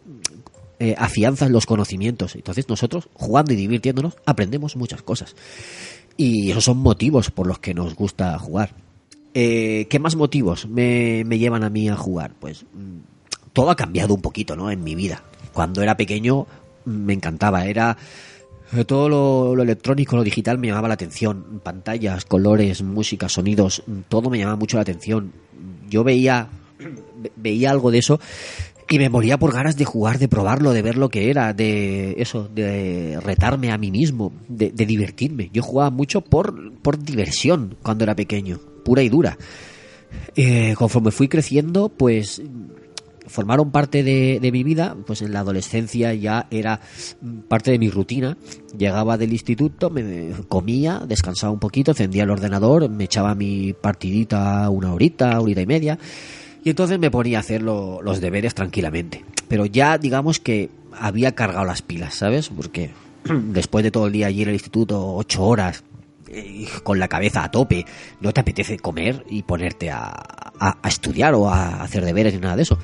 eh, 0.78 0.95
afianzas 0.97 1.51
los 1.51 1.66
conocimientos. 1.66 2.35
Entonces 2.35 2.68
nosotros, 2.68 3.09
jugando 3.14 3.53
y 3.53 3.57
divirtiéndonos, 3.57 4.16
aprendemos 4.24 4.76
muchas 4.76 5.03
cosas. 5.03 5.35
Y 6.16 6.51
esos 6.51 6.64
son 6.64 6.78
motivos 6.78 7.30
por 7.30 7.47
los 7.47 7.59
que 7.59 7.74
nos 7.74 7.95
gusta 7.95 8.39
jugar. 8.39 8.74
Eh, 9.35 9.87
¿Qué 9.91 9.99
más 9.99 10.14
motivos 10.14 10.68
me, 10.68 11.24
me 11.24 11.39
llevan 11.39 11.64
a 11.64 11.70
mí 11.70 11.89
a 11.89 11.97
jugar? 11.97 12.35
Pues 12.39 12.62
mm, 12.72 13.53
todo 13.53 13.70
ha 13.70 13.76
cambiado 13.76 14.14
un 14.14 14.22
poquito, 14.22 14.55
¿no? 14.55 14.70
En 14.70 14.85
mi 14.85 14.95
vida. 14.95 15.24
Cuando 15.55 15.80
era 15.82 15.96
pequeño 15.96 16.46
me 16.84 17.14
encantaba. 17.14 17.64
Era 17.66 17.96
todo 18.86 19.55
lo, 19.55 19.62
electrónico, 19.62 20.16
lo 20.16 20.24
digital 20.24 20.59
me 20.59 20.66
llamaba 20.68 20.88
la 20.88 20.94
atención. 20.94 21.61
Pantallas, 21.62 22.24
colores, 22.24 22.82
música, 22.82 23.28
sonidos, 23.28 23.82
todo 24.09 24.28
me 24.28 24.38
llamaba 24.38 24.57
mucho 24.59 24.76
la 24.76 24.82
atención. 24.82 25.32
Yo 25.88 26.02
veía, 26.05 26.48
ve- 27.16 27.32
veía 27.36 27.70
algo 27.70 27.90
de 27.90 27.98
eso 27.98 28.18
y 28.90 28.98
me 28.98 29.09
moría 29.09 29.38
por 29.38 29.52
ganas 29.52 29.76
de 29.76 29.84
jugar, 29.84 30.18
de 30.18 30.28
probarlo, 30.28 30.72
de 30.72 30.82
ver 30.82 30.98
lo 30.98 31.09
que 31.09 31.30
era, 31.30 31.52
de 31.55 32.16
eso, 32.18 32.48
de 32.52 33.18
retarme 33.22 33.70
a 33.72 33.78
mí 33.78 33.90
mismo, 33.90 34.32
de, 34.48 34.70
de 34.72 34.84
divertirme. 34.86 35.50
Yo 35.52 35.62
jugaba 35.62 35.90
mucho 35.90 36.20
por, 36.20 36.72
por 36.82 36.98
diversión 36.98 37.76
cuando 37.82 38.05
era 38.05 38.14
pequeño, 38.16 38.59
pura 38.84 39.02
y 39.02 39.09
dura. 39.09 39.38
Eh, 40.36 40.74
conforme 40.76 41.12
fui 41.12 41.28
creciendo, 41.28 41.88
pues 41.88 42.42
formaron 43.27 43.70
parte 43.70 44.03
de, 44.03 44.39
mi 44.53 44.62
vida, 44.62 44.97
pues 45.07 45.22
en 45.22 45.33
la 45.33 45.41
adolescencia 45.41 46.12
ya 46.14 46.47
era 46.51 46.81
parte 47.49 47.70
de 47.70 47.79
mi 47.79 47.91
rutina. 47.91 48.37
Llegaba 48.77 49.16
del 49.16 49.33
instituto, 49.33 49.91
me 49.91 50.31
comía, 50.49 51.03
descansaba 51.07 51.53
un 51.53 51.59
poquito, 51.59 51.93
encendía 51.93 52.25
el 52.25 52.31
ordenador, 52.31 52.89
me 52.89 53.05
echaba 53.05 53.35
mi 53.35 53.72
partidita 53.72 54.68
una 54.70 54.93
horita, 54.93 55.41
horita 55.41 55.61
y 55.61 55.66
media, 55.66 55.99
y 56.62 56.70
entonces 56.70 56.99
me 56.99 57.11
ponía 57.11 57.39
a 57.39 57.41
hacer 57.41 57.62
lo- 57.62 58.03
los 58.03 58.20
deberes 58.20 58.55
tranquilamente. 58.55 59.25
Pero 59.49 59.66
ya 59.66 59.99
digamos 59.99 60.41
que 60.41 60.70
había 60.99 61.33
cargado 61.35 61.64
las 61.64 61.83
pilas, 61.83 62.14
¿sabes? 62.14 62.49
Porque 62.49 62.91
después 63.25 63.83
de 63.85 63.91
todo 63.91 64.07
el 64.07 64.12
día 64.12 64.27
allí 64.27 64.43
en 64.43 64.49
el 64.49 64.55
instituto, 64.55 65.14
ocho 65.14 65.45
horas, 65.45 65.85
eh, 66.29 66.66
con 66.83 66.99
la 66.99 67.09
cabeza 67.09 67.45
a 67.45 67.51
tope, 67.51 67.85
no 68.20 68.33
te 68.33 68.41
apetece 68.41 68.79
comer 68.79 69.25
y 69.29 69.43
ponerte 69.43 69.91
a 69.91 70.22
estudiar 70.89 71.35
o 71.35 71.49
a 71.51 71.83
hacer 71.83 72.05
deberes 72.05 72.33
ni 72.35 72.41
nada 72.41 72.57
de 72.57 72.62
eso. 72.62 72.79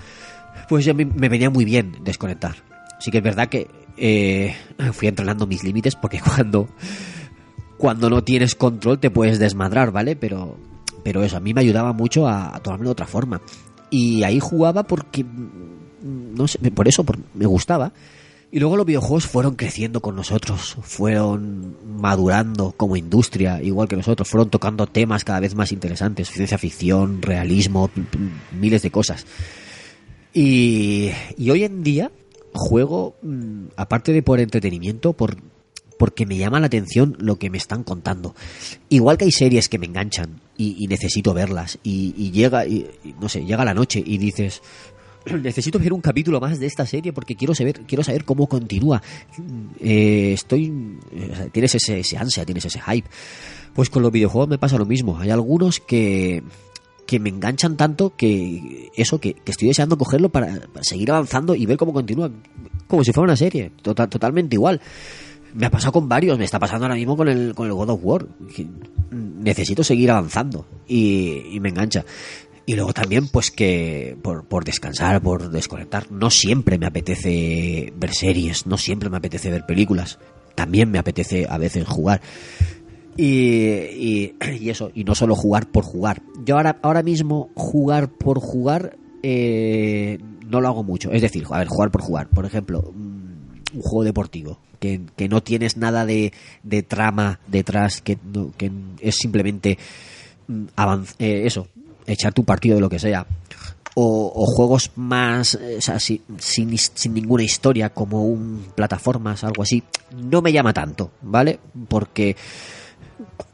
Pues 0.70 0.84
ya 0.84 0.94
me, 0.94 1.04
me 1.04 1.28
venía 1.28 1.50
muy 1.50 1.64
bien 1.64 1.96
desconectar. 2.04 2.54
Sí 3.00 3.10
que 3.10 3.18
es 3.18 3.24
verdad 3.24 3.48
que 3.48 3.66
eh, 3.96 4.54
fui 4.92 5.08
entrenando 5.08 5.44
mis 5.48 5.64
límites 5.64 5.96
porque 5.96 6.20
cuando, 6.24 6.68
cuando 7.76 8.08
no 8.08 8.22
tienes 8.22 8.54
control 8.54 9.00
te 9.00 9.10
puedes 9.10 9.40
desmadrar, 9.40 9.90
¿vale? 9.90 10.14
Pero, 10.14 10.56
pero 11.02 11.24
eso, 11.24 11.36
a 11.36 11.40
mí 11.40 11.52
me 11.54 11.62
ayudaba 11.62 11.92
mucho 11.92 12.28
a, 12.28 12.54
a 12.54 12.60
tomarme 12.60 12.84
de 12.84 12.92
otra 12.92 13.08
forma. 13.08 13.42
Y 13.90 14.22
ahí 14.22 14.38
jugaba 14.38 14.84
porque, 14.84 15.24
mm, 15.24 16.34
no 16.36 16.46
sé, 16.46 16.58
por 16.70 16.86
eso 16.86 17.04
me 17.34 17.46
gustaba. 17.46 17.92
Y 18.52 18.60
luego 18.60 18.76
los 18.76 18.86
videojuegos 18.86 19.26
fueron 19.26 19.56
creciendo 19.56 20.00
con 20.00 20.14
nosotros, 20.14 20.76
fueron 20.82 21.78
madurando 22.00 22.74
como 22.76 22.94
industria, 22.94 23.60
igual 23.60 23.88
que 23.88 23.96
nosotros, 23.96 24.28
fueron 24.28 24.50
tocando 24.50 24.86
temas 24.86 25.24
cada 25.24 25.40
vez 25.40 25.56
más 25.56 25.72
interesantes, 25.72 26.30
ciencia 26.30 26.58
ficción, 26.58 27.22
realismo, 27.22 27.90
miles 28.52 28.82
de 28.82 28.92
cosas. 28.92 29.26
Y, 30.32 31.10
y 31.36 31.50
hoy 31.50 31.64
en 31.64 31.82
día 31.82 32.10
juego, 32.52 33.16
mm, 33.22 33.66
aparte 33.76 34.12
de 34.12 34.22
por 34.22 34.40
entretenimiento, 34.40 35.12
por, 35.12 35.36
porque 35.98 36.26
me 36.26 36.36
llama 36.36 36.60
la 36.60 36.66
atención 36.66 37.16
lo 37.18 37.38
que 37.38 37.50
me 37.50 37.58
están 37.58 37.84
contando. 37.84 38.34
Igual 38.88 39.18
que 39.18 39.26
hay 39.26 39.32
series 39.32 39.68
que 39.68 39.78
me 39.78 39.86
enganchan 39.86 40.40
y, 40.56 40.82
y 40.82 40.86
necesito 40.86 41.34
verlas 41.34 41.78
y, 41.82 42.14
y 42.16 42.30
llega, 42.30 42.66
y, 42.66 42.88
no 43.20 43.28
sé, 43.28 43.44
llega 43.44 43.64
la 43.64 43.74
noche 43.74 44.02
y 44.04 44.18
dices, 44.18 44.62
necesito 45.42 45.78
ver 45.78 45.92
un 45.92 46.00
capítulo 46.00 46.40
más 46.40 46.58
de 46.58 46.66
esta 46.66 46.86
serie 46.86 47.12
porque 47.12 47.36
quiero 47.36 47.54
saber, 47.54 47.82
quiero 47.86 48.02
saber 48.02 48.24
cómo 48.24 48.48
continúa. 48.48 49.02
Eh, 49.78 50.32
estoy, 50.34 50.98
eh, 51.12 51.48
tienes 51.52 51.74
ese, 51.74 52.00
ese 52.00 52.16
ansia, 52.16 52.44
tienes 52.44 52.64
ese 52.64 52.80
hype. 52.80 53.08
Pues 53.74 53.90
con 53.90 54.02
los 54.02 54.10
videojuegos 54.10 54.48
me 54.48 54.58
pasa 54.58 54.78
lo 54.78 54.86
mismo. 54.86 55.18
Hay 55.18 55.30
algunos 55.30 55.80
que 55.80 56.42
que 57.10 57.18
me 57.18 57.28
enganchan 57.28 57.76
tanto 57.76 58.14
que 58.16 58.92
eso, 58.94 59.18
que, 59.20 59.34
que 59.34 59.50
estoy 59.50 59.66
deseando 59.66 59.98
cogerlo 59.98 60.28
para, 60.28 60.60
seguir 60.82 61.10
avanzando 61.10 61.56
y 61.56 61.66
ver 61.66 61.76
cómo 61.76 61.92
continúa, 61.92 62.30
como 62.86 63.02
si 63.02 63.12
fuera 63.12 63.24
una 63.24 63.36
serie, 63.36 63.72
total, 63.82 64.08
totalmente 64.08 64.54
igual. 64.54 64.80
Me 65.52 65.66
ha 65.66 65.72
pasado 65.72 65.90
con 65.90 66.08
varios, 66.08 66.38
me 66.38 66.44
está 66.44 66.60
pasando 66.60 66.84
ahora 66.86 66.94
mismo 66.94 67.16
con 67.16 67.26
el, 67.26 67.52
con 67.56 67.66
el 67.66 67.72
God 67.72 67.90
of 67.90 68.00
War. 68.04 68.26
necesito 69.10 69.82
seguir 69.82 70.12
avanzando 70.12 70.66
y, 70.86 71.46
y 71.50 71.58
me 71.58 71.70
engancha. 71.70 72.04
Y 72.64 72.76
luego 72.76 72.92
también, 72.92 73.26
pues 73.26 73.50
que 73.50 74.16
por, 74.22 74.44
por 74.44 74.64
descansar, 74.64 75.20
por 75.20 75.50
desconectar, 75.50 76.12
no 76.12 76.30
siempre 76.30 76.78
me 76.78 76.86
apetece 76.86 77.92
ver 77.96 78.14
series, 78.14 78.68
no 78.68 78.78
siempre 78.78 79.10
me 79.10 79.16
apetece 79.16 79.50
ver 79.50 79.66
películas. 79.66 80.20
También 80.54 80.92
me 80.92 81.00
apetece 81.00 81.48
a 81.50 81.58
veces 81.58 81.88
jugar. 81.88 82.20
Y, 83.24 84.32
y, 84.60 84.70
eso, 84.70 84.90
y 84.94 85.04
no 85.04 85.14
solo 85.14 85.34
jugar 85.36 85.66
por 85.70 85.84
jugar. 85.84 86.22
Yo 86.44 86.56
ahora, 86.56 86.78
ahora 86.82 87.02
mismo 87.02 87.50
jugar 87.54 88.08
por 88.08 88.40
jugar 88.40 88.96
eh, 89.22 90.18
no 90.48 90.60
lo 90.62 90.68
hago 90.68 90.82
mucho. 90.82 91.10
Es 91.12 91.20
decir, 91.22 91.44
a 91.50 91.58
ver, 91.58 91.68
jugar 91.68 91.90
por 91.90 92.00
jugar. 92.02 92.28
Por 92.28 92.46
ejemplo, 92.46 92.80
mm, 92.94 93.76
un 93.76 93.82
juego 93.82 94.04
deportivo. 94.04 94.58
Que, 94.78 95.02
que 95.14 95.28
no 95.28 95.42
tienes 95.42 95.76
nada 95.76 96.06
de, 96.06 96.32
de 96.62 96.82
trama 96.82 97.38
detrás, 97.46 98.00
que, 98.00 98.16
no- 98.32 98.52
que 98.56 98.70
es 99.00 99.16
simplemente 99.16 99.76
mm, 100.48 100.64
eh, 101.18 101.42
eso, 101.44 101.68
echar 102.06 102.32
tu 102.32 102.44
partido 102.44 102.76
de 102.76 102.80
lo 102.80 102.88
que 102.88 102.98
sea. 102.98 103.26
O, 103.94 104.32
o 104.34 104.46
juegos 104.46 104.92
más, 104.96 105.56
eh, 105.60 105.76
o 105.76 105.80
sea, 105.82 106.00
si- 106.00 106.22
sin, 106.38 106.78
sin 106.78 107.12
ninguna 107.12 107.42
historia, 107.42 107.90
como 107.90 108.24
un 108.24 108.64
plataformas, 108.74 109.44
algo 109.44 109.62
así, 109.62 109.82
no 110.16 110.40
me 110.40 110.50
llama 110.52 110.72
tanto, 110.72 111.10
¿vale? 111.20 111.60
Porque 111.88 112.34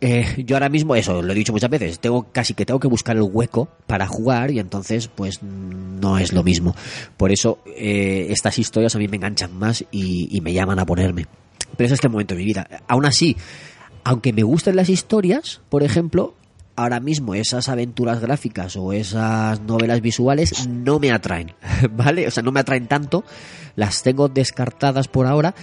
eh, 0.01 0.45
yo 0.47 0.57
ahora 0.57 0.69
mismo, 0.69 0.95
eso, 0.95 1.23
lo 1.23 1.33
he 1.33 1.35
dicho 1.35 1.53
muchas 1.53 1.71
veces, 1.71 1.99
tengo 1.99 2.27
casi 2.33 2.55
que 2.55 2.67
tengo 2.67 2.81
que 2.81 2.89
buscar 2.89 3.17
el 3.17 3.23
hueco 3.23 3.69
para 3.87 4.07
jugar 4.07 4.51
y 4.51 4.59
entonces, 4.59 5.09
pues, 5.09 5.43
no 5.43 6.19
es 6.19 6.33
lo 6.33 6.43
mismo. 6.43 6.75
Por 7.17 7.33
eso, 7.33 7.59
eh, 7.67 8.27
estas 8.31 8.59
historias 8.59 8.95
a 8.95 8.99
mí 8.99 9.09
me 9.09 9.17
enganchan 9.17 9.57
más 9.57 9.85
y, 9.91 10.29
y 10.31 10.41
me 10.41 10.53
llaman 10.53 10.79
a 10.79 10.87
ponerme. 10.87 11.27
Pero 11.77 11.87
ese 11.87 11.95
es 11.95 12.05
el 12.05 12.11
momento 12.11 12.35
de 12.35 12.41
mi 12.41 12.47
vida. 12.47 12.69
Aún 12.89 13.07
así, 13.07 13.37
aunque 14.05 14.33
me 14.33 14.43
gusten 14.43 14.77
las 14.77 14.89
historias, 14.89 15.61
por 15.69 15.83
ejemplo, 15.83 16.35
ahora 16.77 17.01
mismo 17.01 17.35
esas 17.35 17.69
aventuras 17.69 18.21
gráficas 18.21 18.77
o 18.77 18.93
esas 18.93 19.61
novelas 19.63 20.01
visuales 20.01 20.69
no 20.69 21.01
me 21.01 21.11
atraen, 21.11 21.55
¿vale? 21.91 22.29
O 22.29 22.31
sea, 22.31 22.43
no 22.43 22.53
me 22.53 22.61
atraen 22.61 22.87
tanto, 22.87 23.25
las 23.75 24.03
tengo 24.03 24.29
descartadas 24.29 25.09
por 25.09 25.27
ahora, 25.27 25.55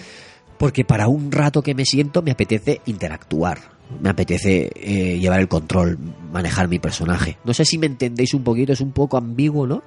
porque 0.63 0.85
para 0.85 1.09
un 1.09 1.29
rato 1.29 1.61
que 1.61 1.75
me 1.75 1.83
siento 1.83 2.21
me 2.21 2.31
apetece 2.31 2.79
interactuar, 2.85 3.57
me 3.99 4.09
apetece 4.09 4.71
eh, 4.73 5.19
llevar 5.19 5.41
el 5.41 5.49
control, 5.49 5.99
manejar 6.31 6.69
mi 6.69 6.79
personaje. 6.79 7.37
No 7.43 7.53
sé 7.53 7.65
si 7.65 7.77
me 7.77 7.85
entendéis 7.85 8.33
un 8.33 8.45
poquito, 8.45 8.71
es 8.71 8.79
un 8.79 8.93
poco 8.93 9.17
ambiguo, 9.17 9.67
¿no? 9.67 9.83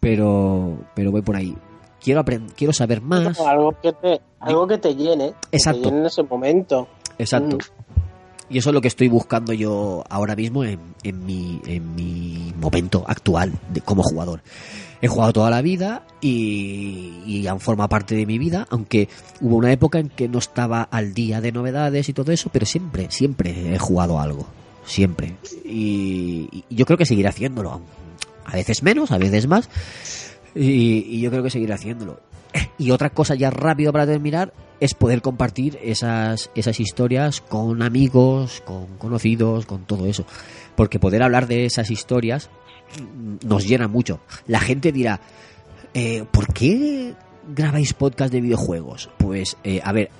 Pero, 0.00 0.78
pero 0.96 1.12
voy 1.12 1.22
por 1.22 1.36
ahí. 1.36 1.56
Quiero 2.02 2.18
aprender, 2.18 2.52
quiero 2.56 2.72
saber 2.72 3.02
más. 3.02 3.38
Algo 3.38 3.72
que 3.80 3.92
te, 3.92 4.20
algo 4.40 4.66
que 4.66 4.78
te 4.78 4.96
llene. 4.96 5.32
que 5.48 5.58
Exacto. 5.58 5.82
te 5.82 5.86
llene 5.90 6.00
en 6.00 6.06
ese 6.06 6.24
momento. 6.24 6.88
Exacto. 7.20 7.58
Mm. 7.58 7.86
Y 8.48 8.58
eso 8.58 8.70
es 8.70 8.74
lo 8.74 8.80
que 8.80 8.88
estoy 8.88 9.06
buscando 9.06 9.52
yo 9.52 10.02
ahora 10.10 10.34
mismo 10.34 10.64
en, 10.64 10.80
en, 11.04 11.24
mi, 11.24 11.60
en 11.66 11.94
mi 11.94 12.52
momento 12.60 13.04
actual 13.06 13.52
de, 13.72 13.80
como 13.80 14.02
jugador. 14.02 14.40
He 15.02 15.08
jugado 15.08 15.32
toda 15.32 15.50
la 15.50 15.62
vida 15.62 16.06
y, 16.20 17.12
y 17.26 17.46
aún 17.46 17.60
forma 17.60 17.88
parte 17.88 18.14
de 18.14 18.26
mi 18.26 18.38
vida, 18.38 18.66
aunque 18.70 19.08
hubo 19.40 19.56
una 19.56 19.72
época 19.72 19.98
en 19.98 20.08
que 20.08 20.28
no 20.28 20.38
estaba 20.38 20.82
al 20.82 21.14
día 21.14 21.40
de 21.40 21.52
novedades 21.52 22.08
y 22.08 22.12
todo 22.12 22.32
eso, 22.32 22.50
pero 22.52 22.66
siempre, 22.66 23.08
siempre 23.10 23.74
he 23.74 23.78
jugado 23.78 24.20
algo. 24.20 24.46
Siempre. 24.84 25.34
Y, 25.64 26.48
y 26.70 26.74
yo 26.74 26.86
creo 26.86 26.96
que 26.96 27.06
seguiré 27.06 27.28
haciéndolo. 27.28 27.80
A 28.44 28.52
veces 28.52 28.82
menos, 28.82 29.10
a 29.10 29.18
veces 29.18 29.46
más. 29.46 29.68
Y, 30.54 31.04
y 31.08 31.20
yo 31.20 31.30
creo 31.30 31.42
que 31.42 31.50
seguiré 31.50 31.74
haciéndolo. 31.74 32.20
Y 32.78 32.90
otra 32.90 33.10
cosa 33.10 33.34
ya 33.34 33.50
rápido 33.50 33.92
para 33.92 34.06
terminar 34.06 34.52
es 34.80 34.94
poder 34.94 35.22
compartir 35.22 35.78
esas, 35.82 36.50
esas 36.54 36.80
historias 36.80 37.40
con 37.40 37.82
amigos, 37.82 38.62
con 38.64 38.86
conocidos, 38.98 39.66
con 39.66 39.84
todo 39.84 40.06
eso. 40.06 40.26
Porque 40.74 40.98
poder 40.98 41.22
hablar 41.22 41.46
de 41.46 41.64
esas 41.64 41.90
historias 41.90 42.50
mm, 43.00 43.46
nos 43.46 43.66
llena 43.66 43.88
mucho. 43.88 44.20
La 44.46 44.60
gente 44.60 44.92
dirá, 44.92 45.20
eh, 45.94 46.24
¿por 46.30 46.52
qué 46.52 47.14
grabáis 47.48 47.94
podcast 47.94 48.32
de 48.32 48.40
videojuegos? 48.40 49.08
Pues, 49.16 49.56
eh, 49.64 49.80
a 49.82 49.92
ver, 49.92 50.10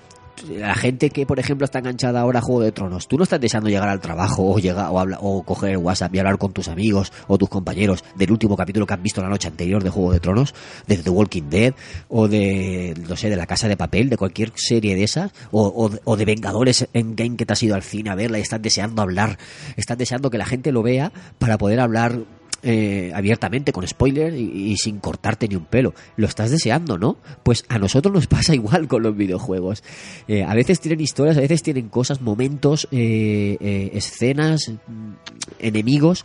la 0.48 0.74
gente 0.74 1.10
que, 1.10 1.26
por 1.26 1.38
ejemplo, 1.38 1.64
está 1.64 1.78
enganchada 1.78 2.20
ahora 2.20 2.38
a 2.38 2.42
Juego 2.42 2.62
de 2.62 2.72
Tronos, 2.72 3.08
tú 3.08 3.16
no 3.16 3.24
estás 3.24 3.40
deseando 3.40 3.68
llegar 3.70 3.88
al 3.88 4.00
trabajo 4.00 4.44
o 4.50 4.58
llegar 4.58 4.88
o, 4.90 4.98
habla- 4.98 5.18
o 5.20 5.42
coger 5.42 5.76
WhatsApp 5.78 6.14
y 6.14 6.18
hablar 6.18 6.38
con 6.38 6.52
tus 6.52 6.68
amigos 6.68 7.12
o 7.26 7.38
tus 7.38 7.48
compañeros 7.48 8.04
del 8.16 8.30
último 8.32 8.56
capítulo 8.56 8.86
que 8.86 8.94
han 8.94 9.02
visto 9.02 9.22
la 9.22 9.28
noche 9.28 9.48
anterior 9.48 9.82
de 9.82 9.90
Juego 9.90 10.12
de 10.12 10.20
Tronos, 10.20 10.54
de 10.86 10.96
The 10.98 11.10
Walking 11.10 11.48
Dead 11.50 11.74
o 12.08 12.28
de, 12.28 12.94
no 13.08 13.16
sé, 13.16 13.30
de 13.30 13.36
La 13.36 13.46
Casa 13.46 13.68
de 13.68 13.76
Papel, 13.76 14.08
de 14.08 14.16
cualquier 14.16 14.52
serie 14.56 14.94
de 14.94 15.04
esas, 15.04 15.32
o, 15.50 15.62
o, 15.66 15.90
o 16.04 16.16
de 16.16 16.24
Vengadores 16.24 16.88
en 16.92 17.16
Game 17.16 17.36
que 17.36 17.46
te 17.46 17.52
has 17.52 17.62
ido 17.62 17.74
al 17.74 17.82
cine 17.82 18.10
a 18.10 18.14
verla 18.14 18.38
y 18.38 18.42
estás 18.42 18.60
deseando 18.62 19.02
hablar, 19.02 19.38
estás 19.76 19.98
deseando 19.98 20.30
que 20.30 20.38
la 20.38 20.46
gente 20.46 20.72
lo 20.72 20.82
vea 20.82 21.12
para 21.38 21.58
poder 21.58 21.80
hablar 21.80 22.18
eh, 22.66 23.12
abiertamente, 23.14 23.72
con 23.72 23.86
spoilers 23.86 24.36
y, 24.36 24.76
sin 24.76 24.98
cortarte 24.98 25.46
ni 25.48 25.54
un 25.54 25.64
pelo. 25.64 25.94
Lo 26.16 26.26
estás 26.26 26.50
deseando, 26.50 26.98
¿no? 26.98 27.16
Pues 27.42 27.64
a 27.68 27.78
nosotros 27.78 28.12
nos 28.12 28.26
pasa 28.28 28.54
igual 28.54 28.88
con 28.88 29.02
los 29.02 29.16
videojuegos. 29.16 29.82
Eh, 30.28 30.42
a 30.42 30.52
veces 30.54 30.80
tienen 30.80 31.00
historias, 31.00 31.36
a 31.36 31.40
veces 31.40 31.62
tienen 31.62 31.88
cosas, 31.88 32.20
momentos, 32.20 32.88
eh, 32.90 33.90
escenas, 33.94 34.68
mm, 34.68 35.12
enemigos 35.60 36.24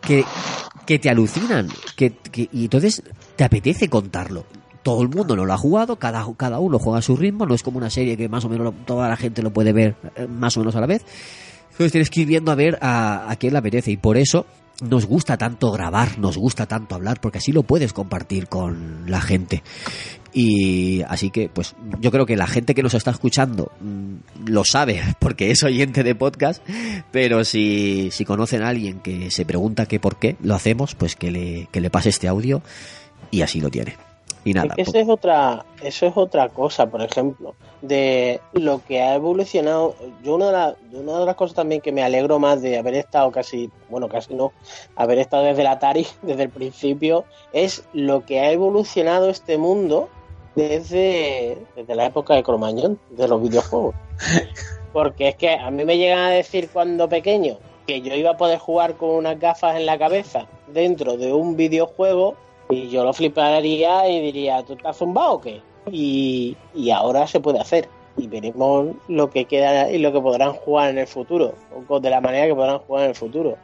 que, 0.00 0.24
que 0.86 0.98
te 0.98 1.10
alucinan. 1.10 1.68
Que, 1.96 2.10
que- 2.10 2.48
y 2.52 2.64
entonces 2.64 3.02
te 3.36 3.44
apetece 3.44 3.88
contarlo. 3.88 4.44
Todo 4.82 5.02
el 5.02 5.08
mundo 5.10 5.36
no 5.36 5.44
lo 5.44 5.52
ha 5.52 5.58
jugado, 5.58 5.96
cada, 5.96 6.26
cada 6.36 6.58
uno 6.58 6.78
juega 6.78 6.98
a 6.98 7.02
su 7.02 7.16
ritmo, 7.16 7.46
no 7.46 7.54
es 7.54 7.62
como 7.62 7.78
una 7.78 7.90
serie 7.90 8.16
que 8.16 8.28
más 8.28 8.44
o 8.44 8.48
menos 8.48 8.64
lo- 8.64 8.72
toda 8.84 9.08
la 9.08 9.16
gente 9.16 9.42
lo 9.42 9.52
puede 9.52 9.72
ver 9.72 9.94
más 10.28 10.56
o 10.56 10.60
menos 10.60 10.74
a 10.74 10.80
la 10.80 10.86
vez. 10.86 11.04
Entonces 11.70 11.92
tienes 11.92 12.10
que 12.10 12.22
ir 12.22 12.26
viendo 12.26 12.50
a 12.50 12.54
ver 12.54 12.78
a, 12.82 13.30
a 13.30 13.36
quién 13.36 13.52
le 13.52 13.60
apetece 13.60 13.90
y 13.92 13.96
por 13.96 14.16
eso 14.16 14.44
nos 14.82 15.06
gusta 15.06 15.38
tanto 15.38 15.70
grabar, 15.70 16.18
nos 16.18 16.36
gusta 16.36 16.66
tanto 16.66 16.94
hablar, 16.94 17.20
porque 17.20 17.38
así 17.38 17.52
lo 17.52 17.62
puedes 17.62 17.92
compartir 17.92 18.48
con 18.48 19.04
la 19.06 19.20
gente. 19.20 19.62
Y 20.34 21.02
así 21.02 21.30
que, 21.30 21.48
pues, 21.48 21.74
yo 22.00 22.10
creo 22.10 22.26
que 22.26 22.36
la 22.36 22.46
gente 22.46 22.74
que 22.74 22.82
nos 22.82 22.94
está 22.94 23.10
escuchando 23.10 23.70
mm, 23.80 24.48
lo 24.50 24.64
sabe, 24.64 25.02
porque 25.18 25.50
es 25.50 25.62
oyente 25.62 26.02
de 26.02 26.14
podcast, 26.14 26.62
pero 27.10 27.44
si, 27.44 28.10
si 28.12 28.24
conocen 28.24 28.62
a 28.62 28.68
alguien 28.68 29.00
que 29.00 29.30
se 29.30 29.44
pregunta 29.44 29.86
que 29.86 30.00
por 30.00 30.16
qué 30.16 30.36
lo 30.42 30.54
hacemos, 30.54 30.94
pues 30.94 31.16
que 31.16 31.30
le, 31.30 31.68
que 31.70 31.80
le 31.80 31.90
pase 31.90 32.08
este 32.08 32.28
audio 32.28 32.62
y 33.30 33.42
así 33.42 33.60
lo 33.60 33.70
tiene. 33.70 33.96
Y 34.44 34.52
nada, 34.54 34.68
Es 34.70 34.74
que 34.74 34.82
eso 34.82 34.98
es 34.98 35.08
otra, 35.08 35.64
eso 35.82 36.06
es 36.06 36.16
otra 36.16 36.48
cosa, 36.48 36.86
por 36.86 37.00
ejemplo, 37.02 37.54
de 37.80 38.40
lo 38.52 38.82
que 38.84 39.00
ha 39.00 39.14
evolucionado. 39.14 39.94
Yo 40.24 40.34
una 40.34 40.46
de, 40.46 40.52
la- 40.52 40.76
una 40.92 41.20
de 41.20 41.26
las 41.26 41.36
cosas 41.36 41.54
también 41.54 41.80
que 41.80 41.92
me 41.92 42.02
alegro 42.02 42.38
más 42.40 42.60
de 42.60 42.76
haber 42.78 42.94
estado 42.94 43.30
casi, 43.30 43.70
bueno, 43.88 44.08
casi 44.08 44.34
no, 44.34 44.52
haber 44.96 45.18
estado 45.18 45.44
desde 45.44 45.60
el 45.62 45.68
Atari, 45.68 46.06
desde 46.22 46.42
el 46.44 46.50
principio, 46.50 47.24
es 47.52 47.84
lo 47.92 48.24
que 48.26 48.40
ha 48.40 48.50
evolucionado 48.50 49.30
este 49.30 49.58
mundo 49.58 50.08
desde, 50.56 51.58
desde 51.76 51.94
la 51.94 52.06
época 52.06 52.34
de 52.34 52.42
Cromañón, 52.42 52.98
de 53.10 53.28
los 53.28 53.40
videojuegos. 53.42 53.94
Porque 54.92 55.28
es 55.28 55.36
que 55.36 55.50
a 55.54 55.70
mí 55.70 55.84
me 55.84 55.96
llegan 55.96 56.18
a 56.18 56.30
decir 56.30 56.68
cuando 56.72 57.08
pequeño 57.08 57.58
que 57.86 58.00
yo 58.02 58.14
iba 58.14 58.30
a 58.32 58.36
poder 58.36 58.58
jugar 58.58 58.94
con 58.96 59.10
unas 59.10 59.38
gafas 59.40 59.76
en 59.76 59.86
la 59.86 59.98
cabeza 59.98 60.46
dentro 60.68 61.16
de 61.16 61.32
un 61.32 61.56
videojuego 61.56 62.34
y 62.72 62.88
yo 62.88 63.04
lo 63.04 63.12
fliparía 63.12 64.08
y 64.08 64.20
diría, 64.20 64.62
¿tú 64.64 64.74
estás 64.74 64.96
zumbado 64.96 65.34
o 65.34 65.40
qué? 65.40 65.60
Y, 65.90 66.56
y 66.74 66.90
ahora 66.90 67.26
se 67.26 67.40
puede 67.40 67.60
hacer. 67.60 67.88
Y 68.16 68.26
veremos 68.26 68.88
lo 69.08 69.30
que 69.30 69.46
queda 69.46 69.90
y 69.90 69.98
lo 69.98 70.12
que 70.12 70.20
podrán 70.20 70.52
jugar 70.52 70.90
en 70.90 70.98
el 70.98 71.06
futuro, 71.06 71.54
o 71.88 72.00
de 72.00 72.10
la 72.10 72.20
manera 72.20 72.46
que 72.46 72.54
podrán 72.54 72.78
jugar 72.80 73.04
en 73.04 73.10
el 73.10 73.16
futuro. 73.16 73.56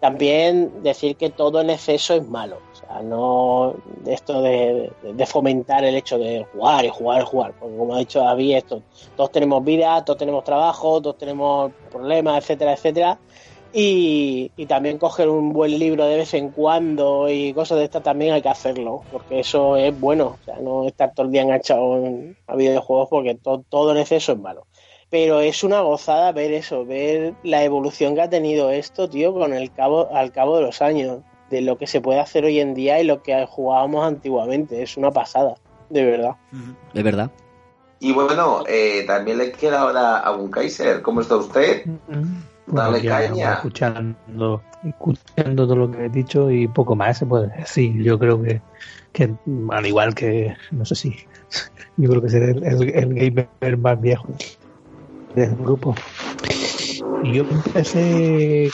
También 0.00 0.82
decir 0.84 1.16
que 1.16 1.30
todo 1.30 1.60
en 1.60 1.70
exceso 1.70 2.14
es 2.14 2.28
malo. 2.28 2.58
O 2.72 2.76
sea, 2.76 3.02
no 3.02 3.74
esto 4.06 4.40
de, 4.42 4.92
de 5.02 5.26
fomentar 5.26 5.84
el 5.84 5.96
hecho 5.96 6.18
de 6.18 6.46
jugar 6.52 6.84
y 6.84 6.88
jugar 6.88 7.22
y 7.22 7.24
jugar. 7.24 7.54
Porque 7.58 7.76
como 7.76 7.94
ha 7.96 7.98
dicho 7.98 8.20
David, 8.20 8.56
esto, 8.56 8.82
todos 9.16 9.32
tenemos 9.32 9.64
vida, 9.64 10.04
todos 10.04 10.18
tenemos 10.18 10.44
trabajo, 10.44 11.02
todos 11.02 11.18
tenemos 11.18 11.72
problemas, 11.90 12.38
etcétera, 12.38 12.74
etcétera. 12.74 13.18
Y, 13.72 14.50
y 14.56 14.66
también 14.66 14.98
coger 14.98 15.28
un 15.28 15.52
buen 15.52 15.78
libro 15.78 16.06
de 16.06 16.16
vez 16.16 16.32
en 16.32 16.50
cuando 16.50 17.28
y 17.28 17.52
cosas 17.52 17.78
de 17.78 17.84
estas 17.84 18.02
también 18.02 18.32
hay 18.32 18.40
que 18.40 18.48
hacerlo, 18.48 19.04
porque 19.10 19.40
eso 19.40 19.76
es 19.76 19.94
bueno, 19.98 20.38
o 20.40 20.42
sea, 20.42 20.58
no 20.58 20.86
estar 20.86 21.12
todo 21.12 21.26
el 21.26 21.32
día 21.32 21.42
enganchado 21.42 21.96
en- 21.98 22.34
a 22.46 22.56
videojuegos 22.56 23.08
porque 23.10 23.34
to- 23.34 23.64
todo 23.68 23.92
en 23.92 23.98
exceso 23.98 24.32
es 24.32 24.38
malo. 24.38 24.66
Pero 25.10 25.40
es 25.40 25.64
una 25.64 25.80
gozada 25.80 26.32
ver 26.32 26.52
eso, 26.52 26.84
ver 26.86 27.34
la 27.42 27.62
evolución 27.64 28.14
que 28.14 28.22
ha 28.22 28.30
tenido 28.30 28.70
esto, 28.70 29.08
tío, 29.08 29.32
con 29.34 29.52
el 29.52 29.70
cabo, 29.70 30.08
al 30.14 30.32
cabo 30.32 30.56
de 30.56 30.62
los 30.62 30.80
años, 30.82 31.20
de 31.50 31.60
lo 31.62 31.76
que 31.78 31.86
se 31.86 32.00
puede 32.00 32.20
hacer 32.20 32.44
hoy 32.44 32.60
en 32.60 32.74
día 32.74 33.00
y 33.00 33.04
lo 33.04 33.22
que 33.22 33.46
jugábamos 33.46 34.06
antiguamente. 34.06 34.82
Es 34.82 34.96
una 34.98 35.10
pasada, 35.10 35.54
de 35.88 36.04
verdad. 36.04 36.36
De 36.92 37.02
verdad. 37.02 37.30
Y 38.00 38.12
bueno, 38.12 38.64
eh, 38.68 39.04
también 39.06 39.38
le 39.38 39.50
queda 39.52 39.80
ahora 39.80 40.18
a 40.18 40.30
un 40.32 40.50
Kaiser. 40.50 41.00
¿Cómo 41.02 41.22
está 41.22 41.36
usted? 41.36 41.84
Bueno, 41.86 42.28
Dale 42.72 43.04
caña. 43.04 43.54
Escuchando, 43.54 44.62
escuchando 44.84 45.66
todo 45.66 45.76
lo 45.76 45.90
que 45.90 46.06
he 46.06 46.08
dicho 46.08 46.50
y 46.50 46.68
poco 46.68 46.94
más 46.94 47.18
se 47.18 47.26
puede 47.26 47.48
decir. 47.56 48.02
Yo 48.02 48.18
creo 48.18 48.42
que, 48.42 48.60
que 49.12 49.34
al 49.70 49.86
igual 49.86 50.14
que, 50.14 50.54
no 50.70 50.84
sé 50.84 50.94
si, 50.94 51.16
yo 51.96 52.10
creo 52.10 52.22
que 52.22 52.28
seré 52.28 52.50
el, 52.52 52.64
el, 52.64 52.90
el 52.90 53.14
gamer 53.14 53.78
más 53.78 54.00
viejo 54.00 54.28
del 55.34 55.54
grupo. 55.56 55.94
Y 57.22 57.32
yo 57.34 57.44
empecé 57.50 58.70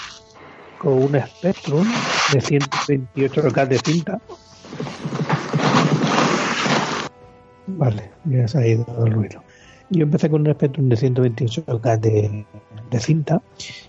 con 0.79 0.93
un 0.95 1.21
Spectrum 1.21 1.87
de 2.33 2.41
128K 2.41 3.69
de 3.69 3.79
cinta. 3.79 4.21
Vale, 7.67 8.11
ya 8.25 8.47
se 8.47 8.59
ha 8.59 8.67
ido 8.67 8.87
el 9.07 9.13
ruido. 9.13 9.43
Yo 9.95 10.03
empecé 10.03 10.29
con 10.29 10.47
un 10.47 10.53
Spectrum 10.53 10.89
de 10.89 10.97
128K 10.97 12.01
de, 12.01 13.01
cinta 13.01 13.41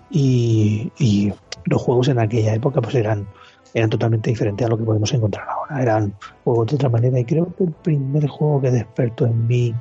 y, 0.10 1.34
los 1.66 1.82
juegos 1.82 2.10
en 2.10 2.20
aquella 2.20 2.54
época 2.54 2.80
pues 2.80 2.94
eran 2.94 3.28
eran 3.74 3.90
totalmente 3.90 4.30
diferentes 4.30 4.66
a 4.66 4.70
lo 4.70 4.78
que 4.78 4.84
podemos 4.84 5.12
encontrar 5.14 5.48
ahora. 5.50 5.82
Eran 5.82 6.14
juegos 6.44 6.68
de 6.68 6.76
otra 6.76 6.90
manera 6.90 7.20
y 7.20 7.26
creo 7.26 7.54
que 7.56 7.66
el 7.66 7.72
primer 7.72 8.28
juego 8.28 8.62
que 8.62 8.72
despertó 8.72 9.26
en 9.26 9.48
mí 9.48 9.74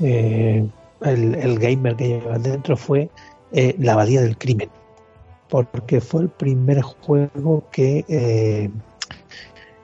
eh, 0.00 0.64
el, 1.00 1.34
el, 1.34 1.58
gamer 1.58 1.96
que 1.96 2.08
llevaba 2.08 2.38
dentro 2.38 2.76
fue 2.76 3.08
eh, 3.52 3.74
La 3.78 3.94
Abadía 3.94 4.20
del 4.20 4.36
Crimen, 4.38 4.68
porque 5.48 6.00
fue 6.00 6.22
el 6.22 6.28
primer 6.28 6.82
juego 6.82 7.64
que 7.72 8.04
eh, 8.08 8.70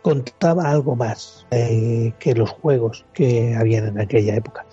contaba 0.02 0.70
algo 0.70 0.96
más 0.96 1.46
eh, 1.50 2.12
que 2.18 2.34
los 2.34 2.50
juegos 2.50 3.04
que 3.12 3.54
habían 3.54 3.88
en 3.88 4.00
aquella 4.00 4.36
época. 4.36 4.64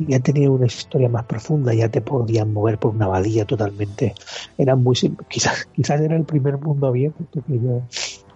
Ya 0.00 0.20
tenía 0.20 0.50
una 0.50 0.66
historia 0.66 1.08
más 1.08 1.24
profunda, 1.24 1.72
ya 1.72 1.88
te 1.88 2.00
podían 2.00 2.52
mover 2.52 2.78
por 2.78 2.94
una 2.94 3.06
abadía 3.06 3.44
totalmente. 3.44 4.14
Era 4.58 4.76
muy 4.76 4.96
quizás, 5.28 5.68
quizás 5.72 6.00
era 6.00 6.16
el 6.16 6.24
primer 6.24 6.58
mundo 6.58 6.88
abierto 6.88 7.24
que 7.46 7.58
yo 7.58 7.82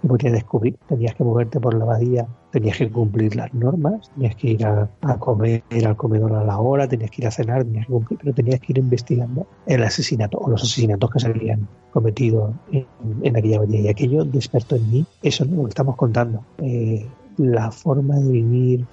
podía 0.06 0.30
descubrir. 0.30 0.76
Tenías 0.88 1.14
que 1.14 1.24
moverte 1.24 1.60
por 1.60 1.74
la 1.74 1.84
abadía, 1.84 2.26
tenías 2.50 2.78
que 2.78 2.90
cumplir 2.90 3.36
las 3.36 3.52
normas, 3.54 4.10
tenías 4.14 4.36
que 4.36 4.50
ir 4.50 4.66
a, 4.66 4.88
comer 5.18 5.62
al 5.84 5.96
comedor 5.96 6.34
a 6.34 6.44
la 6.44 6.58
hora, 6.58 6.88
tenías 6.88 7.10
que 7.10 7.22
ir 7.22 7.28
a 7.28 7.30
cenar, 7.30 7.64
tenías 7.64 7.86
que 7.86 7.92
cumplir, 7.92 8.18
pero 8.20 8.34
tenías 8.34 8.60
que 8.60 8.72
ir 8.72 8.78
investigando 8.78 9.46
el 9.66 9.82
asesinato 9.82 10.38
o 10.38 10.48
los 10.50 10.62
asesinatos 10.62 11.10
que 11.10 11.20
se 11.20 11.28
habían 11.28 11.68
cometido 11.90 12.54
en, 12.70 12.86
en 13.22 13.36
aquella 13.36 13.56
abadía. 13.56 13.80
Y 13.80 13.88
aquello 13.88 14.24
despertó 14.24 14.76
en 14.76 14.90
mí, 14.90 15.06
eso 15.22 15.44
es 15.44 15.50
lo 15.50 15.64
que 15.64 15.68
estamos 15.70 15.96
contando. 15.96 16.44
Eh, 16.58 17.06
la 17.36 17.70
forma 17.70 18.16
de 18.16 18.30
vivir, 18.30 18.84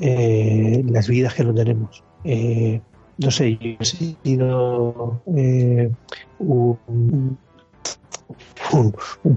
eh, 0.00 0.82
las 0.86 1.08
vidas 1.08 1.34
que 1.34 1.44
no 1.44 1.54
tenemos. 1.54 2.02
Eh, 2.24 2.80
no 3.18 3.30
sé, 3.30 3.56
yo 3.56 3.76
he 3.80 3.84
sido 3.84 5.22
eh, 5.34 5.90
un, 6.38 7.38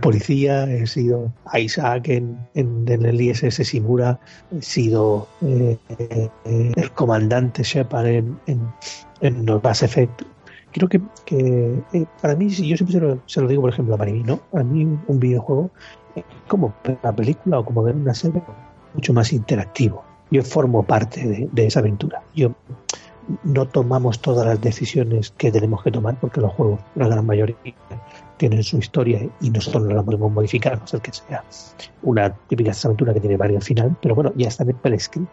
policía, 0.02 0.70
he 0.70 0.86
sido 0.88 1.32
Isaac 1.54 2.10
en, 2.10 2.38
en, 2.56 2.86
en 2.88 3.06
el 3.06 3.22
ISS 3.22 3.56
Simura, 3.68 4.20
he 4.52 4.62
sido 4.62 5.28
eh, 5.42 5.78
el 6.46 6.92
comandante 6.92 7.64
Shepard 7.64 8.08
en, 8.08 8.40
en, 8.48 8.62
en 9.22 9.46
los 9.46 9.64
Mass 9.64 9.84
Effect. 9.84 10.24
Creo 10.72 10.90
que, 10.90 11.02
que 11.26 11.82
eh, 11.94 12.06
para 12.22 12.36
mí, 12.36 12.50
yo 12.50 12.76
siempre 12.76 12.94
se 12.94 13.00
lo, 13.00 13.20
se 13.26 13.42
lo, 13.42 13.48
digo, 13.48 13.62
por 13.62 13.72
ejemplo, 13.72 13.96
a 13.96 14.06
mí, 14.06 14.24
¿no? 14.24 14.38
Para 14.52 14.64
mí 14.64 14.84
un 15.08 15.20
videojuego 15.20 15.72
es 16.16 16.24
como 16.48 16.74
una 16.86 17.16
película 17.16 17.60
o 17.60 17.66
como 17.66 17.84
ver 17.84 17.96
una 17.96 18.14
serie 18.14 18.42
mucho 18.94 19.14
más 19.14 19.32
interactivo 19.32 20.09
yo 20.32 20.44
formo 20.44 20.84
parte 20.84 21.50
de, 21.52 21.66
esa 21.66 21.80
aventura. 21.80 22.22
Yo 22.36 22.54
no 23.44 23.68
tomamos 23.68 24.20
todas 24.20 24.46
las 24.46 24.60
decisiones 24.62 25.32
que 25.38 25.52
tenemos 25.52 25.84
que 25.84 25.92
tomar 25.92 26.20
porque 26.20 26.42
los 26.42 26.52
juegos, 26.54 26.80
la 26.96 27.08
gran 27.08 27.26
mayoría, 27.26 27.56
tienen 28.38 28.64
su 28.64 28.78
historia 28.78 29.28
y 29.42 29.50
nosotros 29.50 29.84
no 29.84 29.94
la 29.94 30.04
podemos 30.04 30.32
modificar, 30.32 30.74
a 30.74 30.76
no 30.78 30.88
ser 30.88 31.02
que 31.02 31.12
sea 31.12 31.44
una 32.02 32.34
típica 32.48 32.72
aventura 32.84 33.14
que 33.14 33.20
tiene 33.20 33.38
varios 33.38 33.64
final, 33.64 33.96
pero 34.02 34.16
bueno, 34.16 34.32
ya 34.36 34.48
está 34.48 34.66
prescrito. 34.66 35.30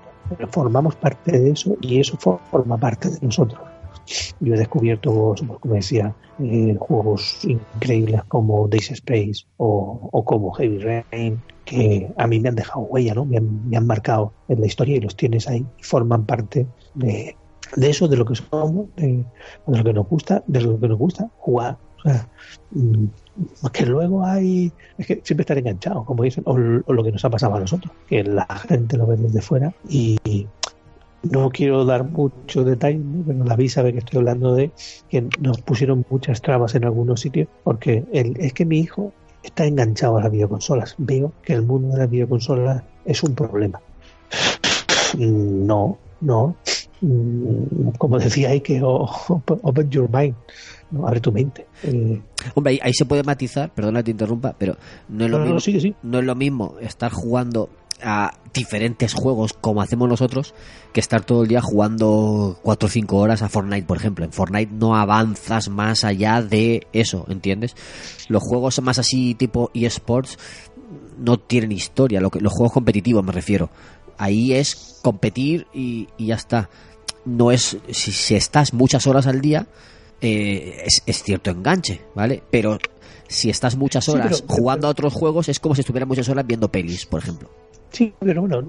Formamos 0.50 0.96
parte 0.96 1.38
de 1.38 1.50
eso 1.50 1.76
y 1.80 2.00
eso 2.00 2.16
forma 2.18 2.76
parte 2.76 3.08
de 3.10 3.18
nosotros. 3.22 3.60
Yo 4.40 4.54
he 4.54 4.58
descubierto, 4.58 5.34
como 5.60 5.74
decía, 5.74 6.14
eh, 6.38 6.76
juegos 6.78 7.44
increíbles 7.44 8.22
como 8.24 8.68
Days 8.68 8.90
Space 8.90 9.46
o, 9.56 10.08
o, 10.12 10.24
como 10.24 10.52
Heavy 10.52 10.78
Rain, 10.78 11.40
que 11.64 12.10
a 12.16 12.26
mí 12.26 12.40
me 12.40 12.48
han 12.48 12.54
dejado 12.54 12.80
huella, 12.80 13.14
¿no? 13.14 13.24
Me 13.24 13.38
han, 13.38 13.68
me 13.68 13.76
han 13.76 13.86
marcado 13.86 14.32
en 14.48 14.60
la 14.60 14.66
historia 14.66 14.96
y 14.96 15.00
los 15.00 15.16
tienes 15.16 15.48
ahí 15.48 15.66
y 15.78 15.82
forman 15.82 16.26
parte 16.26 16.66
de, 16.94 17.36
de 17.74 17.90
eso, 17.90 18.06
de 18.06 18.16
lo 18.16 18.24
que 18.24 18.34
somos, 18.34 18.86
de, 18.96 19.24
de, 19.66 19.78
lo 19.78 19.84
que 19.84 19.92
nos 19.92 20.08
gusta, 20.08 20.44
de 20.46 20.60
lo 20.60 20.78
que 20.78 20.88
nos 20.88 20.98
gusta 20.98 21.30
jugar. 21.38 21.78
O 21.98 22.08
sea, 22.08 22.28
que 23.72 23.86
luego 23.86 24.24
hay. 24.24 24.72
Es 24.96 25.06
que 25.06 25.20
siempre 25.24 25.42
estar 25.42 25.58
enganchado, 25.58 26.04
como 26.04 26.22
dicen, 26.22 26.44
o, 26.46 26.52
o, 26.52 26.92
lo 26.92 27.02
que 27.02 27.10
nos 27.10 27.24
ha 27.24 27.30
pasado 27.30 27.54
a 27.56 27.60
nosotros, 27.60 27.92
que 28.06 28.22
la 28.22 28.46
gente 28.68 28.96
lo 28.96 29.06
ve 29.06 29.16
desde 29.16 29.40
fuera 29.40 29.74
y 29.88 30.18
no 31.30 31.50
quiero 31.50 31.84
dar 31.84 32.04
mucho 32.04 32.64
detalle, 32.64 32.98
¿no? 32.98 33.24
pero 33.26 33.44
David 33.44 33.68
sabe 33.68 33.92
que 33.92 33.98
estoy 33.98 34.18
hablando 34.18 34.54
de 34.54 34.70
que 35.08 35.28
nos 35.40 35.60
pusieron 35.60 36.04
muchas 36.10 36.42
trabas 36.42 36.74
en 36.74 36.84
algunos 36.84 37.20
sitios, 37.20 37.48
porque 37.64 38.04
el, 38.12 38.36
es 38.38 38.52
que 38.52 38.64
mi 38.64 38.78
hijo 38.78 39.12
está 39.42 39.64
enganchado 39.64 40.18
a 40.18 40.22
las 40.22 40.32
videoconsolas. 40.32 40.94
Veo 40.98 41.32
que 41.42 41.52
el 41.52 41.62
mundo 41.62 41.88
de 41.94 41.98
las 41.98 42.10
videoconsolas 42.10 42.82
es 43.04 43.22
un 43.22 43.34
problema. 43.34 43.80
No, 45.16 45.98
no. 46.20 46.56
Como 47.98 48.18
decía, 48.18 48.50
hay 48.50 48.60
que 48.60 48.80
open 48.82 49.90
your 49.90 50.10
mind. 50.10 50.34
¿no? 50.90 51.06
abre 51.06 51.20
tu 51.20 51.32
mente. 51.32 51.66
Eh, 51.82 52.20
Hombre, 52.54 52.72
ahí, 52.72 52.80
ahí, 52.82 52.92
se 52.94 53.04
puede 53.04 53.22
matizar, 53.22 53.70
perdona 53.70 54.00
que 54.00 54.04
te 54.04 54.10
interrumpa, 54.12 54.54
pero 54.56 54.76
no 55.08 55.24
es 55.24 55.30
lo, 55.30 55.38
no, 55.38 55.44
mismo, 55.44 55.54
no, 55.54 55.60
sí, 55.60 55.80
sí. 55.80 55.94
no 56.02 56.18
es 56.18 56.24
lo 56.24 56.34
mismo 56.34 56.76
estar 56.80 57.12
jugando 57.12 57.68
a 58.02 58.32
diferentes 58.52 59.14
juegos 59.14 59.52
como 59.52 59.82
hacemos 59.82 60.08
nosotros 60.08 60.54
que 60.92 61.00
estar 61.00 61.24
todo 61.24 61.42
el 61.42 61.48
día 61.48 61.60
jugando 61.60 62.58
4 62.62 62.86
o 62.86 62.90
5 62.90 63.16
horas 63.16 63.42
a 63.42 63.48
Fortnite, 63.48 63.86
por 63.86 63.98
ejemplo. 63.98 64.24
En 64.24 64.32
Fortnite 64.32 64.72
no 64.72 64.96
avanzas 64.96 65.68
más 65.68 66.04
allá 66.04 66.40
de 66.42 66.86
eso, 66.92 67.26
¿entiendes? 67.28 67.76
Los 68.28 68.42
juegos 68.42 68.80
más 68.82 68.98
así 68.98 69.34
tipo 69.34 69.70
eSports 69.74 70.38
no 71.18 71.38
tienen 71.38 71.72
historia, 71.72 72.20
lo 72.20 72.30
que, 72.30 72.40
los 72.40 72.52
juegos 72.52 72.72
competitivos 72.72 73.24
me 73.24 73.32
refiero. 73.32 73.70
Ahí 74.18 74.54
es 74.54 74.98
competir 75.02 75.66
y, 75.74 76.08
y 76.16 76.26
ya 76.26 76.36
está. 76.36 76.70
No 77.24 77.50
es 77.50 77.76
si, 77.90 78.34
estás 78.34 78.72
muchas 78.72 79.06
horas 79.06 79.26
al 79.26 79.40
día 79.40 79.66
eh, 80.20 80.86
es, 81.04 81.22
cierto 81.22 81.50
enganche, 81.50 82.00
¿vale? 82.14 82.42
Pero 82.50 82.78
si 83.28 83.50
estás 83.50 83.76
muchas 83.76 84.08
horas 84.08 84.38
sí, 84.38 84.44
pero, 84.46 84.54
jugando 84.54 84.82
pero, 84.82 84.88
a 84.88 84.90
otros 84.90 85.14
juegos 85.14 85.48
es 85.48 85.60
como 85.60 85.74
si 85.74 85.80
estuvieras 85.82 86.08
muchas 86.08 86.28
horas 86.28 86.46
viendo 86.46 86.70
pelis, 86.70 87.06
por 87.06 87.20
ejemplo. 87.20 87.48
Sí, 87.90 88.12
pero 88.18 88.42
bueno, 88.42 88.62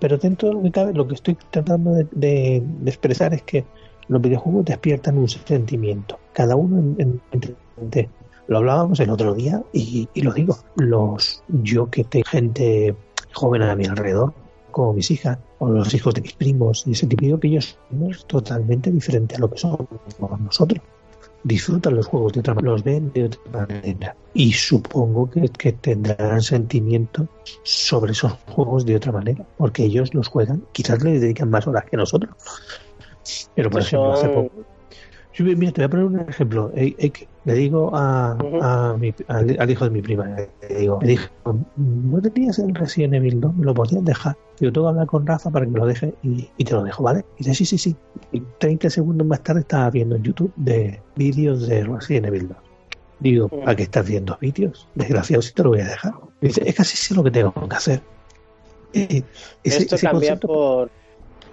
pero 0.00 0.18
dentro 0.18 0.48
de 0.48 0.54
lo 0.54 0.62
que 0.62 0.70
cabe, 0.70 0.92
lo 0.92 1.06
que 1.06 1.14
estoy 1.14 1.36
tratando 1.50 1.92
de, 1.92 2.06
de, 2.12 2.62
de 2.64 2.90
expresar 2.90 3.32
es 3.32 3.42
que 3.42 3.64
los 4.08 4.20
videojuegos 4.20 4.64
despiertan 4.64 5.18
un 5.18 5.28
sentimiento, 5.28 6.18
cada 6.32 6.56
uno 6.56 6.78
en, 6.78 7.20
en, 7.32 7.50
en 7.80 8.08
lo 8.46 8.58
hablábamos 8.58 9.00
el 9.00 9.10
otro 9.10 9.34
día 9.34 9.62
y, 9.72 10.08
y, 10.12 10.20
lo 10.20 10.32
digo, 10.32 10.58
los 10.76 11.42
yo 11.48 11.88
que 11.90 12.04
tengo 12.04 12.26
gente 12.26 12.94
joven 13.32 13.62
a 13.62 13.74
mi 13.74 13.86
alrededor, 13.86 14.34
como 14.70 14.92
mis 14.92 15.10
hijas 15.10 15.38
o 15.58 15.68
los 15.68 15.94
hijos 15.94 16.14
de 16.14 16.20
mis 16.20 16.34
primos 16.34 16.86
y 16.86 16.92
ese 16.92 17.06
tipo 17.06 17.40
que 17.40 17.48
ellos 17.48 17.78
somos 17.90 18.26
totalmente 18.26 18.90
diferente 18.90 19.36
a 19.36 19.38
lo 19.38 19.50
que 19.50 19.58
somos 19.58 19.86
nosotros 20.40 20.82
disfrutan 21.44 21.94
los 21.94 22.06
juegos 22.06 22.32
de 22.32 22.40
otra 22.40 22.54
manera, 22.54 22.72
los 22.72 22.82
ven 22.82 23.12
de 23.12 23.24
otra 23.24 23.40
manera. 23.52 24.16
Y 24.32 24.52
supongo 24.52 25.30
que, 25.30 25.48
que, 25.48 25.72
tendrán 25.72 26.42
sentimientos 26.42 27.28
sobre 27.62 28.12
esos 28.12 28.32
juegos 28.48 28.84
de 28.84 28.96
otra 28.96 29.12
manera, 29.12 29.44
porque 29.56 29.84
ellos 29.84 30.12
los 30.14 30.28
juegan, 30.28 30.64
quizás 30.72 31.02
les 31.04 31.20
dedican 31.20 31.50
más 31.50 31.66
horas 31.66 31.84
que 31.84 31.96
nosotros. 31.96 32.34
Pero 33.54 33.70
por 33.70 33.80
ejemplo, 33.80 34.12
hace 34.12 34.28
poco. 34.28 34.73
Yo, 35.34 35.44
mira, 35.44 35.72
te 35.72 35.80
voy 35.80 35.84
a 35.84 35.88
poner 35.88 36.06
un 36.06 36.20
ejemplo. 36.28 36.72
Le 36.74 37.54
digo 37.54 37.90
a, 37.94 38.38
a 38.62 38.96
mi, 38.96 39.12
al, 39.26 39.56
al, 39.58 39.70
hijo 39.70 39.84
de 39.84 39.90
mi 39.90 40.00
prima, 40.00 40.26
le 40.68 40.76
digo, 40.76 41.00
le 41.02 41.08
dijo, 41.08 41.28
¿no 41.76 42.22
tenías 42.22 42.58
el 42.60 42.74
Resident 42.74 43.14
Evil 43.14 43.40
2? 43.40 43.56
¿Me 43.56 43.64
lo 43.64 43.74
podías 43.74 44.04
dejar? 44.04 44.36
Yo 44.60 44.72
tengo 44.72 44.86
que 44.86 44.90
hablar 44.90 45.06
con 45.08 45.26
Rafa 45.26 45.50
para 45.50 45.66
que 45.66 45.72
me 45.72 45.80
lo 45.80 45.86
deje 45.86 46.14
y, 46.22 46.48
y, 46.56 46.64
te 46.64 46.72
lo 46.72 46.84
dejo, 46.84 47.02
¿vale? 47.02 47.24
Y 47.34 47.38
dice, 47.38 47.54
sí, 47.54 47.66
sí, 47.66 47.78
sí. 47.78 47.96
Y 48.32 48.42
30 48.58 48.88
segundos 48.90 49.26
más 49.26 49.42
tarde 49.42 49.62
estaba 49.62 49.90
viendo 49.90 50.14
en 50.14 50.22
YouTube 50.22 50.52
de 50.54 51.02
vídeos 51.16 51.66
de 51.66 51.82
Resident 51.82 52.26
Evil 52.26 52.48
2. 52.48 52.56
Digo, 53.18 53.48
¿para 53.48 53.74
qué 53.74 53.82
estás 53.82 54.06
viendo 54.06 54.38
vídeos? 54.40 54.88
Desgraciado, 54.94 55.42
si 55.42 55.52
te 55.52 55.64
lo 55.64 55.70
voy 55.70 55.80
a 55.80 55.86
dejar. 55.86 56.14
Y 56.40 56.46
dice, 56.46 56.62
es 56.64 56.74
casi 56.74 56.96
sé 56.96 57.14
lo 57.14 57.24
que 57.24 57.32
tengo 57.32 57.52
que 57.52 57.76
hacer. 57.76 58.02
Y 58.92 59.00
ese, 59.00 59.24
Esto 59.64 59.96
ese 59.96 60.06
cambia 60.06 60.30
concepto... 60.30 60.46
por 60.46 60.90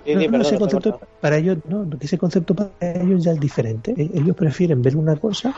Sí, 0.04 0.16
No, 0.16 0.20
sí, 0.20 0.28
no, 0.30 0.32
perdón, 0.32 0.42
ese 0.42 0.58
concepto 0.58 0.96
para 1.20 1.38
ellos, 1.38 1.58
no, 1.66 1.88
ese 2.00 2.18
concepto 2.18 2.56
para 2.56 2.76
ellos 3.02 3.24
ya 3.24 3.32
es 3.32 3.40
diferente. 3.40 3.94
E- 3.98 4.12
Ellos 4.20 4.36
prefieren 4.36 4.82
ver 4.82 4.96
una 4.98 5.16
cosa 5.18 5.54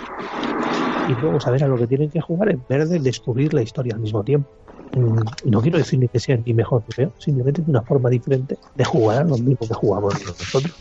y 1.06 1.16
luego 1.16 1.40
saber 1.40 1.64
a 1.64 1.68
lo 1.68 1.78
que 1.78 1.88
tienen 1.88 2.10
que 2.10 2.22
jugar 2.22 2.50
en 2.52 2.66
vez 2.68 2.90
de 2.90 3.00
descubrir 3.00 3.54
la 3.54 3.62
historia 3.62 3.94
al 3.96 4.02
mismo 4.02 4.24
tiempo. 4.24 4.50
Mm, 4.94 5.24
No 5.46 5.62
quiero 5.62 5.78
decir 5.78 6.00
ni 6.00 6.08
que 6.10 6.20
sea 6.20 6.38
ni 6.38 6.54
mejor 6.54 6.84
ni 6.88 6.94
peor, 6.94 7.14
simplemente 7.18 7.62
de 7.62 7.70
una 7.72 7.84
forma 7.84 8.10
diferente 8.10 8.58
de 8.74 8.86
jugar 8.86 9.20
a 9.20 9.24
lo 9.24 9.38
mismo 9.38 9.68
que 9.68 9.74
jugamos 9.74 10.14
nosotros. 10.40 10.76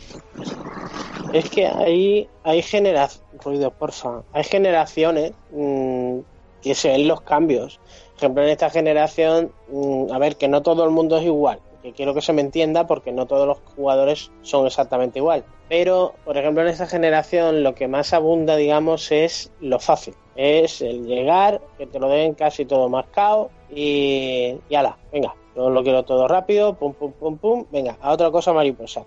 Es 1.31 1.49
que 1.49 1.65
hay, 1.67 2.31
hay 2.43 2.61
generaciones, 2.61 3.25
ruido, 3.31 3.71
porfa, 3.75 4.23
hay 4.31 4.43
generaciones 4.43 5.33
mm, 5.49 6.19
que 6.61 6.75
se 6.75 6.89
ven 6.89 7.07
los 7.07 7.21
cambios. 7.23 7.81
Por 8.15 8.17
ejemplo, 8.25 8.43
en 8.43 8.49
esta 8.49 8.69
generación, 8.69 9.55
mm, 9.65 10.11
a 10.11 10.19
ver, 10.19 10.37
que 10.37 10.47
no 10.47 10.61
todo 10.61 10.83
el 10.85 10.91
mundo 10.91 11.17
es 11.17 11.23
igual, 11.25 11.63
que 11.83 11.91
quiero 11.91 12.13
que 12.13 12.21
se 12.21 12.33
me 12.33 12.41
entienda 12.41 12.87
porque 12.87 13.11
no 13.11 13.27
todos 13.27 13.45
los 13.45 13.59
jugadores 13.75 14.31
son 14.41 14.65
exactamente 14.65 15.19
igual. 15.19 15.43
Pero, 15.69 16.15
por 16.23 16.37
ejemplo, 16.37 16.63
en 16.63 16.69
esta 16.69 16.87
generación 16.87 17.61
lo 17.61 17.75
que 17.75 17.87
más 17.87 18.13
abunda, 18.13 18.55
digamos, 18.55 19.11
es 19.11 19.51
lo 19.59 19.79
fácil. 19.79 20.15
Es 20.35 20.81
el 20.81 21.05
llegar, 21.05 21.61
que 21.77 21.85
te 21.85 21.99
lo 21.99 22.09
den 22.09 22.33
casi 22.33 22.65
todo 22.65 22.89
marcado 22.89 23.51
y, 23.69 24.55
y 24.69 24.75
ala, 24.75 24.97
venga, 25.11 25.35
yo 25.55 25.69
lo 25.69 25.83
quiero 25.83 26.03
todo 26.03 26.27
rápido, 26.27 26.73
pum, 26.75 26.93
pum, 26.93 27.11
pum, 27.11 27.37
pum, 27.37 27.65
venga, 27.69 27.97
a 28.01 28.13
otra 28.13 28.31
cosa 28.31 28.53
mariposa. 28.53 29.05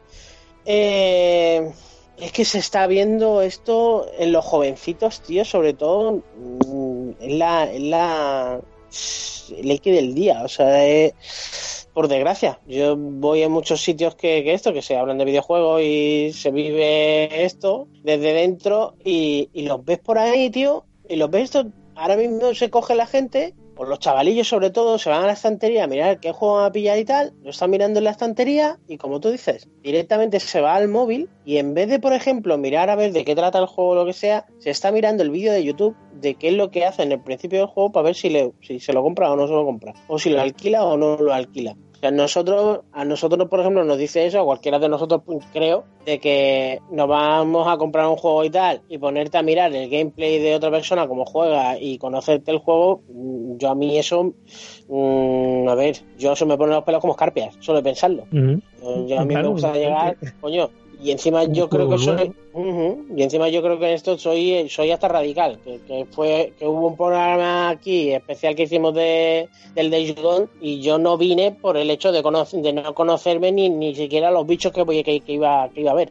Eh, 0.64 1.72
es 2.18 2.32
que 2.32 2.44
se 2.44 2.58
está 2.58 2.86
viendo 2.86 3.42
esto 3.42 4.06
en 4.18 4.32
los 4.32 4.44
jovencitos, 4.44 5.22
tío, 5.22 5.44
sobre 5.44 5.72
todo 5.72 6.22
mm, 6.36 7.10
en 7.20 7.38
la, 7.38 7.72
en 7.72 7.90
la 7.90 8.60
el 9.56 9.70
X 9.70 9.94
del 9.94 10.14
día, 10.14 10.42
o 10.42 10.48
sea, 10.48 10.86
eh, 10.86 11.14
por 11.96 12.08
desgracia, 12.08 12.60
yo 12.66 12.94
voy 12.94 13.42
a 13.42 13.48
muchos 13.48 13.80
sitios 13.80 14.16
que, 14.16 14.52
esto, 14.52 14.74
que 14.74 14.82
se 14.82 14.98
hablan 14.98 15.16
de 15.16 15.24
videojuegos 15.24 15.80
y 15.80 16.30
se 16.34 16.50
vive 16.50 17.46
esto 17.46 17.88
desde 18.04 18.34
dentro 18.34 18.96
y, 19.02 19.48
los 19.54 19.82
ves 19.82 20.00
por 20.00 20.18
ahí, 20.18 20.50
tío, 20.50 20.84
y 21.08 21.16
los 21.16 21.30
ves 21.30 21.44
esto, 21.44 21.70
ahora 21.94 22.18
mismo 22.18 22.52
se 22.52 22.68
coge 22.68 22.94
la 22.94 23.06
gente, 23.06 23.54
o 23.78 23.86
los 23.86 23.98
chavalillos 23.98 24.46
sobre 24.46 24.68
todo, 24.68 24.98
se 24.98 25.08
van 25.08 25.22
a 25.22 25.26
la 25.26 25.32
estantería 25.32 25.84
a 25.84 25.86
mirar 25.86 26.20
qué 26.20 26.32
juego 26.32 26.56
van 26.56 26.66
a 26.66 26.72
pillar 26.72 26.98
y 26.98 27.06
tal, 27.06 27.32
lo 27.42 27.48
están 27.48 27.70
mirando 27.70 27.98
en 27.98 28.04
la 28.04 28.10
estantería 28.10 28.78
y 28.86 28.98
como 28.98 29.18
tú 29.18 29.30
dices, 29.30 29.66
directamente 29.82 30.38
se 30.38 30.60
va 30.60 30.74
al 30.74 30.88
móvil 30.88 31.30
y 31.46 31.56
en 31.56 31.72
vez 31.72 31.88
de, 31.88 31.98
por 31.98 32.12
ejemplo, 32.12 32.58
mirar 32.58 32.90
a 32.90 32.96
ver 32.96 33.12
de 33.14 33.24
qué 33.24 33.34
trata 33.34 33.58
el 33.58 33.66
juego 33.66 33.92
o 33.92 33.94
lo 33.94 34.04
que 34.04 34.12
sea, 34.12 34.44
se 34.58 34.68
está 34.68 34.92
mirando 34.92 35.22
el 35.22 35.30
vídeo 35.30 35.50
de 35.50 35.64
YouTube 35.64 35.96
de 36.20 36.34
qué 36.34 36.48
es 36.48 36.54
lo 36.54 36.70
que 36.70 36.84
hace 36.84 37.02
en 37.02 37.12
el 37.12 37.20
principio 37.20 37.60
del 37.60 37.68
juego 37.68 37.92
para 37.92 38.04
ver 38.04 38.14
si, 38.14 38.30
le, 38.30 38.52
si 38.60 38.80
se 38.80 38.92
lo 38.92 39.02
compra 39.02 39.30
o 39.30 39.36
no 39.36 39.46
se 39.46 39.52
lo 39.52 39.64
compra, 39.64 39.94
o 40.08 40.18
si 40.18 40.30
lo 40.30 40.40
alquila 40.40 40.84
o 40.84 40.96
no 40.96 41.16
lo 41.16 41.32
alquila. 41.32 41.76
O 41.96 41.98
sea, 42.00 42.10
nosotros, 42.10 42.80
a 42.92 43.04
nosotros, 43.06 43.48
por 43.48 43.60
ejemplo, 43.60 43.82
nos 43.82 43.96
dice 43.96 44.26
eso, 44.26 44.40
a 44.40 44.44
cualquiera 44.44 44.78
de 44.78 44.88
nosotros, 44.88 45.22
pues, 45.24 45.44
creo, 45.52 45.84
de 46.04 46.20
que 46.20 46.80
nos 46.90 47.08
vamos 47.08 47.66
a 47.66 47.78
comprar 47.78 48.06
un 48.06 48.16
juego 48.16 48.44
y 48.44 48.50
tal, 48.50 48.82
y 48.88 48.98
ponerte 48.98 49.38
a 49.38 49.42
mirar 49.42 49.74
el 49.74 49.88
gameplay 49.88 50.38
de 50.38 50.54
otra 50.54 50.70
persona, 50.70 51.08
cómo 51.08 51.24
juega, 51.24 51.78
y 51.80 51.96
conocerte 51.96 52.50
el 52.50 52.58
juego, 52.58 53.00
mm, 53.08 53.56
yo 53.56 53.70
a 53.70 53.74
mí 53.74 53.98
eso, 53.98 54.34
mm, 54.88 55.68
a 55.68 55.74
ver, 55.74 55.96
yo 56.18 56.36
se 56.36 56.44
me 56.44 56.58
ponen 56.58 56.74
los 56.74 56.84
pelos 56.84 57.00
como 57.00 57.14
escarpias, 57.14 57.56
solo 57.60 57.78
de 57.78 57.84
pensarlo. 57.84 58.26
Yo, 58.30 59.06
yo 59.06 59.18
a 59.18 59.24
mí 59.24 59.34
Claro, 59.34 59.48
me 59.48 59.52
gusta 59.52 59.72
llegar, 59.72 60.16
coño, 60.40 60.68
y 61.02 61.10
encima 61.10 61.44
yo 61.44 61.68
creo 61.68 61.88
que 61.90 61.96
soy, 61.98 62.32
y 63.16 63.22
encima 63.22 63.48
yo 63.48 63.62
creo 63.62 63.78
que 63.78 63.86
en 63.88 63.94
esto 63.94 64.16
soy, 64.18 64.68
soy 64.68 64.90
hasta 64.90 65.08
radical, 65.08 65.58
que, 65.64 65.80
que 65.86 66.06
fue, 66.10 66.52
que 66.58 66.66
hubo 66.66 66.86
un 66.88 66.96
programa 66.96 67.68
aquí 67.68 68.12
especial 68.12 68.54
que 68.54 68.62
hicimos 68.64 68.94
de, 68.94 69.48
del 69.74 69.90
Days 69.90 70.14
Gone 70.20 70.46
y 70.60 70.80
yo 70.80 70.98
no 70.98 71.18
vine 71.18 71.52
por 71.52 71.76
el 71.76 71.90
hecho 71.90 72.12
de, 72.12 72.22
cono- 72.22 72.44
de 72.50 72.72
no 72.72 72.94
conocerme 72.94 73.52
ni, 73.52 73.68
ni 73.68 73.94
siquiera 73.94 74.30
los 74.30 74.46
bichos 74.46 74.72
que, 74.72 74.82
voy- 74.82 75.02
que, 75.04 75.20
que 75.20 75.32
iba, 75.32 75.68
que 75.70 75.82
iba 75.82 75.90
a 75.90 75.94
ver. 75.94 76.10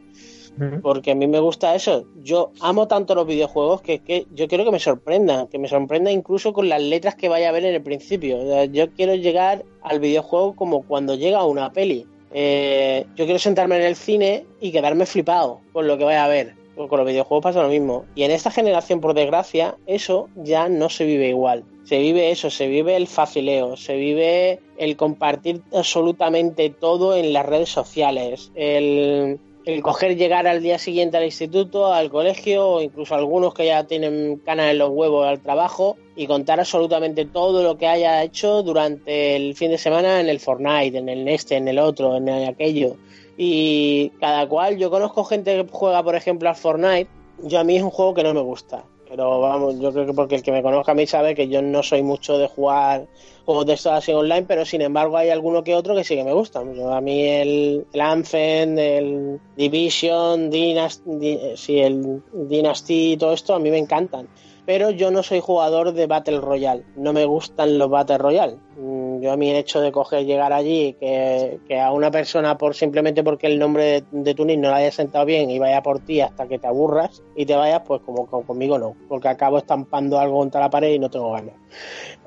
Porque 0.80 1.10
a 1.10 1.14
mí 1.14 1.26
me 1.26 1.38
gusta 1.38 1.74
eso. 1.74 2.06
Yo 2.22 2.50
amo 2.62 2.88
tanto 2.88 3.14
los 3.14 3.26
videojuegos 3.26 3.82
que, 3.82 3.98
que 3.98 4.26
yo 4.34 4.48
quiero 4.48 4.64
que 4.64 4.70
me 4.70 4.78
sorprendan, 4.78 5.48
que 5.48 5.58
me 5.58 5.68
sorprenda 5.68 6.10
incluso 6.10 6.54
con 6.54 6.70
las 6.70 6.80
letras 6.80 7.14
que 7.14 7.28
vaya 7.28 7.50
a 7.50 7.52
ver 7.52 7.66
en 7.66 7.74
el 7.74 7.82
principio. 7.82 8.38
O 8.38 8.46
sea, 8.46 8.64
yo 8.64 8.90
quiero 8.92 9.14
llegar 9.16 9.64
al 9.82 10.00
videojuego 10.00 10.56
como 10.56 10.82
cuando 10.82 11.14
llega 11.14 11.44
una 11.44 11.72
peli. 11.72 12.06
Eh, 12.32 13.06
yo 13.16 13.24
quiero 13.24 13.38
sentarme 13.38 13.76
en 13.76 13.82
el 13.82 13.96
cine 13.96 14.44
y 14.60 14.72
quedarme 14.72 15.06
flipado 15.06 15.60
con 15.72 15.86
lo 15.86 15.96
que 15.98 16.04
vaya 16.04 16.24
a 16.24 16.28
ver. 16.28 16.54
Con 16.76 16.98
los 16.98 17.06
videojuegos 17.06 17.42
pasa 17.42 17.62
lo 17.62 17.68
mismo. 17.68 18.04
Y 18.14 18.24
en 18.24 18.30
esta 18.30 18.50
generación, 18.50 19.00
por 19.00 19.14
desgracia, 19.14 19.76
eso 19.86 20.28
ya 20.36 20.68
no 20.68 20.90
se 20.90 21.06
vive 21.06 21.28
igual. 21.28 21.64
Se 21.84 21.98
vive 21.98 22.30
eso, 22.30 22.50
se 22.50 22.66
vive 22.66 22.96
el 22.96 23.06
facileo, 23.06 23.76
se 23.76 23.96
vive 23.96 24.60
el 24.76 24.96
compartir 24.96 25.62
absolutamente 25.72 26.68
todo 26.68 27.16
en 27.16 27.32
las 27.32 27.46
redes 27.46 27.70
sociales, 27.70 28.50
el, 28.56 29.38
el 29.66 29.82
coger, 29.82 30.16
llegar 30.16 30.46
al 30.46 30.62
día 30.62 30.78
siguiente 30.78 31.16
al 31.16 31.24
instituto, 31.24 31.92
al 31.92 32.08
colegio, 32.08 32.68
o 32.68 32.82
incluso 32.82 33.16
algunos 33.16 33.52
que 33.52 33.66
ya 33.66 33.84
tienen 33.84 34.40
canas 34.44 34.70
en 34.70 34.78
los 34.78 34.90
huevos 34.90 35.26
al 35.26 35.40
trabajo, 35.40 35.96
y 36.14 36.28
contar 36.28 36.60
absolutamente 36.60 37.24
todo 37.24 37.64
lo 37.64 37.76
que 37.76 37.88
haya 37.88 38.22
hecho 38.22 38.62
durante 38.62 39.34
el 39.34 39.56
fin 39.56 39.72
de 39.72 39.78
semana 39.78 40.20
en 40.20 40.28
el 40.28 40.38
Fortnite, 40.38 40.96
en 40.96 41.08
el 41.08 41.26
este, 41.26 41.56
en 41.56 41.66
el 41.66 41.80
otro, 41.80 42.16
en 42.16 42.28
el 42.28 42.48
aquello. 42.48 42.96
Y 43.36 44.10
cada 44.20 44.48
cual, 44.48 44.78
yo 44.78 44.88
conozco 44.88 45.24
gente 45.24 45.56
que 45.56 45.66
juega, 45.70 46.02
por 46.04 46.14
ejemplo, 46.14 46.48
al 46.48 46.54
Fortnite, 46.54 47.10
yo 47.42 47.58
a 47.58 47.64
mí 47.64 47.76
es 47.76 47.82
un 47.82 47.90
juego 47.90 48.14
que 48.14 48.22
no 48.22 48.32
me 48.32 48.42
gusta. 48.42 48.84
Pero 49.08 49.40
vamos, 49.40 49.78
yo 49.80 49.92
creo 49.92 50.06
que 50.06 50.12
porque 50.12 50.36
el 50.36 50.42
que 50.42 50.52
me 50.52 50.62
conozca 50.62 50.92
a 50.92 50.94
mí 50.94 51.06
sabe 51.06 51.34
que 51.34 51.48
yo 51.48 51.60
no 51.60 51.82
soy 51.82 52.02
mucho 52.02 52.38
de 52.38 52.46
jugar 52.46 53.06
juegos 53.46 53.66
de 53.66 53.72
estos 53.74 53.92
así 53.92 54.12
online, 54.12 54.44
pero 54.46 54.64
sin 54.64 54.82
embargo 54.82 55.16
hay 55.16 55.30
alguno 55.30 55.62
que 55.64 55.74
otro 55.74 55.94
que 55.94 56.04
sí 56.04 56.16
que 56.16 56.24
me 56.24 56.32
gustan. 56.32 56.74
Yo, 56.74 56.92
a 56.92 57.00
mí 57.00 57.22
el, 57.26 57.86
el 57.92 58.78
el 58.78 59.40
Division, 59.56 60.50
Dynasty, 60.50 61.38
sí, 61.54 61.78
el 61.78 62.22
Dynasty 62.32 63.12
y 63.12 63.16
todo 63.16 63.32
esto 63.32 63.54
a 63.54 63.58
mí 63.58 63.70
me 63.70 63.78
encantan. 63.78 64.28
Pero 64.66 64.90
yo 64.90 65.12
no 65.12 65.22
soy 65.22 65.38
jugador 65.38 65.92
de 65.92 66.08
Battle 66.08 66.40
Royale, 66.40 66.82
no 66.96 67.12
me 67.12 67.24
gustan 67.24 67.78
los 67.78 67.88
Battle 67.88 68.18
Royale. 68.18 68.56
Mm, 68.76 69.20
Yo 69.22 69.30
a 69.30 69.36
mí 69.36 69.48
el 69.48 69.56
hecho 69.58 69.80
de 69.80 69.92
coger, 69.92 70.26
llegar 70.26 70.52
allí, 70.52 70.94
que, 70.98 71.60
que 71.68 71.80
a 71.80 71.92
una 71.92 72.10
persona 72.10 72.58
por 72.58 72.74
simplemente 72.74 73.22
porque 73.22 73.46
el 73.46 73.60
nombre 73.60 73.84
de, 73.84 74.04
de 74.10 74.34
tu 74.34 74.44
nick 74.44 74.58
no 74.58 74.70
le 74.70 74.74
haya 74.74 74.90
sentado 74.90 75.24
bien 75.24 75.50
y 75.50 75.60
vaya 75.60 75.84
por 75.84 76.00
ti 76.00 76.20
hasta 76.20 76.48
que 76.48 76.58
te 76.58 76.66
aburras 76.66 77.22
y 77.36 77.46
te 77.46 77.54
vayas, 77.54 77.82
pues 77.86 78.02
como, 78.02 78.26
como 78.26 78.44
conmigo 78.44 78.76
no, 78.76 78.96
porque 79.08 79.28
acabo 79.28 79.58
estampando 79.58 80.18
algo 80.18 80.38
contra 80.38 80.60
la 80.62 80.68
pared 80.68 80.92
y 80.92 80.98
no 80.98 81.10
tengo 81.10 81.30
ganas. 81.30 81.54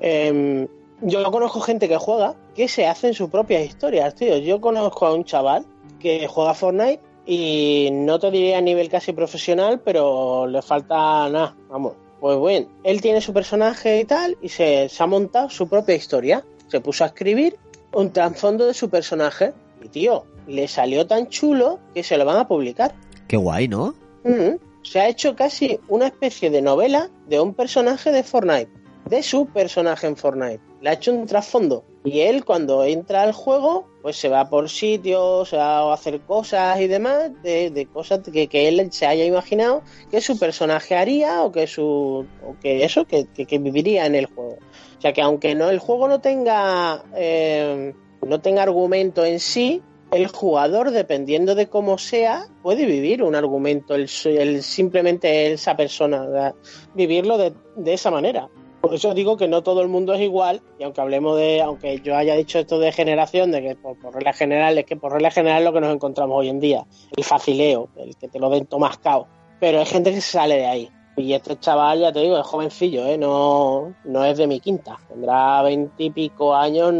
Em, 0.00 0.66
yo 1.02 1.30
conozco 1.30 1.60
gente 1.60 1.88
que 1.88 1.96
juega 1.96 2.34
que 2.54 2.68
se 2.68 2.86
hacen 2.86 3.14
sus 3.14 3.30
propias 3.30 3.64
historias, 3.64 4.14
tío. 4.14 4.36
Yo 4.38 4.60
conozco 4.60 5.06
a 5.06 5.14
un 5.14 5.24
chaval 5.24 5.64
que 5.98 6.26
juega 6.26 6.54
Fortnite 6.54 7.00
y 7.26 7.88
no 7.92 8.18
te 8.18 8.30
diría 8.30 8.58
a 8.58 8.60
nivel 8.60 8.88
casi 8.88 9.12
profesional, 9.12 9.80
pero 9.80 10.46
le 10.46 10.62
falta 10.62 11.28
nada, 11.28 11.56
vamos. 11.68 11.94
Pues 12.20 12.36
bueno, 12.36 12.66
él 12.84 13.00
tiene 13.00 13.20
su 13.20 13.32
personaje 13.32 14.00
y 14.00 14.04
tal 14.04 14.36
y 14.42 14.48
se, 14.48 14.88
se 14.88 15.02
ha 15.02 15.06
montado 15.06 15.48
su 15.48 15.68
propia 15.68 15.94
historia. 15.94 16.44
Se 16.68 16.80
puso 16.80 17.04
a 17.04 17.08
escribir 17.08 17.56
un 17.92 18.12
trasfondo 18.12 18.66
de 18.66 18.74
su 18.74 18.90
personaje 18.90 19.52
y 19.82 19.88
tío, 19.88 20.24
le 20.46 20.68
salió 20.68 21.06
tan 21.06 21.28
chulo 21.28 21.78
que 21.94 22.02
se 22.02 22.16
lo 22.18 22.24
van 22.24 22.36
a 22.36 22.48
publicar. 22.48 22.94
Qué 23.26 23.36
guay, 23.36 23.68
¿no? 23.68 23.94
Mm, 24.24 24.56
Se 24.82 25.00
ha 25.00 25.08
hecho 25.08 25.34
casi 25.34 25.78
una 25.88 26.06
especie 26.06 26.50
de 26.50 26.62
novela 26.62 27.10
de 27.28 27.40
un 27.40 27.54
personaje 27.54 28.12
de 28.12 28.22
Fortnite, 28.22 28.70
de 29.06 29.22
su 29.22 29.46
personaje 29.46 30.06
en 30.06 30.16
Fortnite. 30.16 30.69
Le 30.80 30.90
ha 30.90 30.92
hecho 30.94 31.12
un 31.12 31.26
trasfondo. 31.26 31.84
Y 32.04 32.20
él 32.20 32.44
cuando 32.46 32.82
entra 32.84 33.22
al 33.22 33.32
juego, 33.32 33.86
pues 34.00 34.16
se 34.16 34.30
va 34.30 34.48
por 34.48 34.70
sitios, 34.70 35.52
a 35.52 35.92
hacer 35.92 36.20
cosas 36.22 36.80
y 36.80 36.86
demás, 36.86 37.30
de, 37.42 37.70
de 37.70 37.86
cosas 37.86 38.20
que, 38.32 38.48
que 38.48 38.68
él 38.68 38.90
se 38.90 39.06
haya 39.06 39.24
imaginado 39.26 39.82
que 40.10 40.22
su 40.22 40.38
personaje 40.38 40.96
haría 40.96 41.42
o 41.42 41.52
que 41.52 41.66
su 41.66 42.26
o 42.42 42.56
que 42.62 42.84
eso, 42.84 43.04
que, 43.04 43.26
que- 43.26 43.58
viviría 43.58 44.06
en 44.06 44.14
el 44.14 44.26
juego. 44.26 44.56
O 44.96 45.00
sea 45.02 45.12
que 45.12 45.20
aunque 45.20 45.54
no 45.54 45.68
el 45.68 45.78
juego 45.78 46.08
no 46.08 46.20
tenga 46.22 47.04
eh, 47.14 47.92
no 48.26 48.40
tenga 48.40 48.62
argumento 48.62 49.24
en 49.26 49.38
sí, 49.40 49.82
el 50.12 50.26
jugador, 50.28 50.90
dependiendo 50.92 51.54
de 51.54 51.68
cómo 51.68 51.98
sea, 51.98 52.46
puede 52.62 52.86
vivir 52.86 53.22
un 53.22 53.34
argumento, 53.34 53.94
el, 53.94 54.08
el- 54.24 54.62
simplemente 54.62 55.52
esa 55.52 55.76
persona, 55.76 56.54
vivirlo 56.94 57.36
de, 57.36 57.52
de 57.76 57.92
esa 57.92 58.10
manera. 58.10 58.48
Por 58.80 58.94
eso 58.94 59.12
digo 59.12 59.36
que 59.36 59.46
no 59.46 59.62
todo 59.62 59.82
el 59.82 59.88
mundo 59.88 60.14
es 60.14 60.20
igual, 60.20 60.62
y 60.78 60.84
aunque 60.84 61.00
hablemos 61.00 61.36
de, 61.36 61.60
aunque 61.60 62.00
yo 62.00 62.16
haya 62.16 62.34
dicho 62.34 62.58
esto 62.58 62.78
de 62.78 62.92
generación, 62.92 63.50
de 63.50 63.60
que 63.60 63.76
por, 63.76 63.98
por 63.98 64.14
regla 64.14 64.32
general, 64.32 64.78
es 64.78 64.86
que 64.86 64.96
por 64.96 65.12
regla 65.12 65.30
general 65.30 65.58
es 65.58 65.64
lo 65.64 65.72
que 65.72 65.80
nos 65.80 65.94
encontramos 65.94 66.38
hoy 66.38 66.48
en 66.48 66.60
día, 66.60 66.86
el 67.14 67.24
facileo, 67.24 67.90
el 67.96 68.16
que 68.16 68.28
te 68.28 68.38
lo 68.38 68.48
den 68.48 68.66
tomascao. 68.66 69.26
Pero 69.60 69.80
hay 69.80 69.86
gente 69.86 70.10
que 70.10 70.20
se 70.22 70.32
sale 70.32 70.56
de 70.56 70.66
ahí. 70.66 70.90
Y 71.16 71.34
este 71.34 71.58
chaval, 71.58 72.00
ya 72.00 72.12
te 72.12 72.20
digo, 72.20 72.38
es 72.38 72.46
jovencillo, 72.46 73.04
¿eh? 73.04 73.18
no, 73.18 73.94
no 74.04 74.24
es 74.24 74.38
de 74.38 74.46
mi 74.46 74.60
quinta. 74.60 74.98
Tendrá 75.08 75.60
veintipico 75.62 76.54
años 76.54 76.94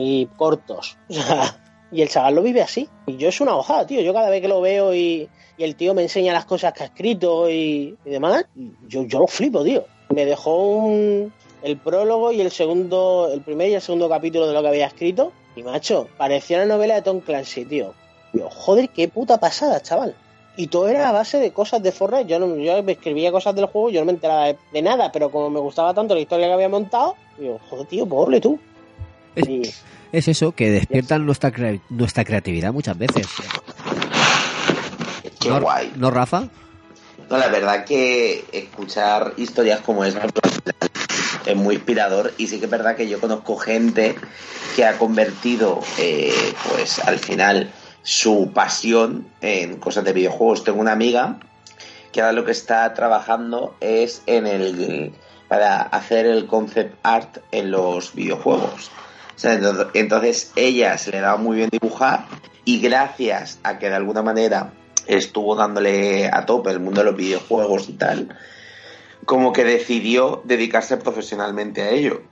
y 0.00 0.26
cortos. 0.36 0.98
Y 1.92 2.02
el 2.02 2.08
chaval 2.08 2.34
lo 2.34 2.42
vive 2.42 2.60
así. 2.60 2.88
Y 3.06 3.18
yo 3.18 3.28
es 3.28 3.40
una 3.40 3.54
hojada, 3.54 3.86
tío. 3.86 4.00
Yo 4.00 4.12
cada 4.12 4.28
vez 4.28 4.42
que 4.42 4.48
lo 4.48 4.60
veo 4.60 4.92
y, 4.92 5.28
y 5.56 5.62
el 5.62 5.76
tío 5.76 5.94
me 5.94 6.02
enseña 6.02 6.32
las 6.32 6.44
cosas 6.44 6.72
que 6.72 6.82
ha 6.82 6.86
escrito 6.86 7.48
y, 7.48 7.96
y 8.04 8.10
demás, 8.10 8.46
yo, 8.88 9.04
yo 9.04 9.20
lo 9.20 9.28
flipo, 9.28 9.62
tío. 9.62 9.84
Me 10.10 10.24
dejó 10.26 10.56
un, 10.76 11.32
el 11.62 11.76
prólogo 11.76 12.32
y 12.32 12.40
el 12.40 12.50
segundo, 12.50 13.30
el 13.32 13.40
primer 13.40 13.68
y 13.70 13.74
el 13.74 13.80
segundo 13.80 14.08
capítulo 14.08 14.46
de 14.46 14.52
lo 14.54 14.62
que 14.62 14.68
había 14.68 14.86
escrito. 14.86 15.32
Y 15.56 15.62
macho, 15.62 16.08
parecía 16.16 16.58
una 16.58 16.66
novela 16.66 16.94
de 16.96 17.02
Tom 17.02 17.20
Clancy, 17.20 17.64
tío. 17.64 17.94
Digo, 18.32 18.50
joder, 18.50 18.88
qué 18.90 19.08
puta 19.08 19.38
pasada, 19.38 19.80
chaval. 19.80 20.14
Y 20.56 20.68
todo 20.68 20.88
era 20.88 21.08
a 21.08 21.12
base 21.12 21.38
de 21.38 21.52
cosas 21.52 21.82
de 21.82 21.90
Fortnite. 21.92 22.26
Yo, 22.28 22.38
no, 22.38 22.56
yo 22.56 22.80
me 22.82 22.92
escribía 22.92 23.32
cosas 23.32 23.54
del 23.56 23.66
juego, 23.66 23.90
yo 23.90 24.00
no 24.00 24.06
me 24.06 24.12
enteraba 24.12 24.46
de, 24.46 24.56
de 24.72 24.82
nada, 24.82 25.10
pero 25.10 25.30
como 25.30 25.50
me 25.50 25.58
gustaba 25.60 25.94
tanto 25.94 26.14
la 26.14 26.20
historia 26.20 26.46
que 26.46 26.52
había 26.52 26.68
montado, 26.68 27.16
digo, 27.38 27.58
joder, 27.70 27.86
tío, 27.86 28.06
pobre 28.06 28.40
tú. 28.40 28.58
Es, 29.34 29.48
Y- 29.48 29.62
es 30.12 30.28
eso, 30.28 30.52
que 30.52 30.70
despiertan 30.70 31.26
nuestra, 31.26 31.50
crea- 31.50 31.80
nuestra 31.90 32.24
creatividad 32.24 32.72
muchas 32.72 32.96
veces. 32.96 33.26
Qué 35.40 35.48
¿No, 35.48 35.60
guay. 35.60 35.92
¿No, 35.96 36.10
Rafa? 36.10 36.48
No, 37.30 37.38
la 37.38 37.48
verdad 37.48 37.84
que 37.84 38.44
escuchar 38.52 39.34
historias 39.36 39.80
como 39.80 40.04
esas 40.04 40.24
es 41.46 41.56
muy 41.56 41.76
inspirador 41.76 42.32
y 42.38 42.46
sí 42.46 42.58
que 42.58 42.66
es 42.66 42.70
verdad 42.70 42.96
que 42.96 43.08
yo 43.08 43.20
conozco 43.20 43.56
gente 43.56 44.14
que 44.76 44.84
ha 44.84 44.98
convertido, 44.98 45.80
eh, 45.98 46.32
pues 46.68 46.98
al 47.00 47.18
final, 47.18 47.70
su 48.02 48.50
pasión 48.52 49.26
en 49.40 49.78
cosas 49.78 50.04
de 50.04 50.12
videojuegos. 50.12 50.64
Tengo 50.64 50.80
una 50.80 50.92
amiga 50.92 51.38
que 52.12 52.20
ahora 52.20 52.32
lo 52.32 52.44
que 52.44 52.52
está 52.52 52.92
trabajando 52.94 53.76
es 53.80 54.22
en 54.26 54.46
el 54.46 55.12
para 55.48 55.82
hacer 55.82 56.26
el 56.26 56.46
concept 56.46 56.96
art 57.02 57.38
en 57.52 57.70
los 57.70 58.14
videojuegos. 58.14 58.90
Entonces 59.94 60.52
ella 60.56 60.96
se 60.98 61.10
le 61.10 61.20
daba 61.20 61.36
muy 61.36 61.56
bien 61.56 61.68
dibujar 61.70 62.26
y 62.64 62.80
gracias 62.80 63.58
a 63.62 63.78
que 63.78 63.88
de 63.88 63.96
alguna 63.96 64.22
manera 64.22 64.72
estuvo 65.06 65.54
dándole 65.54 66.28
a 66.32 66.46
tope 66.46 66.70
el 66.70 66.80
mundo 66.80 67.00
de 67.00 67.06
los 67.06 67.16
videojuegos 67.16 67.88
y 67.88 67.94
tal, 67.94 68.36
como 69.24 69.52
que 69.52 69.64
decidió 69.64 70.42
dedicarse 70.44 70.96
profesionalmente 70.96 71.82
a 71.82 71.90
ello. 71.90 72.22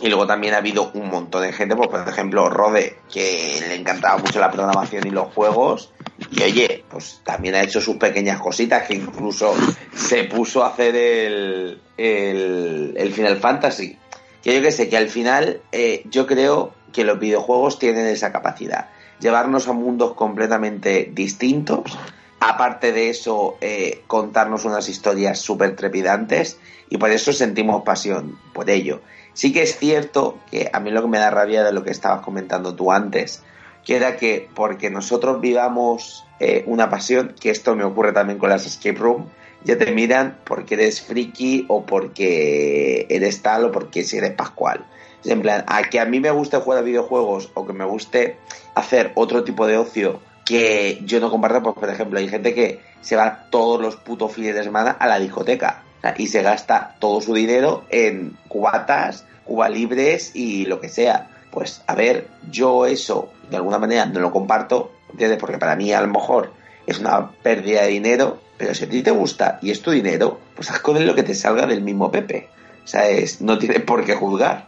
Y 0.00 0.08
luego 0.08 0.26
también 0.26 0.54
ha 0.54 0.56
habido 0.56 0.90
un 0.94 1.08
montón 1.08 1.42
de 1.42 1.52
gente, 1.52 1.76
pues 1.76 1.88
por 1.88 2.08
ejemplo 2.08 2.48
Rode, 2.50 2.98
que 3.12 3.62
le 3.68 3.76
encantaba 3.76 4.18
mucho 4.18 4.40
la 4.40 4.50
programación 4.50 5.06
y 5.06 5.10
los 5.10 5.32
juegos. 5.32 5.92
Y 6.30 6.42
oye, 6.42 6.84
pues 6.90 7.20
también 7.24 7.54
ha 7.54 7.62
hecho 7.62 7.80
sus 7.80 7.96
pequeñas 7.96 8.40
cositas, 8.40 8.86
que 8.88 8.94
incluso 8.94 9.54
se 9.94 10.24
puso 10.24 10.64
a 10.64 10.68
hacer 10.68 10.96
el, 10.96 11.80
el, 11.96 12.94
el 12.96 13.12
Final 13.12 13.36
Fantasy. 13.36 13.96
Que 14.42 14.56
yo 14.56 14.62
que 14.62 14.72
sé, 14.72 14.88
que 14.88 14.96
al 14.96 15.08
final 15.08 15.60
eh, 15.70 16.02
yo 16.06 16.26
creo 16.26 16.74
que 16.92 17.04
los 17.04 17.20
videojuegos 17.20 17.78
tienen 17.78 18.06
esa 18.06 18.32
capacidad. 18.32 18.88
Llevarnos 19.20 19.68
a 19.68 19.72
mundos 19.72 20.14
completamente 20.14 21.10
distintos. 21.12 21.96
Aparte 22.44 22.90
de 22.90 23.08
eso, 23.08 23.56
eh, 23.60 24.02
contarnos 24.08 24.64
unas 24.64 24.88
historias 24.88 25.38
súper 25.38 25.76
trepidantes. 25.76 26.58
Y 26.90 26.98
por 26.98 27.12
eso 27.12 27.32
sentimos 27.32 27.84
pasión 27.84 28.36
por 28.52 28.68
ello. 28.68 29.00
Sí 29.32 29.52
que 29.52 29.62
es 29.62 29.78
cierto 29.78 30.40
que 30.50 30.68
a 30.72 30.80
mí 30.80 30.90
lo 30.90 31.02
que 31.02 31.08
me 31.08 31.18
da 31.18 31.30
rabia 31.30 31.62
de 31.62 31.72
lo 31.72 31.84
que 31.84 31.92
estabas 31.92 32.20
comentando 32.22 32.74
tú 32.74 32.90
antes, 32.90 33.44
que 33.84 33.94
era 33.94 34.16
que 34.16 34.48
porque 34.54 34.90
nosotros 34.90 35.40
vivamos 35.40 36.24
eh, 36.40 36.64
una 36.66 36.90
pasión, 36.90 37.32
que 37.40 37.50
esto 37.50 37.76
me 37.76 37.84
ocurre 37.84 38.12
también 38.12 38.40
con 38.40 38.50
las 38.50 38.66
escape 38.66 38.98
room, 38.98 39.28
ya 39.62 39.78
te 39.78 39.92
miran 39.92 40.38
porque 40.42 40.74
eres 40.74 41.00
friki 41.00 41.64
o 41.68 41.86
porque 41.86 43.06
eres 43.08 43.40
tal 43.40 43.66
o 43.66 43.72
porque 43.72 44.02
si 44.02 44.18
eres 44.18 44.32
pascual. 44.32 44.84
En 45.24 45.42
plan, 45.42 45.64
a 45.68 45.84
que 45.84 46.00
a 46.00 46.06
mí 46.06 46.18
me 46.18 46.32
guste 46.32 46.56
jugar 46.56 46.80
a 46.80 46.82
videojuegos 46.82 47.52
o 47.54 47.64
que 47.64 47.72
me 47.72 47.84
guste 47.84 48.36
hacer 48.74 49.12
otro 49.14 49.44
tipo 49.44 49.68
de 49.68 49.76
ocio 49.76 50.20
que 50.44 51.00
yo 51.04 51.20
no 51.20 51.30
comparto, 51.30 51.62
pues 51.62 51.76
por 51.76 51.90
ejemplo, 51.90 52.18
hay 52.18 52.28
gente 52.28 52.54
que 52.54 52.80
se 53.00 53.16
va 53.16 53.46
todos 53.50 53.80
los 53.80 53.96
putos 53.96 54.32
fines 54.32 54.54
de 54.54 54.64
semana 54.64 54.92
a 54.92 55.06
la 55.06 55.18
discoteca 55.18 55.82
y 56.16 56.26
se 56.26 56.42
gasta 56.42 56.96
todo 56.98 57.20
su 57.20 57.34
dinero 57.34 57.84
en 57.88 58.36
cubatas, 58.48 59.24
cuba 59.44 59.68
libres 59.68 60.32
y 60.34 60.64
lo 60.66 60.80
que 60.80 60.88
sea. 60.88 61.28
Pues 61.50 61.82
a 61.86 61.94
ver, 61.94 62.28
yo 62.50 62.86
eso 62.86 63.30
de 63.50 63.56
alguna 63.56 63.78
manera 63.78 64.06
no 64.06 64.20
lo 64.20 64.32
comparto, 64.32 64.92
¿entiendes? 65.10 65.38
Porque 65.38 65.58
para 65.58 65.76
mí 65.76 65.92
a 65.92 66.00
lo 66.00 66.08
mejor 66.08 66.52
es 66.86 66.98
una 66.98 67.30
pérdida 67.30 67.82
de 67.82 67.88
dinero, 67.88 68.40
pero 68.56 68.74
si 68.74 68.84
a 68.84 68.88
ti 68.88 69.02
te 69.02 69.10
gusta 69.10 69.58
y 69.62 69.70
es 69.70 69.82
tu 69.82 69.90
dinero, 69.90 70.40
pues 70.54 70.70
haz 70.70 70.80
con 70.80 70.96
él 70.96 71.06
lo 71.06 71.14
que 71.14 71.22
te 71.22 71.34
salga 71.34 71.66
del 71.66 71.82
mismo 71.82 72.10
Pepe. 72.10 72.48
O 72.84 72.86
sea, 72.86 73.04
no 73.40 73.58
tiene 73.58 73.80
por 73.80 74.04
qué 74.04 74.14
juzgar. 74.14 74.66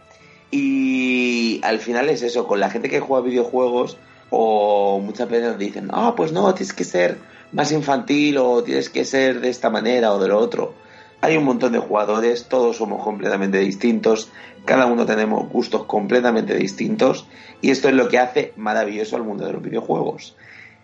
Y 0.51 1.59
al 1.63 1.79
final 1.79 2.09
es 2.09 2.21
eso, 2.21 2.47
con 2.47 2.59
la 2.59 2.69
gente 2.69 2.89
que 2.89 3.01
juega 3.01 3.25
videojuegos 3.25 3.97
o 4.29 4.99
muchas 4.99 5.29
veces 5.29 5.57
dicen, 5.57 5.89
ah, 5.91 6.13
pues 6.15 6.31
no, 6.31 6.53
tienes 6.53 6.73
que 6.73 6.83
ser 6.83 7.17
más 7.51 7.71
infantil 7.71 8.37
o 8.37 8.63
tienes 8.63 8.89
que 8.89 9.05
ser 9.05 9.39
de 9.39 9.49
esta 9.49 9.69
manera 9.69 10.13
o 10.13 10.19
de 10.19 10.27
lo 10.27 10.37
otro. 10.37 10.73
Hay 11.21 11.37
un 11.37 11.45
montón 11.45 11.71
de 11.71 11.79
jugadores, 11.79 12.45
todos 12.47 12.77
somos 12.77 13.03
completamente 13.03 13.59
distintos, 13.59 14.29
cada 14.65 14.85
uno 14.85 15.05
tenemos 15.05 15.49
gustos 15.49 15.85
completamente 15.85 16.55
distintos 16.55 17.27
y 17.61 17.71
esto 17.71 17.87
es 17.87 17.95
lo 17.95 18.09
que 18.09 18.19
hace 18.19 18.53
maravilloso 18.57 19.15
al 19.15 19.23
mundo 19.23 19.45
de 19.45 19.53
los 19.53 19.61
videojuegos. 19.61 20.35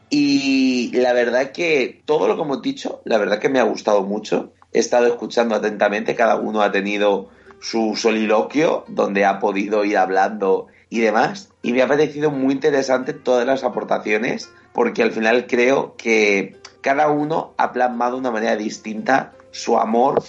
Y 0.10 0.92
la 0.94 1.14
verdad 1.14 1.52
que 1.52 2.02
todo 2.06 2.28
lo 2.28 2.36
que 2.36 2.42
hemos 2.42 2.62
dicho, 2.62 3.02
la 3.06 3.18
verdad 3.18 3.40
que 3.40 3.50
me 3.50 3.60
ha 3.60 3.64
gustado 3.64 4.04
mucho. 4.04 4.52
He 4.74 4.80
estado 4.80 5.08
escuchando 5.08 5.56
atentamente, 5.56 6.16
cada 6.16 6.36
uno 6.36 6.62
ha 6.62 6.72
tenido 6.72 7.30
su 7.62 7.96
soliloquio 7.96 8.84
donde 8.88 9.24
ha 9.26 9.40
podido 9.40 9.86
ir 9.86 9.98
hablando 9.98 10.68
y 10.92 11.00
demás. 11.00 11.50
Y 11.64 11.74
me 11.74 11.82
ha 11.82 11.88
parecido 11.88 12.30
muy 12.30 12.54
interesante 12.54 13.14
todas 13.14 13.48
las 13.48 13.64
aportaciones 13.64 14.52
porque 14.74 15.02
al 15.02 15.12
final 15.12 15.48
creo 15.48 15.96
que 15.98 16.58
cada 16.82 17.10
uno 17.10 17.54
ha 17.58 17.72
plasmado 17.72 18.14
de 18.14 18.20
una 18.20 18.32
manera 18.32 18.56
distinta 18.56 19.34
su 19.50 19.80
amor 19.80 20.22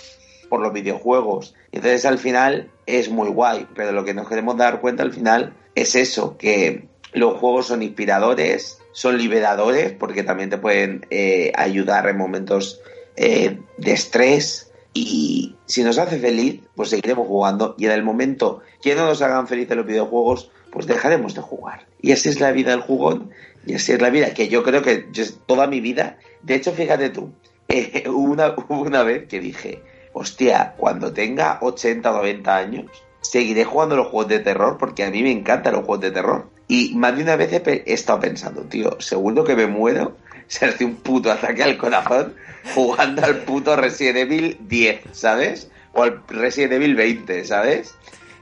por 0.48 0.60
los 0.60 0.72
videojuegos. 0.72 1.54
Entonces 1.72 2.06
al 2.06 2.18
final 2.18 2.70
es 2.86 3.10
muy 3.10 3.28
guay, 3.28 3.66
pero 3.74 3.92
lo 3.92 4.04
que 4.04 4.14
nos 4.14 4.28
queremos 4.28 4.56
dar 4.56 4.80
cuenta 4.80 5.02
al 5.02 5.12
final 5.12 5.54
es 5.74 5.94
eso, 5.96 6.36
que 6.38 6.86
los 7.12 7.38
juegos 7.38 7.66
son 7.66 7.82
inspiradores, 7.82 8.78
son 8.92 9.18
liberadores, 9.18 9.92
porque 9.92 10.22
también 10.22 10.50
te 10.50 10.58
pueden 10.58 11.06
eh, 11.10 11.52
ayudar 11.56 12.08
en 12.08 12.16
momentos 12.16 12.80
eh, 13.16 13.58
de 13.78 13.92
estrés. 13.92 14.71
Y 14.94 15.56
si 15.66 15.82
nos 15.84 15.98
hace 15.98 16.18
feliz, 16.18 16.60
pues 16.74 16.90
seguiremos 16.90 17.26
jugando. 17.26 17.74
Y 17.78 17.86
en 17.86 17.92
el 17.92 18.02
momento 18.02 18.60
que 18.82 18.94
no 18.94 19.06
nos 19.06 19.22
hagan 19.22 19.48
felices 19.48 19.76
los 19.76 19.86
videojuegos, 19.86 20.50
pues 20.70 20.86
dejaremos 20.86 21.34
de 21.34 21.40
jugar. 21.40 21.86
Y 22.00 22.12
así 22.12 22.28
es 22.28 22.40
la 22.40 22.52
vida 22.52 22.72
del 22.72 22.80
jugón. 22.80 23.30
Y 23.64 23.74
así 23.74 23.92
es 23.92 24.02
la 24.02 24.10
vida, 24.10 24.34
que 24.34 24.48
yo 24.48 24.62
creo 24.62 24.82
que 24.82 25.06
yo, 25.12 25.24
toda 25.46 25.66
mi 25.66 25.80
vida, 25.80 26.18
de 26.42 26.56
hecho, 26.56 26.72
fíjate 26.72 27.10
tú, 27.10 27.30
eh, 27.68 28.08
una, 28.08 28.54
una 28.68 29.02
vez 29.04 29.28
que 29.28 29.40
dije, 29.40 29.82
hostia, 30.12 30.74
cuando 30.76 31.12
tenga 31.12 31.58
80 31.62 32.10
o 32.10 32.16
90 32.16 32.56
años, 32.56 32.86
seguiré 33.20 33.64
jugando 33.64 33.96
los 33.96 34.08
juegos 34.08 34.28
de 34.28 34.40
terror 34.40 34.78
porque 34.78 35.04
a 35.04 35.10
mí 35.10 35.22
me 35.22 35.30
encantan 35.30 35.74
los 35.74 35.84
juegos 35.84 36.00
de 36.00 36.10
terror. 36.10 36.50
Y 36.66 36.94
más 36.96 37.16
de 37.16 37.22
una 37.22 37.36
vez 37.36 37.52
he, 37.52 37.84
he 37.86 37.92
estado 37.92 38.20
pensando, 38.20 38.62
tío, 38.62 39.00
seguro 39.00 39.44
que 39.44 39.54
me 39.54 39.66
muero, 39.66 40.16
se 40.52 40.66
hace 40.66 40.84
un 40.84 40.96
puto 40.96 41.32
ataque 41.32 41.62
al 41.62 41.78
corazón 41.78 42.34
jugando 42.74 43.24
al 43.24 43.38
puto 43.38 43.74
Resident 43.74 44.18
Evil 44.18 44.58
10, 44.60 45.00
¿sabes? 45.12 45.70
O 45.94 46.02
al 46.02 46.22
Resident 46.28 46.74
Evil 46.74 46.94
20, 46.94 47.46
¿sabes? 47.46 47.94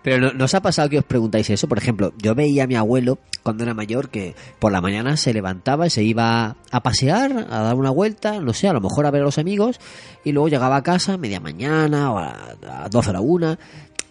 Pero 0.03 0.19
¿no, 0.19 0.33
¿no 0.33 0.47
os 0.47 0.55
ha 0.55 0.61
pasado 0.61 0.89
que 0.89 0.99
os 0.99 1.05
preguntáis 1.05 1.51
eso? 1.51 1.69
Por 1.69 1.79
ejemplo, 1.79 2.13
yo 2.19 2.35
veía 2.35 2.65
a 2.65 2.67
mi 2.67 2.75
abuelo 2.75 3.21
cuando 3.45 3.63
era 3.63 3.75
mayor 3.75 4.09
que 4.09 4.35
por 4.59 4.73
la 4.73 4.81
mañana 4.81 5.17
se 5.17 5.33
levantaba 5.33 5.87
y 5.87 5.91
se 5.91 6.03
iba 6.03 6.57
a 6.73 6.83
pasear, 6.83 7.47
a 7.49 7.61
dar 7.61 7.77
una 7.77 7.91
vuelta, 7.91 8.41
no 8.41 8.55
sé, 8.55 8.67
a 8.67 8.73
lo 8.73 8.81
mejor 8.81 9.07
a 9.07 9.13
ver 9.13 9.23
a 9.23 9.27
los 9.27 9.39
amigos, 9.39 9.79
y 10.25 10.33
luego 10.33 10.49
llegaba 10.49 10.77
a 10.77 10.83
casa 10.83 11.17
media 11.17 11.39
mañana 11.39 12.13
o 12.13 12.19
a, 12.19 12.57
a 12.85 12.89
12 12.89 13.11
a 13.11 13.13
la 13.13 13.21
una, 13.21 13.59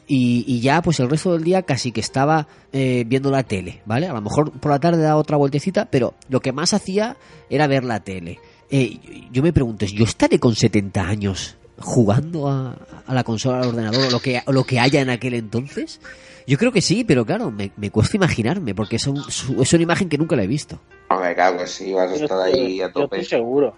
y, 0.09 0.43
y 0.45 0.59
ya 0.59 0.81
pues 0.81 0.99
el 0.99 1.09
resto 1.09 1.31
del 1.31 1.43
día 1.45 1.61
casi 1.61 1.93
que 1.93 2.01
estaba 2.01 2.47
eh, 2.73 3.05
viendo 3.07 3.31
la 3.31 3.43
tele, 3.43 3.81
¿vale? 3.85 4.07
A 4.07 4.13
lo 4.13 4.21
mejor 4.21 4.51
por 4.51 4.71
la 4.71 4.79
tarde 4.79 5.01
daba 5.01 5.15
otra 5.21 5.37
vueltecita, 5.37 5.85
pero 5.85 6.15
lo 6.27 6.41
que 6.41 6.51
más 6.51 6.73
hacía 6.73 7.15
era 7.49 7.67
ver 7.67 7.83
la 7.85 8.01
tele. 8.01 8.39
Eh, 8.71 8.99
yo 9.31 9.41
me 9.41 9.53
pregunto, 9.53 9.85
¿yo 9.85 10.03
estaré 10.03 10.37
con 10.39 10.53
70 10.55 11.01
años 11.01 11.55
jugando 11.79 12.49
a, 12.49 12.75
a 13.07 13.13
la 13.13 13.23
consola, 13.23 13.61
al 13.61 13.69
ordenador, 13.69 14.07
o 14.07 14.11
lo 14.11 14.19
que, 14.19 14.41
o 14.45 14.51
lo 14.51 14.63
que 14.65 14.79
haya 14.79 14.99
en 14.99 15.09
aquel 15.09 15.33
entonces? 15.35 16.01
Yo 16.47 16.57
creo 16.57 16.71
que 16.71 16.81
sí, 16.81 17.03
pero 17.03 17.25
claro, 17.25 17.51
me, 17.51 17.71
me 17.77 17.91
cuesta 17.91 18.17
imaginarme, 18.17 18.73
porque 18.75 18.95
es, 18.95 19.05
un- 19.07 19.21
su- 19.29 19.61
es 19.61 19.71
una 19.73 19.83
imagen 19.83 20.09
que 20.09 20.17
nunca 20.17 20.35
la 20.35 20.43
he 20.43 20.47
visto. 20.47 20.79
Hombre, 21.09 21.35
claro 21.35 21.57
que 21.59 21.67
sí, 21.67 21.93
vas 21.93 22.11
a 22.11 22.15
Yo 22.17 22.23
estar 22.25 22.39
ahí 22.41 22.81
a 22.81 22.87
yo 22.87 22.93
tope. 22.93 23.19
estoy 23.21 23.37
seguro. 23.39 23.75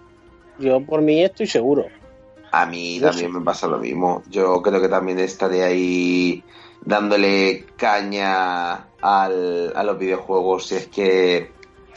Yo 0.59 0.79
por 0.85 1.01
mí 1.01 1.21
estoy 1.23 1.47
seguro. 1.47 1.85
A 2.51 2.65
mí 2.65 2.99
también 2.99 3.31
me 3.31 3.41
pasa 3.41 3.67
lo 3.67 3.77
mismo. 3.77 4.23
Yo 4.29 4.61
creo 4.61 4.81
que 4.81 4.89
también 4.89 5.19
estaré 5.19 5.63
ahí 5.63 6.43
dándole 6.83 7.65
caña 7.77 8.87
al, 9.01 9.73
a 9.75 9.83
los 9.83 9.97
videojuegos. 9.97 10.67
Si 10.67 10.75
es 10.75 10.87
que 10.87 11.51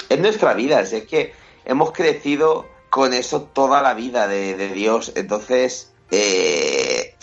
es 0.09 0.19
nuestra 0.21 0.55
vida, 0.55 0.85
si 0.87 0.97
es 0.97 1.05
que 1.05 1.33
hemos 1.65 1.91
crecido 1.93 2.67
con 2.89 3.13
eso 3.15 3.43
toda 3.43 3.83
la 3.83 3.95
vida 3.95 4.29
de, 4.29 4.55
de 4.57 4.69
Dios. 4.69 5.13
Entonces, 5.17 5.93
eh, 6.13 7.15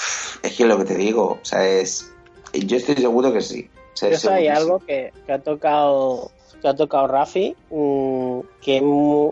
es 0.44 0.54
que 0.58 0.64
es 0.64 0.70
lo 0.70 0.78
que 0.78 0.86
te 0.86 0.96
digo. 0.96 1.40
O 1.42 1.46
sea, 1.46 1.66
es. 1.66 2.12
Yo 2.54 2.76
estoy 2.76 2.96
seguro 2.96 3.32
que 3.32 3.42
sí. 3.42 3.70
O 3.94 3.98
sea, 3.98 4.18
sé, 4.18 4.30
hay 4.30 4.48
algo 4.48 4.80
que, 4.80 5.14
que 5.26 5.32
ha 5.32 5.40
tocado 5.40 6.32
que 6.62 6.68
ha 6.68 6.76
tocado 6.76 7.08
Rafi, 7.08 7.56
mm, 7.70 8.40
que 8.62 8.80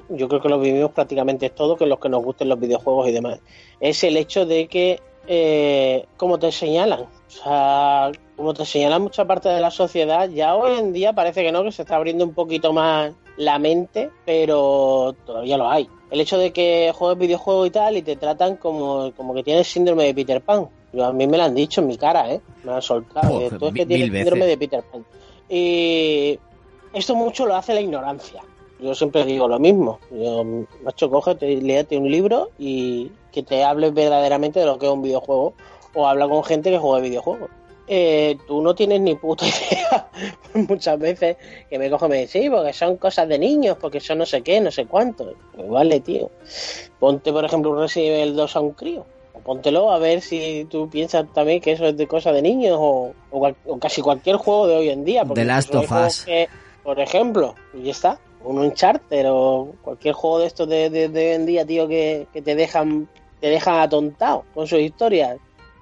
yo 0.10 0.27
creo 0.27 0.41
que 0.41 0.49
lo 0.49 0.60
vivimos 0.60 0.91
prácticamente 0.91 1.49
todo, 1.49 1.77
que 1.77 1.85
los 1.85 1.99
que 1.99 2.10
nos 2.10 2.23
gusten 2.23 2.49
los 2.49 2.60
videojuegos 2.60 3.07
y 3.07 3.11
demás. 3.11 3.39
Es 3.80 4.03
el 4.03 4.18
hecho 4.18 4.45
de 4.45 4.68
que 4.68 4.99
eh, 5.31 6.06
como 6.18 6.39
te 6.39 6.51
señalan. 6.51 7.01
O 7.01 7.31
sea, 7.31 8.11
como 8.35 8.56
te 8.56 8.65
señalan 8.65 9.03
mucha 9.03 9.26
parte 9.26 9.47
de 9.47 9.61
la 9.61 9.69
sociedad, 9.69 10.27
ya 10.27 10.56
hoy 10.56 10.80
en 10.80 10.91
día 10.91 11.14
parece 11.14 11.43
que 11.43 11.51
no, 11.51 11.64
que 11.64 11.72
se 11.72 11.84
está 11.84 11.97
abriendo 11.97 12.26
un 12.26 12.34
poquito 12.34 12.73
más 12.73 13.14
la 13.38 13.60
mente, 13.60 14.10
pero 14.26 15.15
todavía 15.27 15.57
lo 15.57 15.69
hay. 15.69 15.88
El 16.10 16.19
hecho 16.19 16.39
de 16.39 16.51
que 16.51 16.91
juegues 16.95 17.19
videojuegos 17.19 17.68
y 17.68 17.69
tal 17.69 17.97
y 17.97 18.01
te 18.01 18.15
tratan 18.15 18.56
como, 18.56 19.11
como 19.15 19.35
que 19.35 19.43
tienes 19.43 19.68
síndrome 19.68 20.06
de 20.06 20.15
Peter 20.15 20.41
Pan. 20.41 20.68
Yo, 20.91 21.06
a 21.06 21.14
mí 21.14 21.27
me 21.27 21.38
lo 21.38 21.43
han 21.43 21.53
dicho 21.53 21.81
en 21.81 21.88
mi 21.88 21.97
cara, 21.97 22.34
¿eh? 22.34 22.41
Me 22.64 22.72
lo 22.72 22.76
han 22.77 22.81
soltado. 22.81 23.31
Oh, 23.31 23.49
tú 23.51 23.68
es 23.68 23.73
que 23.76 23.85
tienes 23.85 24.10
veces. 24.10 24.26
síndrome 24.26 24.47
de 24.47 24.57
Peter 24.57 24.84
Pan. 24.91 25.06
Y 25.47 26.39
esto 26.94 27.16
mucho 27.16 27.45
lo 27.45 27.56
hace 27.56 27.74
la 27.74 27.82
ignorancia. 27.82 28.41
Yo 28.80 28.95
siempre 28.95 29.26
digo 29.26 29.48
lo 29.48 29.60
mismo. 29.60 29.99
Yo, 30.11 30.45
macho, 30.84 31.10
cógete, 31.10 31.57
léete 31.57 31.98
un 31.98 32.10
libro 32.10 32.52
y 32.57 33.11
que 33.32 33.44
te 33.44 33.64
hable 33.64 33.91
verdaderamente 33.91 34.61
de 34.61 34.66
lo 34.66 34.80
que 34.80 34.86
es 34.86 34.91
un 34.91 35.02
videojuego. 35.02 35.53
O 35.94 36.07
habla 36.07 36.28
con 36.28 36.44
gente 36.44 36.70
que 36.70 36.78
juega 36.78 37.02
videojuegos. 37.02 37.49
Eh, 37.91 38.38
tú 38.48 38.61
no 38.61 38.76
tienes 38.76 39.02
ni 39.02 39.16
puta 39.16 39.45
idea 39.48 40.07
muchas 40.53 40.99
veces 40.99 41.38
que 41.70 41.80
me 41.80 41.90
coge 41.90 42.06
y 42.06 42.10
me 42.10 42.18
dice, 42.20 42.44
sí, 42.44 42.49
porque 42.49 42.72
son 42.72 42.98
cosas 42.98 43.28
de 43.28 43.40
niños, 43.40 43.78
porque 43.82 43.99
son 43.99 44.20
no 44.20 44.28
sé 44.28 44.44
qué, 44.44 44.61
no 44.61 44.70
sé 44.72 44.86
cuánto. 44.86 45.34
Pues 45.56 45.68
vale, 45.68 45.99
tío. 45.99 46.30
Ponte, 46.99 47.34
por 47.34 47.44
ejemplo, 47.44 47.72
un 47.72 47.80
Resident 47.80 48.20
Evil 48.20 48.36
2 48.36 48.56
a 48.56 48.60
un 48.60 48.72
crío. 48.74 49.06
O 49.34 49.40
póntelo 49.40 49.91
a 49.91 49.98
ver 49.98 50.22
si 50.22 50.68
tú 50.70 50.88
piensas 50.90 51.26
también 51.34 51.60
que 51.60 51.72
eso 51.72 51.88
es 51.88 51.98
de 51.98 52.07
cosas 52.07 52.36
de 52.36 52.44
niños 52.44 52.78
o, 52.80 53.14
o 53.32 53.80
casi 53.80 54.02
cualquier 54.02 54.38
juego 54.38 54.68
de 54.68 54.76
hoy 54.78 54.90
en 54.90 55.03
día. 55.03 55.26
porque 55.26 55.41
The 55.41 55.48
Last 55.48 55.74
of 55.74 55.91
Us. 55.91 56.26
que, 56.26 56.48
por 56.90 56.99
ejemplo, 56.99 57.53
y 57.76 57.84
ya 57.84 57.91
está, 57.91 58.20
un 58.44 58.57
Uncharted 58.57 59.26
o 59.32 59.74
cualquier 59.84 60.16
juego 60.16 60.40
de 60.40 60.48
estos 60.48 60.68
de, 60.68 60.90
de- 60.90 61.07
de 61.07 61.28
hoy 61.30 61.36
en 61.36 61.45
día, 61.45 61.64
tío, 61.64 61.88
que, 61.88 62.26
que 62.34 62.41
te 62.41 62.56
dejan 62.56 63.07
te 63.40 63.48
dejan 63.49 63.76
atontado 63.80 64.44
con 64.56 64.66
sus 64.66 64.80
historias 64.80 65.38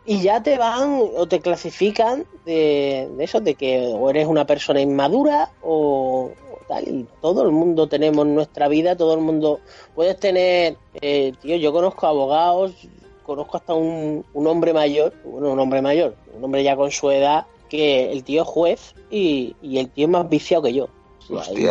y 0.06 0.22
ya 0.22 0.44
te 0.44 0.58
van 0.58 1.02
o 1.16 1.26
te 1.30 1.40
clasifican 1.40 2.26
de, 2.46 3.08
de 3.18 3.24
eso, 3.24 3.40
de 3.40 3.56
que 3.56 3.88
o 3.88 4.10
eres 4.10 4.28
una 4.28 4.46
persona 4.46 4.82
inmadura 4.82 5.50
o, 5.64 6.32
tal. 6.68 6.86
Y 6.90 7.06
todo 7.22 7.44
el 7.44 7.52
mundo 7.54 7.88
tenemos 7.88 8.28
nuestra 8.28 8.68
vida, 8.68 8.98
todo 8.98 9.14
el 9.14 9.22
mundo. 9.22 9.62
Puedes 9.96 10.20
tener, 10.20 10.76
eh, 11.02 11.32
tío, 11.42 11.56
yo 11.56 11.72
conozco 11.72 12.06
abogados, 12.06 12.74
conozco 13.26 13.56
hasta 13.56 13.74
un, 13.74 14.26
un 14.34 14.48
hombre 14.48 14.74
mayor, 14.74 15.14
bueno, 15.24 15.52
un 15.54 15.60
hombre 15.62 15.82
mayor, 15.82 16.16
un 16.36 16.44
hombre 16.44 16.64
ya 16.64 16.76
con 16.76 16.92
su 16.92 17.10
edad, 17.12 17.46
que 17.70 18.12
el 18.12 18.24
tío 18.26 18.42
es 18.44 18.48
juez 18.48 18.94
y, 19.10 19.56
y 19.62 19.80
el 19.80 19.90
tío 19.90 20.06
es 20.06 20.12
más 20.12 20.30
viciado 20.30 20.64
que 20.64 20.74
yo. 20.74 20.88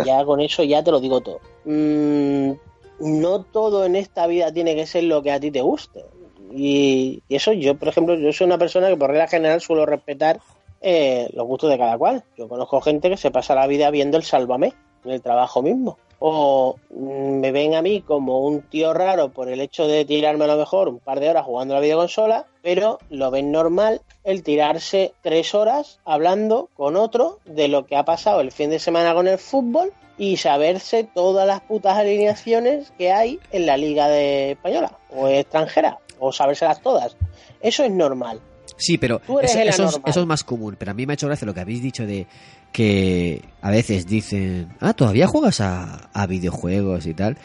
Ya 0.05 0.25
con 0.25 0.41
eso 0.41 0.63
ya 0.63 0.83
te 0.83 0.91
lo 0.91 1.01
digo 1.01 1.21
todo. 1.21 1.41
Mm, 1.65 2.53
no 3.01 3.43
todo 3.43 3.85
en 3.85 3.97
esta 3.97 4.27
vida 4.27 4.53
tiene 4.53 4.75
que 4.75 4.87
ser 4.87 5.05
lo 5.05 5.23
que 5.23 5.33
a 5.33 5.41
ti 5.41 5.51
te 5.51 5.63
guste. 5.63 6.05
Y, 6.53 7.23
y 7.29 7.37
eso 7.37 7.53
yo, 7.53 7.77
por 7.77 7.89
ejemplo, 7.89 8.15
yo 8.15 8.33
soy 8.33 8.47
una 8.47 8.59
persona 8.59 8.89
que 8.89 8.97
por 8.97 9.11
regla 9.11 9.29
general 9.29 9.61
suelo 9.61 9.85
respetar 9.85 10.41
eh, 10.81 11.29
los 11.33 11.47
gustos 11.47 11.71
de 11.71 11.79
cada 11.79 11.99
cual. 11.99 12.25
Yo 12.37 12.49
conozco 12.49 12.81
gente 12.81 13.11
que 13.11 13.17
se 13.17 13.31
pasa 13.31 13.55
la 13.55 13.67
vida 13.67 13.91
viendo 13.91 14.17
el 14.17 14.23
Sálvame 14.23 14.75
en 15.05 15.11
el 15.11 15.23
trabajo 15.23 15.63
mismo. 15.63 15.99
O 16.19 16.77
me 16.91 17.53
ven 17.53 17.75
a 17.75 17.83
mí 17.83 18.01
como 18.01 18.41
un 18.41 18.63
tío 18.63 18.95
raro 18.95 19.31
por 19.31 19.49
el 19.51 19.61
hecho 19.61 19.87
de 19.87 20.05
tirarme 20.05 20.45
a 20.45 20.49
lo 20.49 20.57
mejor 20.57 20.89
un 20.89 20.99
par 20.99 21.21
de 21.21 21.29
horas 21.29 21.45
jugando 21.45 21.75
la 21.75 21.81
videoconsola, 21.81 22.47
pero 22.63 22.99
lo 23.11 23.31
ven 23.31 23.53
normal 23.53 24.01
el 24.25 24.43
tirarse 24.43 25.13
tres 25.23 25.55
horas 25.55 26.01
hablando 26.05 26.71
con 26.75 26.97
otro 26.97 27.39
de 27.45 27.69
lo 27.69 27.87
que 27.87 27.97
ha 27.97 28.05
pasado 28.05 28.41
el 28.41 28.53
fin 28.53 28.71
de 28.71 28.79
semana 28.79 29.15
con 29.15 29.29
el 29.29 29.39
fútbol 29.39 29.93
y 30.19 30.39
saberse 30.39 31.05
todas 31.05 31.47
las 31.47 31.61
putas 31.61 31.97
alineaciones 31.97 32.93
que 32.97 33.13
hay 33.13 33.39
en 33.53 33.67
la 33.67 33.77
liga 33.77 34.09
de 34.09 34.53
española 34.53 34.99
o 35.15 35.29
extranjera 35.29 35.99
o 36.19 36.33
sabérselas 36.33 36.81
todas. 36.81 37.17
Eso 37.61 37.85
es 37.85 37.91
normal. 37.91 38.41
Sí, 38.77 38.99
pero 38.99 39.21
eso, 39.43 39.59
eso 39.59 39.61
es, 39.61 39.81
anormal. 39.81 40.03
eso 40.07 40.21
es 40.21 40.27
más 40.27 40.45
común. 40.45 40.77
Pero 40.79 40.91
a 40.91 40.95
mí 40.95 41.07
me 41.07 41.13
ha 41.13 41.15
hecho 41.15 41.27
gracia 41.27 41.47
lo 41.47 41.55
que 41.55 41.61
habéis 41.61 41.83
dicho 41.83 42.07
de 42.07 42.27
que 42.73 43.43
a 43.63 43.71
veces 43.71 44.07
dicen, 44.07 44.69
ah, 44.81 44.93
todavía 44.93 45.27
juegas 45.27 45.61
a, 45.61 46.11
a 46.13 46.27
videojuegos 46.27 47.07
y 47.07 47.15
tal. 47.15 47.39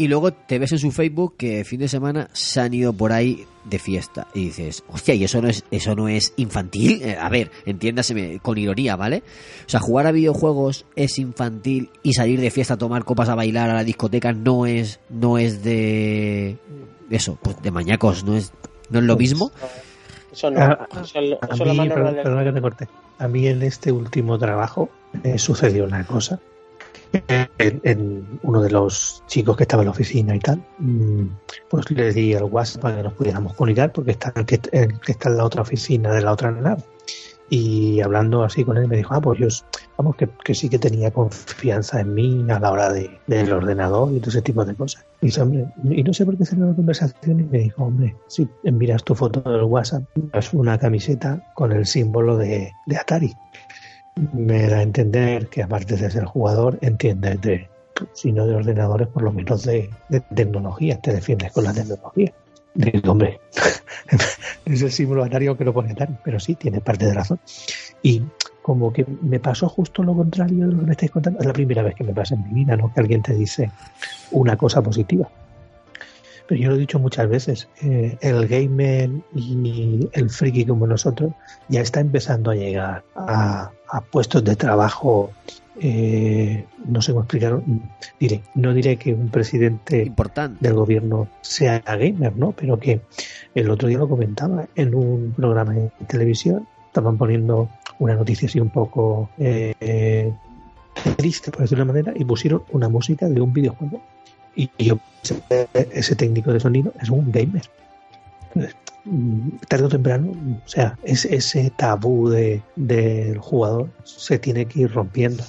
Y 0.00 0.06
luego 0.06 0.32
te 0.32 0.60
ves 0.60 0.70
en 0.70 0.78
su 0.78 0.92
Facebook 0.92 1.34
que 1.36 1.64
fin 1.64 1.80
de 1.80 1.88
semana 1.88 2.30
se 2.32 2.60
han 2.60 2.72
ido 2.72 2.92
por 2.92 3.12
ahí 3.12 3.44
de 3.64 3.80
fiesta. 3.80 4.28
Y 4.32 4.44
dices, 4.44 4.84
hostia, 4.88 5.14
¿y 5.14 5.24
eso 5.24 5.42
no 5.42 5.48
es, 5.48 5.64
eso 5.72 5.96
no 5.96 6.06
es 6.06 6.34
infantil? 6.36 7.02
Eh, 7.02 7.16
a 7.20 7.28
ver, 7.28 7.50
entiéndaseme 7.66 8.38
con 8.38 8.58
ironía, 8.58 8.94
¿vale? 8.94 9.24
O 9.66 9.68
sea, 9.68 9.80
jugar 9.80 10.06
a 10.06 10.12
videojuegos 10.12 10.86
es 10.94 11.18
infantil 11.18 11.90
y 12.04 12.12
salir 12.12 12.40
de 12.40 12.52
fiesta 12.52 12.74
a 12.74 12.78
tomar 12.78 13.04
copas 13.04 13.28
a 13.28 13.34
bailar 13.34 13.70
a 13.70 13.74
la 13.74 13.82
discoteca 13.82 14.32
no 14.32 14.66
es, 14.66 15.00
no 15.10 15.36
es 15.36 15.64
de 15.64 16.58
eso, 17.10 17.36
pues 17.42 17.60
de 17.60 17.72
mañacos, 17.72 18.22
no 18.22 18.36
es, 18.36 18.52
no 18.90 19.00
es 19.00 19.04
lo 19.04 19.16
mismo. 19.16 19.50
Ah, 20.44 20.86
A 21.40 21.56
mí, 21.56 21.88
perdón, 21.88 22.16
perdona 22.22 22.44
que 22.44 22.52
te 22.52 22.60
corte. 22.60 22.88
A 23.18 23.28
mí 23.28 23.46
en 23.46 23.62
este 23.62 23.92
último 23.92 24.38
trabajo 24.38 24.88
eh, 25.24 25.38
sucedió 25.38 25.84
una 25.84 26.04
cosa. 26.06 26.38
En, 27.58 27.80
en 27.84 28.38
uno 28.42 28.60
de 28.60 28.70
los 28.70 29.24
chicos 29.26 29.56
que 29.56 29.62
estaba 29.62 29.82
en 29.82 29.86
la 29.86 29.92
oficina 29.92 30.36
y 30.36 30.40
tal, 30.40 30.62
mm, 30.78 31.24
pues 31.70 31.90
le 31.90 32.12
di 32.12 32.34
el 32.34 32.44
WhatsApp 32.44 32.82
para 32.82 32.96
que 32.98 33.02
nos 33.04 33.12
pudiéramos 33.14 33.54
comunicar 33.54 33.92
porque 33.92 34.10
está 34.10 34.30
que, 34.32 34.58
que 34.58 35.12
está 35.12 35.30
en 35.30 35.38
la 35.38 35.44
otra 35.44 35.62
oficina 35.62 36.12
de 36.12 36.20
la 36.20 36.32
otra 36.32 36.50
nave. 36.50 36.82
Y 37.50 38.00
hablando 38.02 38.44
así 38.44 38.64
con 38.64 38.76
él 38.76 38.88
me 38.88 38.98
dijo, 38.98 39.14
ah, 39.14 39.20
pues 39.20 39.38
yo, 39.38 39.48
vamos, 39.96 40.16
que, 40.16 40.28
que 40.44 40.54
sí 40.54 40.68
que 40.68 40.78
tenía 40.78 41.10
confianza 41.10 42.00
en 42.00 42.14
mí 42.14 42.46
a 42.50 42.60
la 42.60 42.70
hora 42.70 42.92
de, 42.92 43.10
del 43.26 43.52
ordenador 43.52 44.12
y 44.12 44.20
todo 44.20 44.30
ese 44.30 44.42
tipo 44.42 44.64
de 44.64 44.74
cosas. 44.74 45.06
Y, 45.22 45.26
dice, 45.26 45.42
hombre, 45.42 45.66
y 45.84 46.02
no 46.02 46.12
sé 46.12 46.26
por 46.26 46.36
qué 46.36 46.44
salió 46.44 46.66
la 46.66 46.74
conversación 46.74 47.40
y 47.40 47.44
me 47.44 47.58
dijo, 47.58 47.84
hombre, 47.84 48.14
si 48.26 48.48
miras 48.64 49.02
tu 49.02 49.14
foto 49.14 49.40
del 49.40 49.64
WhatsApp, 49.64 50.04
es 50.34 50.52
una 50.52 50.78
camiseta 50.78 51.42
con 51.54 51.72
el 51.72 51.86
símbolo 51.86 52.36
de, 52.36 52.72
de 52.86 52.96
Atari. 52.96 53.32
Me 54.32 54.68
da 54.68 54.78
a 54.78 54.82
entender 54.82 55.48
que 55.48 55.62
aparte 55.62 55.96
de 55.96 56.10
ser 56.10 56.24
jugador, 56.24 56.78
entiendes 56.82 57.40
de, 57.40 57.68
si 58.12 58.32
no 58.32 58.46
de 58.46 58.56
ordenadores, 58.56 59.08
por 59.08 59.22
lo 59.22 59.32
menos 59.32 59.64
de 59.64 59.90
tecnología, 60.34 61.00
te 61.00 61.12
defiendes 61.12 61.52
con 61.52 61.64
la 61.64 61.72
tecnología. 61.72 62.32
Digo, 62.78 63.10
hombre, 63.10 63.40
es 64.64 64.82
el 64.82 64.92
símbolo 64.92 65.24
atario 65.24 65.56
que 65.56 65.64
lo 65.64 65.72
pone 65.72 65.90
Atari, 65.90 66.14
pero 66.24 66.38
sí, 66.38 66.54
tiene 66.54 66.80
parte 66.80 67.06
de 67.06 67.14
razón. 67.14 67.40
Y 68.04 68.22
como 68.62 68.92
que 68.92 69.04
me 69.20 69.40
pasó 69.40 69.68
justo 69.68 70.04
lo 70.04 70.14
contrario 70.14 70.66
de 70.66 70.72
lo 70.72 70.78
que 70.78 70.86
me 70.86 70.92
estáis 70.92 71.10
contando. 71.10 71.40
Es 71.40 71.46
la 71.46 71.52
primera 71.52 71.82
vez 71.82 71.96
que 71.96 72.04
me 72.04 72.14
pasa 72.14 72.36
en 72.36 72.44
mi 72.44 72.54
vida, 72.54 72.76
¿no? 72.76 72.94
Que 72.94 73.00
alguien 73.00 73.20
te 73.20 73.34
dice 73.34 73.72
una 74.30 74.56
cosa 74.56 74.80
positiva. 74.80 75.28
Pero 76.46 76.60
yo 76.60 76.68
lo 76.70 76.76
he 76.76 76.78
dicho 76.78 77.00
muchas 77.00 77.28
veces, 77.28 77.68
eh, 77.82 78.16
el 78.20 78.46
gamer 78.46 79.10
y 79.34 80.08
el 80.12 80.30
friki 80.30 80.64
como 80.64 80.86
nosotros 80.86 81.32
ya 81.68 81.80
está 81.80 81.98
empezando 81.98 82.52
a 82.52 82.54
llegar 82.54 83.02
a, 83.16 83.72
a 83.88 84.00
puestos 84.02 84.44
de 84.44 84.54
trabajo, 84.54 85.32
eh, 85.80 86.64
no 86.86 87.02
sé 87.02 87.12
cómo 87.12 87.22
explicarlo, 87.22 87.62
diré, 88.18 88.42
no 88.54 88.74
diré 88.74 88.96
que 88.96 89.12
un 89.12 89.28
presidente 89.28 90.04
Importante. 90.04 90.58
del 90.60 90.74
gobierno 90.74 91.28
sea 91.40 91.80
gamer, 91.80 92.36
¿no? 92.36 92.52
Pero 92.52 92.78
que 92.78 93.00
el 93.54 93.70
otro 93.70 93.88
día 93.88 93.98
lo 93.98 94.08
comentaba 94.08 94.66
en 94.74 94.94
un 94.94 95.32
programa 95.36 95.72
de 95.72 95.90
televisión, 96.06 96.66
estaban 96.86 97.16
poniendo 97.16 97.68
una 97.98 98.14
noticia 98.14 98.46
así 98.46 98.60
un 98.60 98.70
poco 98.70 99.30
eh, 99.38 100.32
triste, 101.16 101.50
por 101.50 101.62
decirlo 101.62 101.84
de 101.84 101.90
una 101.90 102.00
manera, 102.00 102.12
y 102.16 102.24
pusieron 102.24 102.62
una 102.72 102.88
música 102.88 103.28
de 103.28 103.40
un 103.40 103.52
videojuego. 103.52 104.00
Y 104.54 104.70
yo 104.78 104.98
ese 105.92 106.16
técnico 106.16 106.52
de 106.52 106.60
sonido 106.60 106.92
es 107.00 107.10
un 107.10 107.30
gamer. 107.30 107.62
Tarde 109.68 109.84
o 109.84 109.88
temprano, 109.88 110.32
o 110.64 110.68
sea, 110.68 110.98
es, 111.02 111.24
ese 111.24 111.70
tabú 111.76 112.28
de, 112.28 112.62
del 112.76 113.38
jugador 113.38 113.88
se 114.04 114.38
tiene 114.38 114.66
que 114.66 114.80
ir 114.82 114.92
rompiendo. 114.92 115.42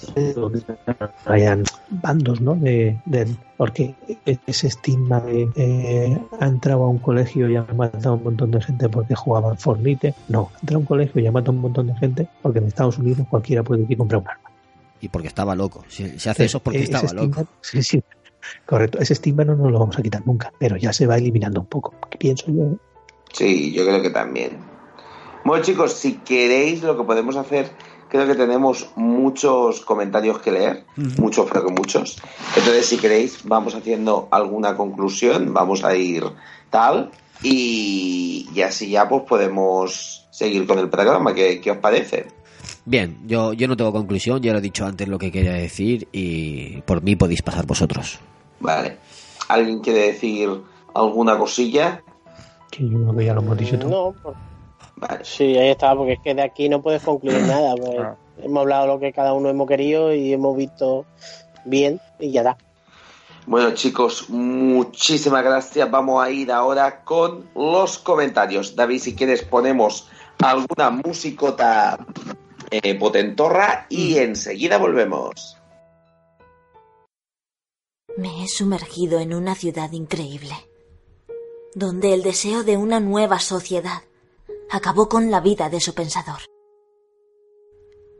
Hayan 1.26 1.64
bandos, 1.90 2.42
¿no? 2.42 2.56
De, 2.56 3.00
del- 3.06 3.36
porque 3.58 3.96
ese 4.46 4.68
estigma 4.68 5.20
de 5.20 5.50
eh, 5.56 6.18
ha 6.40 6.46
entrado 6.48 6.84
a 6.84 6.88
un 6.90 7.00
colegio 7.00 7.50
y 7.50 7.58
ha 7.58 7.64
matado 7.76 8.12
a 8.12 8.18
un 8.18 8.24
montón 8.24 8.52
de 8.52 8.62
gente 8.62 8.88
porque 8.88 9.16
jugaba 9.16 9.52
al 9.52 9.58
Fornite. 9.58 10.14
No, 10.30 10.50
ha 10.56 10.60
entrado 10.62 10.78
a 10.78 10.80
un 10.80 10.86
colegio 10.86 11.22
y 11.22 11.28
ha 11.28 11.32
matado 11.32 11.52
a 11.52 11.56
un 11.56 11.62
montón 11.62 11.88
de 11.88 11.96
gente 11.96 12.28
porque 12.42 12.60
en 12.60 12.68
Estados 12.68 12.98
Unidos 12.98 13.28
cualquiera 13.30 13.64
puede 13.64 13.82
ir 13.84 13.92
y 13.92 13.96
comprar 13.98 14.22
un 14.22 14.28
arma. 14.30 14.50
Y 15.02 15.10
porque 15.10 15.28
estaba 15.28 15.56
loco. 15.56 15.84
Si 15.90 16.18
se 16.20 16.30
hace 16.30 16.46
eso 16.46 16.58
es 16.58 16.64
porque 16.64 16.80
Eh, 16.80 16.84
estaba 16.84 17.06
estigma- 17.08 17.38
loco. 17.40 17.48
Sí, 17.62 17.84
sí. 17.84 18.02
Correcto, 18.66 19.00
ese 19.00 19.14
estigma 19.14 19.44
no 19.44 19.56
nos 19.56 19.70
lo 19.72 19.80
vamos 19.80 19.98
a 20.00 20.02
quitar 20.02 20.26
nunca, 20.26 20.54
pero 20.58 20.78
ya 20.78 20.94
se 20.94 21.06
va 21.06 21.18
eliminando 21.18 21.60
un 21.60 21.68
poco. 21.68 21.94
Pienso 22.18 22.46
yo. 22.52 22.78
Sí, 23.32 23.72
yo 23.72 23.86
creo 23.86 24.02
que 24.02 24.10
también. 24.10 24.58
Bueno, 25.44 25.64
chicos, 25.64 25.94
si 25.94 26.16
queréis, 26.18 26.84
lo 26.84 26.98
que 26.98 27.04
podemos 27.04 27.36
hacer, 27.36 27.72
creo 28.10 28.28
que 28.28 28.36
tenemos 28.36 28.90
muchos 28.96 29.82
comentarios 29.82 30.40
que 30.40 30.52
leer, 30.52 30.86
muchos, 31.18 31.50
creo 31.50 31.66
que 31.66 31.72
muchos. 31.72 32.18
Entonces, 32.56 32.86
si 32.86 32.98
queréis, 32.98 33.40
vamos 33.44 33.76
haciendo 33.76 34.28
alguna 34.32 34.76
conclusión, 34.76 35.54
vamos 35.54 35.84
a 35.84 35.96
ir 35.96 36.24
tal, 36.70 37.12
y, 37.42 38.50
y 38.54 38.62
así 38.62 38.90
ya 38.90 39.08
pues 39.08 39.24
podemos 39.24 40.28
seguir 40.32 40.68
con 40.68 40.80
el 40.80 40.90
programa. 40.90 41.34
¿Qué, 41.34 41.62
qué 41.62 41.72
os 41.72 41.78
parece? 41.78 42.28
Bien, 42.86 43.18
yo, 43.26 43.54
yo 43.54 43.68
no 43.68 43.78
tengo 43.78 43.92
conclusión, 43.92 44.42
ya 44.42 44.52
lo 44.52 44.60
he 44.60 44.62
dicho 44.62 44.86
antes 44.86 45.08
lo 45.08 45.20
que 45.20 45.32
quería 45.32 45.54
decir 45.54 46.08
y 46.12 46.82
por 46.82 47.02
mí 47.02 47.16
podéis 47.16 47.42
pasar 47.42 47.66
vosotros. 47.66 48.20
Vale. 48.60 48.98
¿Alguien 49.48 49.80
quiere 49.80 50.12
decir 50.12 50.50
alguna 50.94 51.38
cosilla? 51.38 52.04
Que 52.72 52.88
yo 52.90 52.98
creo 53.00 53.16
que 53.16 53.26
ya 53.26 53.34
lo 53.34 53.42
hemos 53.42 53.58
dicho 53.58 53.78
todo. 53.80 53.90
No, 53.90 54.22
por- 54.22 54.36
sí, 55.24 55.58
ahí 55.58 55.70
está, 55.70 55.96
porque 55.96 56.14
es 56.14 56.20
que 56.24 56.36
de 56.36 56.42
aquí 56.42 56.70
no 56.70 56.82
puedes 56.82 57.02
concluir 57.04 57.42
nada. 57.42 57.76
pues, 57.76 57.98
Ah. 58.00 58.16
Hemos 58.42 58.62
hablado 58.62 58.88
lo 58.88 59.00
que 59.00 59.12
cada 59.12 59.34
uno 59.34 59.50
hemos 59.50 59.68
querido 59.68 60.14
y 60.14 60.32
hemos 60.32 60.56
visto 60.56 61.06
bien 61.66 62.00
y 62.20 62.32
ya 62.32 62.42
está. 62.42 62.58
Bueno, 63.46 63.72
chicos, 63.74 64.30
muchísimas 64.30 65.44
gracias. 65.44 65.90
Vamos 65.92 66.24
a 66.24 66.30
ir 66.30 66.52
ahora 66.52 67.04
con 67.04 67.50
los 67.56 67.98
comentarios. 67.98 68.76
David, 68.76 69.00
si 69.00 69.16
quieres, 69.16 69.42
ponemos 69.44 70.08
alguna 70.42 70.90
musicota 70.92 71.98
eh, 72.72 72.96
potentorra 72.98 73.88
y 73.90 74.18
enseguida 74.20 74.78
volvemos. 74.78 75.58
Me 78.18 78.44
he 78.44 78.48
sumergido 78.48 79.20
en 79.20 79.34
una 79.34 79.56
ciudad 79.56 79.92
increíble, 79.92 80.54
donde 81.76 82.14
el 82.14 82.24
deseo 82.24 82.64
de 82.64 82.78
una 82.78 83.00
nueva 83.00 83.40
sociedad 83.40 84.04
acabó 84.70 85.10
con 85.10 85.32
la 85.32 85.40
vida 85.40 85.70
de 85.70 85.80
su 85.80 85.94
pensador, 85.94 86.40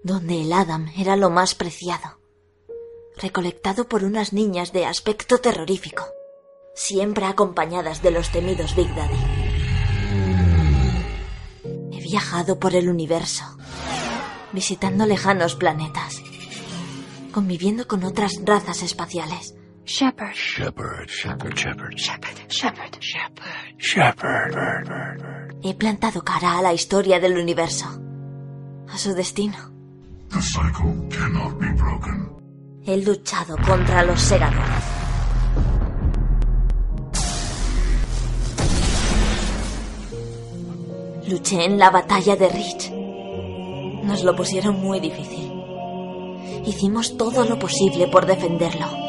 donde 0.04 0.42
el 0.42 0.54
Adam 0.54 0.92
era 0.98 1.16
lo 1.16 1.30
más 1.30 1.56
preciado, 1.56 2.20
recolectado 3.18 3.88
por 3.88 4.04
unas 4.04 4.34
niñas 4.34 4.72
de 4.72 4.86
aspecto 4.86 5.40
terrorífico, 5.40 6.06
siempre 6.76 7.26
acompañadas 7.26 8.02
de 8.02 8.12
los 8.12 8.32
temidos 8.32 8.76
Big 8.76 8.94
Daddy. 8.96 9.18
He 11.92 12.02
viajado 12.02 12.60
por 12.60 12.76
el 12.76 12.90
universo, 12.90 13.44
visitando 14.54 15.06
lejanos 15.06 15.56
planetas, 15.56 16.22
conviviendo 17.32 17.88
con 17.88 18.04
otras 18.04 18.40
razas 18.44 18.82
espaciales. 18.84 19.56
Shepherd. 19.86 20.34
Shepherd, 20.36 21.08
shepherd, 21.08 21.56
shepherd, 21.56 21.96
Shepherd. 22.50 22.98
Shepherd. 23.00 23.78
shepherd. 23.78 25.56
He 25.62 25.74
plantado 25.76 26.24
cara 26.24 26.58
a 26.58 26.62
la 26.62 26.74
historia 26.74 27.20
del 27.20 27.38
universo, 27.38 27.86
a 28.90 28.98
su 28.98 29.14
destino. 29.14 29.58
The 30.30 30.42
cycle 30.42 31.08
cannot 31.10 31.60
be 31.60 31.68
broken. 31.74 32.30
He 32.84 32.98
luchado 32.98 33.56
contra 33.58 34.04
los 34.04 34.20
segadores. 34.20 34.84
Luché 41.28 41.66
en 41.66 41.78
la 41.78 41.92
batalla 41.92 42.36
de 42.36 42.50
Rich. 42.50 42.92
Nos 44.04 44.24
lo 44.24 44.36
pusieron 44.36 44.80
muy 44.80 45.00
difícil. 45.00 45.52
Hicimos 46.66 47.16
todo 47.16 47.46
lo 47.46 47.60
posible 47.60 48.08
por 48.08 48.26
defenderlo. 48.26 49.09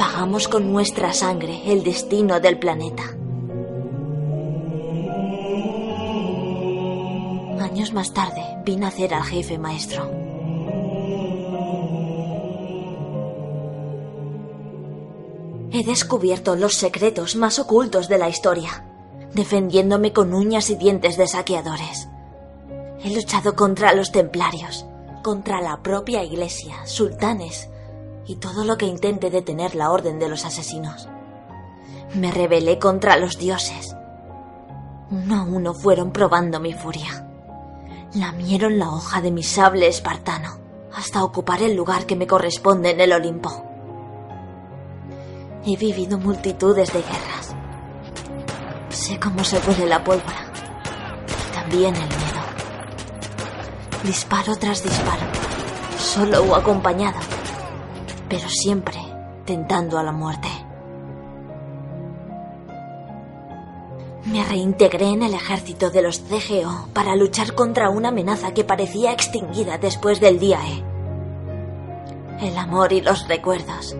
Pagamos 0.00 0.48
con 0.48 0.72
nuestra 0.72 1.12
sangre 1.12 1.60
el 1.66 1.84
destino 1.84 2.40
del 2.40 2.58
planeta. 2.58 3.02
Años 7.60 7.92
más 7.92 8.14
tarde 8.14 8.42
vi 8.64 8.76
nacer 8.76 9.12
al 9.12 9.24
jefe 9.24 9.58
maestro. 9.58 10.10
He 15.70 15.84
descubierto 15.84 16.56
los 16.56 16.76
secretos 16.76 17.36
más 17.36 17.58
ocultos 17.58 18.08
de 18.08 18.16
la 18.16 18.30
historia, 18.30 18.86
defendiéndome 19.34 20.14
con 20.14 20.32
uñas 20.32 20.70
y 20.70 20.76
dientes 20.76 21.18
de 21.18 21.26
saqueadores. 21.26 22.08
He 23.04 23.14
luchado 23.14 23.54
contra 23.54 23.92
los 23.92 24.12
templarios, 24.12 24.86
contra 25.22 25.60
la 25.60 25.82
propia 25.82 26.24
iglesia, 26.24 26.86
sultanes 26.86 27.69
y 28.30 28.36
todo 28.36 28.64
lo 28.64 28.78
que 28.78 28.86
intente 28.86 29.28
detener 29.28 29.74
la 29.74 29.90
orden 29.90 30.20
de 30.20 30.28
los 30.28 30.44
asesinos. 30.44 31.08
Me 32.14 32.30
rebelé 32.30 32.78
contra 32.78 33.16
los 33.16 33.38
dioses. 33.38 33.96
Uno 35.10 35.34
a 35.34 35.42
uno 35.42 35.74
fueron 35.74 36.12
probando 36.12 36.60
mi 36.60 36.72
furia. 36.72 37.26
Lamieron 38.14 38.78
la 38.78 38.88
hoja 38.88 39.20
de 39.20 39.32
mi 39.32 39.42
sable 39.42 39.88
espartano 39.88 40.60
hasta 40.94 41.24
ocupar 41.24 41.60
el 41.60 41.74
lugar 41.74 42.06
que 42.06 42.14
me 42.14 42.28
corresponde 42.28 42.90
en 42.90 43.00
el 43.00 43.12
Olimpo. 43.12 43.64
He 45.66 45.76
vivido 45.76 46.16
multitudes 46.16 46.92
de 46.92 47.02
guerras. 47.02 47.56
Sé 48.90 49.18
cómo 49.18 49.42
se 49.42 49.58
huele 49.58 49.86
la 49.86 50.04
pólvora. 50.04 50.52
Y 51.26 51.52
también 51.52 51.96
el 51.96 52.02
miedo. 52.02 52.40
Disparo 54.04 54.54
tras 54.54 54.84
disparo. 54.84 55.26
Solo 55.98 56.44
o 56.44 56.54
acompañado. 56.54 57.39
Pero 58.30 58.48
siempre 58.48 58.98
tentando 59.44 59.98
a 59.98 60.02
la 60.02 60.12
muerte. 60.12 60.48
Me 64.24 64.42
reintegré 64.44 65.08
en 65.08 65.22
el 65.22 65.34
ejército 65.34 65.90
de 65.90 66.00
los 66.00 66.20
CGO 66.20 66.88
para 66.94 67.14
luchar 67.16 67.54
contra 67.54 67.90
una 67.90 68.08
amenaza 68.08 68.54
que 68.54 68.64
parecía 68.64 69.12
extinguida 69.12 69.76
después 69.76 70.20
del 70.20 70.38
día 70.38 70.60
E. 70.66 72.46
El 72.46 72.56
amor 72.56 72.94
y 72.94 73.02
los 73.02 73.28
recuerdos 73.28 73.96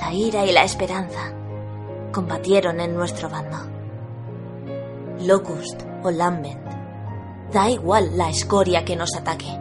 la 0.00 0.12
ira 0.12 0.46
y 0.46 0.52
la 0.52 0.62
esperanza 0.62 1.32
combatieron 2.12 2.80
en 2.80 2.94
nuestro 2.94 3.28
bando. 3.28 3.58
Locust 5.20 5.82
o 6.04 6.10
Lambent, 6.10 6.64
da 7.52 7.68
igual 7.68 8.16
la 8.16 8.30
escoria 8.30 8.84
que 8.84 8.94
nos 8.94 9.14
ataque. 9.16 9.58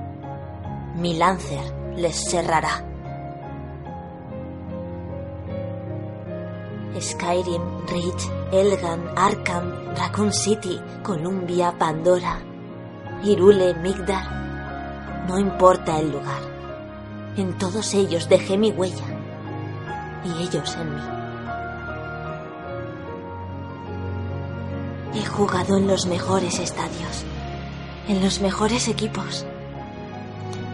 Mi 0.96 1.16
Lancer 1.16 1.74
les 1.96 2.30
cerrará. 2.30 2.84
Skyrim, 7.02 7.86
Reach, 7.88 8.30
Elgan, 8.52 9.08
Arkham, 9.16 9.96
Raccoon 9.96 10.34
City, 10.34 10.80
Columbia, 11.04 11.74
Pandora, 11.78 12.40
Irule, 13.24 13.74
Migdar. 13.76 15.26
No 15.28 15.38
importa 15.38 16.00
el 16.00 16.12
lugar. 16.12 16.42
En 17.36 17.58
todos 17.58 17.94
ellos 17.94 18.28
dejé 18.30 18.58
mi 18.58 18.72
huella 18.72 19.06
y 20.24 20.44
ellos 20.44 20.76
en 20.76 20.96
mí. 20.96 21.02
He 25.14 25.26
jugado 25.26 25.78
en 25.78 25.88
los 25.88 26.06
mejores 26.06 26.60
estadios, 26.60 27.26
en 28.08 28.24
los 28.24 28.42
mejores 28.42 28.88
equipos. 28.88 29.46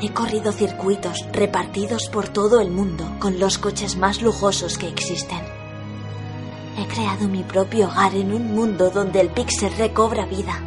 He 0.01 0.11
corrido 0.11 0.51
circuitos 0.51 1.25
repartidos 1.31 2.09
por 2.09 2.27
todo 2.27 2.59
el 2.59 2.69
mundo 2.69 3.09
con 3.19 3.39
los 3.39 3.57
coches 3.57 3.95
más 3.95 4.21
lujosos 4.21 4.77
que 4.77 4.87
existen. 4.89 5.62
He 6.77 6.87
creado 6.87 7.27
mi 7.27 7.43
propio 7.43 7.87
hogar 7.87 8.15
en 8.15 8.33
un 8.33 8.55
mundo 8.55 8.89
donde 8.89 9.21
el 9.21 9.29
pixel 9.29 9.73
recobra 9.77 10.25
vida. 10.25 10.59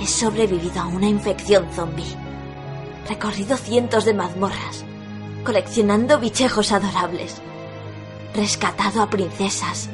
He 0.00 0.06
sobrevivido 0.06 0.82
a 0.82 0.86
una 0.86 1.08
infección 1.08 1.66
zombie. 1.72 2.16
Recorrido 3.08 3.56
cientos 3.56 4.04
de 4.04 4.14
mazmorras 4.14 4.84
coleccionando 5.46 6.18
bichejos 6.18 6.72
adorables, 6.72 7.36
rescatado 8.34 9.00
a 9.00 9.08
princesas, 9.08 9.88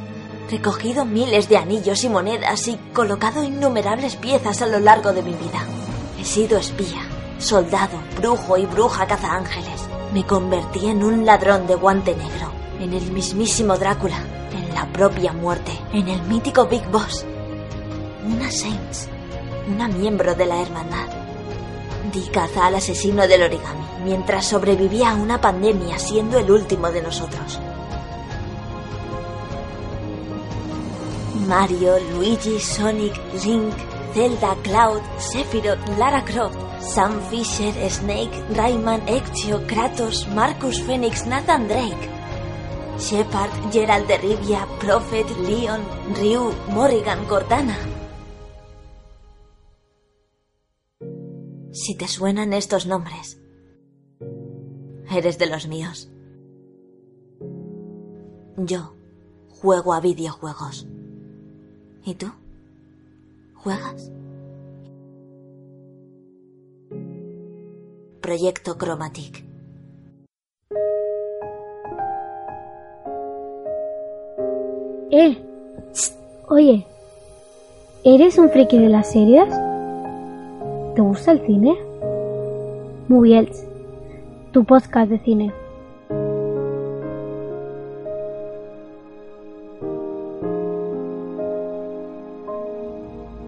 recogido 0.50 1.04
miles 1.04 1.50
de 1.50 1.58
anillos 1.58 2.04
y 2.04 2.08
monedas 2.08 2.68
y 2.68 2.78
colocado 2.94 3.44
innumerables 3.44 4.16
piezas 4.16 4.62
a 4.62 4.66
lo 4.66 4.80
largo 4.80 5.12
de 5.12 5.22
mi 5.22 5.32
vida. 5.32 5.60
He 6.18 6.24
sido 6.24 6.56
espía, 6.56 7.02
soldado, 7.38 7.98
brujo 8.16 8.56
y 8.56 8.64
bruja 8.64 9.06
cazaángeles. 9.06 9.82
Me 10.14 10.24
convertí 10.24 10.86
en 10.86 11.04
un 11.04 11.26
ladrón 11.26 11.66
de 11.66 11.74
guante 11.74 12.16
negro, 12.16 12.50
en 12.80 12.94
el 12.94 13.12
mismísimo 13.12 13.76
Drácula, 13.76 14.24
la 14.72 14.86
propia 14.92 15.32
muerte, 15.32 15.72
en 15.92 16.08
el 16.08 16.22
mítico 16.22 16.66
Big 16.66 16.86
Boss. 16.90 17.24
Una 18.26 18.50
Saints, 18.50 19.08
una 19.68 19.88
miembro 19.88 20.34
de 20.34 20.46
la 20.46 20.60
hermandad. 20.60 21.08
Di 22.12 22.22
caza 22.30 22.66
al 22.66 22.76
asesino 22.76 23.26
del 23.26 23.42
origami 23.42 23.82
mientras 24.04 24.46
sobrevivía 24.46 25.10
a 25.10 25.14
una 25.14 25.40
pandemia 25.40 25.98
siendo 25.98 26.38
el 26.38 26.50
último 26.50 26.90
de 26.90 27.02
nosotros. 27.02 27.60
Mario, 31.46 31.98
Luigi, 32.12 32.60
Sonic, 32.60 33.14
Link, 33.44 33.74
Zelda, 34.14 34.56
Cloud, 34.62 35.02
Sephiroth, 35.18 35.98
Lara 35.98 36.24
Croft, 36.24 36.56
Sam 36.80 37.20
Fisher, 37.30 37.72
Snake, 37.90 38.44
Rayman, 38.54 39.02
Ezio, 39.08 39.66
Kratos, 39.66 40.28
Marcus 40.28 40.80
Phoenix, 40.82 41.26
Nathan 41.26 41.68
Drake, 41.68 42.10
Shepard, 43.02 43.50
Gerald 43.72 44.06
de 44.06 44.16
Rivia, 44.16 44.64
Prophet, 44.78 45.28
Leon, 45.38 45.80
Ryu, 46.14 46.52
Morrigan, 46.68 47.24
Cortana. 47.26 47.76
Si 51.72 51.96
te 51.96 52.06
suenan 52.06 52.52
estos 52.52 52.86
nombres, 52.86 53.40
eres 55.10 55.36
de 55.38 55.46
los 55.46 55.66
míos. 55.66 56.12
Yo 58.56 58.94
juego 59.48 59.94
a 59.94 60.00
videojuegos. 60.00 60.86
¿Y 62.04 62.14
tú? 62.14 62.26
¿Juegas? 63.54 64.12
Proyecto 68.20 68.78
Chromatic. 68.78 69.51
Eh, 75.14 75.36
Oye, 76.48 76.86
¿eres 78.02 78.38
un 78.38 78.48
friki 78.48 78.78
de 78.78 78.88
las 78.88 79.12
series? 79.12 79.46
¿Te 80.94 81.02
gusta 81.02 81.32
el 81.32 81.44
cine? 81.44 81.76
Moviels, 83.08 83.62
tu 84.52 84.64
podcast 84.64 85.10
de 85.10 85.18
cine. 85.18 85.52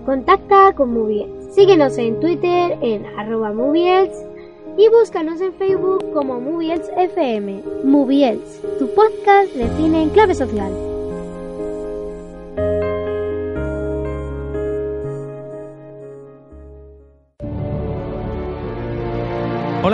Contacta 0.05 0.75
con 0.77 0.93
Moviels. 0.93 1.55
Síguenos 1.55 1.97
en 1.97 2.21
Twitter 2.21 2.77
en 2.83 3.07
arroba 3.19 3.55
Moviels 3.55 4.13
y 4.77 4.87
búscanos 4.91 5.41
en 5.41 5.55
Facebook 5.55 6.13
como 6.13 6.43
Moviels 6.43 6.91
FM. 6.95 7.63
Moviels, 7.85 8.61
tu 8.79 8.87
podcast 8.89 9.51
de 9.55 9.67
cine 9.79 10.03
en 10.03 10.11
clave 10.11 10.35
social. 10.35 10.94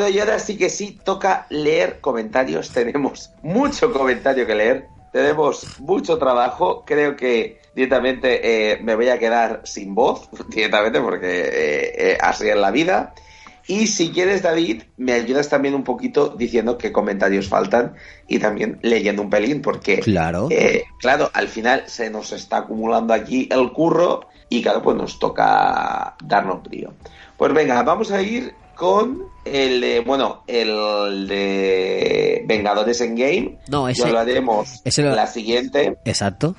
Bueno, 0.00 0.16
y 0.16 0.18
ahora 0.18 0.38
sí 0.38 0.56
que 0.56 0.70
sí, 0.70 0.98
toca 1.04 1.44
leer 1.50 2.00
comentarios. 2.00 2.70
Tenemos 2.72 3.30
mucho 3.42 3.92
comentario 3.92 4.46
que 4.46 4.54
leer. 4.54 4.86
Tenemos 5.12 5.78
mucho 5.78 6.16
trabajo. 6.16 6.84
Creo 6.86 7.16
que 7.16 7.60
directamente 7.74 8.72
eh, 8.72 8.78
me 8.82 8.94
voy 8.94 9.10
a 9.10 9.18
quedar 9.18 9.60
sin 9.64 9.94
voz, 9.94 10.30
directamente, 10.48 11.02
porque 11.02 11.40
eh, 11.40 11.92
eh, 12.12 12.18
así 12.18 12.48
es 12.48 12.56
la 12.56 12.70
vida. 12.70 13.12
Y 13.66 13.88
si 13.88 14.10
quieres, 14.10 14.40
David, 14.40 14.84
me 14.96 15.12
ayudas 15.12 15.50
también 15.50 15.74
un 15.74 15.84
poquito 15.84 16.30
diciendo 16.30 16.78
qué 16.78 16.92
comentarios 16.92 17.46
faltan 17.48 17.94
y 18.26 18.38
también 18.38 18.78
leyendo 18.80 19.20
un 19.20 19.28
pelín, 19.28 19.60
porque, 19.60 19.98
Claro. 19.98 20.48
eh, 20.50 20.84
claro, 20.98 21.30
al 21.34 21.48
final 21.48 21.84
se 21.88 22.08
nos 22.08 22.32
está 22.32 22.56
acumulando 22.56 23.12
aquí 23.12 23.50
el 23.52 23.70
curro 23.72 24.28
y, 24.48 24.62
claro, 24.62 24.80
pues 24.82 24.96
nos 24.96 25.18
toca 25.18 26.16
darnos 26.24 26.62
brío. 26.62 26.94
Pues 27.36 27.52
venga, 27.52 27.82
vamos 27.82 28.10
a 28.10 28.22
ir 28.22 28.54
con 28.80 29.26
el 29.44 29.82
de, 29.82 30.00
bueno, 30.00 30.42
el 30.46 31.28
de 31.28 32.42
Vengadores 32.46 33.02
en 33.02 33.14
Game. 33.14 33.58
No, 33.68 33.90
ese- 33.90 34.04
Ya 34.04 34.08
lo 34.08 34.18
haremos 34.20 34.80
ese 34.86 35.02
lo- 35.02 35.14
la 35.14 35.26
siguiente, 35.26 35.98
Exacto. 36.06 36.56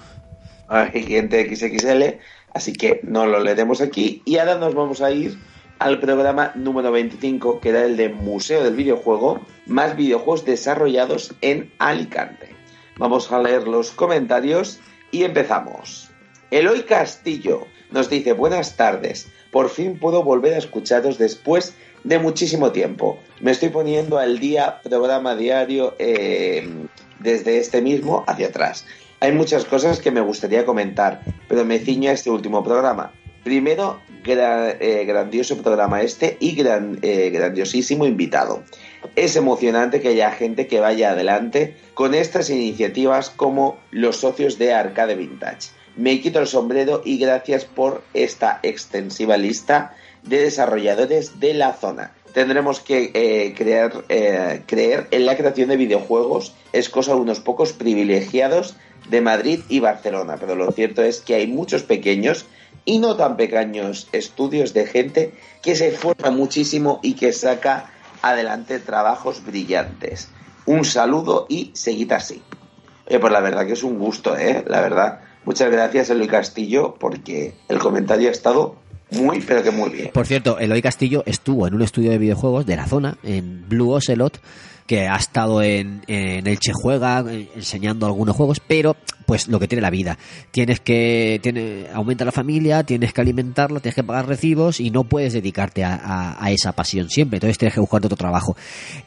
la 0.69 0.91
siguiente 0.91 1.43
XXL, 1.49 2.19
así 2.53 2.73
que 2.73 2.99
no 3.01 3.25
lo 3.25 3.39
leeremos 3.39 3.81
aquí. 3.81 4.21
Y 4.23 4.37
ahora 4.37 4.59
nos 4.59 4.75
vamos 4.75 5.01
a 5.01 5.09
ir 5.11 5.35
al 5.79 5.99
programa 5.99 6.51
número 6.53 6.91
25, 6.91 7.59
que 7.59 7.69
era 7.69 7.85
el 7.85 7.97
de 7.97 8.09
Museo 8.09 8.63
del 8.63 8.75
Videojuego, 8.75 9.41
más 9.65 9.95
videojuegos 9.95 10.45
desarrollados 10.45 11.33
en 11.41 11.73
Alicante. 11.79 12.49
Vamos 12.97 13.31
a 13.31 13.41
leer 13.41 13.67
los 13.67 13.89
comentarios 13.89 14.79
y 15.09 15.23
empezamos. 15.23 16.11
Eloy 16.51 16.83
Castillo 16.83 17.65
nos 17.89 18.11
dice 18.11 18.33
buenas 18.33 18.75
tardes. 18.77 19.27
Por 19.51 19.69
fin 19.69 19.97
puedo 19.97 20.23
volver 20.23 20.53
a 20.53 20.57
escucharos 20.59 21.17
después 21.17 21.73
de 22.03 22.19
muchísimo 22.19 22.71
tiempo. 22.71 23.19
Me 23.39 23.51
estoy 23.51 23.69
poniendo 23.69 24.17
al 24.17 24.39
día 24.39 24.79
programa 24.81 25.35
diario 25.35 25.95
eh, 25.99 26.67
desde 27.19 27.57
este 27.57 27.81
mismo 27.81 28.23
hacia 28.27 28.47
atrás. 28.47 28.85
Hay 29.19 29.31
muchas 29.33 29.65
cosas 29.65 29.99
que 29.99 30.11
me 30.11 30.21
gustaría 30.21 30.65
comentar, 30.65 31.21
pero 31.47 31.63
me 31.63 31.79
ciño 31.79 32.09
a 32.09 32.13
este 32.13 32.29
último 32.31 32.63
programa. 32.63 33.11
Primero, 33.43 33.99
gra- 34.23 34.75
eh, 34.79 35.05
grandioso 35.05 35.57
programa 35.61 36.01
este 36.01 36.37
y 36.39 36.55
gran- 36.55 36.97
eh, 37.01 37.29
grandiosísimo 37.31 38.05
invitado. 38.05 38.63
Es 39.15 39.35
emocionante 39.35 39.99
que 40.01 40.09
haya 40.09 40.31
gente 40.31 40.67
que 40.67 40.79
vaya 40.79 41.11
adelante 41.11 41.75
con 41.93 42.13
estas 42.13 42.49
iniciativas 42.49 43.29
como 43.29 43.77
los 43.91 44.17
socios 44.17 44.57
de 44.57 44.73
Arcade 44.73 45.15
Vintage. 45.15 45.69
Me 45.97 46.21
quito 46.21 46.39
el 46.39 46.47
sombrero 46.47 47.01
y 47.03 47.17
gracias 47.17 47.65
por 47.65 48.03
esta 48.13 48.59
extensiva 48.63 49.37
lista 49.37 49.95
de 50.23 50.41
desarrolladores 50.41 51.39
de 51.39 51.53
la 51.53 51.73
zona. 51.73 52.13
Tendremos 52.33 52.79
que 52.79 53.11
eh, 53.13 53.53
eh, 53.57 54.61
creer 54.65 55.07
en 55.11 55.25
la 55.25 55.35
creación 55.35 55.69
de 55.69 55.77
videojuegos. 55.77 56.53
Es 56.71 56.89
cosa 56.89 57.13
de 57.13 57.19
unos 57.19 57.41
pocos 57.41 57.73
privilegiados 57.73 58.75
de 59.09 59.21
Madrid 59.21 59.61
y 59.67 59.79
Barcelona, 59.79 60.37
pero 60.39 60.55
lo 60.55 60.71
cierto 60.71 61.03
es 61.03 61.19
que 61.19 61.35
hay 61.35 61.47
muchos 61.47 61.83
pequeños 61.83 62.45
y 62.85 62.99
no 62.99 63.15
tan 63.15 63.35
pequeños 63.35 64.07
estudios 64.11 64.73
de 64.73 64.87
gente 64.87 65.33
que 65.61 65.75
se 65.75 65.89
esfuerza 65.89 66.31
muchísimo 66.31 66.99
y 67.03 67.13
que 67.15 67.33
saca 67.33 67.91
adelante 68.21 68.79
trabajos 68.79 69.43
brillantes. 69.45 70.29
Un 70.65 70.85
saludo 70.85 71.47
y 71.49 71.71
seguid 71.73 72.11
así. 72.13 72.41
Eh, 73.07 73.19
pues 73.19 73.33
la 73.33 73.41
verdad 73.41 73.65
que 73.65 73.73
es 73.73 73.83
un 73.83 73.99
gusto, 73.99 74.37
¿eh? 74.37 74.63
La 74.67 74.81
verdad. 74.81 75.21
Muchas 75.43 75.71
gracias, 75.71 76.09
Eloy 76.09 76.27
Castillo, 76.27 76.95
porque 76.99 77.55
el 77.67 77.79
comentario 77.79 78.29
ha 78.29 78.31
estado 78.31 78.75
muy, 79.11 79.41
pero 79.41 79.63
que 79.63 79.71
muy 79.71 79.89
bien. 79.89 80.09
Por 80.13 80.25
cierto, 80.25 80.57
Eloy 80.59 80.81
Castillo 80.81 81.23
estuvo 81.25 81.67
en 81.67 81.73
un 81.73 81.81
estudio 81.81 82.11
de 82.11 82.17
videojuegos 82.17 82.65
de 82.65 82.75
la 82.75 82.87
zona, 82.87 83.17
en 83.23 83.67
Blue 83.67 83.91
Ocelot, 83.91 84.41
que 84.87 85.07
ha 85.07 85.15
estado 85.15 85.61
en, 85.61 86.01
en 86.07 86.47
Elche 86.47 86.71
Juega 86.73 87.23
eh, 87.29 87.49
enseñando 87.55 88.05
algunos 88.05 88.35
juegos, 88.35 88.61
pero 88.65 88.95
pues 89.31 89.47
lo 89.47 89.61
que 89.61 89.67
tiene 89.69 89.81
la 89.81 89.89
vida. 89.89 90.17
Tienes 90.51 90.81
que, 90.81 91.39
tiene, 91.41 91.85
aumenta 91.93 92.25
la 92.25 92.33
familia, 92.33 92.83
tienes 92.83 93.13
que 93.13 93.21
alimentarla, 93.21 93.79
tienes 93.79 93.95
que 93.95 94.03
pagar 94.03 94.27
recibos 94.27 94.81
y 94.81 94.89
no 94.91 95.05
puedes 95.05 95.31
dedicarte 95.31 95.85
a, 95.85 96.37
esa 96.49 96.73
pasión 96.73 97.09
siempre, 97.09 97.37
entonces 97.37 97.57
tienes 97.57 97.73
que 97.73 97.79
buscar 97.79 98.05
otro 98.05 98.17
trabajo. 98.17 98.57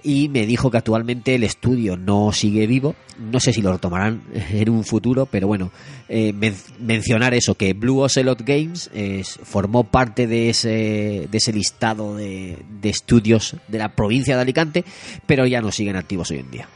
Y 0.03 0.31
me 0.31 0.47
dijo 0.47 0.71
que 0.71 0.79
actualmente 0.79 1.35
el 1.35 1.45
estudio 1.45 1.99
no 1.99 2.33
sigue 2.33 2.67
vivo, 2.67 2.95
no 3.19 3.39
sé 3.39 3.53
si 3.53 3.61
lo 3.61 3.71
retomarán 3.71 4.23
en 4.51 4.71
un 4.71 4.83
futuro, 4.85 5.27
pero 5.27 5.47
bueno, 5.47 5.71
eh, 6.09 6.33
men- 6.33 6.57
mencionar 6.81 7.35
eso, 7.35 7.55
que 7.55 7.75
Blue 7.75 8.01
Ocelot 8.01 8.41
Games 8.47 8.89
es- 8.95 9.39
formó 9.43 9.85
parte 9.85 10.27
de 10.27 10.49
ese, 10.49 11.29
de 11.31 11.37
ese 11.37 11.53
listado 11.53 12.17
de, 12.17 12.57
de 12.81 12.89
estudios 12.89 13.57
de 13.69 13.77
la 13.77 13.91
provincia 13.95 14.37
de 14.37 14.41
Alicante, 14.41 14.85
pero 15.27 15.45
ya 15.47 15.61
no 15.61 15.71
siguen 15.71 15.97
activos 15.97 16.31
hoy 16.31 16.39
en 16.39 16.51
día. 16.51 16.67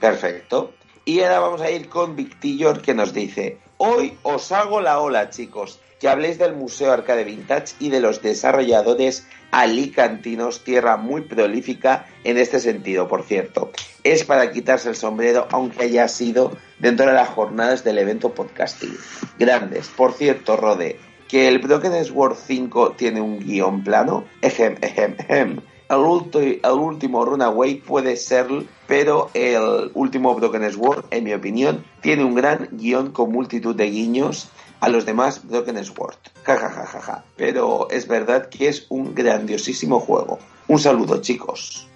Perfecto. 0.00 0.74
Y 1.04 1.20
ahora 1.20 1.40
vamos 1.40 1.60
a 1.60 1.70
ir 1.70 1.88
con 1.88 2.16
Victillor 2.16 2.80
que 2.80 2.94
nos 2.94 3.12
dice, 3.12 3.58
hoy 3.76 4.16
os 4.22 4.50
hago 4.52 4.80
la 4.80 5.00
ola 5.00 5.28
chicos, 5.28 5.78
que 6.00 6.08
habléis 6.08 6.38
del 6.38 6.54
Museo 6.54 6.92
Arcade 6.92 7.24
Vintage 7.24 7.74
y 7.78 7.90
de 7.90 8.00
los 8.00 8.22
desarrolladores 8.22 9.26
alicantinos, 9.50 10.64
tierra 10.64 10.96
muy 10.96 11.20
prolífica 11.22 12.06
en 12.24 12.38
este 12.38 12.58
sentido, 12.58 13.06
por 13.06 13.22
cierto. 13.22 13.70
Es 14.02 14.24
para 14.24 14.50
quitarse 14.50 14.88
el 14.88 14.96
sombrero, 14.96 15.46
aunque 15.50 15.84
haya 15.84 16.08
sido 16.08 16.56
dentro 16.78 17.06
de 17.06 17.12
las 17.12 17.28
jornadas 17.28 17.84
del 17.84 17.98
evento 17.98 18.34
podcasting. 18.34 18.96
Grandes. 19.38 19.88
Por 19.88 20.12
cierto, 20.14 20.56
Rode, 20.56 20.98
que 21.28 21.48
el 21.48 21.58
Broken 21.58 22.04
Sword 22.04 22.36
5 22.46 22.92
tiene 22.92 23.20
un 23.20 23.40
guion 23.40 23.84
plano. 23.84 24.24
Ejem, 24.40 24.76
ejem, 24.80 25.16
ejem. 25.18 25.60
El, 25.94 26.00
ulti- 26.00 26.60
el 26.62 26.72
último 26.78 27.24
Runaway 27.24 27.76
puede 27.76 28.16
ser, 28.16 28.46
pero 28.86 29.30
el 29.34 29.90
último 29.94 30.34
Broken 30.34 30.72
Sword, 30.72 31.04
en 31.10 31.24
mi 31.24 31.32
opinión, 31.32 31.84
tiene 32.02 32.24
un 32.24 32.34
gran 32.34 32.68
guion 32.72 33.12
con 33.12 33.30
multitud 33.32 33.74
de 33.76 33.86
guiños 33.90 34.48
a 34.80 34.88
los 34.88 35.06
demás 35.06 35.40
Broken 35.46 35.84
Sword. 35.84 36.16
Ja, 36.42 36.56
ja, 36.56 36.68
ja, 36.70 36.86
ja, 36.86 37.00
ja. 37.00 37.24
Pero 37.36 37.88
es 37.90 38.06
verdad 38.08 38.48
que 38.48 38.68
es 38.68 38.86
un 38.88 39.14
grandiosísimo 39.14 40.00
juego. 40.00 40.38
Un 40.68 40.78
saludo, 40.78 41.20
chicos. 41.20 41.86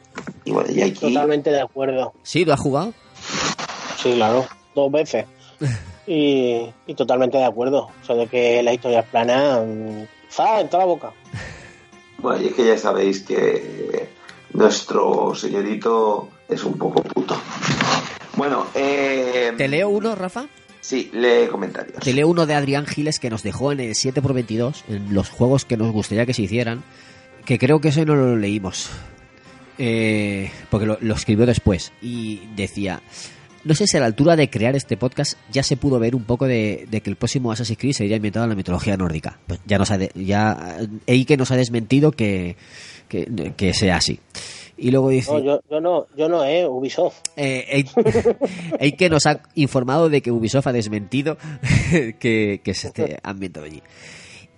Y 0.45 0.53
bueno, 0.53 0.71
y 0.73 0.83
aquí... 0.83 1.13
Totalmente 1.13 1.51
de 1.51 1.61
acuerdo. 1.61 2.13
¿Sí? 2.23 2.45
¿Lo 2.45 2.55
has 2.55 2.61
jugado? 2.61 2.93
Sí, 4.03 4.13
claro, 4.15 4.47
dos 4.75 4.91
veces. 4.93 5.27
Y, 6.11 6.63
y 6.87 6.95
totalmente 6.95 7.37
de 7.37 7.45
acuerdo. 7.45 7.91
O 8.03 8.07
sea, 8.07 8.17
de 8.17 8.27
que 8.29 8.63
la 8.63 8.73
historia 8.73 9.01
es 9.01 9.07
plana, 9.09 9.61
mm, 9.61 10.07
¡za! 10.31 10.61
en 10.61 10.71
toda 10.71 10.85
la 10.85 10.87
boca. 10.87 11.13
Bueno, 12.19 12.43
y 12.43 12.49
es 12.49 12.55
que 12.55 12.67
ya 12.67 12.77
sabéis 12.77 13.23
que 13.23 14.09
nuestro 14.53 15.35
señorito 15.35 16.31
es 16.49 16.65
un 16.65 16.77
poco 16.77 17.03
puto. 17.03 17.41
Bueno, 18.37 18.67
eh... 18.75 19.53
¿Te 19.57 19.69
leo 19.69 19.89
uno, 19.89 20.15
Rafa? 20.15 20.47
Sí, 20.81 21.11
lee 21.13 21.49
comentarios. 21.51 21.99
Te 22.03 22.13
leo 22.13 22.29
uno 22.29 22.47
de 22.47 22.55
Adrián 22.55 22.87
Giles 22.87 23.19
que 23.19 23.31
nos 23.31 23.43
dejó 23.43 23.73
en 23.73 23.81
el 23.81 23.95
7x22, 23.95 24.83
en 24.89 25.15
los 25.15 25.29
juegos 25.29 25.65
que 25.65 25.77
nos 25.77 25.93
gustaría 25.93 26.27
que 26.27 26.35
se 26.35 26.43
hicieran, 26.43 26.83
que 27.45 27.59
creo 27.59 27.81
que 27.81 27.89
ese 27.89 28.05
no 28.05 28.15
lo 28.15 28.37
leímos, 28.37 28.91
eh, 29.77 30.51
porque 30.71 30.87
lo, 30.87 30.99
lo 31.01 31.15
escribió 31.15 31.47
después, 31.47 31.93
y 32.01 32.43
decía, 32.57 33.01
no 33.69 33.75
sé 33.75 33.87
si 33.87 33.97
a 33.97 34.01
la 34.01 34.07
altura 34.07 34.35
de 34.35 34.51
crear 34.51 34.75
este 34.75 34.97
podcast 34.97 35.35
ya 35.53 35.63
se 35.63 35.77
pudo 35.77 35.99
ver 35.99 36.17
un 36.17 36.25
poco 36.25 36.47
de, 36.47 36.87
de 36.91 37.01
que 37.03 37.11
el 37.11 37.17
próximo 37.17 37.53
Assassin's 37.53 37.79
Creed 37.79 37.93
sería 37.93 38.17
inventado 38.17 38.45
en 38.45 38.51
la 38.51 38.57
mitología 38.57 38.97
nórdica. 38.97 39.39
Pues 39.47 39.61
ya 39.67 39.79
nos 39.79 39.91
ha 39.91 39.99
de- 39.99 40.11
ya 40.15 40.79
Eike 41.07 41.37
nos 41.37 41.51
ha 41.51 41.57
desmentido 41.57 42.11
que, 42.13 42.57
que, 43.09 43.53
que 43.57 43.75
sea 43.75 43.97
así. 43.97 44.19
Y 44.79 44.91
luego 44.91 45.11
dice... 45.11 45.33
No, 45.33 45.41
yo, 45.41 45.61
yo 45.71 45.81
no, 45.81 46.07
yo 46.17 46.29
no, 46.29 46.45
eh, 46.45 46.67
Ubisoft. 46.67 47.17
Eh, 47.37 47.85
Eike 48.81 49.11
nos 49.11 49.27
ha 49.27 49.43
informado 49.55 50.09
de 50.09 50.23
que 50.23 50.31
Ubisoft 50.31 50.67
ha 50.69 50.73
desmentido 50.73 51.37
que, 52.19 52.61
que 52.65 52.75
se 52.75 52.89
esté 52.89 53.19
ambientado 53.23 53.67
allí. 53.67 53.83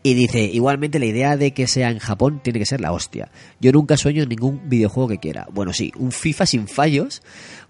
Y 0.02 0.14
dice, 0.14 0.40
igualmente 0.44 0.98
la 0.98 1.04
idea 1.04 1.36
de 1.36 1.52
que 1.52 1.66
sea 1.66 1.90
en 1.90 1.98
Japón 1.98 2.40
tiene 2.42 2.58
que 2.58 2.64
ser 2.64 2.80
la 2.80 2.90
hostia. 2.92 3.30
Yo 3.60 3.70
nunca 3.70 3.98
sueño 3.98 4.22
en 4.22 4.30
ningún 4.30 4.62
videojuego 4.68 5.10
que 5.10 5.18
quiera. 5.18 5.46
Bueno, 5.52 5.74
sí, 5.74 5.92
un 5.98 6.10
FIFA 6.10 6.46
sin 6.46 6.68
fallos, 6.68 7.20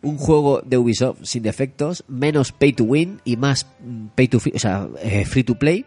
un 0.02 0.16
juego 0.16 0.62
de 0.64 0.78
Ubisoft 0.78 1.18
sin 1.24 1.42
defectos, 1.42 2.04
menos 2.08 2.52
pay 2.52 2.72
to 2.72 2.84
win 2.84 3.20
y 3.24 3.36
más 3.36 3.66
mm, 3.80 4.06
pay 4.14 4.28
to 4.28 4.40
free, 4.40 4.52
o 4.54 4.58
sea, 4.58 4.88
eh, 5.02 5.24
free 5.24 5.44
to 5.44 5.58
play. 5.58 5.84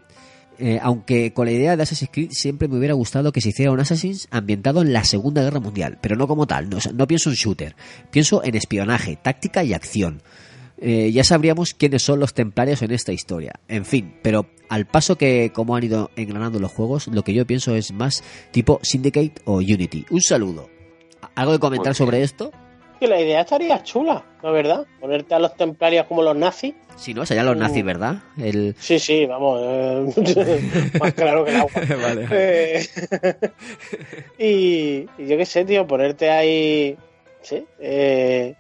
Eh, 0.60 0.80
aunque 0.82 1.34
con 1.34 1.48
la 1.48 1.52
idea 1.52 1.76
de 1.76 1.82
Assassin's 1.82 2.12
Creed 2.14 2.30
siempre 2.32 2.68
me 2.68 2.78
hubiera 2.78 2.94
gustado 2.94 3.32
que 3.32 3.42
se 3.42 3.50
hiciera 3.50 3.72
un 3.72 3.80
Assassin's 3.80 4.28
ambientado 4.30 4.84
en 4.84 4.94
la 4.94 5.04
Segunda 5.04 5.42
Guerra 5.42 5.60
Mundial, 5.60 5.98
pero 6.00 6.16
no 6.16 6.28
como 6.28 6.46
tal, 6.46 6.70
no, 6.70 6.78
o 6.78 6.80
sea, 6.80 6.92
no 6.92 7.08
pienso 7.08 7.32
en 7.32 7.36
shooter, 7.36 7.76
pienso 8.12 8.44
en 8.44 8.56
espionaje, 8.56 9.18
táctica 9.22 9.64
y 9.64 9.74
acción. 9.74 10.22
Eh, 10.78 11.12
ya 11.12 11.24
sabríamos 11.24 11.74
quiénes 11.74 12.04
son 12.04 12.20
los 12.20 12.34
templarios 12.34 12.82
en 12.82 12.92
esta 12.92 13.14
historia. 13.14 13.54
En 13.68 13.86
fin, 13.86 14.16
pero 14.22 14.48
al 14.70 14.86
paso 14.86 15.18
que 15.18 15.52
como 15.54 15.76
han 15.76 15.84
ido 15.84 16.12
engranando 16.16 16.60
los 16.60 16.72
juegos, 16.72 17.08
lo 17.08 17.24
que 17.24 17.34
yo 17.34 17.48
pienso 17.48 17.76
es 17.76 17.92
más 17.94 18.24
tipo 18.52 18.80
Syndicate 18.84 19.36
o 19.46 19.56
Unity. 19.56 20.06
Un 20.10 20.22
saludo. 20.22 20.70
¿Algo 21.36 21.54
de 21.54 21.60
comentar 21.60 21.96
sobre 21.96 22.22
esto? 22.22 22.52
Que 23.04 23.10
la 23.10 23.20
idea 23.20 23.42
estaría 23.42 23.84
chula, 23.84 24.24
la 24.42 24.52
verdad. 24.52 24.86
Ponerte 25.02 25.36
a 25.36 25.40
los 25.40 25.58
templarios 25.58 26.06
como 26.06 26.24
los 26.24 26.38
nazis. 26.38 26.74
Si 26.96 27.14
no, 27.14 27.26
serían 27.26 27.48
los 27.48 27.58
nazis, 27.58 27.84
¿verdad? 27.84 28.16
El... 28.38 28.78
Sí, 28.80 28.98
sí, 28.98 29.26
vamos. 29.26 29.60
eh, 29.62 30.92
más 31.02 31.14
claro 31.14 31.44
que 31.44 31.52
el 31.52 31.58
agua. 31.58 31.72
Vale. 32.02 32.28
Eh, 32.32 32.88
y, 34.40 35.22
y 35.22 35.28
yo 35.28 35.38
qué 35.38 35.46
sé, 35.46 35.66
tío, 35.66 35.86
ponerte 35.86 36.30
ahí. 36.30 36.96
Sí. 37.42 37.66
Eh, 37.82 38.56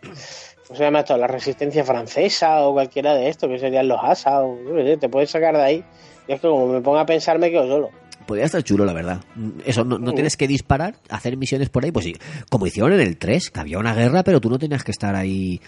¿Cómo 0.67 0.77
se 0.77 0.83
llama 0.83 0.99
esto? 0.99 1.15
La 1.15 1.27
resistencia 1.27 1.85
francesa 1.85 2.67
o 2.67 2.73
cualquiera 2.73 3.13
de 3.15 3.29
estos, 3.29 3.49
que 3.49 3.59
serían 3.59 3.87
los 3.87 3.99
ASA 4.03 4.43
o 4.43 4.57
yo 4.61 4.75
qué 4.75 4.83
sé, 4.83 4.97
te 4.97 5.07
puedes 5.07 5.29
sacar 5.29 5.55
de 5.55 5.63
ahí. 5.63 5.83
Y 6.27 6.33
es 6.33 6.41
que 6.41 6.49
como 6.49 6.67
me 6.67 6.81
ponga 6.81 6.99
a 6.99 7.05
pensar, 7.05 7.39
me 7.39 7.49
quedo 7.49 7.65
solo. 7.65 7.91
Podría 8.25 8.45
estar 8.45 8.63
chulo, 8.63 8.85
la 8.85 8.93
verdad. 8.93 9.21
Eso, 9.65 9.83
no, 9.83 9.97
no 9.99 10.13
tienes 10.13 10.37
que 10.37 10.47
disparar, 10.47 10.95
hacer 11.09 11.37
misiones 11.37 11.69
por 11.69 11.83
ahí, 11.83 11.91
pues 11.91 12.05
sí. 12.05 12.15
Como 12.49 12.65
hicieron 12.67 12.93
en 12.93 13.01
el 13.01 13.17
3, 13.17 13.49
que 13.51 13.59
había 13.59 13.79
una 13.79 13.93
guerra, 13.93 14.23
pero 14.23 14.39
tú 14.41 14.49
no 14.49 14.57
tenías 14.59 14.83
que 14.83 14.91
estar 14.91 15.15
ahí 15.15 15.59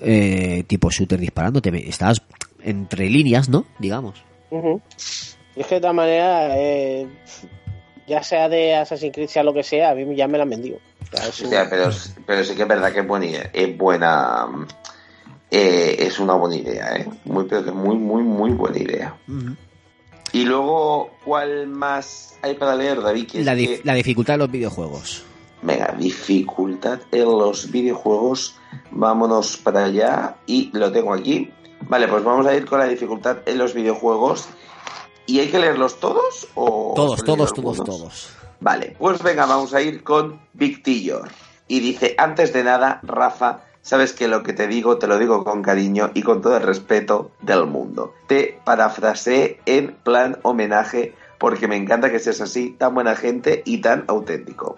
eh, 0.00 0.64
tipo 0.66 0.90
shooter 0.90 1.18
disparando. 1.18 1.60
Te, 1.62 1.88
estabas 1.88 2.18
entre 2.62 3.08
líneas, 3.10 3.48
¿no? 3.48 3.64
Digamos. 3.78 4.22
Es 5.56 5.66
que 5.66 5.76
de 5.76 5.80
todas 5.80 5.96
maneras, 5.96 6.52
eh, 6.56 7.06
ya 8.06 8.22
sea 8.22 8.48
de 8.48 8.74
Assassin's 8.76 9.12
Creed, 9.14 9.28
sea 9.28 9.42
lo 9.42 9.54
que 9.54 9.62
sea, 9.62 9.90
a 9.90 9.94
mí 9.94 10.14
ya 10.16 10.28
me 10.28 10.36
la 10.38 10.44
han 10.44 10.50
vendido. 10.50 10.78
O 11.12 11.16
sea, 11.16 11.64
un- 11.64 11.70
pero, 11.70 11.90
pero 12.26 12.44
sí 12.44 12.54
que 12.54 12.62
es 12.62 12.68
verdad 12.68 12.92
que 12.92 13.00
es 13.00 13.06
buena 13.06 13.26
idea. 13.26 13.50
Es 13.52 13.76
buena. 13.76 14.46
eh, 15.50 15.96
es 16.00 16.18
una 16.18 16.34
buena 16.34 16.56
idea, 16.56 16.96
¿eh? 16.96 17.06
Muy, 17.24 17.44
pero 17.44 17.64
que 17.64 17.70
muy, 17.72 17.96
muy, 17.96 18.22
muy 18.22 18.50
buena 18.52 18.78
idea. 18.78 19.14
Y 20.36 20.44
luego, 20.44 21.10
¿cuál 21.24 21.66
más 21.66 22.34
hay 22.42 22.54
para 22.54 22.74
leer, 22.76 23.00
David? 23.00 23.30
La, 23.36 23.54
di- 23.54 23.66
que- 23.68 23.80
la 23.84 23.94
dificultad 23.94 24.34
de 24.34 24.38
los 24.38 24.50
videojuegos. 24.50 25.22
Venga, 25.62 25.94
dificultad 25.98 26.98
en 27.10 27.24
los 27.24 27.70
videojuegos. 27.70 28.54
Vámonos 28.90 29.56
para 29.56 29.84
allá. 29.84 30.36
Y 30.46 30.70
lo 30.76 30.92
tengo 30.92 31.14
aquí. 31.14 31.50
Vale, 31.88 32.06
pues 32.08 32.22
vamos 32.22 32.46
a 32.46 32.54
ir 32.54 32.66
con 32.66 32.78
la 32.80 32.84
dificultad 32.86 33.38
en 33.46 33.56
los 33.56 33.72
videojuegos. 33.72 34.48
¿Y 35.24 35.40
hay 35.40 35.48
que 35.48 35.58
leerlos 35.58 35.98
todos? 36.00 36.46
O 36.54 36.92
Todos, 36.94 37.24
todos, 37.24 37.52
todos, 37.54 37.78
todos. 37.82 38.28
Vale, 38.60 38.94
pues 38.98 39.22
venga, 39.22 39.46
vamos 39.46 39.72
a 39.74 39.80
ir 39.80 40.02
con 40.02 40.38
Victillor. 40.52 41.28
Y 41.68 41.80
dice, 41.80 42.14
antes 42.18 42.52
de 42.52 42.62
nada, 42.62 43.00
Rafa, 43.02 43.60
sabes 43.86 44.12
que 44.12 44.26
lo 44.26 44.42
que 44.42 44.52
te 44.52 44.66
digo 44.66 44.98
te 44.98 45.06
lo 45.06 45.16
digo 45.16 45.44
con 45.44 45.62
cariño 45.62 46.10
y 46.12 46.22
con 46.22 46.42
todo 46.42 46.56
el 46.56 46.62
respeto 46.64 47.30
del 47.40 47.66
mundo. 47.66 48.12
Te 48.26 48.58
parafraseé 48.64 49.60
en 49.64 49.94
plan 50.02 50.38
homenaje 50.42 51.14
porque 51.38 51.68
me 51.68 51.76
encanta 51.76 52.10
que 52.10 52.18
seas 52.18 52.40
así, 52.40 52.74
tan 52.76 52.94
buena 52.94 53.14
gente 53.14 53.62
y 53.64 53.80
tan 53.80 54.04
auténtico. 54.08 54.76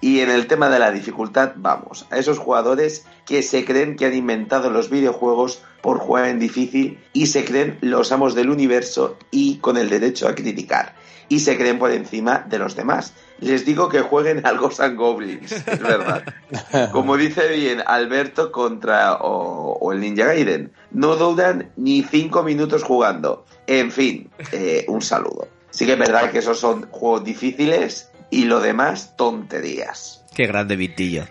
Y 0.00 0.20
en 0.20 0.30
el 0.30 0.46
tema 0.46 0.70
de 0.70 0.78
la 0.78 0.90
dificultad, 0.90 1.52
vamos, 1.56 2.06
a 2.10 2.18
esos 2.18 2.38
jugadores 2.38 3.04
que 3.26 3.42
se 3.42 3.64
creen 3.64 3.96
que 3.96 4.06
han 4.06 4.14
inventado 4.14 4.70
los 4.70 4.88
videojuegos 4.88 5.62
por 5.82 5.98
jugar 5.98 6.26
en 6.26 6.38
difícil 6.38 6.98
y 7.12 7.26
se 7.26 7.44
creen 7.44 7.78
los 7.80 8.10
amos 8.12 8.34
del 8.34 8.50
universo 8.50 9.16
y 9.30 9.58
con 9.58 9.76
el 9.76 9.90
derecho 9.90 10.28
a 10.28 10.34
criticar. 10.34 10.94
Y 11.28 11.40
se 11.40 11.56
creen 11.56 11.78
por 11.78 11.92
encima 11.92 12.44
de 12.48 12.58
los 12.58 12.74
demás. 12.74 13.12
Les 13.38 13.64
digo 13.64 13.88
que 13.88 14.00
jueguen 14.00 14.44
al 14.44 14.58
Ghosts 14.58 14.80
and 14.80 14.96
Goblins, 14.96 15.52
es 15.52 15.80
verdad. 15.80 16.24
Como 16.92 17.16
dice 17.16 17.48
bien 17.48 17.82
Alberto 17.86 18.50
contra 18.50 19.14
o, 19.14 19.78
o 19.80 19.92
el 19.92 20.00
Ninja 20.00 20.26
Gaiden, 20.26 20.72
no 20.90 21.14
duran 21.16 21.70
ni 21.76 22.02
cinco 22.02 22.42
minutos 22.42 22.82
jugando. 22.82 23.46
En 23.66 23.92
fin, 23.92 24.28
eh, 24.52 24.84
un 24.88 25.02
saludo. 25.02 25.46
Sí 25.70 25.86
que 25.86 25.92
es 25.92 25.98
verdad 25.98 26.32
que 26.32 26.38
esos 26.38 26.58
son 26.58 26.90
juegos 26.90 27.22
difíciles 27.22 28.09
y 28.30 28.44
lo 28.44 28.60
demás 28.60 29.16
tonterías. 29.16 30.24
Qué 30.34 30.46
grande 30.46 30.76
Vitillo. 30.76 31.24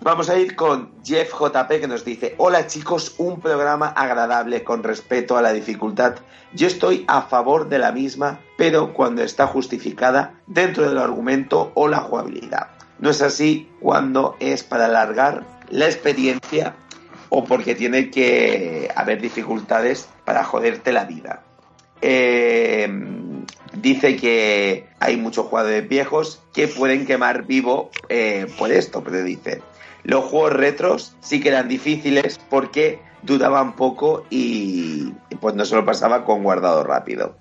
Vamos 0.00 0.28
a 0.28 0.38
ir 0.38 0.54
con 0.54 0.92
Jeff 1.02 1.32
JP 1.32 1.80
que 1.80 1.88
nos 1.88 2.04
dice, 2.04 2.34
hola 2.36 2.66
chicos, 2.66 3.14
un 3.16 3.40
programa 3.40 3.86
agradable 3.88 4.62
con 4.62 4.82
respeto 4.82 5.38
a 5.38 5.42
la 5.42 5.54
dificultad. 5.54 6.16
Yo 6.52 6.66
estoy 6.66 7.04
a 7.08 7.22
favor 7.22 7.70
de 7.70 7.78
la 7.78 7.90
misma, 7.90 8.40
pero 8.58 8.92
cuando 8.92 9.22
está 9.22 9.46
justificada 9.46 10.34
dentro 10.46 10.86
del 10.86 10.98
argumento 10.98 11.72
o 11.74 11.88
la 11.88 12.00
jugabilidad. 12.00 12.68
No 12.98 13.08
es 13.08 13.22
así 13.22 13.70
cuando 13.80 14.36
es 14.40 14.62
para 14.62 14.86
alargar 14.86 15.44
la 15.70 15.86
experiencia 15.86 16.76
o 17.30 17.44
porque 17.44 17.74
tiene 17.74 18.10
que 18.10 18.90
haber 18.94 19.22
dificultades 19.22 20.10
para 20.26 20.44
joderte 20.44 20.92
la 20.92 21.04
vida. 21.04 21.42
Eh, 22.02 22.86
dice 23.76 24.16
que 24.16 24.86
hay 25.00 25.16
muchos 25.16 25.46
jugadores 25.46 25.88
viejos 25.88 26.42
que 26.52 26.68
pueden 26.68 27.06
quemar 27.06 27.46
vivo 27.46 27.90
eh, 28.08 28.46
por 28.58 28.72
esto, 28.72 29.02
pero 29.02 29.22
dice, 29.22 29.62
los 30.04 30.24
juegos 30.24 30.52
retros 30.52 31.16
sí 31.20 31.40
que 31.40 31.48
eran 31.48 31.68
difíciles 31.68 32.38
porque 32.50 33.00
duraban 33.22 33.74
poco 33.74 34.24
y 34.30 35.12
pues 35.40 35.54
no 35.54 35.64
se 35.64 35.74
lo 35.74 35.84
pasaba 35.84 36.24
con 36.24 36.42
guardado 36.42 36.84
rápido. 36.84 37.36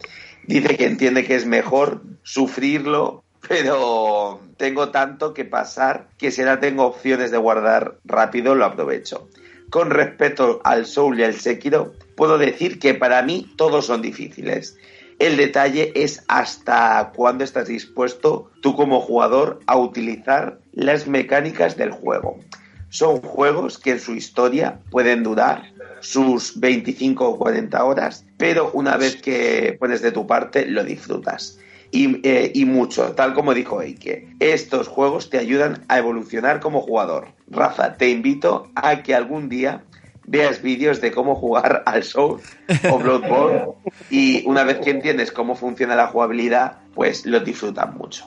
Dice 0.48 0.76
que 0.78 0.86
entiende 0.86 1.24
que 1.24 1.36
es 1.36 1.46
mejor 1.46 2.02
sufrirlo, 2.24 3.24
pero 3.48 4.40
tengo 4.58 4.90
tanto 4.90 5.34
que 5.34 5.46
pasar 5.46 6.08
que 6.18 6.32
si 6.32 6.42
ahora 6.42 6.60
tengo 6.60 6.86
opciones 6.86 7.32
de 7.32 7.38
guardar 7.38 7.98
rápido 8.06 8.56
lo 8.56 8.66
aprovecho. 8.66 9.30
Con 9.70 9.90
respecto 9.90 10.62
al 10.64 10.86
Soul 10.86 11.20
y 11.20 11.24
al 11.24 11.34
Sekiro, 11.34 11.94
puedo 12.16 12.38
decir 12.38 12.80
que 12.80 12.94
para 12.94 13.24
mí 13.24 13.52
todos 13.58 13.88
son 13.88 14.02
difíciles. 14.02 14.78
El 15.24 15.38
detalle 15.38 15.94
es 15.96 16.22
hasta 16.28 17.14
cuándo 17.16 17.46
estás 17.46 17.70
dispuesto 17.70 18.52
tú 18.62 18.76
como 18.76 19.00
jugador 19.00 19.62
a 19.68 19.78
utilizar 19.78 20.60
las 20.74 21.08
mecánicas 21.08 21.78
del 21.78 21.92
juego. 21.92 22.42
Son 22.90 23.22
juegos 23.22 23.78
que 23.78 23.92
en 23.92 24.02
su 24.02 24.16
historia 24.16 24.82
pueden 24.92 25.24
durar 25.24 25.72
sus 26.02 26.60
25 26.60 27.26
o 27.26 27.38
40 27.38 27.86
horas, 27.86 28.26
pero 28.36 28.70
una 28.74 28.98
vez 28.98 29.16
que 29.16 29.78
pones 29.80 30.02
de 30.02 30.12
tu 30.12 30.28
parte 30.28 30.66
lo 30.66 30.84
disfrutas. 30.84 31.58
Y, 31.90 32.20
eh, 32.28 32.52
y 32.54 32.66
mucho, 32.66 33.14
tal 33.14 33.34
como 33.34 33.54
dijo 33.54 33.82
Eike. 33.82 34.28
Estos 34.42 34.90
juegos 34.90 35.30
te 35.30 35.38
ayudan 35.38 35.86
a 35.88 36.00
evolucionar 36.00 36.60
como 36.60 36.82
jugador. 36.82 37.30
Rafa, 37.48 37.96
te 37.96 38.10
invito 38.10 38.70
a 38.76 39.04
que 39.04 39.16
algún 39.16 39.48
día 39.48 39.86
veas 40.26 40.62
vídeos 40.62 41.02
de 41.02 41.12
cómo 41.12 41.36
jugar 41.36 41.84
al 41.86 42.04
Soul 42.04 42.42
o 42.90 42.98
Bloodborne 42.98 43.66
y 44.10 44.46
una 44.48 44.64
vez 44.64 44.80
que 44.80 44.92
entiendes 44.92 45.32
cómo 45.32 45.56
funciona 45.56 45.96
la 45.96 46.08
jugabilidad, 46.08 46.78
pues 46.94 47.26
lo 47.26 47.40
disfrutan 47.40 47.98
mucho. 47.98 48.26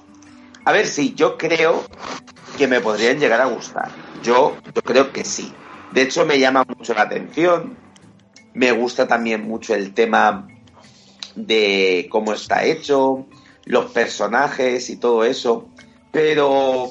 A 0.64 0.72
ver 0.72 0.86
si 0.86 1.14
yo 1.14 1.38
creo 1.38 1.84
que 2.58 2.66
me 2.66 2.80
podrían 2.80 3.18
llegar 3.18 3.40
a 3.40 3.46
gustar. 3.46 3.88
Yo, 4.22 4.56
yo 4.74 4.82
creo 4.82 5.12
que 5.12 5.24
sí. 5.24 5.52
De 5.92 6.02
hecho, 6.02 6.26
me 6.26 6.38
llama 6.38 6.64
mucho 6.76 6.92
la 6.94 7.02
atención. 7.02 7.76
Me 8.52 8.72
gusta 8.72 9.06
también 9.06 9.46
mucho 9.46 9.74
el 9.74 9.94
tema 9.94 10.48
de 11.36 12.08
cómo 12.10 12.32
está 12.32 12.64
hecho, 12.64 13.26
los 13.64 13.92
personajes 13.92 14.90
y 14.90 14.96
todo 14.96 15.24
eso. 15.24 15.68
Pero 16.10 16.90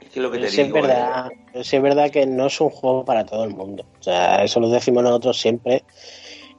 es 0.00 0.08
que 0.10 0.20
lo 0.20 0.30
que 0.30 0.38
Pero 0.38 0.50
te 0.50 0.54
sí 0.54 0.60
es 0.60 0.66
digo. 0.66 0.82
verdad, 0.82 1.30
pero 1.52 1.64
sí 1.64 1.76
es 1.76 1.82
verdad 1.82 2.10
que 2.10 2.26
no 2.26 2.46
es 2.46 2.60
un 2.60 2.70
juego 2.70 3.04
para 3.04 3.24
todo 3.24 3.44
el 3.44 3.50
mundo. 3.50 3.84
O 3.98 4.02
sea, 4.02 4.42
eso 4.44 4.60
lo 4.60 4.68
decimos 4.68 5.02
nosotros 5.02 5.38
siempre, 5.40 5.84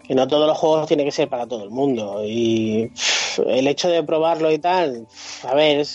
que 0.08 0.16
no 0.16 0.28
todos 0.28 0.48
los 0.48 0.58
juegos 0.58 0.88
tienen 0.88 1.06
que 1.06 1.12
ser 1.12 1.30
para 1.30 1.48
todo 1.48 1.64
el 1.64 1.70
mundo. 1.70 2.24
Y 2.26 2.92
el 3.48 3.68
hecho 3.68 3.90
de 3.90 4.04
probarlo 4.04 4.52
y 4.52 4.60
tal, 4.60 5.08
a 5.44 5.54
ver, 5.56 5.86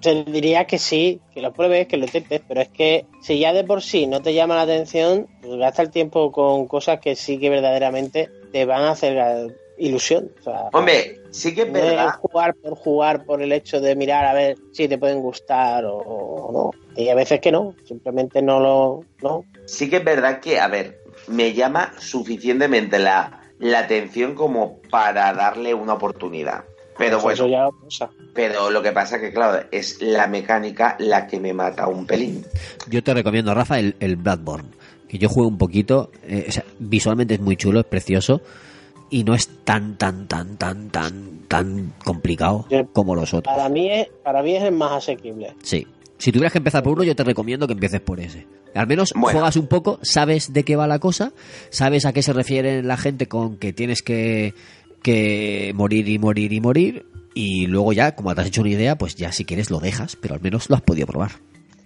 Te 0.00 0.22
diría 0.24 0.64
que 0.64 0.78
sí, 0.78 1.20
que 1.34 1.42
lo 1.42 1.52
pruebes, 1.52 1.88
que 1.88 1.96
lo 1.96 2.04
intentes, 2.04 2.40
pero 2.46 2.60
es 2.60 2.68
que 2.68 3.06
si 3.20 3.40
ya 3.40 3.52
de 3.52 3.64
por 3.64 3.82
sí 3.82 4.06
no 4.06 4.22
te 4.22 4.32
llama 4.32 4.54
la 4.54 4.62
atención, 4.62 5.26
pues 5.42 5.56
gasta 5.58 5.82
el 5.82 5.90
tiempo 5.90 6.30
con 6.30 6.68
cosas 6.68 7.00
que 7.00 7.16
sí 7.16 7.38
que 7.38 7.50
verdaderamente 7.50 8.30
te 8.52 8.64
van 8.64 8.84
a 8.84 8.90
hacer 8.92 9.56
ilusión. 9.76 10.30
O 10.38 10.42
sea, 10.44 10.68
Hombre, 10.72 11.16
sí 11.32 11.52
que 11.52 11.62
es 11.62 11.72
verdad. 11.72 12.14
jugar 12.20 12.54
por 12.54 12.76
jugar, 12.76 13.24
por 13.24 13.42
el 13.42 13.50
hecho 13.50 13.80
de 13.80 13.96
mirar 13.96 14.24
a 14.24 14.34
ver 14.34 14.56
si 14.72 14.86
te 14.86 14.98
pueden 14.98 15.20
gustar 15.20 15.84
o, 15.84 15.96
o 15.96 16.52
no. 16.52 16.70
Y 16.98 17.08
a 17.10 17.14
veces 17.14 17.40
que 17.40 17.52
no, 17.52 17.74
simplemente 17.86 18.42
no 18.42 18.58
lo. 18.60 19.04
No. 19.22 19.44
Sí 19.66 19.88
que 19.88 19.96
es 19.98 20.04
verdad 20.04 20.40
que, 20.40 20.58
a 20.58 20.66
ver, 20.68 20.98
me 21.28 21.52
llama 21.54 21.92
suficientemente 21.98 22.98
la, 22.98 23.40
la 23.60 23.78
atención 23.80 24.34
como 24.34 24.78
para 24.90 25.32
darle 25.32 25.74
una 25.74 25.94
oportunidad. 25.94 26.64
Pero 26.98 27.20
Pues 27.20 27.34
eso 27.34 27.44
bueno, 27.44 27.70
ya 27.70 27.80
cosa. 27.84 28.10
pero 28.34 28.70
lo 28.70 28.82
que 28.82 28.90
pasa 28.90 29.20
que, 29.20 29.32
claro, 29.32 29.64
es 29.70 30.02
la 30.02 30.26
mecánica 30.26 30.96
la 30.98 31.28
que 31.28 31.38
me 31.38 31.52
mata 31.52 31.86
un 31.86 32.04
pelín. 32.04 32.44
Yo 32.90 33.04
te 33.04 33.14
recomiendo, 33.14 33.54
Rafa, 33.54 33.78
el, 33.78 33.94
el 34.00 34.16
Bloodborne. 34.16 34.70
Que 35.08 35.18
yo 35.18 35.28
juego 35.28 35.48
un 35.48 35.56
poquito. 35.58 36.10
eh, 36.26 36.46
o 36.48 36.52
sea, 36.52 36.64
visualmente 36.80 37.34
es 37.34 37.40
muy 37.40 37.56
chulo, 37.56 37.78
es 37.80 37.86
precioso. 37.86 38.40
Y 39.10 39.22
no 39.24 39.34
es 39.34 39.48
tan, 39.64 39.96
tan, 39.96 40.26
tan, 40.26 40.56
tan, 40.56 40.90
tan, 40.90 41.44
tan 41.46 41.94
complicado 42.04 42.66
como 42.92 43.14
los 43.14 43.32
otros. 43.32 43.54
Para 43.56 43.68
mí, 43.70 43.90
es, 43.90 44.08
para 44.24 44.42
mí 44.42 44.56
es 44.56 44.64
el 44.64 44.72
más 44.72 44.92
asequible. 44.92 45.54
Sí. 45.62 45.86
Si 46.18 46.32
tuvieras 46.32 46.52
que 46.52 46.58
empezar 46.58 46.82
por 46.82 46.94
uno, 46.94 47.04
yo 47.04 47.14
te 47.14 47.24
recomiendo 47.24 47.66
que 47.66 47.72
empieces 47.72 48.00
por 48.00 48.20
ese. 48.20 48.46
Al 48.74 48.86
menos 48.86 49.12
juegas 49.12 49.56
un 49.56 49.68
poco, 49.68 49.98
sabes 50.02 50.52
de 50.52 50.64
qué 50.64 50.76
va 50.76 50.86
la 50.86 50.98
cosa, 50.98 51.32
sabes 51.70 52.04
a 52.04 52.12
qué 52.12 52.22
se 52.22 52.32
refiere 52.32 52.82
la 52.82 52.96
gente 52.96 53.28
con 53.28 53.56
que 53.56 53.72
tienes 53.72 54.02
que, 54.02 54.54
que 55.02 55.72
morir 55.74 56.08
y 56.08 56.18
morir 56.18 56.52
y 56.52 56.60
morir. 56.60 57.06
Y 57.34 57.66
luego 57.68 57.92
ya, 57.92 58.16
como 58.16 58.34
te 58.34 58.40
has 58.40 58.48
hecho 58.48 58.62
una 58.62 58.70
idea, 58.70 58.98
pues 58.98 59.14
ya 59.14 59.30
si 59.30 59.44
quieres 59.44 59.70
lo 59.70 59.78
dejas, 59.78 60.16
pero 60.16 60.34
al 60.34 60.40
menos 60.40 60.68
lo 60.68 60.76
has 60.76 60.82
podido 60.82 61.06
probar. 61.06 61.32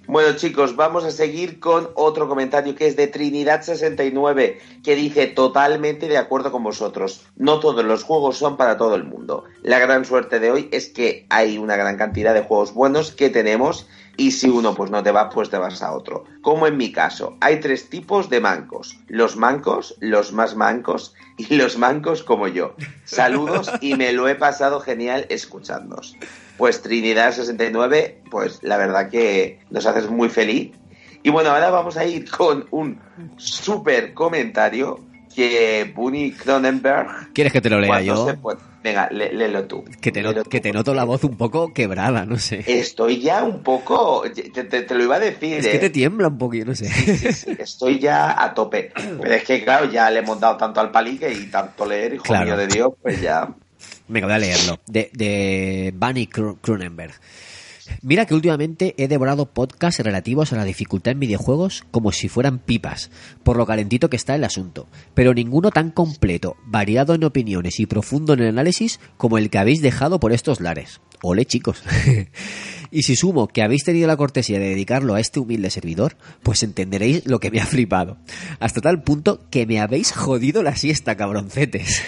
Bueno 0.09 0.35
chicos, 0.37 0.75
vamos 0.75 1.05
a 1.05 1.13
seguir 1.13 1.61
con 1.61 1.91
otro 1.95 2.29
comentario 2.29 2.75
que 2.75 2.89
es 2.89 2.97
de 2.97 3.11
Trinidad69, 3.11 4.57
que 4.83 4.97
dice 4.97 5.29
totalmente 5.29 6.09
de 6.09 6.19
acuerdo 6.19 6.51
con 6.51 6.65
vosotros. 6.65 7.25
No 7.37 7.61
todos 7.61 7.85
los 7.85 8.03
juegos 8.03 8.37
son 8.37 8.57
para 8.57 8.77
todo 8.77 8.97
el 8.97 9.05
mundo. 9.05 9.45
La 9.63 9.79
gran 9.79 10.05
suerte 10.05 10.41
de 10.41 10.51
hoy 10.51 10.69
es 10.73 10.89
que 10.89 11.27
hay 11.31 11.57
una 11.57 11.77
gran 11.77 11.97
cantidad 11.97 12.35
de 12.35 12.43
juegos 12.43 12.75
buenos 12.75 13.13
que 13.13 13.31
tenemos 13.31 13.87
y 14.17 14.33
si 14.33 14.49
uno 14.49 14.75
pues 14.75 14.91
no 14.91 15.03
te 15.03 15.11
va, 15.11 15.31
pues 15.31 15.51
te 15.51 15.59
vas 15.59 15.83
a 15.83 15.93
otro. 15.93 16.25
Como 16.43 16.67
en 16.67 16.77
mi 16.77 16.93
caso, 16.93 17.37
hay 17.41 17.61
tres 17.61 17.89
tipos 17.89 18.29
de 18.29 18.41
mancos. 18.41 18.99
Los 19.09 19.37
mancos, 19.37 19.97
los 20.01 20.33
más 20.33 20.55
mancos 20.55 21.15
y 21.37 21.55
los 21.57 21.79
mancos 21.79 22.23
como 22.23 22.49
yo. 22.49 22.75
Saludos 23.05 23.71
y 23.81 23.95
me 23.95 24.13
lo 24.13 24.29
he 24.29 24.35
pasado 24.35 24.81
genial 24.81 25.27
escuchándoos. 25.29 26.17
Pues 26.59 26.85
Trinidad69, 26.85 28.31
pues 28.31 28.63
la 28.63 28.77
verdad 28.77 29.11
que 29.11 29.61
nos 29.71 29.87
haces 29.87 30.09
muy 30.09 30.29
feliz. 30.29 30.73
Y 31.23 31.31
bueno, 31.31 31.51
ahora 31.51 31.71
vamos 31.71 31.97
a 31.97 32.05
ir 32.05 32.29
con 32.31 32.67
un 32.71 33.01
súper 33.37 34.13
comentario 34.13 35.01
que 35.33 35.91
Bunny 35.95 36.33
Cronenberg... 36.33 37.33
¿Quieres 37.33 37.53
que 37.53 37.61
te 37.61 37.71
lo 37.71 37.81
lea 37.81 38.01
yo? 38.01 38.27
se 38.27 38.35
puede- 38.35 38.59
Venga, 38.83 39.09
lé- 39.13 39.33
léelo 39.33 39.65
tú. 39.67 39.85
Que 40.01 40.11
te, 40.11 40.23
no- 40.23 40.35
que 40.43 40.61
te 40.61 40.73
noto 40.73 40.93
la 40.93 41.05
voz 41.05 41.23
un 41.23 41.37
poco 41.37 41.73
quebrada, 41.73 42.27
no 42.27 42.37
sé. 42.39 42.65
Estoy 42.67 43.21
ya 43.21 43.45
un 43.45 43.63
poco... 43.63 44.25
Te, 44.35 44.43
te- 44.65 44.83
te 44.83 44.95
lo 44.97 45.05
iba 45.05 45.17
a 45.17 45.21
decir, 45.21 45.59
Es 45.59 45.69
que 45.69 45.77
¿eh? 45.77 45.79
te 45.79 45.91
tiembla 45.91 46.27
un 46.29 46.37
poquito, 46.39 46.67
no 46.67 46.75
sé. 46.75 46.87
Estoy 47.61 48.01
ya 48.01 48.43
a 48.43 48.53
tope. 48.53 48.91
Pero 49.21 49.35
es 49.35 49.45
que, 49.45 49.63
claro, 49.63 49.89
ya 49.91 50.11
le 50.11 50.19
hemos 50.19 50.41
dado 50.41 50.57
tanto 50.57 50.81
al 50.81 50.91
palique 50.91 51.33
y 51.33 51.47
tanto 51.47 51.87
leer, 51.87 52.15
hijo 52.15 52.25
Claro. 52.25 52.47
mío 52.47 52.57
de 52.57 52.67
Dios, 52.67 52.93
pues 53.01 53.21
ya... 53.21 53.49
Venga, 54.09 54.27
voy 54.27 54.35
a 54.35 54.39
leerlo. 54.39 54.81
De, 54.87 55.11
de 55.13 55.95
Bunny 55.97 56.27
Cronenberg. 56.27 57.15
Mira 58.01 58.27
que 58.27 58.35
últimamente 58.35 58.95
he 58.97 59.09
devorado 59.09 59.47
podcasts 59.47 60.03
relativos 60.03 60.53
a 60.53 60.57
la 60.57 60.65
dificultad 60.65 61.13
en 61.13 61.21
videojuegos 61.21 61.85
como 61.91 62.13
si 62.13 62.29
fueran 62.29 62.59
pipas, 62.59 63.11
por 63.43 63.57
lo 63.57 63.67
calentito 63.67 64.09
que 64.09 64.17
está 64.17 64.35
el 64.35 64.45
asunto, 64.45 64.89
pero 65.15 65.35
ninguno 65.35 65.71
tan 65.71 65.91
completo, 65.91 66.57
variado 66.65 67.15
en 67.15 67.25
opiniones 67.25 67.81
y 67.81 67.87
profundo 67.87 68.33
en 68.33 68.41
el 68.41 68.49
análisis 68.49 69.01
como 69.17 69.39
el 69.39 69.51
que 69.51 69.59
habéis 69.59 69.83
dejado 69.83 70.21
por 70.21 70.33
estos 70.33 70.61
lares. 70.61 71.01
Ole 71.23 71.45
chicos. 71.45 71.83
y 72.91 73.03
si 73.03 73.17
sumo 73.17 73.49
que 73.49 73.63
habéis 73.63 73.85
tenido 73.85 74.09
la 74.09 74.17
cortesía 74.17 74.59
de 74.59 74.71
dedicarlo 74.71 75.15
a 75.15 75.21
este 75.21 75.41
humilde 75.41 75.71
servidor, 75.71 76.17
pues 76.43 76.63
entenderéis 76.63 77.27
lo 77.27 77.39
que 77.39 77.51
me 77.51 77.61
ha 77.61 77.67
flipado. 77.67 78.19
Hasta 78.59 78.81
tal 78.81 79.03
punto 79.03 79.49
que 79.51 79.67
me 79.67 79.81
habéis 79.81 80.13
jodido 80.13 80.63
la 80.63 80.77
siesta, 80.77 81.17
cabroncetes. 81.17 82.03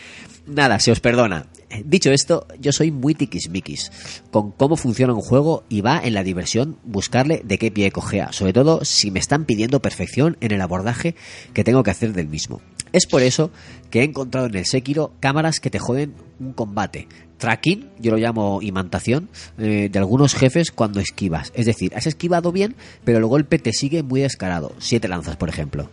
Nada, 0.46 0.78
se 0.78 0.92
os 0.92 1.00
perdona. 1.00 1.46
Dicho 1.84 2.10
esto, 2.10 2.46
yo 2.60 2.72
soy 2.72 2.90
muy 2.90 3.14
tiquismiquis 3.14 3.90
con 4.30 4.52
cómo 4.52 4.76
funciona 4.76 5.14
un 5.14 5.20
juego 5.20 5.64
y 5.68 5.80
va 5.80 6.00
en 6.02 6.14
la 6.14 6.22
diversión 6.22 6.78
buscarle 6.84 7.42
de 7.44 7.58
qué 7.58 7.70
pie 7.70 7.90
cojea, 7.90 8.32
sobre 8.32 8.52
todo 8.52 8.84
si 8.84 9.10
me 9.10 9.18
están 9.18 9.44
pidiendo 9.44 9.80
perfección 9.80 10.36
en 10.40 10.52
el 10.52 10.60
abordaje 10.60 11.14
que 11.52 11.64
tengo 11.64 11.82
que 11.82 11.90
hacer 11.90 12.12
del 12.12 12.28
mismo. 12.28 12.60
Es 12.92 13.06
por 13.06 13.22
eso 13.22 13.50
que 13.90 14.00
he 14.00 14.04
encontrado 14.04 14.46
en 14.46 14.54
el 14.54 14.64
Sekiro 14.64 15.12
cámaras 15.20 15.60
que 15.60 15.70
te 15.70 15.78
joden 15.78 16.14
un 16.40 16.52
combate. 16.52 17.08
Tracking, 17.38 17.90
yo 17.98 18.12
lo 18.12 18.16
llamo 18.16 18.60
imantación, 18.62 19.28
eh, 19.58 19.90
de 19.92 19.98
algunos 19.98 20.34
jefes 20.34 20.70
cuando 20.70 21.00
esquivas. 21.00 21.52
Es 21.54 21.66
decir, 21.66 21.94
has 21.94 22.06
esquivado 22.06 22.52
bien, 22.52 22.74
pero 23.04 23.18
el 23.18 23.26
golpe 23.26 23.58
te 23.58 23.72
sigue 23.72 24.02
muy 24.02 24.20
descarado. 24.22 24.72
Siete 24.78 25.08
lanzas, 25.08 25.36
por 25.36 25.50
ejemplo. 25.50 25.90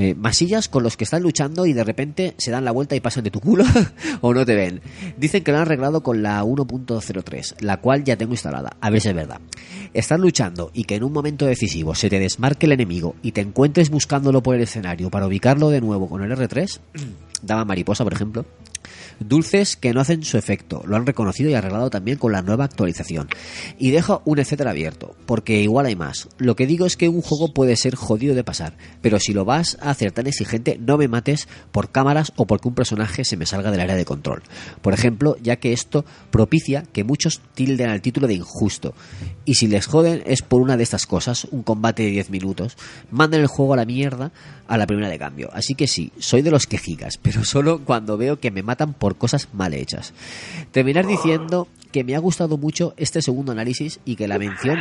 Eh, 0.00 0.14
masillas 0.14 0.70
con 0.70 0.82
los 0.82 0.96
que 0.96 1.04
están 1.04 1.22
luchando 1.22 1.66
y 1.66 1.74
de 1.74 1.84
repente 1.84 2.34
se 2.38 2.50
dan 2.50 2.64
la 2.64 2.70
vuelta 2.70 2.96
y 2.96 3.00
pasan 3.00 3.22
de 3.22 3.30
tu 3.30 3.38
culo 3.38 3.64
o 4.22 4.32
no 4.32 4.46
te 4.46 4.54
ven. 4.54 4.80
Dicen 5.18 5.44
que 5.44 5.52
lo 5.52 5.58
han 5.58 5.64
arreglado 5.64 6.02
con 6.02 6.22
la 6.22 6.42
1.03, 6.42 7.60
la 7.60 7.82
cual 7.82 8.02
ya 8.02 8.16
tengo 8.16 8.32
instalada. 8.32 8.78
A 8.80 8.88
ver 8.88 9.02
si 9.02 9.10
es 9.10 9.14
verdad. 9.14 9.42
Están 9.92 10.22
luchando 10.22 10.70
y 10.72 10.84
que 10.84 10.94
en 10.94 11.04
un 11.04 11.12
momento 11.12 11.44
decisivo 11.44 11.94
se 11.94 12.08
te 12.08 12.18
desmarque 12.18 12.64
el 12.64 12.72
enemigo 12.72 13.14
y 13.20 13.32
te 13.32 13.42
encuentres 13.42 13.90
buscándolo 13.90 14.42
por 14.42 14.54
el 14.54 14.62
escenario 14.62 15.10
para 15.10 15.26
ubicarlo 15.26 15.68
de 15.68 15.82
nuevo 15.82 16.08
con 16.08 16.22
el 16.22 16.32
R3, 16.32 16.80
dama 17.42 17.66
mariposa 17.66 18.02
por 18.02 18.14
ejemplo, 18.14 18.46
Dulces 19.20 19.76
que 19.76 19.92
no 19.92 20.00
hacen 20.00 20.24
su 20.24 20.38
efecto, 20.38 20.82
lo 20.86 20.96
han 20.96 21.06
reconocido 21.06 21.50
y 21.50 21.54
arreglado 21.54 21.90
también 21.90 22.18
con 22.18 22.32
la 22.32 22.42
nueva 22.42 22.64
actualización. 22.64 23.28
Y 23.78 23.90
dejo 23.90 24.22
un 24.24 24.38
etcétera 24.38 24.70
abierto, 24.70 25.14
porque 25.26 25.60
igual 25.60 25.86
hay 25.86 25.96
más. 25.96 26.28
Lo 26.38 26.56
que 26.56 26.66
digo 26.66 26.86
es 26.86 26.96
que 26.96 27.08
un 27.08 27.22
juego 27.22 27.52
puede 27.52 27.76
ser 27.76 27.94
jodido 27.94 28.34
de 28.34 28.44
pasar, 28.44 28.76
pero 29.02 29.20
si 29.20 29.32
lo 29.32 29.44
vas 29.44 29.76
a 29.80 29.90
hacer 29.90 30.12
tan 30.12 30.26
exigente, 30.26 30.78
no 30.80 30.96
me 30.96 31.08
mates 31.08 31.48
por 31.70 31.90
cámaras 31.90 32.32
o 32.36 32.46
porque 32.46 32.68
un 32.68 32.74
personaje 32.74 33.24
se 33.24 33.36
me 33.36 33.46
salga 33.46 33.70
del 33.70 33.80
área 33.80 33.96
de 33.96 34.04
control. 34.04 34.42
Por 34.80 34.94
ejemplo, 34.94 35.36
ya 35.42 35.56
que 35.56 35.72
esto 35.72 36.04
propicia 36.30 36.82
que 36.92 37.04
muchos 37.04 37.40
tilden 37.54 37.90
al 37.90 38.02
título 38.02 38.26
de 38.26 38.34
injusto. 38.34 38.94
Y 39.44 39.54
si 39.54 39.66
les 39.66 39.86
joden 39.86 40.22
es 40.26 40.42
por 40.42 40.60
una 40.60 40.76
de 40.76 40.82
estas 40.82 41.06
cosas, 41.06 41.46
un 41.50 41.62
combate 41.62 42.02
de 42.02 42.10
10 42.10 42.30
minutos, 42.30 42.76
manden 43.10 43.40
el 43.40 43.46
juego 43.46 43.74
a 43.74 43.76
la 43.76 43.86
mierda 43.86 44.32
a 44.68 44.76
la 44.76 44.86
primera 44.86 45.08
de 45.08 45.18
cambio. 45.18 45.50
Así 45.52 45.74
que 45.74 45.86
sí, 45.88 46.12
soy 46.18 46.42
de 46.42 46.50
los 46.50 46.66
quejicas, 46.66 47.18
pero 47.22 47.44
solo 47.44 47.80
cuando 47.84 48.16
veo 48.16 48.38
que 48.38 48.50
me 48.50 48.62
matan 48.62 48.92
por 48.92 49.16
cosas 49.16 49.48
mal 49.52 49.74
hechas. 49.74 50.12
Terminar 50.72 51.06
diciendo 51.06 51.68
que 51.90 52.04
me 52.04 52.14
ha 52.14 52.20
gustado 52.20 52.56
mucho 52.56 52.94
este 52.96 53.20
segundo 53.22 53.52
análisis 53.52 53.98
y 54.04 54.16
que 54.16 54.28
la 54.28 54.38
mención 54.38 54.78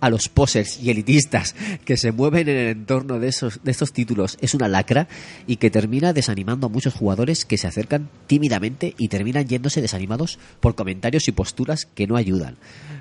a 0.00 0.10
los 0.10 0.28
posers 0.28 0.82
y 0.82 0.90
elitistas 0.90 1.54
que 1.84 1.96
se 1.96 2.10
mueven 2.12 2.48
en 2.48 2.56
el 2.56 2.68
entorno 2.68 3.20
de, 3.20 3.28
esos, 3.28 3.60
de 3.62 3.70
estos 3.70 3.92
títulos 3.92 4.38
es 4.40 4.54
una 4.54 4.68
lacra 4.68 5.06
y 5.46 5.56
que 5.56 5.70
termina 5.70 6.12
desanimando 6.12 6.66
a 6.66 6.70
muchos 6.70 6.94
jugadores 6.94 7.44
que 7.44 7.58
se 7.58 7.66
acercan 7.66 8.08
tímidamente 8.26 8.94
y 8.98 9.08
terminan 9.08 9.46
yéndose 9.46 9.80
desanimados 9.80 10.38
por 10.60 10.74
comentarios 10.74 11.28
y 11.28 11.32
posturas 11.32 11.86
que 11.86 12.06
no 12.06 12.16
ayudan. 12.16 12.56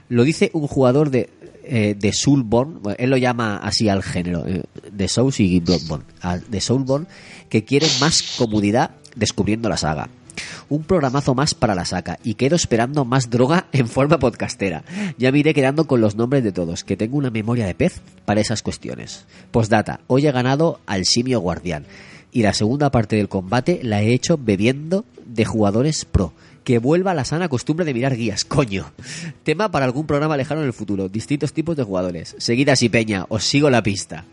Lo 0.10 0.24
dice 0.24 0.50
un 0.54 0.68
jugador 0.68 1.10
de, 1.10 1.30
eh, 1.64 1.96
de 1.98 2.14
Soulborn, 2.14 2.82
él 2.98 3.10
lo 3.10 3.18
llama 3.18 3.58
así 3.58 3.90
al 3.90 4.04
género, 4.04 4.46
eh, 4.48 4.64
de 4.92 5.08
Souls 5.08 5.40
y 5.40 5.60
Bloodborne, 5.60 6.06
de 6.48 6.62
Soulborn, 6.62 7.08
que 7.50 7.66
quiere 7.66 7.88
más 8.00 8.36
comodidad 8.38 8.92
descubriendo 9.16 9.68
la 9.68 9.78
saga. 9.78 10.10
Un 10.70 10.84
programazo 10.84 11.34
más 11.34 11.56
para 11.56 11.76
la 11.76 11.86
saca 11.86 12.20
y 12.24 12.36
quedo 12.36 12.56
esperando 12.56 13.06
más 13.06 13.30
droga 13.30 13.68
en 13.72 13.88
forma 13.88 14.20
podcastera. 14.20 14.84
Ya 15.18 15.32
me 15.32 15.40
iré 15.40 15.54
quedando 15.54 15.88
con 15.88 16.00
los 16.00 16.16
nombres 16.16 16.44
de 16.44 16.52
todos, 16.52 16.84
que 16.84 16.98
tengo 16.98 17.18
una 17.18 17.32
memoria 17.32 17.66
de 17.66 17.76
pez 17.76 18.02
para 18.26 18.42
esas 18.42 18.62
cuestiones. 18.62 19.26
Postdata, 19.52 20.02
hoy 20.08 20.28
he 20.28 20.32
ganado 20.32 20.80
al 20.86 21.06
simio 21.06 21.40
guardián 21.40 21.86
y 22.32 22.44
la 22.44 22.54
segunda 22.54 22.92
parte 22.92 23.16
del 23.16 23.30
combate 23.30 23.80
la 23.84 24.02
he 24.02 24.14
hecho 24.14 24.38
bebiendo 24.38 25.06
de 25.26 25.46
jugadores 25.46 26.06
pro. 26.06 26.34
Que 26.68 26.80
vuelva 26.80 27.14
la 27.14 27.24
sana 27.24 27.48
costumbre 27.48 27.86
de 27.86 27.94
mirar 27.94 28.18
guías, 28.18 28.44
coño. 28.44 28.92
Tema 29.44 29.72
para 29.72 29.86
algún 29.86 30.06
programa 30.06 30.36
lejano 30.36 30.60
en 30.60 30.68
el 30.68 30.74
futuro. 30.74 31.08
Distintos 31.08 31.54
tipos 31.54 31.78
de 31.78 31.84
jugadores. 31.84 32.36
Seguid 32.40 32.68
así, 32.68 32.90
Peña, 32.90 33.26
os 33.30 33.46
sigo 33.46 33.70
la 33.70 33.82
pista. 33.82 34.26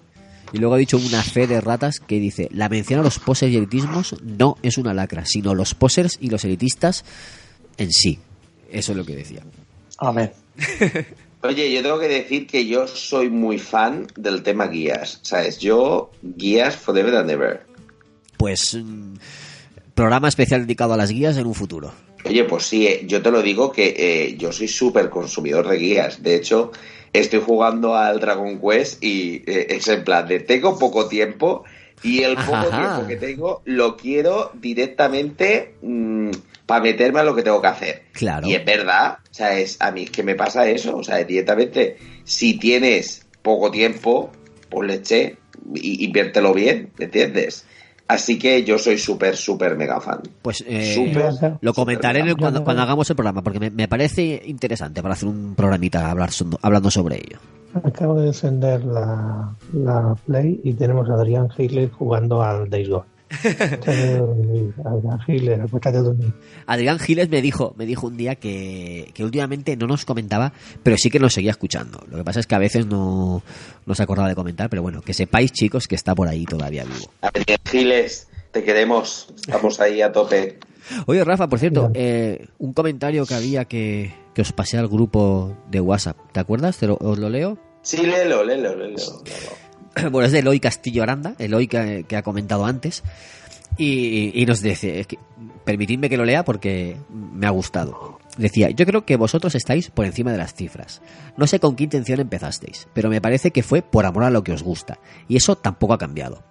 Y 0.53 0.59
luego 0.59 0.75
ha 0.75 0.79
dicho 0.79 0.99
una 0.99 1.23
fe 1.23 1.47
de 1.47 1.61
ratas 1.61 2.01
que 2.01 2.19
dice, 2.19 2.49
la 2.51 2.69
mención 2.69 2.99
a 2.99 3.03
los 3.05 3.21
posers 3.21 3.53
y 3.53 3.57
elitismos 3.57 4.17
no 4.21 4.57
es 4.65 4.79
una 4.79 4.93
lacra, 4.93 5.25
sino 5.25 5.55
los 5.55 5.77
posers 5.77 6.19
y 6.21 6.29
los 6.29 6.45
elitistas 6.45 7.05
en 7.77 7.93
sí. 7.93 8.19
Eso 8.69 8.91
es 8.91 8.99
lo 8.99 9.05
que 9.05 9.15
decía. 9.15 9.45
Amén. 9.99 10.33
Oye, 11.43 11.73
yo 11.73 11.83
tengo 11.83 12.01
que 12.01 12.09
decir 12.09 12.49
que 12.49 12.67
yo 12.67 12.89
soy 12.89 13.31
muy 13.31 13.61
fan 13.61 14.09
del 14.17 14.43
tema 14.43 14.67
guías, 14.67 15.21
¿sabes? 15.23 15.61
Yo, 15.61 16.11
guías 16.21 16.75
forever 16.75 17.15
and 17.15 17.31
ever. 17.31 17.65
Pues 18.37 18.75
mm, 18.75 19.15
programa 19.95 20.27
especial 20.27 20.63
dedicado 20.63 20.95
a 20.95 20.97
las 20.97 21.13
guías 21.13 21.37
en 21.37 21.47
un 21.47 21.55
futuro. 21.55 21.93
Oye, 22.25 22.45
pues 22.45 22.65
sí, 22.65 22.87
eh, 22.87 23.03
yo 23.07 23.23
te 23.23 23.31
lo 23.31 23.43
digo 23.43 23.71
que 23.71 23.95
eh, 23.97 24.37
yo 24.37 24.51
soy 24.51 24.69
súper 24.69 25.11
consumidor 25.11 25.69
de 25.69 25.77
guías. 25.77 26.23
De 26.23 26.35
hecho, 26.35 26.73
estoy 27.13 27.41
jugando 27.41 27.95
al 27.95 28.19
Dragon 28.19 28.59
Quest 28.59 29.03
y 29.05 29.43
eh, 29.47 29.67
es 29.71 29.89
en 29.89 30.05
plan 30.05 30.27
de 30.27 30.41
tengo 30.41 30.79
poco 30.79 31.07
tiempo 31.07 31.65
y 32.03 32.23
el 32.23 32.37
poco 32.37 32.57
Ajá. 32.57 32.97
tiempo 32.97 33.07
que 33.09 33.17
tengo 33.17 33.63
lo 33.67 33.97
quiero 33.97 34.51
directamente 34.55 35.75
para 36.67 36.83
meterme 36.83 37.21
a 37.21 37.25
lo 37.25 37.35
que 37.35 37.43
tengo 37.43 37.61
que 37.61 37.69
hacer. 37.69 38.03
Claro. 38.13 38.47
Y 38.47 38.55
es 38.55 38.65
verdad, 38.65 39.19
o 39.31 39.35
sea, 39.35 39.59
es, 39.59 39.77
a 39.81 39.91
mí 39.91 40.05
es 40.05 40.11
que 40.11 40.23
me 40.23 40.35
pasa 40.35 40.69
eso, 40.69 40.97
o 40.97 41.05
sea, 41.05 41.23
directamente, 41.25 41.99
si 42.25 42.59
tienes 42.59 43.27
poco 43.43 43.71
tiempo, 43.71 44.31
pues 44.71 44.89
leche, 44.89 45.37
y 45.75 46.05
inviértelo 46.05 46.55
bien, 46.55 46.91
¿me 46.99 47.05
entiendes? 47.05 47.67
Así 48.07 48.39
que 48.39 48.65
yo 48.65 48.79
soy 48.79 48.99
súper, 48.99 49.37
súper 49.37 49.77
mega 49.77 50.01
fan. 50.01 50.21
Pues 50.43 50.63
eh, 50.67 51.57
lo 51.61 51.73
comentaré 51.73 52.35
cuando, 52.37 52.63
hagamos 52.71 53.09
el 53.09 53.17
programa, 53.17 53.43
porque 53.43 53.59
me, 53.59 53.71
me 53.71 53.89
parece 53.89 54.43
interesante 54.45 55.03
para 55.03 55.15
hacer 55.15 55.29
un 55.29 55.55
programita 55.55 56.11
hablar, 56.11 56.31
hablando 56.61 56.91
sobre 56.91 57.17
ello. 57.17 57.39
Acabo 57.83 58.21
de 58.21 58.29
encender 58.29 58.85
la, 58.85 59.55
la 59.73 60.15
Play 60.27 60.61
y 60.63 60.75
tenemos 60.75 61.09
a 61.09 61.15
Adrián 61.15 61.49
Hitler 61.57 61.91
jugando 61.91 62.43
al 62.43 62.69
Days 62.69 62.89
Gone. 62.89 63.14
Adrián 64.85 65.19
Hitler, 65.27 65.61
acuéstate 65.63 65.99
a 65.99 66.03
dormir. 66.03 66.33
Adrián 66.67 66.99
Giles 66.99 67.29
me 67.29 67.43
dijo, 67.43 67.75
me 67.77 67.87
dijo 67.87 68.07
un 68.07 68.17
día 68.17 68.35
que, 68.37 69.11
que 69.15 69.25
últimamente 69.25 69.77
no 69.77 69.87
nos 69.87 70.05
comentaba, 70.05 70.53
pero 70.83 70.97
sí 70.97 71.11
que 71.11 71.19
nos 71.19 71.35
seguía 71.35 71.51
escuchando. 71.51 72.05
Lo 72.11 72.19
que 72.19 72.25
pasa 72.25 72.41
es 72.41 72.47
que 72.47 72.55
a 72.55 72.59
veces 72.59 72.87
no, 72.87 73.43
no 73.87 73.95
se 73.95 74.03
acordaba 74.03 74.29
de 74.29 74.35
comentar, 74.35 74.69
pero 74.71 74.83
bueno, 74.83 75.01
que 75.03 75.15
sepáis 75.15 75.53
chicos 75.53 75.87
que 75.89 75.95
está 75.95 76.15
por 76.15 76.29
ahí 76.29 76.45
todavía 76.45 76.85
vivo. 76.85 77.11
Adrián 77.23 77.59
Giles, 77.71 78.29
te 78.53 78.63
queremos, 78.65 79.29
estamos 79.37 79.81
ahí 79.81 80.01
a 80.03 80.13
tope. 80.13 80.59
Oye, 81.07 81.25
Rafa, 81.25 81.49
por 81.49 81.59
cierto, 81.59 81.91
eh, 81.95 82.47
un 82.59 82.73
comentario 82.75 83.25
que 83.25 83.35
había 83.35 83.65
que, 83.65 84.15
que 84.35 84.43
os 84.43 84.53
pasé 84.53 84.77
al 84.79 84.89
grupo 84.89 85.57
de 85.71 85.81
WhatsApp. 85.81 86.17
¿Te 86.33 86.41
acuerdas? 86.41 86.77
¿Te 86.77 86.87
lo- 86.87 86.99
¿Os 87.01 87.19
lo 87.19 87.31
leo? 87.31 87.59
Sí, 87.83 87.99
léelo, 87.99 88.45
léelo, 88.45 88.75
léelo. 88.77 88.97
bueno, 90.11 90.27
es 90.27 90.33
de 90.33 90.41
Eloy 90.41 90.61
Castillo 90.61 91.03
Aranda, 91.03 91.35
Eloy 91.39 91.67
que, 91.67 92.05
que 92.09 92.17
ha 92.17 92.23
comentado 92.23 92.65
antes. 92.65 93.03
Y, 93.77 94.45
nos 94.47 94.63
dice, 94.63 95.07
permitidme 95.65 96.09
que 96.09 96.17
lo 96.17 96.25
lea 96.25 96.45
porque 96.45 96.97
me 97.11 97.47
ha 97.47 97.51
gustado. 97.51 98.19
Decía, 98.37 98.71
yo 98.71 98.87
creo 98.87 99.05
que 99.05 99.17
vosotros 99.17 99.55
estáis 99.55 99.91
por 99.91 100.07
encima 100.07 100.33
de 100.33 100.39
las 100.39 100.55
cifras. 100.55 101.03
No 101.37 101.47
sé 101.47 101.59
con 101.59 101.75
qué 101.75 101.85
intención 101.85 102.21
empezasteis, 102.21 102.89
pero 102.95 103.09
me 103.09 103.21
parece 103.21 103.51
que 103.51 103.63
fue 103.63 103.83
por 103.83 104.07
amor 104.07 104.25
a 104.25 104.31
lo 104.31 104.45
que 104.45 104.53
os 104.53 104.63
gusta. 104.63 104.99
Y 105.29 105.37
eso 105.37 105.57
tampoco 105.57 105.95
ha 105.95 105.99
cambiado. 105.99 106.45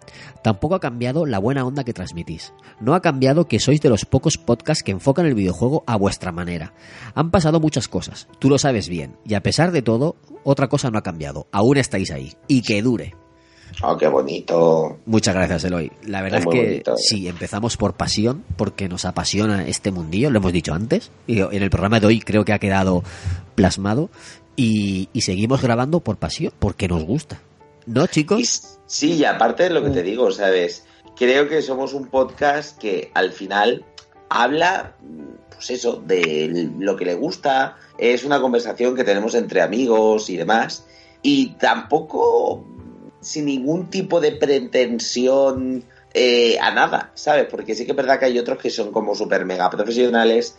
Tampoco 0.44 0.76
ha 0.76 0.80
cambiado 0.80 1.26
la 1.26 1.40
buena 1.40 1.66
onda 1.66 1.84
que 1.84 1.94
transmitís. 1.94 2.54
No 2.82 2.94
ha 2.94 3.02
cambiado 3.02 3.48
que 3.48 3.60
sois 3.60 3.82
de 3.82 3.90
los 3.90 4.06
pocos 4.06 4.38
podcasts 4.38 4.84
que 4.84 4.92
enfocan 4.92 5.26
el 5.26 5.36
videojuego 5.36 5.84
a 5.88 5.96
vuestra 5.98 6.32
manera. 6.32 6.74
Han 7.16 7.32
pasado 7.32 7.60
muchas 7.60 7.88
cosas, 7.88 8.28
tú 8.40 8.50
lo 8.50 8.58
sabes 8.58 8.90
bien. 8.90 9.18
Y 9.26 9.34
a 9.36 9.44
pesar 9.44 9.72
de 9.72 9.82
todo, 9.82 10.18
otra 10.44 10.68
cosa 10.68 10.90
no 10.90 10.98
ha 10.98 11.04
cambiado. 11.04 11.48
Aún 11.52 11.78
estáis 11.78 12.12
ahí. 12.12 12.34
Y 12.48 12.62
que 12.62 12.82
dure. 12.82 13.23
Oh, 13.82 13.98
qué 13.98 14.08
bonito. 14.08 15.00
Muchas 15.06 15.36
gracias, 15.36 15.64
Eloy. 15.66 15.92
La 16.06 16.22
verdad 16.22 16.40
Es 16.40 16.46
es 16.46 16.52
que 16.52 16.66
bonito, 16.66 16.94
eh. 16.94 16.98
sí, 16.98 17.28
empezamos 17.28 17.76
por 17.78 17.96
pasión, 17.96 18.44
porque 18.56 18.88
nos 18.88 19.06
apasiona 19.06 19.68
este 19.68 19.92
mundillo, 19.92 20.30
lo 20.30 20.38
hemos 20.40 20.54
dicho 20.54 20.74
antes, 20.74 21.12
y 21.28 21.40
en 21.42 21.64
el 21.64 21.70
programa 21.70 22.00
de 22.00 22.08
hoy 22.08 22.20
creo 22.20 22.46
que 22.46 22.54
ha 22.54 22.60
quedado 22.60 23.04
plasmado, 23.56 24.10
y, 24.56 25.10
y 25.12 25.22
seguimos 25.22 25.62
grabando 25.62 26.00
por 26.00 26.18
pasión, 26.18 26.54
porque 26.60 26.88
nos 26.88 27.04
gusta. 27.04 27.42
¿No, 27.86 28.08
chicos? 28.08 28.78
Sí, 28.86 29.14
y 29.14 29.26
aparte 29.26 29.64
de 29.64 29.70
lo 29.72 29.84
que 29.84 29.90
te 29.90 30.04
digo, 30.04 30.32
¿sabes? 30.32 30.86
Creo 31.18 31.50
que 31.50 31.62
somos 31.62 31.94
un 31.94 32.08
podcast 32.08 32.78
que 32.78 33.12
al 33.14 33.34
final 33.34 33.86
habla, 34.30 34.96
pues 35.54 35.72
eso, 35.72 36.02
de 36.06 36.72
lo 36.80 36.96
que 36.96 37.06
le 37.06 37.16
gusta. 37.16 37.78
Es 37.98 38.24
una 38.24 38.40
conversación 38.40 38.96
que 38.96 39.04
tenemos 39.04 39.36
entre 39.36 39.62
amigos 39.62 40.30
y 40.30 40.38
demás. 40.38 40.86
Y 41.22 41.56
tampoco 41.56 42.66
sin 43.24 43.46
ningún 43.46 43.90
tipo 43.90 44.20
de 44.20 44.32
pretensión 44.34 45.84
eh, 46.16 46.60
a 46.62 46.70
nada, 46.72 47.12
¿sabes? 47.16 47.48
Porque 47.50 47.74
sí 47.74 47.86
que 47.86 47.92
es 47.92 47.98
verdad 47.98 48.20
que 48.20 48.26
hay 48.26 48.38
otros 48.38 48.60
que 48.60 48.70
son 48.70 48.92
como 48.92 49.16
súper 49.16 49.46
mega 49.46 49.68
profesionales 49.72 50.56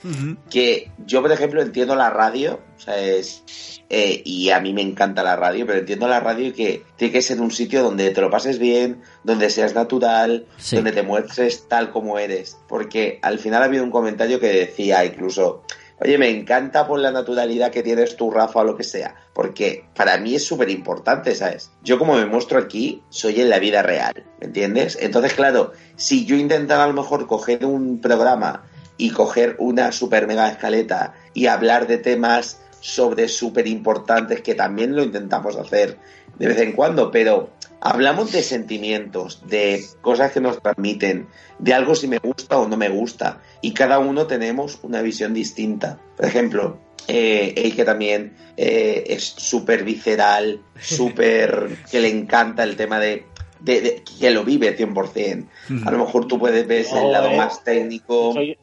que 0.50 0.90
yo, 1.06 1.22
por 1.22 1.30
ejemplo, 1.30 1.62
entiendo 1.62 1.94
la 1.94 2.10
radio, 2.10 2.58
o 2.76 2.80
sea, 2.80 2.98
es, 2.98 3.44
eh, 3.88 4.20
y 4.24 4.50
a 4.50 4.58
mí 4.58 4.72
me 4.72 4.82
encanta 4.82 5.22
la 5.22 5.36
radio, 5.36 5.64
pero 5.64 5.78
entiendo 5.78 6.08
la 6.08 6.18
radio 6.18 6.52
que 6.52 6.82
tiene 6.96 7.12
que 7.12 7.22
ser 7.22 7.40
un 7.40 7.52
sitio 7.52 7.84
donde 7.84 8.10
te 8.10 8.20
lo 8.20 8.30
pases 8.30 8.58
bien, 8.58 9.00
donde 9.22 9.48
seas 9.48 9.76
natural, 9.76 10.46
Sí. 10.56 10.74
donde 10.74 10.90
te 10.90 11.02
muestres 11.04 11.68
tal 11.68 11.90
como 11.92 12.18
eres. 12.18 12.56
Porque 12.68 13.20
al 13.22 13.38
final 13.38 13.62
ha 13.62 13.66
habido 13.66 13.84
un 13.84 13.92
comentario 13.92 14.40
que 14.40 14.48
decía 14.48 15.04
incluso, 15.04 15.62
oye, 16.00 16.18
me 16.18 16.28
encanta 16.28 16.86
por 16.86 16.98
la 16.98 17.10
naturalidad 17.10 17.70
que 17.70 17.82
tienes 17.82 18.16
tú, 18.16 18.30
Rafa, 18.30 18.60
o 18.60 18.64
lo 18.64 18.76
que 18.76 18.84
sea. 18.84 19.14
Porque 19.32 19.86
para 19.94 20.18
mí 20.18 20.34
es 20.34 20.44
súper 20.44 20.70
importante, 20.70 21.34
¿sabes? 21.34 21.70
Yo 21.82 21.98
como 21.98 22.14
me 22.16 22.26
muestro 22.26 22.58
aquí, 22.58 23.02
soy 23.10 23.40
en 23.40 23.50
la 23.50 23.58
vida 23.58 23.82
real, 23.82 24.24
¿me 24.40 24.46
entiendes? 24.46 24.98
Entonces, 25.00 25.34
claro, 25.34 25.72
si 25.96 26.24
yo 26.24 26.36
intentara 26.36 26.84
a 26.84 26.88
lo 26.88 26.94
mejor 26.94 27.26
coger 27.26 27.64
un 27.64 28.00
programa 28.00 28.64
y 28.96 29.10
coger 29.10 29.56
una 29.58 29.92
super 29.92 30.26
mega 30.26 30.50
escaleta 30.50 31.14
y 31.32 31.46
hablar 31.46 31.86
de 31.86 31.98
temas 31.98 32.60
sobre 32.80 33.28
súper 33.28 33.66
importantes 33.66 34.42
que 34.42 34.54
también 34.54 34.94
lo 34.94 35.02
intentamos 35.02 35.56
hacer 35.56 35.98
de 36.38 36.48
vez 36.48 36.58
en 36.58 36.72
cuando, 36.72 37.10
pero 37.10 37.50
hablamos 37.85 38.32
de 38.32 38.43
sentimientos, 38.43 39.43
de 39.47 39.85
cosas 40.01 40.32
que 40.32 40.40
nos 40.40 40.61
transmiten, 40.61 41.28
de 41.59 41.74
algo 41.74 41.94
si 41.94 42.09
me 42.09 42.19
gusta 42.19 42.59
o 42.59 42.66
no 42.66 42.77
me 42.77 42.89
gusta, 42.89 43.40
y 43.61 43.73
cada 43.73 43.98
uno 43.98 44.27
tenemos 44.27 44.78
una 44.82 45.02
visión 45.02 45.35
distinta. 45.35 46.01
Por 46.16 46.24
ejemplo, 46.27 46.78
eh, 47.09 47.52
el 47.56 47.77
que 47.77 47.85
también 47.85 48.35
eh, 48.56 49.05
es 49.09 49.23
súper 49.24 49.85
visceral, 49.85 50.61
súper 50.81 51.77
que 51.90 52.01
le 52.01 52.09
encanta 52.09 52.62
el 52.65 52.74
tema 52.77 52.98
de, 52.98 53.27
de- 53.61 53.81
de- 53.82 54.02
que 54.19 54.31
lo 54.31 54.44
vive 54.44 54.77
100%. 54.77 55.47
A 55.86 55.90
lo 55.90 55.98
mejor 55.98 56.27
tú 56.27 56.39
puedes 56.39 56.66
ver 56.66 56.86
el 56.90 57.12
lado 57.12 57.24
Joder. 57.27 57.39
más 57.39 57.62
técnico. 57.62 58.32
Soy- 58.32 58.59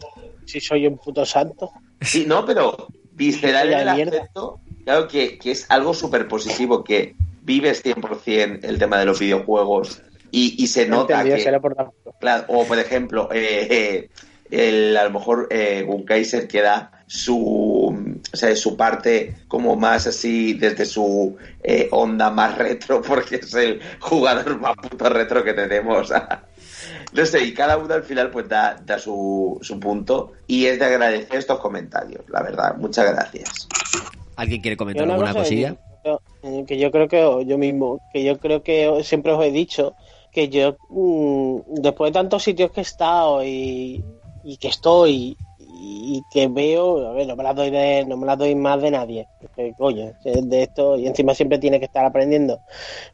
si 0.45 0.60
soy 0.60 0.88
un 0.88 0.98
puto 0.98 1.26
santo. 1.26 1.72
Sí, 2.02 2.26
no, 2.27 2.43
pero 2.45 2.88
visceral 3.14 3.72
el 3.72 3.88
aspecto, 3.88 4.60
claro 4.84 5.07
que, 5.07 5.38
que 5.38 5.52
es 5.52 5.65
algo 5.69 5.93
súper 5.93 6.27
positivo, 6.27 6.84
que 6.84 7.15
vives 7.51 7.83
100% 7.83 8.59
el 8.63 8.77
tema 8.79 8.97
de 8.99 9.05
los 9.05 9.19
videojuegos 9.19 10.01
y, 10.31 10.55
y 10.63 10.67
se 10.67 10.87
nota 10.87 11.13
Entendido, 11.15 11.37
que... 11.37 11.43
será 11.43 11.59
por 11.59 11.75
la- 11.75 11.91
Claro, 12.19 12.45
o 12.47 12.65
por 12.65 12.79
ejemplo, 12.79 13.29
eh, 13.33 13.67
eh, 13.69 14.09
el, 14.51 14.95
a 14.95 15.03
lo 15.05 15.11
mejor 15.11 15.47
eh, 15.49 15.83
Gunkaiser 15.85 16.47
que 16.47 16.61
da 16.61 16.91
su, 17.07 17.35
o 18.33 18.37
sea, 18.37 18.55
su 18.55 18.77
parte 18.77 19.35
como 19.49 19.75
más 19.75 20.07
así 20.07 20.53
desde 20.53 20.85
su 20.85 21.35
eh, 21.63 21.89
onda 21.91 22.29
más 22.29 22.57
retro, 22.57 23.01
porque 23.07 23.37
es 23.37 23.53
el 23.53 23.81
jugador 23.99 24.59
más 24.59 24.75
puto 24.77 25.09
retro 25.09 25.43
que 25.43 25.53
tenemos. 25.53 26.11
No 27.13 27.25
sé, 27.25 27.43
y 27.43 27.53
cada 27.53 27.77
uno 27.77 27.93
al 27.93 28.03
final 28.03 28.31
pues 28.31 28.47
da, 28.47 28.77
da 28.85 28.97
su, 28.97 29.59
su 29.61 29.77
punto 29.81 30.31
y 30.47 30.65
es 30.67 30.79
de 30.79 30.85
agradecer 30.85 31.35
estos 31.39 31.59
comentarios, 31.59 32.21
la 32.29 32.41
verdad. 32.41 32.75
Muchas 32.77 33.11
gracias. 33.11 33.67
¿Alguien 34.37 34.61
quiere 34.61 34.77
comentar 34.77 35.03
una 35.03 35.15
alguna 35.15 35.33
cosilla? 35.33 35.75
Que 36.68 36.77
yo- 36.77 36.91
creo 36.91 37.07
que 37.07 37.45
yo 37.45 37.57
mismo, 37.57 37.99
que 38.09 38.23
yo 38.23 38.39
creo 38.39 38.63
que 38.63 39.03
siempre 39.03 39.31
os 39.34 39.43
he 39.43 39.51
dicho 39.51 39.95
que 40.31 40.49
yo 40.49 40.77
mm, 40.89 41.59
después 41.81 42.09
de 42.11 42.13
tantos 42.19 42.43
sitios 42.43 42.72
que 42.72 42.81
he 42.81 42.84
estado 42.84 43.43
y, 43.43 44.05
y 44.41 44.57
que 44.57 44.68
estoy 44.69 45.38
y 45.57 46.26
que 46.30 46.47
veo, 46.47 47.07
a 47.07 47.13
ver, 47.13 47.27
no 47.27 47.35
me 47.35 47.43
las 47.43 47.55
doy 47.55 47.69
de, 47.69 48.05
no 48.07 48.18
me 48.18 48.26
las 48.26 48.38
doy 48.38 48.55
más 48.55 48.81
de 48.81 48.91
nadie, 48.91 49.30
que, 49.55 49.73
coño, 49.76 50.13
de 50.23 50.63
esto 50.63 50.97
y 50.97 51.05
encima 51.07 51.35
siempre 51.35 51.59
tiene 51.59 51.80
que 51.80 51.85
estar 51.85 52.05
aprendiendo. 52.05 52.61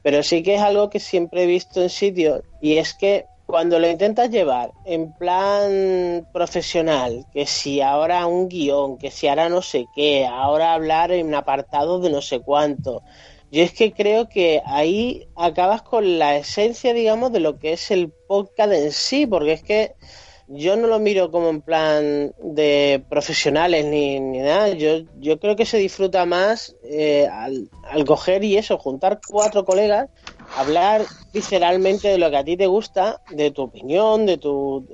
Pero 0.02 0.24
sí 0.24 0.44
que 0.44 0.56
es 0.56 0.62
algo 0.62 0.90
que 0.90 1.00
siempre 1.00 1.44
he 1.44 1.48
visto 1.48 1.82
en 1.82 1.90
sitios 1.90 2.42
y 2.60 2.78
es 2.78 2.94
que 2.96 3.28
cuando 3.48 3.80
lo 3.80 3.90
intentas 3.90 4.30
llevar 4.30 4.74
en 4.86 5.14
plan 5.14 6.28
profesional, 6.34 7.26
que 7.34 7.46
si 7.46 7.80
ahora 7.80 8.28
un 8.28 8.50
guion, 8.50 8.98
que 8.98 9.10
si 9.10 9.30
ahora 9.30 9.48
no 9.48 9.62
sé 9.62 9.88
qué, 9.96 10.28
ahora 10.28 10.74
hablar 10.74 11.14
en 11.14 11.28
un 11.28 11.34
apartado 11.34 12.00
de 12.02 12.10
no 12.10 12.22
sé 12.22 12.42
cuánto, 12.42 13.04
yo 13.50 13.64
es 13.64 13.72
que 13.72 13.94
creo 13.94 14.28
que 14.28 14.62
ahí 14.66 15.30
acabas 15.38 15.82
con 15.82 16.20
la 16.20 16.36
esencia, 16.36 16.94
digamos, 16.94 17.32
de 17.32 17.40
lo 17.40 17.58
que 17.58 17.72
es 17.72 17.90
el 17.90 18.12
podcast 18.28 18.74
en 18.74 18.92
sí, 18.92 19.26
porque 19.26 19.54
es 19.54 19.64
que 19.64 19.96
yo 20.50 20.76
no 20.76 20.88
lo 20.88 21.00
miro 21.00 21.32
como 21.32 21.50
en 21.50 21.62
plan 21.62 22.34
de 22.42 23.02
profesionales 23.10 23.86
ni, 23.86 24.20
ni 24.20 24.40
nada. 24.40 24.70
Yo, 24.70 25.04
yo 25.20 25.40
creo 25.40 25.56
que 25.56 25.66
se 25.66 25.78
disfruta 25.78 26.26
más 26.26 26.76
eh, 26.84 27.28
al, 27.32 27.70
al 27.84 28.04
coger 28.04 28.44
y 28.44 28.58
eso, 28.58 28.78
juntar 28.78 29.22
cuatro 29.26 29.64
colegas, 29.64 30.10
hablar 30.56 31.06
visceralmente 31.34 32.08
de 32.08 32.18
lo 32.18 32.30
que 32.30 32.38
a 32.38 32.44
ti 32.44 32.58
te 32.58 32.68
gusta, 32.68 33.22
de 33.30 33.52
tu 33.52 33.64
opinión, 33.64 34.26
de, 34.26 34.38
tu, 34.38 34.86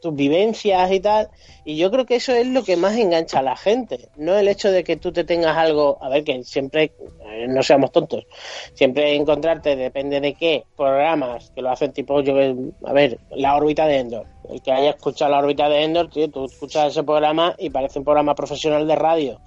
tus 0.00 0.14
vivencias 0.14 0.92
y 0.92 1.00
tal. 1.00 1.28
Y 1.64 1.76
yo 1.76 1.90
creo 1.90 2.06
que 2.06 2.16
eso 2.16 2.32
es 2.32 2.46
lo 2.46 2.62
que 2.62 2.76
más 2.76 2.96
engancha 2.96 3.38
a 3.38 3.42
la 3.42 3.56
gente, 3.56 4.08
no 4.16 4.36
el 4.36 4.48
hecho 4.48 4.70
de 4.70 4.84
que 4.84 4.96
tú 4.96 5.12
te 5.12 5.24
tengas 5.24 5.56
algo, 5.56 5.98
a 6.00 6.08
ver, 6.08 6.24
que 6.24 6.44
siempre, 6.44 6.92
eh, 7.26 7.46
no 7.48 7.62
seamos 7.62 7.90
tontos, 7.90 8.26
siempre 8.74 9.14
encontrarte, 9.14 9.76
depende 9.76 10.20
de 10.20 10.34
qué, 10.34 10.64
programas 10.76 11.50
que 11.54 11.62
lo 11.62 11.70
hacen 11.70 11.92
tipo, 11.92 12.20
yo, 12.20 12.34
a 12.84 12.92
ver, 12.92 13.18
la 13.30 13.56
órbita 13.56 13.86
de 13.86 13.98
Endor 13.98 14.26
El 14.50 14.60
que 14.60 14.72
haya 14.72 14.90
escuchado 14.90 15.30
la 15.30 15.38
órbita 15.38 15.68
de 15.68 15.84
Endor, 15.84 16.10
tío, 16.10 16.28
tú 16.30 16.44
escuchas 16.44 16.92
ese 16.92 17.02
programa 17.02 17.54
y 17.58 17.70
parece 17.70 17.98
un 17.98 18.04
programa 18.04 18.34
profesional 18.34 18.86
de 18.86 18.96
radio. 18.96 19.40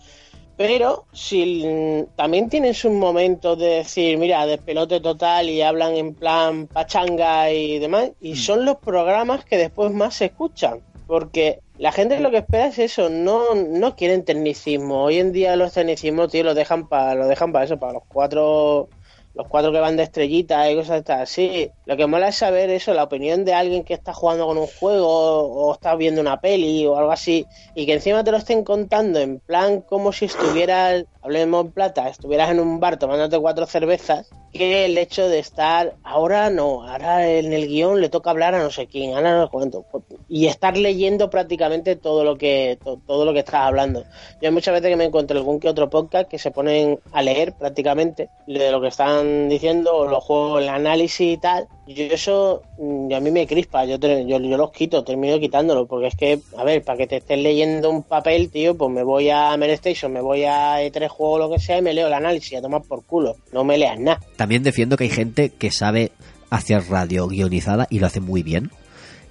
Pero 0.57 1.05
si 1.13 1.63
mm, 1.65 2.15
también 2.15 2.49
tienen 2.49 2.73
sus 2.73 2.91
momentos 2.91 3.59
de 3.59 3.67
decir, 3.67 4.17
mira, 4.17 4.45
despelote 4.47 4.99
total 4.99 5.49
y 5.49 5.61
hablan 5.61 5.95
en 5.95 6.15
plan 6.15 6.67
pachanga 6.67 7.51
y 7.51 7.77
demás, 7.77 8.11
y 8.19 8.35
son 8.35 8.65
los 8.65 8.77
programas 8.77 9.45
que 9.45 9.57
después 9.57 9.93
más 9.93 10.15
se 10.15 10.25
escuchan. 10.25 10.81
Porque 11.05 11.61
la 11.77 11.91
gente 11.91 12.19
lo 12.19 12.31
que 12.31 12.37
espera 12.37 12.67
es 12.67 12.79
eso, 12.79 13.09
no, 13.09 13.53
no 13.53 13.95
quieren 13.95 14.25
tecnicismo. 14.25 15.03
Hoy 15.03 15.19
en 15.19 15.31
día 15.31 15.55
los 15.55 15.73
tecnicismos, 15.73 16.31
tío, 16.31 16.43
los 16.43 16.55
dejan 16.55 16.89
para 16.89 17.15
lo 17.15 17.27
dejan 17.27 17.51
para 17.53 17.65
eso, 17.65 17.77
para 17.77 17.93
los 17.93 18.03
cuatro 18.07 18.89
los 19.37 19.47
cuatro 19.47 19.71
que 19.71 19.79
van 19.79 19.95
de 19.95 20.03
estrellita 20.03 20.69
y 20.69 20.75
cosas 20.75 21.07
así. 21.09 21.69
Lo 21.85 21.95
que 21.95 22.07
mola 22.07 22.29
es 22.29 22.37
saber 22.37 22.71
eso, 22.71 22.93
la 22.95 23.03
opinión 23.03 23.45
de 23.45 23.53
alguien 23.53 23.83
que 23.83 23.93
está 23.93 24.11
jugando 24.11 24.47
con 24.47 24.57
un 24.57 24.65
juego 24.65 25.07
o 25.07 25.73
está 25.73 25.95
viendo 25.95 26.19
una 26.21 26.41
peli 26.41 26.87
o 26.87 26.97
algo 26.97 27.11
así 27.11 27.45
y 27.75 27.85
que 27.85 27.93
encima 27.93 28.23
te 28.23 28.31
lo 28.31 28.37
estén 28.37 28.63
contando 28.63 29.19
en 29.19 29.39
plan 29.39 29.81
como 29.81 30.11
si 30.11 30.25
estuvieras, 30.25 31.05
hablemos 31.27 31.73
plata, 31.73 32.07
estuvieras 32.07 32.49
en 32.51 32.61
un 32.61 32.79
bar 32.79 32.97
tomándote 32.97 33.37
cuatro 33.37 33.65
cervezas 33.65 34.29
que 34.53 34.85
el 34.85 34.97
hecho 34.97 35.27
de 35.27 35.39
estar 35.39 35.95
ahora 36.05 36.49
no, 36.49 36.87
ahora 36.87 37.27
en 37.29 37.51
el 37.51 37.67
guion 37.67 37.99
le 37.99 38.07
toca 38.07 38.29
hablar 38.29 38.55
a 38.55 38.63
no 38.63 38.71
sé 38.71 38.87
quién, 38.87 39.13
ahora 39.13 39.37
no 39.37 39.49
cuánto 39.49 39.85
y 40.29 40.47
estar 40.47 40.77
leyendo 40.77 41.29
prácticamente 41.29 41.97
todo 41.97 42.23
lo 42.23 42.37
que 42.37 42.79
to- 42.81 43.01
todo 43.05 43.25
lo 43.25 43.33
que 43.33 43.39
estás 43.39 43.55
hablando. 43.55 44.05
Yo 44.41 44.53
muchas 44.53 44.73
veces 44.73 44.89
que 44.89 44.95
me 44.95 45.03
encuentro 45.03 45.37
algún 45.37 45.59
que 45.59 45.67
otro 45.67 45.89
podcast 45.89 46.29
que 46.29 46.39
se 46.39 46.51
ponen 46.51 46.97
a 47.11 47.21
leer 47.21 47.53
prácticamente 47.53 48.29
de 48.47 48.71
lo 48.71 48.79
que 48.79 48.87
están 48.87 49.49
diciendo 49.49 49.93
o 49.95 50.07
los 50.07 50.23
juegos, 50.23 50.61
el 50.61 50.69
análisis 50.69 51.33
y 51.33 51.37
tal. 51.37 51.67
Yo 51.87 52.03
eso 52.05 52.63
mm, 52.77 53.13
a 53.13 53.19
mí 53.19 53.31
me 53.31 53.47
crispa, 53.47 53.85
yo, 53.85 53.97
yo, 53.97 54.39
yo 54.39 54.57
los 54.57 54.71
quito, 54.71 55.03
termino 55.03 55.39
quitándolo 55.39 55.85
porque 55.85 56.07
es 56.07 56.15
que, 56.15 56.39
a 56.57 56.63
ver, 56.63 56.83
para 56.83 56.97
que 56.97 57.07
te 57.07 57.17
estés 57.17 57.39
leyendo 57.39 57.89
un 57.89 58.03
papel, 58.03 58.49
tío, 58.49 58.77
pues 58.77 58.91
me 58.91 59.03
voy 59.03 59.29
a 59.29 59.55
Mer 59.57 59.69
Station, 59.71 60.11
me 60.11 60.21
voy 60.21 60.43
a 60.43 60.81
E3 60.81 61.07
juego 61.07 61.37
lo 61.39 61.49
que 61.49 61.59
sea 61.59 61.77
y 61.77 61.81
me 61.81 61.93
leo 61.93 62.07
el 62.07 62.13
análisis 62.13 62.57
a 62.57 62.61
tomar 62.61 62.81
por 62.83 63.05
culo. 63.05 63.37
No 63.53 63.63
me 63.63 63.77
leas 63.77 63.99
nada. 63.99 64.19
También 64.35 64.63
defiendo 64.63 64.97
que 64.97 65.05
hay 65.05 65.09
gente 65.09 65.49
que 65.49 65.71
sabe 65.71 66.11
hacer 66.49 66.83
radio 66.89 67.27
guionizada 67.27 67.87
y 67.89 67.99
lo 67.99 68.07
hace 68.07 68.19
muy 68.19 68.43
bien. 68.43 68.69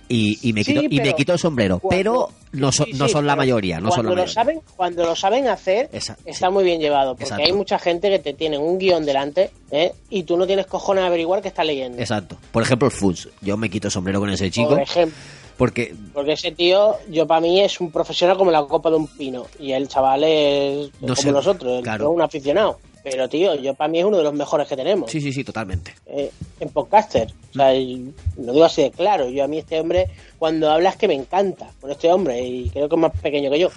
Y, 0.08 0.38
y 0.48 0.52
me, 0.52 0.62
Sí, 0.62 0.72
quito, 0.74 0.94
y 0.94 1.00
me 1.00 1.14
quito 1.14 1.32
el 1.32 1.38
sombrero. 1.38 1.78
cuando- 1.80 1.96
pero 1.96 2.28
no, 2.52 2.70
son 2.70 2.86
Sí, 2.86 2.92
no 2.94 3.08
son 3.08 3.26
la 3.26 3.34
mayoría. 3.34 3.80
No 3.80 3.88
son 3.90 3.96
cuando 4.04 4.10
la 4.10 4.10
lo 4.10 4.22
mayoría. 4.22 4.34
saben 4.34 4.60
cuando 4.76 5.04
lo 5.04 5.16
saben 5.16 5.48
hacer 5.48 5.88
Esa- 5.92 6.16
está 6.24 6.48
muy 6.50 6.62
bien 6.64 6.80
llevado 6.80 7.12
porque 7.12 7.24
Exacto. 7.24 7.44
hay 7.44 7.52
mucha 7.52 7.78
gente 7.78 8.08
que 8.08 8.18
te 8.20 8.32
tiene 8.32 8.56
un 8.58 8.78
guion 8.78 9.04
delante 9.04 9.50
¿eh? 9.70 9.92
y 10.10 10.22
tú 10.22 10.36
no 10.36 10.46
tienes 10.46 10.66
cojones 10.66 11.02
a 11.02 11.08
averiguar 11.08 11.42
qué 11.42 11.48
está 11.48 11.64
leyendo 11.64 11.98
Exacto. 11.98 12.36
Por 12.52 12.62
ejemplo, 12.62 12.86
el 12.86 12.92
Foods. 12.92 13.28
Yo 13.40 13.56
me 13.56 13.68
quito 13.68 13.88
el 13.88 13.92
sombrero 13.92 14.20
con 14.20 14.30
ese 14.30 14.50
chico. 14.50 14.70
por 14.70 14.80
ejemplo 14.80 15.16
Porque 15.56 15.94
porque 16.14 16.32
ese 16.34 16.52
tío 16.52 16.96
yo 17.10 17.26
para 17.26 17.40
mí 17.40 17.60
es 17.60 17.80
un 17.80 17.90
profesional 17.90 18.36
como 18.36 18.50
la 18.52 18.62
copa 18.64 18.90
de 18.90 18.96
un 18.96 19.06
pino 19.08 19.46
y 19.58 19.72
el 19.72 19.88
chaval 19.88 20.22
es 20.24 20.90
No 21.00 21.08
como 21.08 21.16
sé, 21.16 21.32
nosotros 21.32 21.82
claro. 21.82 22.04
es 22.04 22.10
un 22.14 22.22
aficionado 22.22 22.78
pero 23.08 23.28
tío 23.28 23.54
yo 23.54 23.72
para 23.74 23.86
mí 23.88 24.00
es 24.00 24.04
uno 24.04 24.16
de 24.18 24.24
los 24.24 24.34
mejores 24.34 24.66
que 24.66 24.74
tenemos 24.74 25.08
sí, 25.08 25.20
sí, 25.20 25.32
sí, 25.32 25.44
totalmente. 25.44 25.94
eh, 26.06 26.28
en 26.58 26.68
podcaster. 26.70 27.28
O 27.50 27.52
sea, 27.52 27.72
y 27.74 28.12
lo 28.36 28.52
digo 28.52 28.64
así 28.64 28.82
de 28.82 28.90
claro. 28.90 29.28
Yo 29.28 29.44
a 29.44 29.46
mí 29.46 29.58
este 29.58 29.78
hombre, 29.78 30.08
cuando 30.38 30.70
hablas 30.70 30.96
que 30.96 31.06
me 31.06 31.14
encanta 31.14 31.68
con 31.80 31.90
este 31.90 32.10
hombre, 32.10 32.40
y 32.42 32.68
creo 32.70 32.88
que 32.88 32.94
es 32.96 33.00
más 33.00 33.12
pequeño 33.20 33.50
que 33.50 33.58
yo. 33.60 33.70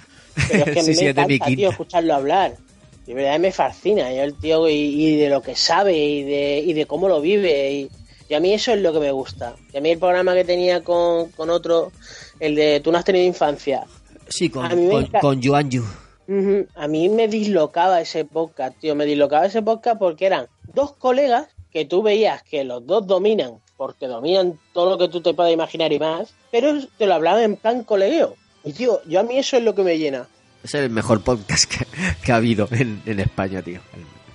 Pero 0.50 0.64
es 0.64 0.74
que 0.74 0.82
Sí, 0.82 0.86
me 0.88 1.10
es 1.10 1.16
encanta, 1.16 1.46
tío, 1.46 1.70
escucharlo 1.70 2.14
hablar. 2.14 2.56
De 3.06 3.14
verdad 3.14 3.38
me 3.38 3.52
fascina. 3.52 4.12
Yo 4.12 4.22
el 4.22 4.34
tío 4.34 4.68
y, 4.68 4.72
y 4.74 5.16
de 5.16 5.28
lo 5.28 5.40
que 5.42 5.54
sabe 5.54 5.96
y 5.96 6.22
de, 6.24 6.58
y 6.66 6.72
de 6.72 6.86
cómo 6.86 7.08
lo 7.08 7.20
vive. 7.20 7.72
Y, 7.72 7.90
y 8.28 8.34
a 8.34 8.40
mí 8.40 8.52
eso 8.52 8.72
es 8.72 8.80
lo 8.80 8.92
que 8.92 8.98
me 9.00 9.12
gusta. 9.12 9.54
Y 9.72 9.76
a 9.76 9.80
mí 9.80 9.90
el 9.90 9.98
programa 9.98 10.34
que 10.34 10.44
tenía 10.44 10.82
con, 10.82 11.30
con 11.32 11.50
otro, 11.50 11.92
el 12.40 12.54
de 12.56 12.80
Tú 12.80 12.90
no 12.90 12.98
has 12.98 13.04
tenido 13.04 13.24
infancia. 13.24 13.84
Sí, 14.28 14.48
con, 14.50 14.68
con, 14.88 15.06
con 15.20 15.42
Joan 15.42 15.70
Yu. 15.70 15.84
A 16.76 16.86
mí 16.86 17.08
me 17.08 17.26
dislocaba 17.26 18.00
ese 18.00 18.24
podcast, 18.24 18.78
tío. 18.78 18.94
Me 18.94 19.04
dislocaba 19.04 19.46
ese 19.46 19.62
podcast 19.62 19.98
porque 19.98 20.26
eran 20.26 20.46
dos 20.72 20.92
colegas 20.92 21.48
que 21.72 21.84
tú 21.84 22.02
veías 22.02 22.42
que 22.42 22.62
los 22.62 22.86
dos 22.86 23.06
dominan, 23.06 23.54
porque 23.76 24.06
dominan 24.06 24.58
todo 24.72 24.90
lo 24.90 24.98
que 24.98 25.08
tú 25.08 25.20
te 25.20 25.34
puedas 25.34 25.52
imaginar 25.52 25.92
y 25.92 25.98
más, 25.98 26.32
pero 26.50 26.72
te 26.98 27.06
lo 27.06 27.14
hablaban 27.14 27.42
en 27.42 27.56
plan 27.56 27.82
colegueo. 27.82 28.36
Y 28.64 28.72
tío, 28.72 29.00
yo 29.06 29.20
a 29.20 29.22
mí 29.22 29.38
eso 29.38 29.56
es 29.56 29.64
lo 29.64 29.74
que 29.74 29.82
me 29.82 29.98
llena. 29.98 30.28
Es 30.62 30.74
el 30.74 30.90
mejor 30.90 31.22
podcast 31.22 31.64
que, 31.64 31.86
que 32.24 32.32
ha 32.32 32.36
habido 32.36 32.68
en, 32.70 33.02
en 33.06 33.20
España, 33.20 33.62
tío. 33.62 33.80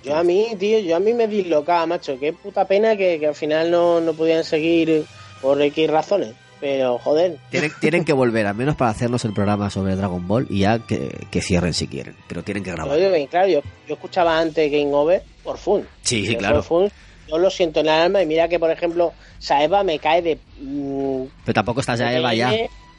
Yo 0.03 0.15
a 0.15 0.23
mí, 0.23 0.47
tío, 0.59 0.80
yo 0.80 0.95
a 0.95 0.99
mí 0.99 1.13
me 1.13 1.27
dislocaba, 1.27 1.85
macho. 1.85 2.19
Qué 2.19 2.34
puta 2.34 2.67
pena 2.67 2.95
que, 2.95 3.19
que 3.19 3.27
al 3.27 3.35
final 3.35 3.72
no, 3.72 4.01
no 4.01 4.13
podían 4.13 4.43
seguir 4.43 5.05
por 5.41 5.61
X 5.61 5.89
razones. 5.89 6.34
Pero, 6.66 6.98
joder. 6.98 7.38
Tienen, 7.52 7.72
tienen 7.80 8.06
que 8.06 8.12
volver, 8.12 8.48
al 8.48 8.56
menos 8.56 8.76
para 8.76 8.90
hacernos 8.90 9.24
el 9.24 9.34
programa 9.34 9.70
sobre 9.70 9.96
Dragon 9.96 10.28
Ball 10.28 10.48
y 10.50 10.62
ya 10.62 10.80
que, 10.80 11.28
que 11.30 11.40
cierren 11.40 11.76
si 11.76 11.86
quieren. 11.86 12.16
Pero 12.28 12.42
tienen 12.42 12.64
que 12.64 12.72
grabar. 12.72 12.98
Yo, 12.98 13.16
yo, 13.16 13.28
claro, 13.28 13.48
yo, 13.48 13.60
yo 13.88 13.94
escuchaba 13.94 14.40
antes 14.40 14.72
Game 14.72 14.92
Over 14.92 15.22
por 15.44 15.60
Fun. 15.60 15.88
Sí, 16.02 16.26
sí, 16.26 16.36
claro. 16.36 16.56
por 16.56 16.64
Fun, 16.64 16.92
yo 17.28 17.38
lo 17.38 17.52
siento 17.52 17.82
en 17.82 17.86
el 17.86 17.92
alma 17.92 18.24
y 18.24 18.26
mira 18.26 18.48
que, 18.48 18.58
por 18.58 18.72
ejemplo, 18.72 19.14
Saeva 19.38 19.84
me 19.84 20.00
cae 20.00 20.24
de... 20.24 20.40
mm, 20.60 21.26
Pero 21.46 21.54
tampoco 21.54 21.82
estás 21.82 22.00
ya 22.00 22.12
Eva 22.12 22.34
ya. 22.34 22.52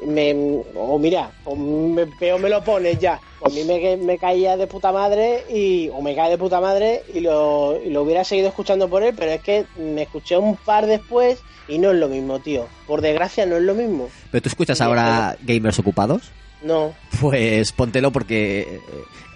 Me, 0.05 0.35
o 0.75 0.99
mira, 0.99 1.31
o 1.47 1.57
me, 1.57 2.07
peor 2.07 2.39
me 2.41 2.51
lo 2.51 2.63
pones 2.63 2.99
ya. 2.99 3.19
A 3.45 3.49
mí 3.49 3.65
me, 3.65 3.97
me 3.97 4.19
caía 4.19 4.57
de 4.57 4.67
puta 4.67 4.93
madre 4.93 5.45
y 5.51 5.89
o 5.89 6.03
me 6.03 6.15
cae 6.15 6.31
de 6.31 6.39
puta 6.39 6.61
madre 6.61 7.03
y 7.15 7.21
lo, 7.21 7.81
y 7.83 7.89
lo 7.91 8.03
hubiera 8.03 8.23
seguido 8.25 8.49
escuchando 8.49 8.89
por 8.91 9.03
él, 9.03 9.15
pero 9.17 9.33
es 9.33 9.41
que 9.43 9.65
me 9.79 10.03
escuché 10.03 10.37
un 10.37 10.57
par 10.57 10.87
después 10.87 11.39
y 11.69 11.79
no 11.79 11.91
es 11.93 11.97
lo 11.97 12.09
mismo, 12.09 12.39
tío. 12.41 12.67
Por 12.87 13.01
desgracia 13.01 13.47
no 13.47 13.57
es 13.57 13.63
lo 13.63 13.75
mismo. 13.75 14.09
Pero 14.31 14.43
tú 14.43 14.49
escuchas 14.51 14.81
ahora 14.83 15.37
Gamers 15.43 15.79
Ocupados. 15.79 16.31
No. 16.63 16.95
Pues 17.21 17.73
póntelo 17.73 18.11
porque 18.13 18.61
eh, 18.61 18.81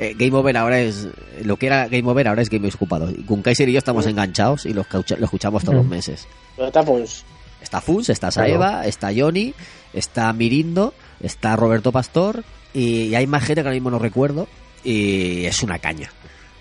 eh, 0.01 0.15
Game 0.19 0.37
Over 0.37 0.57
ahora 0.57 0.81
es. 0.81 1.07
Lo 1.43 1.57
que 1.57 1.67
era 1.67 1.87
Game 1.89 2.09
Over 2.11 2.29
ahora 2.29 2.43
es 2.43 2.49
Gamers 2.51 2.75
Ocupados. 2.75 3.13
Y 3.17 3.23
con 3.25 3.43
Kaiser 3.43 3.69
y 3.69 3.73
yo 3.73 3.79
estamos 3.79 4.07
enganchados 4.07 4.67
y 4.67 4.73
lo, 4.73 4.83
escucha- 4.83 5.17
lo 5.17 5.25
escuchamos 5.25 5.63
todos 5.63 5.77
los 5.77 5.87
Mm. 5.87 5.91
meses. 5.91 6.27
Está 7.63 7.81
Funs, 7.81 8.09
está 8.09 8.31
Saeva, 8.31 8.87
está 8.87 9.11
Johnny, 9.17 9.55
está 9.93 10.33
Mirindo, 10.33 10.95
está 11.21 11.57
Roberto 11.57 11.93
Pastor 11.93 12.45
y, 12.75 13.05
y 13.09 13.15
hay 13.15 13.27
más 13.27 13.43
gente 13.45 13.63
que 13.63 13.69
ahora 13.69 13.75
mismo 13.75 13.91
no 13.91 13.99
recuerdo. 13.99 14.49
Y 14.83 15.45
es 15.45 15.63
una 15.63 15.79
caña. 15.79 16.11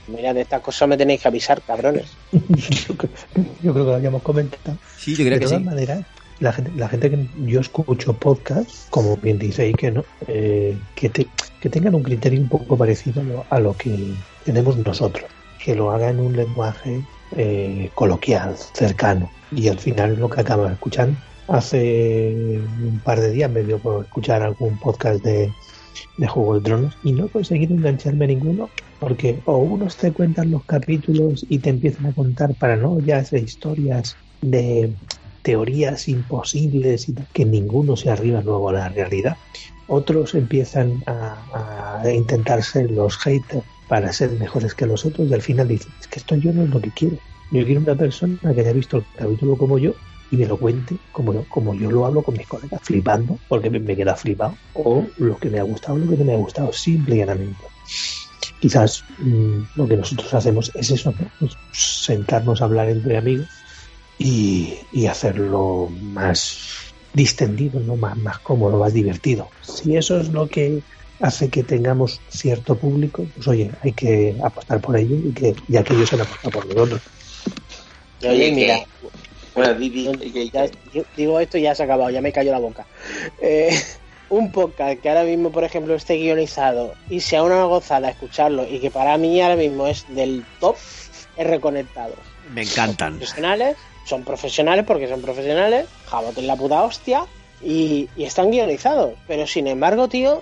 Mira, 0.08 0.34
de 0.34 0.42
estas 0.42 0.62
cosas 0.62 0.90
me 0.90 0.98
tenéis 0.98 1.22
que 1.22 1.28
avisar, 1.30 1.62
cabrones. 1.62 2.06
Yo 2.32 2.96
creo 2.98 3.74
que 3.74 3.92
lo 3.92 3.94
habíamos 3.96 4.22
comentado. 4.24 4.78
Sí, 4.98 5.12
yo 5.12 5.24
creo 5.24 5.36
de 5.36 5.40
que 5.40 5.46
todas 5.46 5.60
sí. 5.60 5.66
maneras, 5.66 6.06
la 6.40 6.52
gente, 6.52 6.72
la 6.76 6.90
gente 6.90 7.10
que 7.12 7.28
yo 7.46 7.60
escucho 7.62 8.14
podcast, 8.14 8.90
como 8.90 9.16
bien 9.18 9.38
dice 9.40 9.72
que 9.74 9.92
¿no? 9.92 10.04
Eh, 10.28 10.78
que, 10.96 11.10
te- 11.10 11.28
que 11.62 11.70
tengan 11.70 11.96
un 11.96 12.04
criterio 12.04 12.40
un 12.42 12.50
poco 12.50 12.76
parecido 12.78 13.22
a 13.22 13.24
lo, 13.24 13.46
a 13.50 13.60
lo 13.60 13.78
que 13.78 14.14
tenemos 14.44 14.76
nosotros. 14.78 15.30
Que 15.64 15.76
lo 15.76 15.92
hagan 15.92 16.12
en 16.12 16.20
un 16.22 16.36
lenguaje 16.36 17.02
eh, 17.36 17.90
coloquial, 17.96 18.56
cercano. 18.74 19.30
Y 19.52 19.68
al 19.68 19.80
final 19.80 20.18
lo 20.20 20.30
que 20.30 20.42
acabas 20.42 20.72
escuchando. 20.72 21.18
Hace 21.48 22.60
un 22.84 23.02
par 23.04 23.20
de 23.20 23.32
días 23.32 23.50
me 23.50 23.64
dio 23.64 23.80
por 23.80 24.06
escuchar 24.06 24.44
algún 24.44 24.78
podcast 24.78 25.24
de, 25.24 25.52
de 26.18 26.28
Juego 26.28 26.56
de 26.56 26.62
Tronos 26.62 26.98
y 27.04 27.12
no 27.12 27.26
he 27.26 27.30
conseguido 27.30 27.74
engancharme 27.74 28.26
a 28.26 28.28
ninguno 28.28 28.70
porque 29.00 29.40
o 29.46 29.58
unos 29.58 29.96
te 29.96 30.12
cuentan 30.12 30.52
los 30.52 30.64
capítulos 30.66 31.46
y 31.50 31.58
te 31.60 31.72
empiezan 31.72 32.06
a 32.06 32.14
contar 32.14 32.54
paranoias 32.54 33.34
e 33.34 33.40
historias 33.40 34.16
de 34.42 34.94
teorías 35.42 36.08
imposibles 36.08 37.10
y 37.10 37.16
que 37.34 37.46
ninguno 37.46 37.96
se 37.96 38.12
arriba 38.12 38.42
luego 38.42 38.70
a 38.70 38.74
la 38.74 38.90
realidad. 38.90 39.38
Otros 39.88 40.36
empiezan 40.36 41.02
a, 41.08 42.02
a 42.04 42.12
intentar 42.12 42.62
ser 42.62 42.92
los 42.92 43.18
haters 43.18 43.64
para 43.90 44.14
ser 44.14 44.38
mejores 44.38 44.76
que 44.76 44.88
los 44.88 45.06
otros 45.06 45.30
y 45.30 45.36
al 45.36 45.44
final 45.44 45.68
dicen, 45.70 45.94
es 46.02 46.08
que 46.10 46.20
esto 46.20 46.36
yo 46.38 46.54
no 46.54 46.64
es 46.66 46.72
lo 46.72 46.82
que 46.82 46.94
quiero. 46.94 47.18
Yo 47.52 47.66
quiero 47.66 47.82
una 47.82 47.98
persona 47.98 48.40
que 48.56 48.62
haya 48.62 48.74
visto 48.74 48.98
el 49.00 49.08
capítulo 49.18 49.58
como 49.58 49.80
yo 49.80 49.96
y 50.32 50.38
me 50.38 50.48
lo 50.48 50.60
cuente 50.60 51.02
como, 51.12 51.34
yo- 51.36 51.48
como 51.50 51.76
yo 51.76 51.92
lo 51.92 52.06
hablo 52.08 52.24
con 52.24 52.38
mis 52.38 52.48
colegas, 52.48 52.82
flipando, 52.84 53.42
porque 53.50 53.72
me, 53.72 53.96
queda 53.98 54.16
flipado, 54.16 54.60
o 54.74 55.14
lo 55.18 55.40
que 55.40 55.52
me 55.52 55.60
ha 55.60 55.64
gustado, 55.64 55.98
lo 56.00 56.10
que 56.10 56.18
no 56.18 56.26
me 56.26 56.34
ha 56.36 56.38
gustado, 56.38 56.72
simple 56.74 57.16
y 57.16 57.20
llanamente. 57.20 57.66
Quizás 58.60 59.06
mm, 59.18 59.62
lo 59.76 59.88
que 59.88 59.98
nosotros 59.98 60.34
hacemos 60.34 60.72
es 60.74 60.92
eso, 60.92 61.14
¿no? 61.18 61.32
Sentarnos 61.72 62.62
a 62.62 62.66
hablar 62.66 62.90
entre 62.90 63.18
amigos 63.18 63.48
y, 64.18 64.80
y 64.92 65.08
hacerlo 65.08 65.90
más 65.92 66.94
distendido, 67.14 67.80
¿no? 67.82 67.98
más, 67.98 68.18
más 68.18 68.40
cómodo, 68.42 68.80
más 68.80 68.94
divertido. 68.94 69.50
Si 69.62 69.96
eso 69.96 70.20
es 70.20 70.30
lo 70.30 70.48
que 70.48 70.84
hace 71.20 71.50
que 71.50 71.64
tengamos 71.64 72.22
cierto 72.30 72.78
público, 72.78 73.26
pues 73.36 73.48
oye, 73.48 73.72
hay 73.82 73.94
que 73.94 74.36
apostar 74.44 74.80
por 74.82 74.98
ello 74.98 75.16
y 75.18 75.34
que 75.34 75.56
ya 75.68 75.84
que 75.84 75.94
ellos 75.94 76.12
han 76.14 76.22
apostado 76.22 76.52
por 76.52 76.66
nosotros. 76.68 77.02
Oye, 78.24 78.52
mira, 78.52 78.80
Bueno, 79.56 79.74
di- 79.74 79.90
di- 79.90 80.52
ya- 80.54 80.70
yo 80.94 81.04
digo 81.18 81.40
esto 81.40 81.58
y 81.58 81.64
ya 81.64 81.76
se 81.76 81.84
ha 81.84 81.86
acabado, 81.86 82.10
ya 82.12 82.22
me 82.22 82.32
cayó 82.32 82.52
la 82.52 82.60
boca. 82.60 82.86
Eh, 83.42 83.70
un 84.30 84.52
podcast 84.52 85.02
que 85.02 85.10
ahora 85.10 85.24
mismo, 85.24 85.52
por 85.52 85.64
ejemplo, 85.64 85.96
esté 85.96 86.16
guionizado 86.18 86.94
y 87.10 87.20
sea 87.20 87.44
una 87.44 87.64
gozada 87.66 88.10
escucharlo 88.10 88.66
y 88.68 88.80
que 88.80 88.92
para 88.92 89.18
mí 89.18 89.42
ahora 89.42 89.56
mismo 89.56 89.88
es 89.88 90.06
del 90.16 90.46
top, 90.60 90.76
es 91.36 91.48
Reconectados. 91.48 92.20
Me 92.54 92.62
encantan. 92.64 93.18
Profesionales, 93.18 93.78
son 94.06 94.24
profesionales 94.24 94.86
porque 94.86 95.08
son 95.08 95.22
profesionales, 95.22 95.88
jabote 96.06 96.42
en 96.42 96.48
la 96.48 96.56
puta 96.56 96.84
hostia, 96.84 97.26
y, 97.62 98.10
están 98.18 98.52
guionizados. 98.52 99.14
Pero 99.28 99.48
sin 99.48 99.68
embargo, 99.68 100.08
tío, 100.08 100.42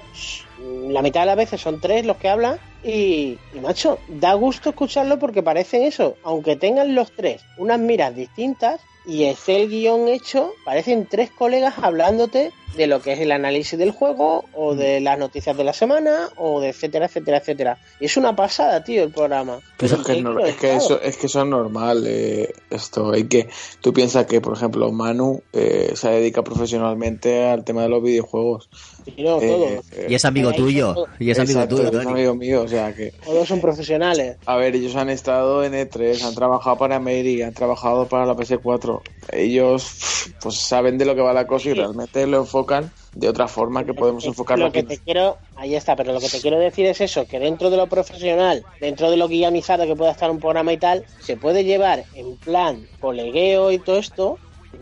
la 0.90 1.02
mitad 1.02 1.22
de 1.22 1.28
las 1.28 1.38
veces 1.38 1.62
son 1.62 1.80
tres 1.80 2.06
los 2.06 2.18
que 2.18 2.30
hablan 2.30 2.60
y, 2.84 3.38
y, 3.54 3.60
macho, 3.62 4.00
da 4.08 4.34
gusto 4.34 4.70
escucharlo 4.70 5.20
porque 5.20 5.44
parecen 5.44 5.84
eso, 5.84 6.16
aunque 6.24 6.56
tengan 6.56 6.96
los 6.96 7.12
tres 7.12 7.42
unas 7.58 7.80
miras 7.80 8.16
distintas 8.16 8.82
y 9.06 9.24
esté 9.24 9.62
el 9.62 9.70
guion 9.70 10.10
hecho, 10.10 10.54
parecen 10.66 11.06
tres 11.06 11.32
colegas 11.32 11.76
hablándote 11.82 12.52
de 12.76 12.88
lo 12.88 13.02
que 13.02 13.14
es 13.14 13.20
el 13.20 13.32
análisis 13.32 13.78
del 13.78 13.92
juego 13.92 14.46
o 14.54 14.76
de 14.76 15.00
las 15.00 15.18
noticias 15.18 15.56
de 15.58 15.64
la 15.64 15.74
semana 15.74 16.30
o 16.36 16.62
de 16.62 16.70
etcétera, 16.70 17.06
etcétera, 17.06 17.38
etcétera. 17.38 17.78
Y 18.00 18.06
es 18.06 18.18
una 18.18 18.36
pasada, 18.36 18.84
tío, 18.84 19.04
el 19.04 19.12
programa. 19.12 19.60
Pero 19.78 19.96
es, 19.96 20.04
que, 20.04 20.22
no, 20.22 20.40
es, 20.40 20.56
que 20.56 20.76
eso, 20.76 21.02
es 21.02 21.18
que 21.18 21.28
eso 21.28 21.42
es 21.42 21.48
normal. 21.48 22.04
Eh, 22.06 22.54
esto, 22.70 23.12
hay 23.12 23.24
que, 23.26 23.50
tú 23.82 23.94
piensas 23.94 24.26
que, 24.26 24.42
por 24.42 24.54
ejemplo, 24.56 24.92
Manu 24.92 25.42
eh, 25.54 25.94
se 25.96 26.10
dedica 26.10 26.44
profesionalmente 26.44 27.48
al 27.48 27.64
tema 27.64 27.84
de 27.84 27.90
los 27.90 28.04
videojuegos. 28.04 28.70
Y, 29.06 29.24
no, 29.24 29.40
Eh, 29.42 29.82
y 30.10 30.14
es 30.14 30.26
amigo 30.26 30.52
tuyo. 30.54 31.06
Y 31.20 31.32
es 31.32 31.40
amigo 31.40 31.68
tuyo, 31.68 31.86
es 31.86 31.92
Tony. 31.92 32.12
amigo 32.12 32.36
mío, 32.36 32.64
o 32.64 32.68
sea 32.68 32.94
que. 32.94 33.14
Todos 33.26 33.48
son 33.48 33.62
profesionales. 33.62 34.38
A 34.46 34.58
ver, 34.58 34.76
ellos 34.76 34.96
han 34.96 35.10
estado 35.10 35.64
en 35.64 35.74
E3, 35.74 36.22
han 36.24 36.36
trabajado 36.36 36.78
para 36.78 37.00
Mary, 37.00 37.42
han 37.42 37.54
trabajado 37.54 38.08
para 38.08 38.26
la 38.26 38.36
PS4. 38.36 39.02
Ellos 39.32 40.28
pues 40.42 40.56
saben 40.56 40.98
de 40.98 41.06
lo 41.06 41.16
que 41.16 41.22
va 41.22 41.34
la 41.34 41.48
cosa 41.48 41.70
y 41.70 41.74
realmente 41.74 42.28
lo 42.28 42.40
enfocan 42.40 42.57
de 42.66 43.30
otra 43.30 43.48
forma 43.48 43.84
que 43.84 43.94
podemos 43.94 44.26
enfocarlo 44.26 44.66
Lo 44.66 44.72
que 44.72 44.84
te 44.84 44.98
quiero, 44.98 45.38
ahí 45.56 45.76
está, 45.76 45.96
pero 45.96 46.14
lo 46.14 46.20
que 46.20 46.30
te 46.30 46.40
quiero 46.40 46.60
decir 46.60 46.86
es 46.86 47.02
eso, 47.02 47.26
que 47.28 47.40
dentro 47.40 47.70
de 47.70 47.78
lo 47.78 47.88
profesional, 47.88 48.66
dentro 48.80 49.12
de 49.12 49.18
lo 49.18 49.28
guionizado 49.28 49.86
que 49.86 49.96
pueda 49.96 50.12
estar 50.12 50.30
un 50.32 50.40
programa 50.40 50.74
y 50.74 50.78
tal, 50.78 51.06
se 51.20 51.38
puede 51.38 51.64
llevar 51.64 52.06
en 52.16 52.36
plan 52.38 52.88
colegueo 53.00 53.72
y 53.72 53.80
todo 53.80 53.98
esto 53.98 54.38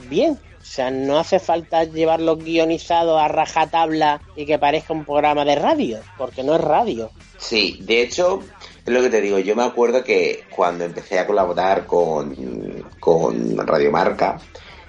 bien. 0.09 0.39
O 0.61 0.67
sea, 0.67 0.89
no 0.89 1.19
hace 1.19 1.39
falta 1.39 1.83
llevarlo 1.83 2.37
guionizado 2.37 3.19
a 3.19 3.27
rajatabla 3.27 4.21
y 4.35 4.47
que 4.47 4.57
parezca 4.57 4.93
un 4.93 5.05
programa 5.05 5.45
de 5.45 5.55
radio, 5.55 5.99
porque 6.17 6.43
no 6.43 6.55
es 6.55 6.61
radio. 6.61 7.11
Sí, 7.37 7.77
de 7.83 8.01
hecho, 8.01 8.39
es 8.83 8.91
lo 8.91 9.01
que 9.01 9.11
te 9.11 9.21
digo, 9.21 9.37
yo 9.37 9.55
me 9.55 9.63
acuerdo 9.63 10.03
que 10.03 10.45
cuando 10.49 10.83
empecé 10.83 11.19
a 11.19 11.27
colaborar 11.27 11.85
con, 11.85 12.35
con 12.99 13.55
Radio 13.57 13.91
Marca, 13.91 14.39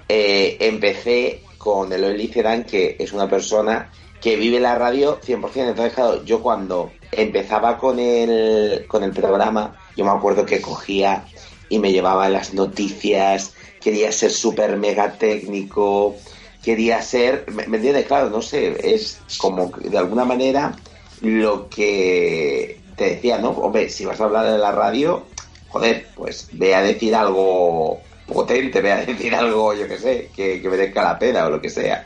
eh, 0.09 0.57
empecé 0.61 1.43
con 1.57 1.91
Eloy 1.91 2.17
Liceran, 2.17 2.63
que 2.63 2.95
es 2.99 3.13
una 3.13 3.29
persona 3.29 3.91
que 4.21 4.35
vive 4.35 4.59
la 4.59 4.75
radio 4.75 5.19
100%. 5.21 5.69
Entonces, 5.69 5.93
claro, 5.93 6.23
yo 6.23 6.41
cuando 6.41 6.91
empezaba 7.11 7.77
con 7.77 7.99
el, 7.99 8.85
con 8.87 9.03
el 9.03 9.11
programa, 9.11 9.75
yo 9.95 10.05
me 10.05 10.11
acuerdo 10.11 10.45
que 10.45 10.61
cogía 10.61 11.25
y 11.69 11.79
me 11.79 11.91
llevaba 11.91 12.29
las 12.29 12.53
noticias, 12.53 13.53
quería 13.81 14.11
ser 14.11 14.31
súper 14.31 14.77
mega 14.77 15.13
técnico, 15.13 16.15
quería 16.63 17.01
ser, 17.01 17.45
¿me, 17.51 17.67
me 17.67 17.77
entiendes? 17.77 18.05
Claro, 18.07 18.29
no 18.29 18.41
sé, 18.41 18.75
es 18.93 19.19
como 19.37 19.67
de 19.67 19.97
alguna 19.97 20.25
manera 20.25 20.75
lo 21.21 21.69
que 21.69 22.79
te 22.95 23.11
decía, 23.11 23.37
¿no? 23.37 23.49
Hombre, 23.51 23.89
si 23.89 24.05
vas 24.05 24.19
a 24.19 24.25
hablar 24.25 24.47
en 24.47 24.59
la 24.59 24.71
radio, 24.71 25.23
joder, 25.69 26.07
pues 26.15 26.49
ve 26.53 26.75
a 26.75 26.81
decir 26.81 27.15
algo 27.15 28.01
potente, 28.27 28.81
ve 28.81 28.91
a 28.91 28.97
decir 29.05 29.33
algo, 29.33 29.73
yo 29.73 29.87
que 29.87 29.97
sé, 29.97 30.29
que, 30.35 30.61
que 30.61 30.69
merezca 30.69 31.03
la 31.03 31.17
pena 31.17 31.45
o 31.45 31.49
lo 31.49 31.61
que 31.61 31.69
sea. 31.69 32.05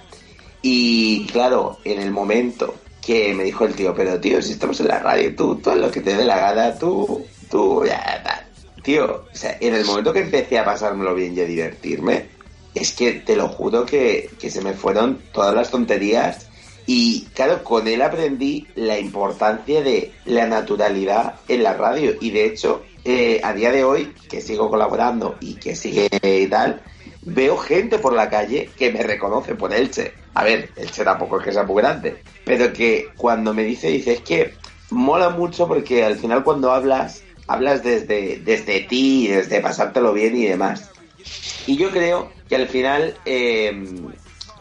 Y 0.61 1.25
claro, 1.27 1.79
en 1.83 2.01
el 2.01 2.11
momento 2.11 2.75
que 3.01 3.33
me 3.33 3.43
dijo 3.43 3.65
el 3.65 3.73
tío, 3.73 3.95
pero 3.95 4.19
tío, 4.19 4.41
si 4.41 4.53
estamos 4.53 4.79
en 4.79 4.87
la 4.87 4.99
radio, 4.99 5.35
tú, 5.35 5.55
tú 5.55 5.71
haz 5.71 5.77
lo 5.77 5.91
que 5.91 6.01
te 6.01 6.15
dé 6.15 6.23
la 6.23 6.37
gana, 6.37 6.77
tú, 6.77 7.25
tú, 7.49 7.83
ya, 7.85 8.21
ya. 8.23 8.47
Tío, 8.83 9.25
o 9.31 9.35
sea, 9.35 9.57
en 9.59 9.75
el 9.75 9.85
momento 9.85 10.13
que 10.13 10.21
empecé 10.21 10.57
a 10.57 10.65
pasármelo 10.65 11.13
bien 11.13 11.37
y 11.37 11.41
a 11.41 11.45
divertirme, 11.45 12.29
es 12.73 12.93
que 12.93 13.13
te 13.13 13.35
lo 13.35 13.47
juro 13.47 13.85
que, 13.85 14.29
que 14.39 14.49
se 14.49 14.61
me 14.61 14.73
fueron 14.73 15.19
todas 15.33 15.53
las 15.53 15.69
tonterías 15.69 16.47
y 16.85 17.25
claro, 17.33 17.63
con 17.63 17.87
él 17.87 18.01
aprendí 18.01 18.67
la 18.75 18.99
importancia 18.99 19.81
de 19.81 20.11
la 20.25 20.47
naturalidad 20.47 21.35
en 21.47 21.63
la 21.63 21.73
radio. 21.73 22.15
Y 22.19 22.31
de 22.31 22.45
hecho, 22.45 22.83
eh, 23.03 23.41
a 23.43 23.53
día 23.53 23.71
de 23.71 23.83
hoy, 23.83 24.13
que 24.29 24.41
sigo 24.41 24.69
colaborando 24.69 25.37
y 25.39 25.55
que 25.55 25.75
sigue 25.75 26.07
y 26.21 26.47
tal, 26.47 26.81
veo 27.23 27.57
gente 27.57 27.99
por 27.99 28.13
la 28.13 28.29
calle 28.29 28.69
que 28.77 28.91
me 28.91 29.03
reconoce 29.03 29.55
por 29.55 29.73
Elche. 29.73 30.13
A 30.33 30.43
ver, 30.43 30.69
Elche 30.75 31.03
tampoco 31.03 31.39
es 31.39 31.45
que 31.45 31.51
sea 31.51 31.63
muy 31.63 31.81
grande, 31.81 32.21
pero 32.45 32.71
que 32.71 33.09
cuando 33.17 33.53
me 33.53 33.63
dice, 33.63 33.89
dice, 33.89 34.13
es 34.13 34.21
que 34.21 34.53
mola 34.91 35.29
mucho 35.29 35.67
porque 35.67 36.03
al 36.03 36.15
final 36.15 36.43
cuando 36.43 36.71
hablas, 36.71 37.23
hablas 37.47 37.83
desde, 37.83 38.39
desde 38.43 38.81
ti, 38.81 39.27
desde 39.27 39.61
pasártelo 39.61 40.13
bien 40.13 40.35
y 40.35 40.45
demás. 40.45 40.89
Y 41.67 41.77
yo 41.77 41.91
creo 41.91 42.31
que 42.47 42.55
al 42.55 42.67
final 42.67 43.15
eh, 43.25 43.71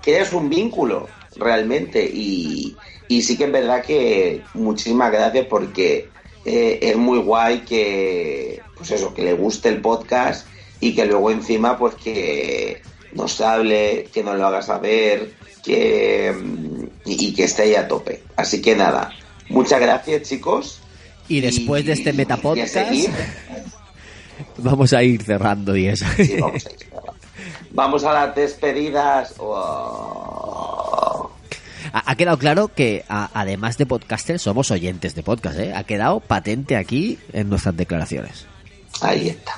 creas 0.03 0.33
un 0.33 0.49
vínculo 0.49 1.09
realmente 1.37 2.05
y, 2.05 2.77
y 3.09 3.23
sí 3.23 3.37
que 3.37 3.45
es 3.45 3.53
verdad 3.53 3.83
que 3.83 4.43
muchísimas 4.55 5.11
gracias 5.11 5.47
porque 5.47 6.09
eh, 6.45 6.79
es 6.83 6.97
muy 6.97 7.19
guay 7.19 7.61
que 7.61 8.61
pues 8.77 8.91
eso 8.91 9.13
que 9.15 9.23
le 9.23 9.35
guste 9.35 9.69
el 9.69 9.81
podcast 9.81 10.47
y 10.81 10.95
que 10.95 11.05
luego 11.07 11.31
encima 11.31 11.77
pues 11.79 11.95
que 11.97 12.81
nos 13.13 13.41
hable 13.41 14.09
que 14.13 14.23
nos 14.25 14.37
lo 14.39 14.47
haga 14.47 14.63
saber 14.63 15.33
que 15.63 16.35
y, 17.05 17.27
y 17.27 17.35
que 17.35 17.45
esté 17.45 17.63
ahí 17.65 17.75
a 17.75 17.87
tope 17.89 18.23
así 18.37 18.63
que 18.63 18.75
nada 18.75 19.11
muchas 19.49 19.81
gracias 19.81 20.23
chicos 20.23 20.81
Y 21.29 21.41
después 21.41 21.85
de 21.85 21.93
este 21.93 22.13
metapodcast, 22.13 22.77
vamos 24.59 24.93
a 24.93 25.03
ir 25.03 25.23
cerrando 25.23 25.77
y 25.77 25.87
eso. 25.87 26.05
Sí, 26.17 26.37
vamos 26.41 26.67
a 26.67 26.71
ir 26.73 26.79
cerrando. 26.79 27.15
vamos 27.71 28.05
a 28.05 28.13
las 28.13 28.35
despedidas 28.35 29.35
Oh. 29.39 31.20
Ha, 31.93 32.11
ha 32.11 32.15
quedado 32.17 32.39
claro 32.39 32.69
que 32.69 33.05
a- 33.09 33.31
además 33.35 33.79
de 33.79 33.87
podcasters 33.87 34.43
somos 34.43 34.71
oyentes 34.71 35.15
de 35.15 35.23
podcast, 35.23 35.59
¿eh? 35.59 35.73
Ha 35.75 35.85
quedado 35.85 36.21
patente 36.21 36.77
aquí 36.77 37.19
en 37.33 37.49
nuestras 37.49 37.77
declaraciones. 37.77 38.47
Ahí 39.01 39.29
está. 39.29 39.55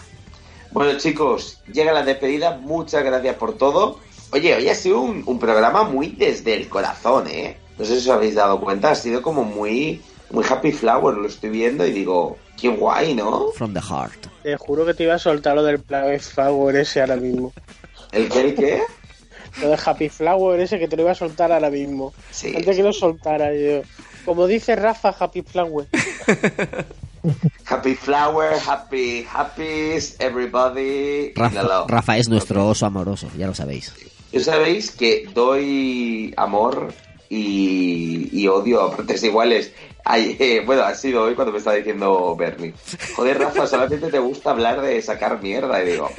Bueno, 0.70 0.98
chicos, 0.98 1.60
llega 1.72 1.92
la 1.92 2.02
despedida. 2.02 2.56
Muchas 2.58 3.04
gracias 3.04 3.36
por 3.36 3.56
todo. 3.58 3.98
Oye, 4.32 4.54
hoy 4.54 4.68
ha 4.68 4.74
sido 4.74 5.00
un, 5.00 5.22
un 5.26 5.38
programa 5.38 5.82
muy 5.84 6.08
desde 6.08 6.54
el 6.54 6.68
corazón, 6.68 7.26
¿eh? 7.28 7.56
No 7.78 7.84
sé 7.84 8.00
si 8.00 8.08
os 8.08 8.14
habéis 8.16 8.34
dado 8.34 8.60
cuenta. 8.60 8.90
Ha 8.90 8.94
sido 8.94 9.20
como 9.20 9.44
muy, 9.44 10.00
muy 10.30 10.44
happy 10.48 10.72
flower. 10.72 11.16
Lo 11.16 11.26
estoy 11.28 11.50
viendo 11.50 11.86
y 11.86 11.92
digo, 11.92 12.38
qué 12.58 12.68
guay, 12.68 13.14
¿no? 13.14 13.48
From 13.56 13.74
the 13.74 13.80
heart. 13.80 14.26
Te 14.42 14.56
juro 14.56 14.86
que 14.86 14.94
te 14.94 15.02
iba 15.04 15.14
a 15.14 15.18
soltar 15.18 15.54
lo 15.54 15.62
del 15.62 15.80
Plague 15.80 16.18
Flower 16.18 16.76
ese 16.76 17.00
ahora 17.02 17.16
mismo. 17.16 17.52
¿El 18.12 18.28
qué? 18.30 18.40
¿El 18.40 18.54
qué? 18.54 18.82
Lo 19.60 19.68
de 19.68 19.78
Happy 19.84 20.08
Flower 20.08 20.60
ese 20.60 20.78
que 20.78 20.88
te 20.88 20.96
lo 20.96 21.02
iba 21.02 21.12
a 21.12 21.14
soltar 21.14 21.52
ahora 21.52 21.70
mismo. 21.70 22.12
Sí. 22.30 22.52
Antes 22.56 22.76
que 22.76 22.82
lo 22.82 22.92
soltara 22.92 23.54
yo. 23.54 23.82
Como 24.24 24.46
dice 24.46 24.76
Rafa, 24.76 25.14
Happy 25.18 25.42
Flower. 25.42 25.86
Happy 27.66 27.94
flower, 27.94 28.58
happy, 28.58 29.24
happy, 29.32 29.96
everybody. 30.18 31.32
Rafa, 31.34 32.18
es 32.18 32.28
nuestro 32.28 32.66
oso 32.66 32.84
amoroso, 32.84 33.28
ya 33.38 33.46
lo 33.46 33.54
sabéis. 33.54 33.94
Yo 34.32 34.40
sabéis 34.40 34.90
que 34.90 35.28
doy 35.32 36.34
amor 36.36 36.92
y, 37.28 38.28
y 38.32 38.48
odio 38.48 38.82
a 38.82 38.96
partes 38.96 39.22
iguales. 39.22 39.72
Ay, 40.04 40.36
eh, 40.38 40.62
bueno, 40.64 40.82
ha 40.82 40.94
sido 40.94 41.22
hoy 41.22 41.34
cuando 41.34 41.52
me 41.52 41.58
estaba 41.58 41.76
diciendo 41.76 42.34
Bernie. 42.36 42.74
Joder, 43.14 43.38
Rafa, 43.38 43.66
solamente 43.66 44.10
te 44.10 44.18
gusta 44.18 44.50
hablar 44.50 44.80
de 44.80 45.00
sacar 45.00 45.40
mierda. 45.42 45.82
Y 45.82 45.92
digo, 45.92 46.10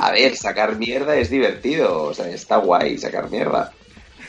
a 0.00 0.10
ver, 0.10 0.36
sacar 0.36 0.76
mierda 0.76 1.16
es 1.16 1.30
divertido. 1.30 2.04
O 2.04 2.14
sea, 2.14 2.28
está 2.28 2.56
guay 2.56 2.98
sacar 2.98 3.30
mierda. 3.30 3.72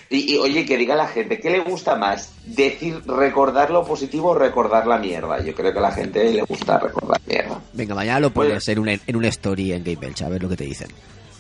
Y, 0.10 0.36
y, 0.36 0.38
oye, 0.38 0.66
que 0.66 0.78
diga 0.78 0.96
la 0.96 1.08
gente, 1.08 1.40
¿qué 1.40 1.50
le 1.50 1.60
gusta 1.60 1.96
más? 1.96 2.32
¿Decir 2.46 3.02
recordar 3.08 3.72
lo 3.72 3.84
positivo 3.84 4.30
o 4.30 4.36
recordar 4.36 4.86
la 4.86 5.00
mierda? 5.00 5.44
Yo 5.44 5.56
creo 5.56 5.74
que 5.74 5.80
a 5.80 5.82
la 5.82 5.92
gente 5.92 6.32
le 6.32 6.44
gusta 6.44 6.78
recordar 6.78 7.20
mierda. 7.26 7.60
Venga, 7.74 7.96
mañana 7.96 8.20
lo 8.20 8.32
pones 8.32 8.68
en 8.68 8.80
una, 8.80 8.94
en 8.94 9.16
una 9.16 9.28
story 9.30 9.74
en 9.74 9.84
Game 9.84 9.98
Belch, 9.98 10.22
a 10.22 10.30
ver 10.30 10.44
lo 10.44 10.50
que 10.50 10.58
te 10.58 10.66
dicen. 10.66 10.90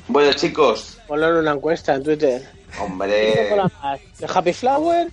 Bueno, 0.07 0.33
chicos, 0.33 0.97
Ponlo 1.07 1.29
en 1.29 1.35
una 1.37 1.51
encuesta 1.53 1.95
en 1.95 2.03
Twitter. 2.03 2.41
¿Qué 2.41 2.77
te 2.77 2.81
hombre. 2.81 3.47
mola 3.51 3.71
más? 3.81 3.99
¿De 4.19 4.27
Happy 4.33 4.53
Flower 4.53 5.07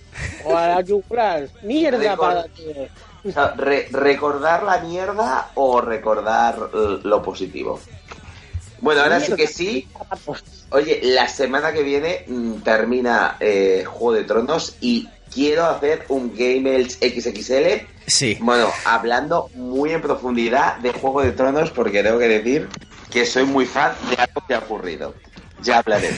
o 0.45 0.57
a 0.57 0.67
la 0.67 0.81
yugular? 0.81 1.47
Mierda 1.63 2.15
Record- 2.15 2.17
para 2.17 2.43
ti. 2.45 2.63
O 3.23 3.31
sea, 3.31 3.53
re- 3.55 3.87
¿Recordar 3.91 4.63
la 4.63 4.79
mierda 4.79 5.51
o 5.55 5.79
recordar 5.79 6.55
eh, 6.73 6.99
lo 7.03 7.21
positivo? 7.21 7.79
Bueno, 8.79 9.01
ahora 9.01 9.19
sí 9.19 9.33
que 9.35 9.45
sí. 9.47 9.87
Oye, 10.71 11.01
la 11.03 11.27
semana 11.27 11.71
que 11.71 11.83
viene 11.83 12.23
mm, 12.27 12.53
termina 12.63 13.37
eh, 13.39 13.83
Juego 13.85 14.13
de 14.13 14.23
Tronos 14.23 14.75
y 14.81 15.07
quiero 15.31 15.65
hacer 15.67 16.05
un 16.09 16.33
Game 16.35 16.75
Elch 16.75 16.97
XXL. 16.99 17.85
Sí. 18.07 18.37
Bueno, 18.41 18.69
hablando 18.85 19.49
muy 19.53 19.91
en 19.91 20.01
profundidad 20.01 20.77
de 20.77 20.91
Juego 20.93 21.21
de 21.21 21.31
Tronos 21.33 21.69
porque 21.69 22.01
tengo 22.01 22.17
que 22.17 22.27
decir 22.27 22.67
que 23.11 23.25
soy 23.25 23.45
muy 23.45 23.65
fan 23.65 23.93
de 24.09 24.15
algo 24.15 24.43
que 24.47 24.53
ha 24.53 24.59
ocurrido. 24.59 25.13
Ya 25.61 25.77
hablaré. 25.77 26.09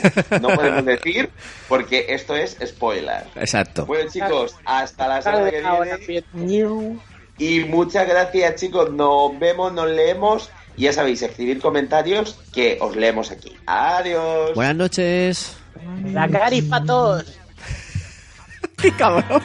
No 0.41 0.49
podemos 0.49 0.85
decir 0.85 1.29
porque 1.67 2.05
esto 2.09 2.35
es 2.35 2.57
spoiler. 2.65 3.25
Exacto. 3.35 3.85
Bueno, 3.85 4.09
chicos, 4.09 4.55
hasta 4.63 5.07
la 5.07 5.21
semana 5.21 5.51
que 5.97 6.23
viene. 6.33 6.99
Y 7.37 7.59
muchas 7.65 8.07
gracias, 8.07 8.55
chicos. 8.55 8.91
Nos 8.91 9.37
vemos, 9.39 9.73
nos 9.73 9.89
leemos. 9.89 10.49
Y 10.77 10.83
ya 10.83 10.93
sabéis, 10.93 11.21
escribir 11.21 11.59
comentarios 11.59 12.39
que 12.53 12.77
os 12.79 12.95
leemos 12.95 13.31
aquí. 13.31 13.55
Adiós. 13.65 14.53
Buenas 14.55 14.75
noches. 14.75 15.57
La 16.05 16.27
caripatos. 16.29 17.25
Qué 18.77 18.91
cabrón. 18.91 19.41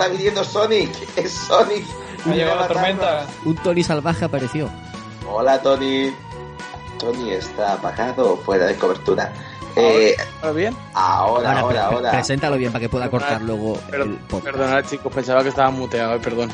está 0.00 0.08
viniendo 0.08 0.42
Sonic. 0.44 0.90
Es 1.16 1.30
Sonic. 1.32 1.84
Ha 2.24 2.34
llegado 2.34 2.60
la 2.60 2.68
tormenta. 2.68 3.26
Un 3.44 3.54
Tony 3.56 3.82
salvaje 3.82 4.24
apareció. 4.24 4.70
Hola, 5.28 5.60
Tony. 5.60 6.10
Tony 6.98 7.32
está 7.32 7.74
apagado, 7.74 8.38
fuera 8.38 8.66
de 8.66 8.76
cobertura. 8.76 9.30
Eh, 9.76 10.16
¿Ahora 10.40 10.52
bien? 10.52 10.76
Ahora, 10.94 11.60
ahora, 11.60 11.86
ahora. 11.86 12.10
Preséntalo 12.12 12.56
bien 12.56 12.72
para 12.72 12.80
que 12.80 12.88
pueda 12.88 13.10
cortar 13.10 13.42
luego. 13.42 13.74
Per. 13.90 14.08
Perdonad, 14.42 14.84
chicos, 14.84 15.12
pensaba 15.12 15.42
que 15.42 15.50
estaba 15.50 15.70
muteado, 15.70 16.18
perdón. 16.20 16.50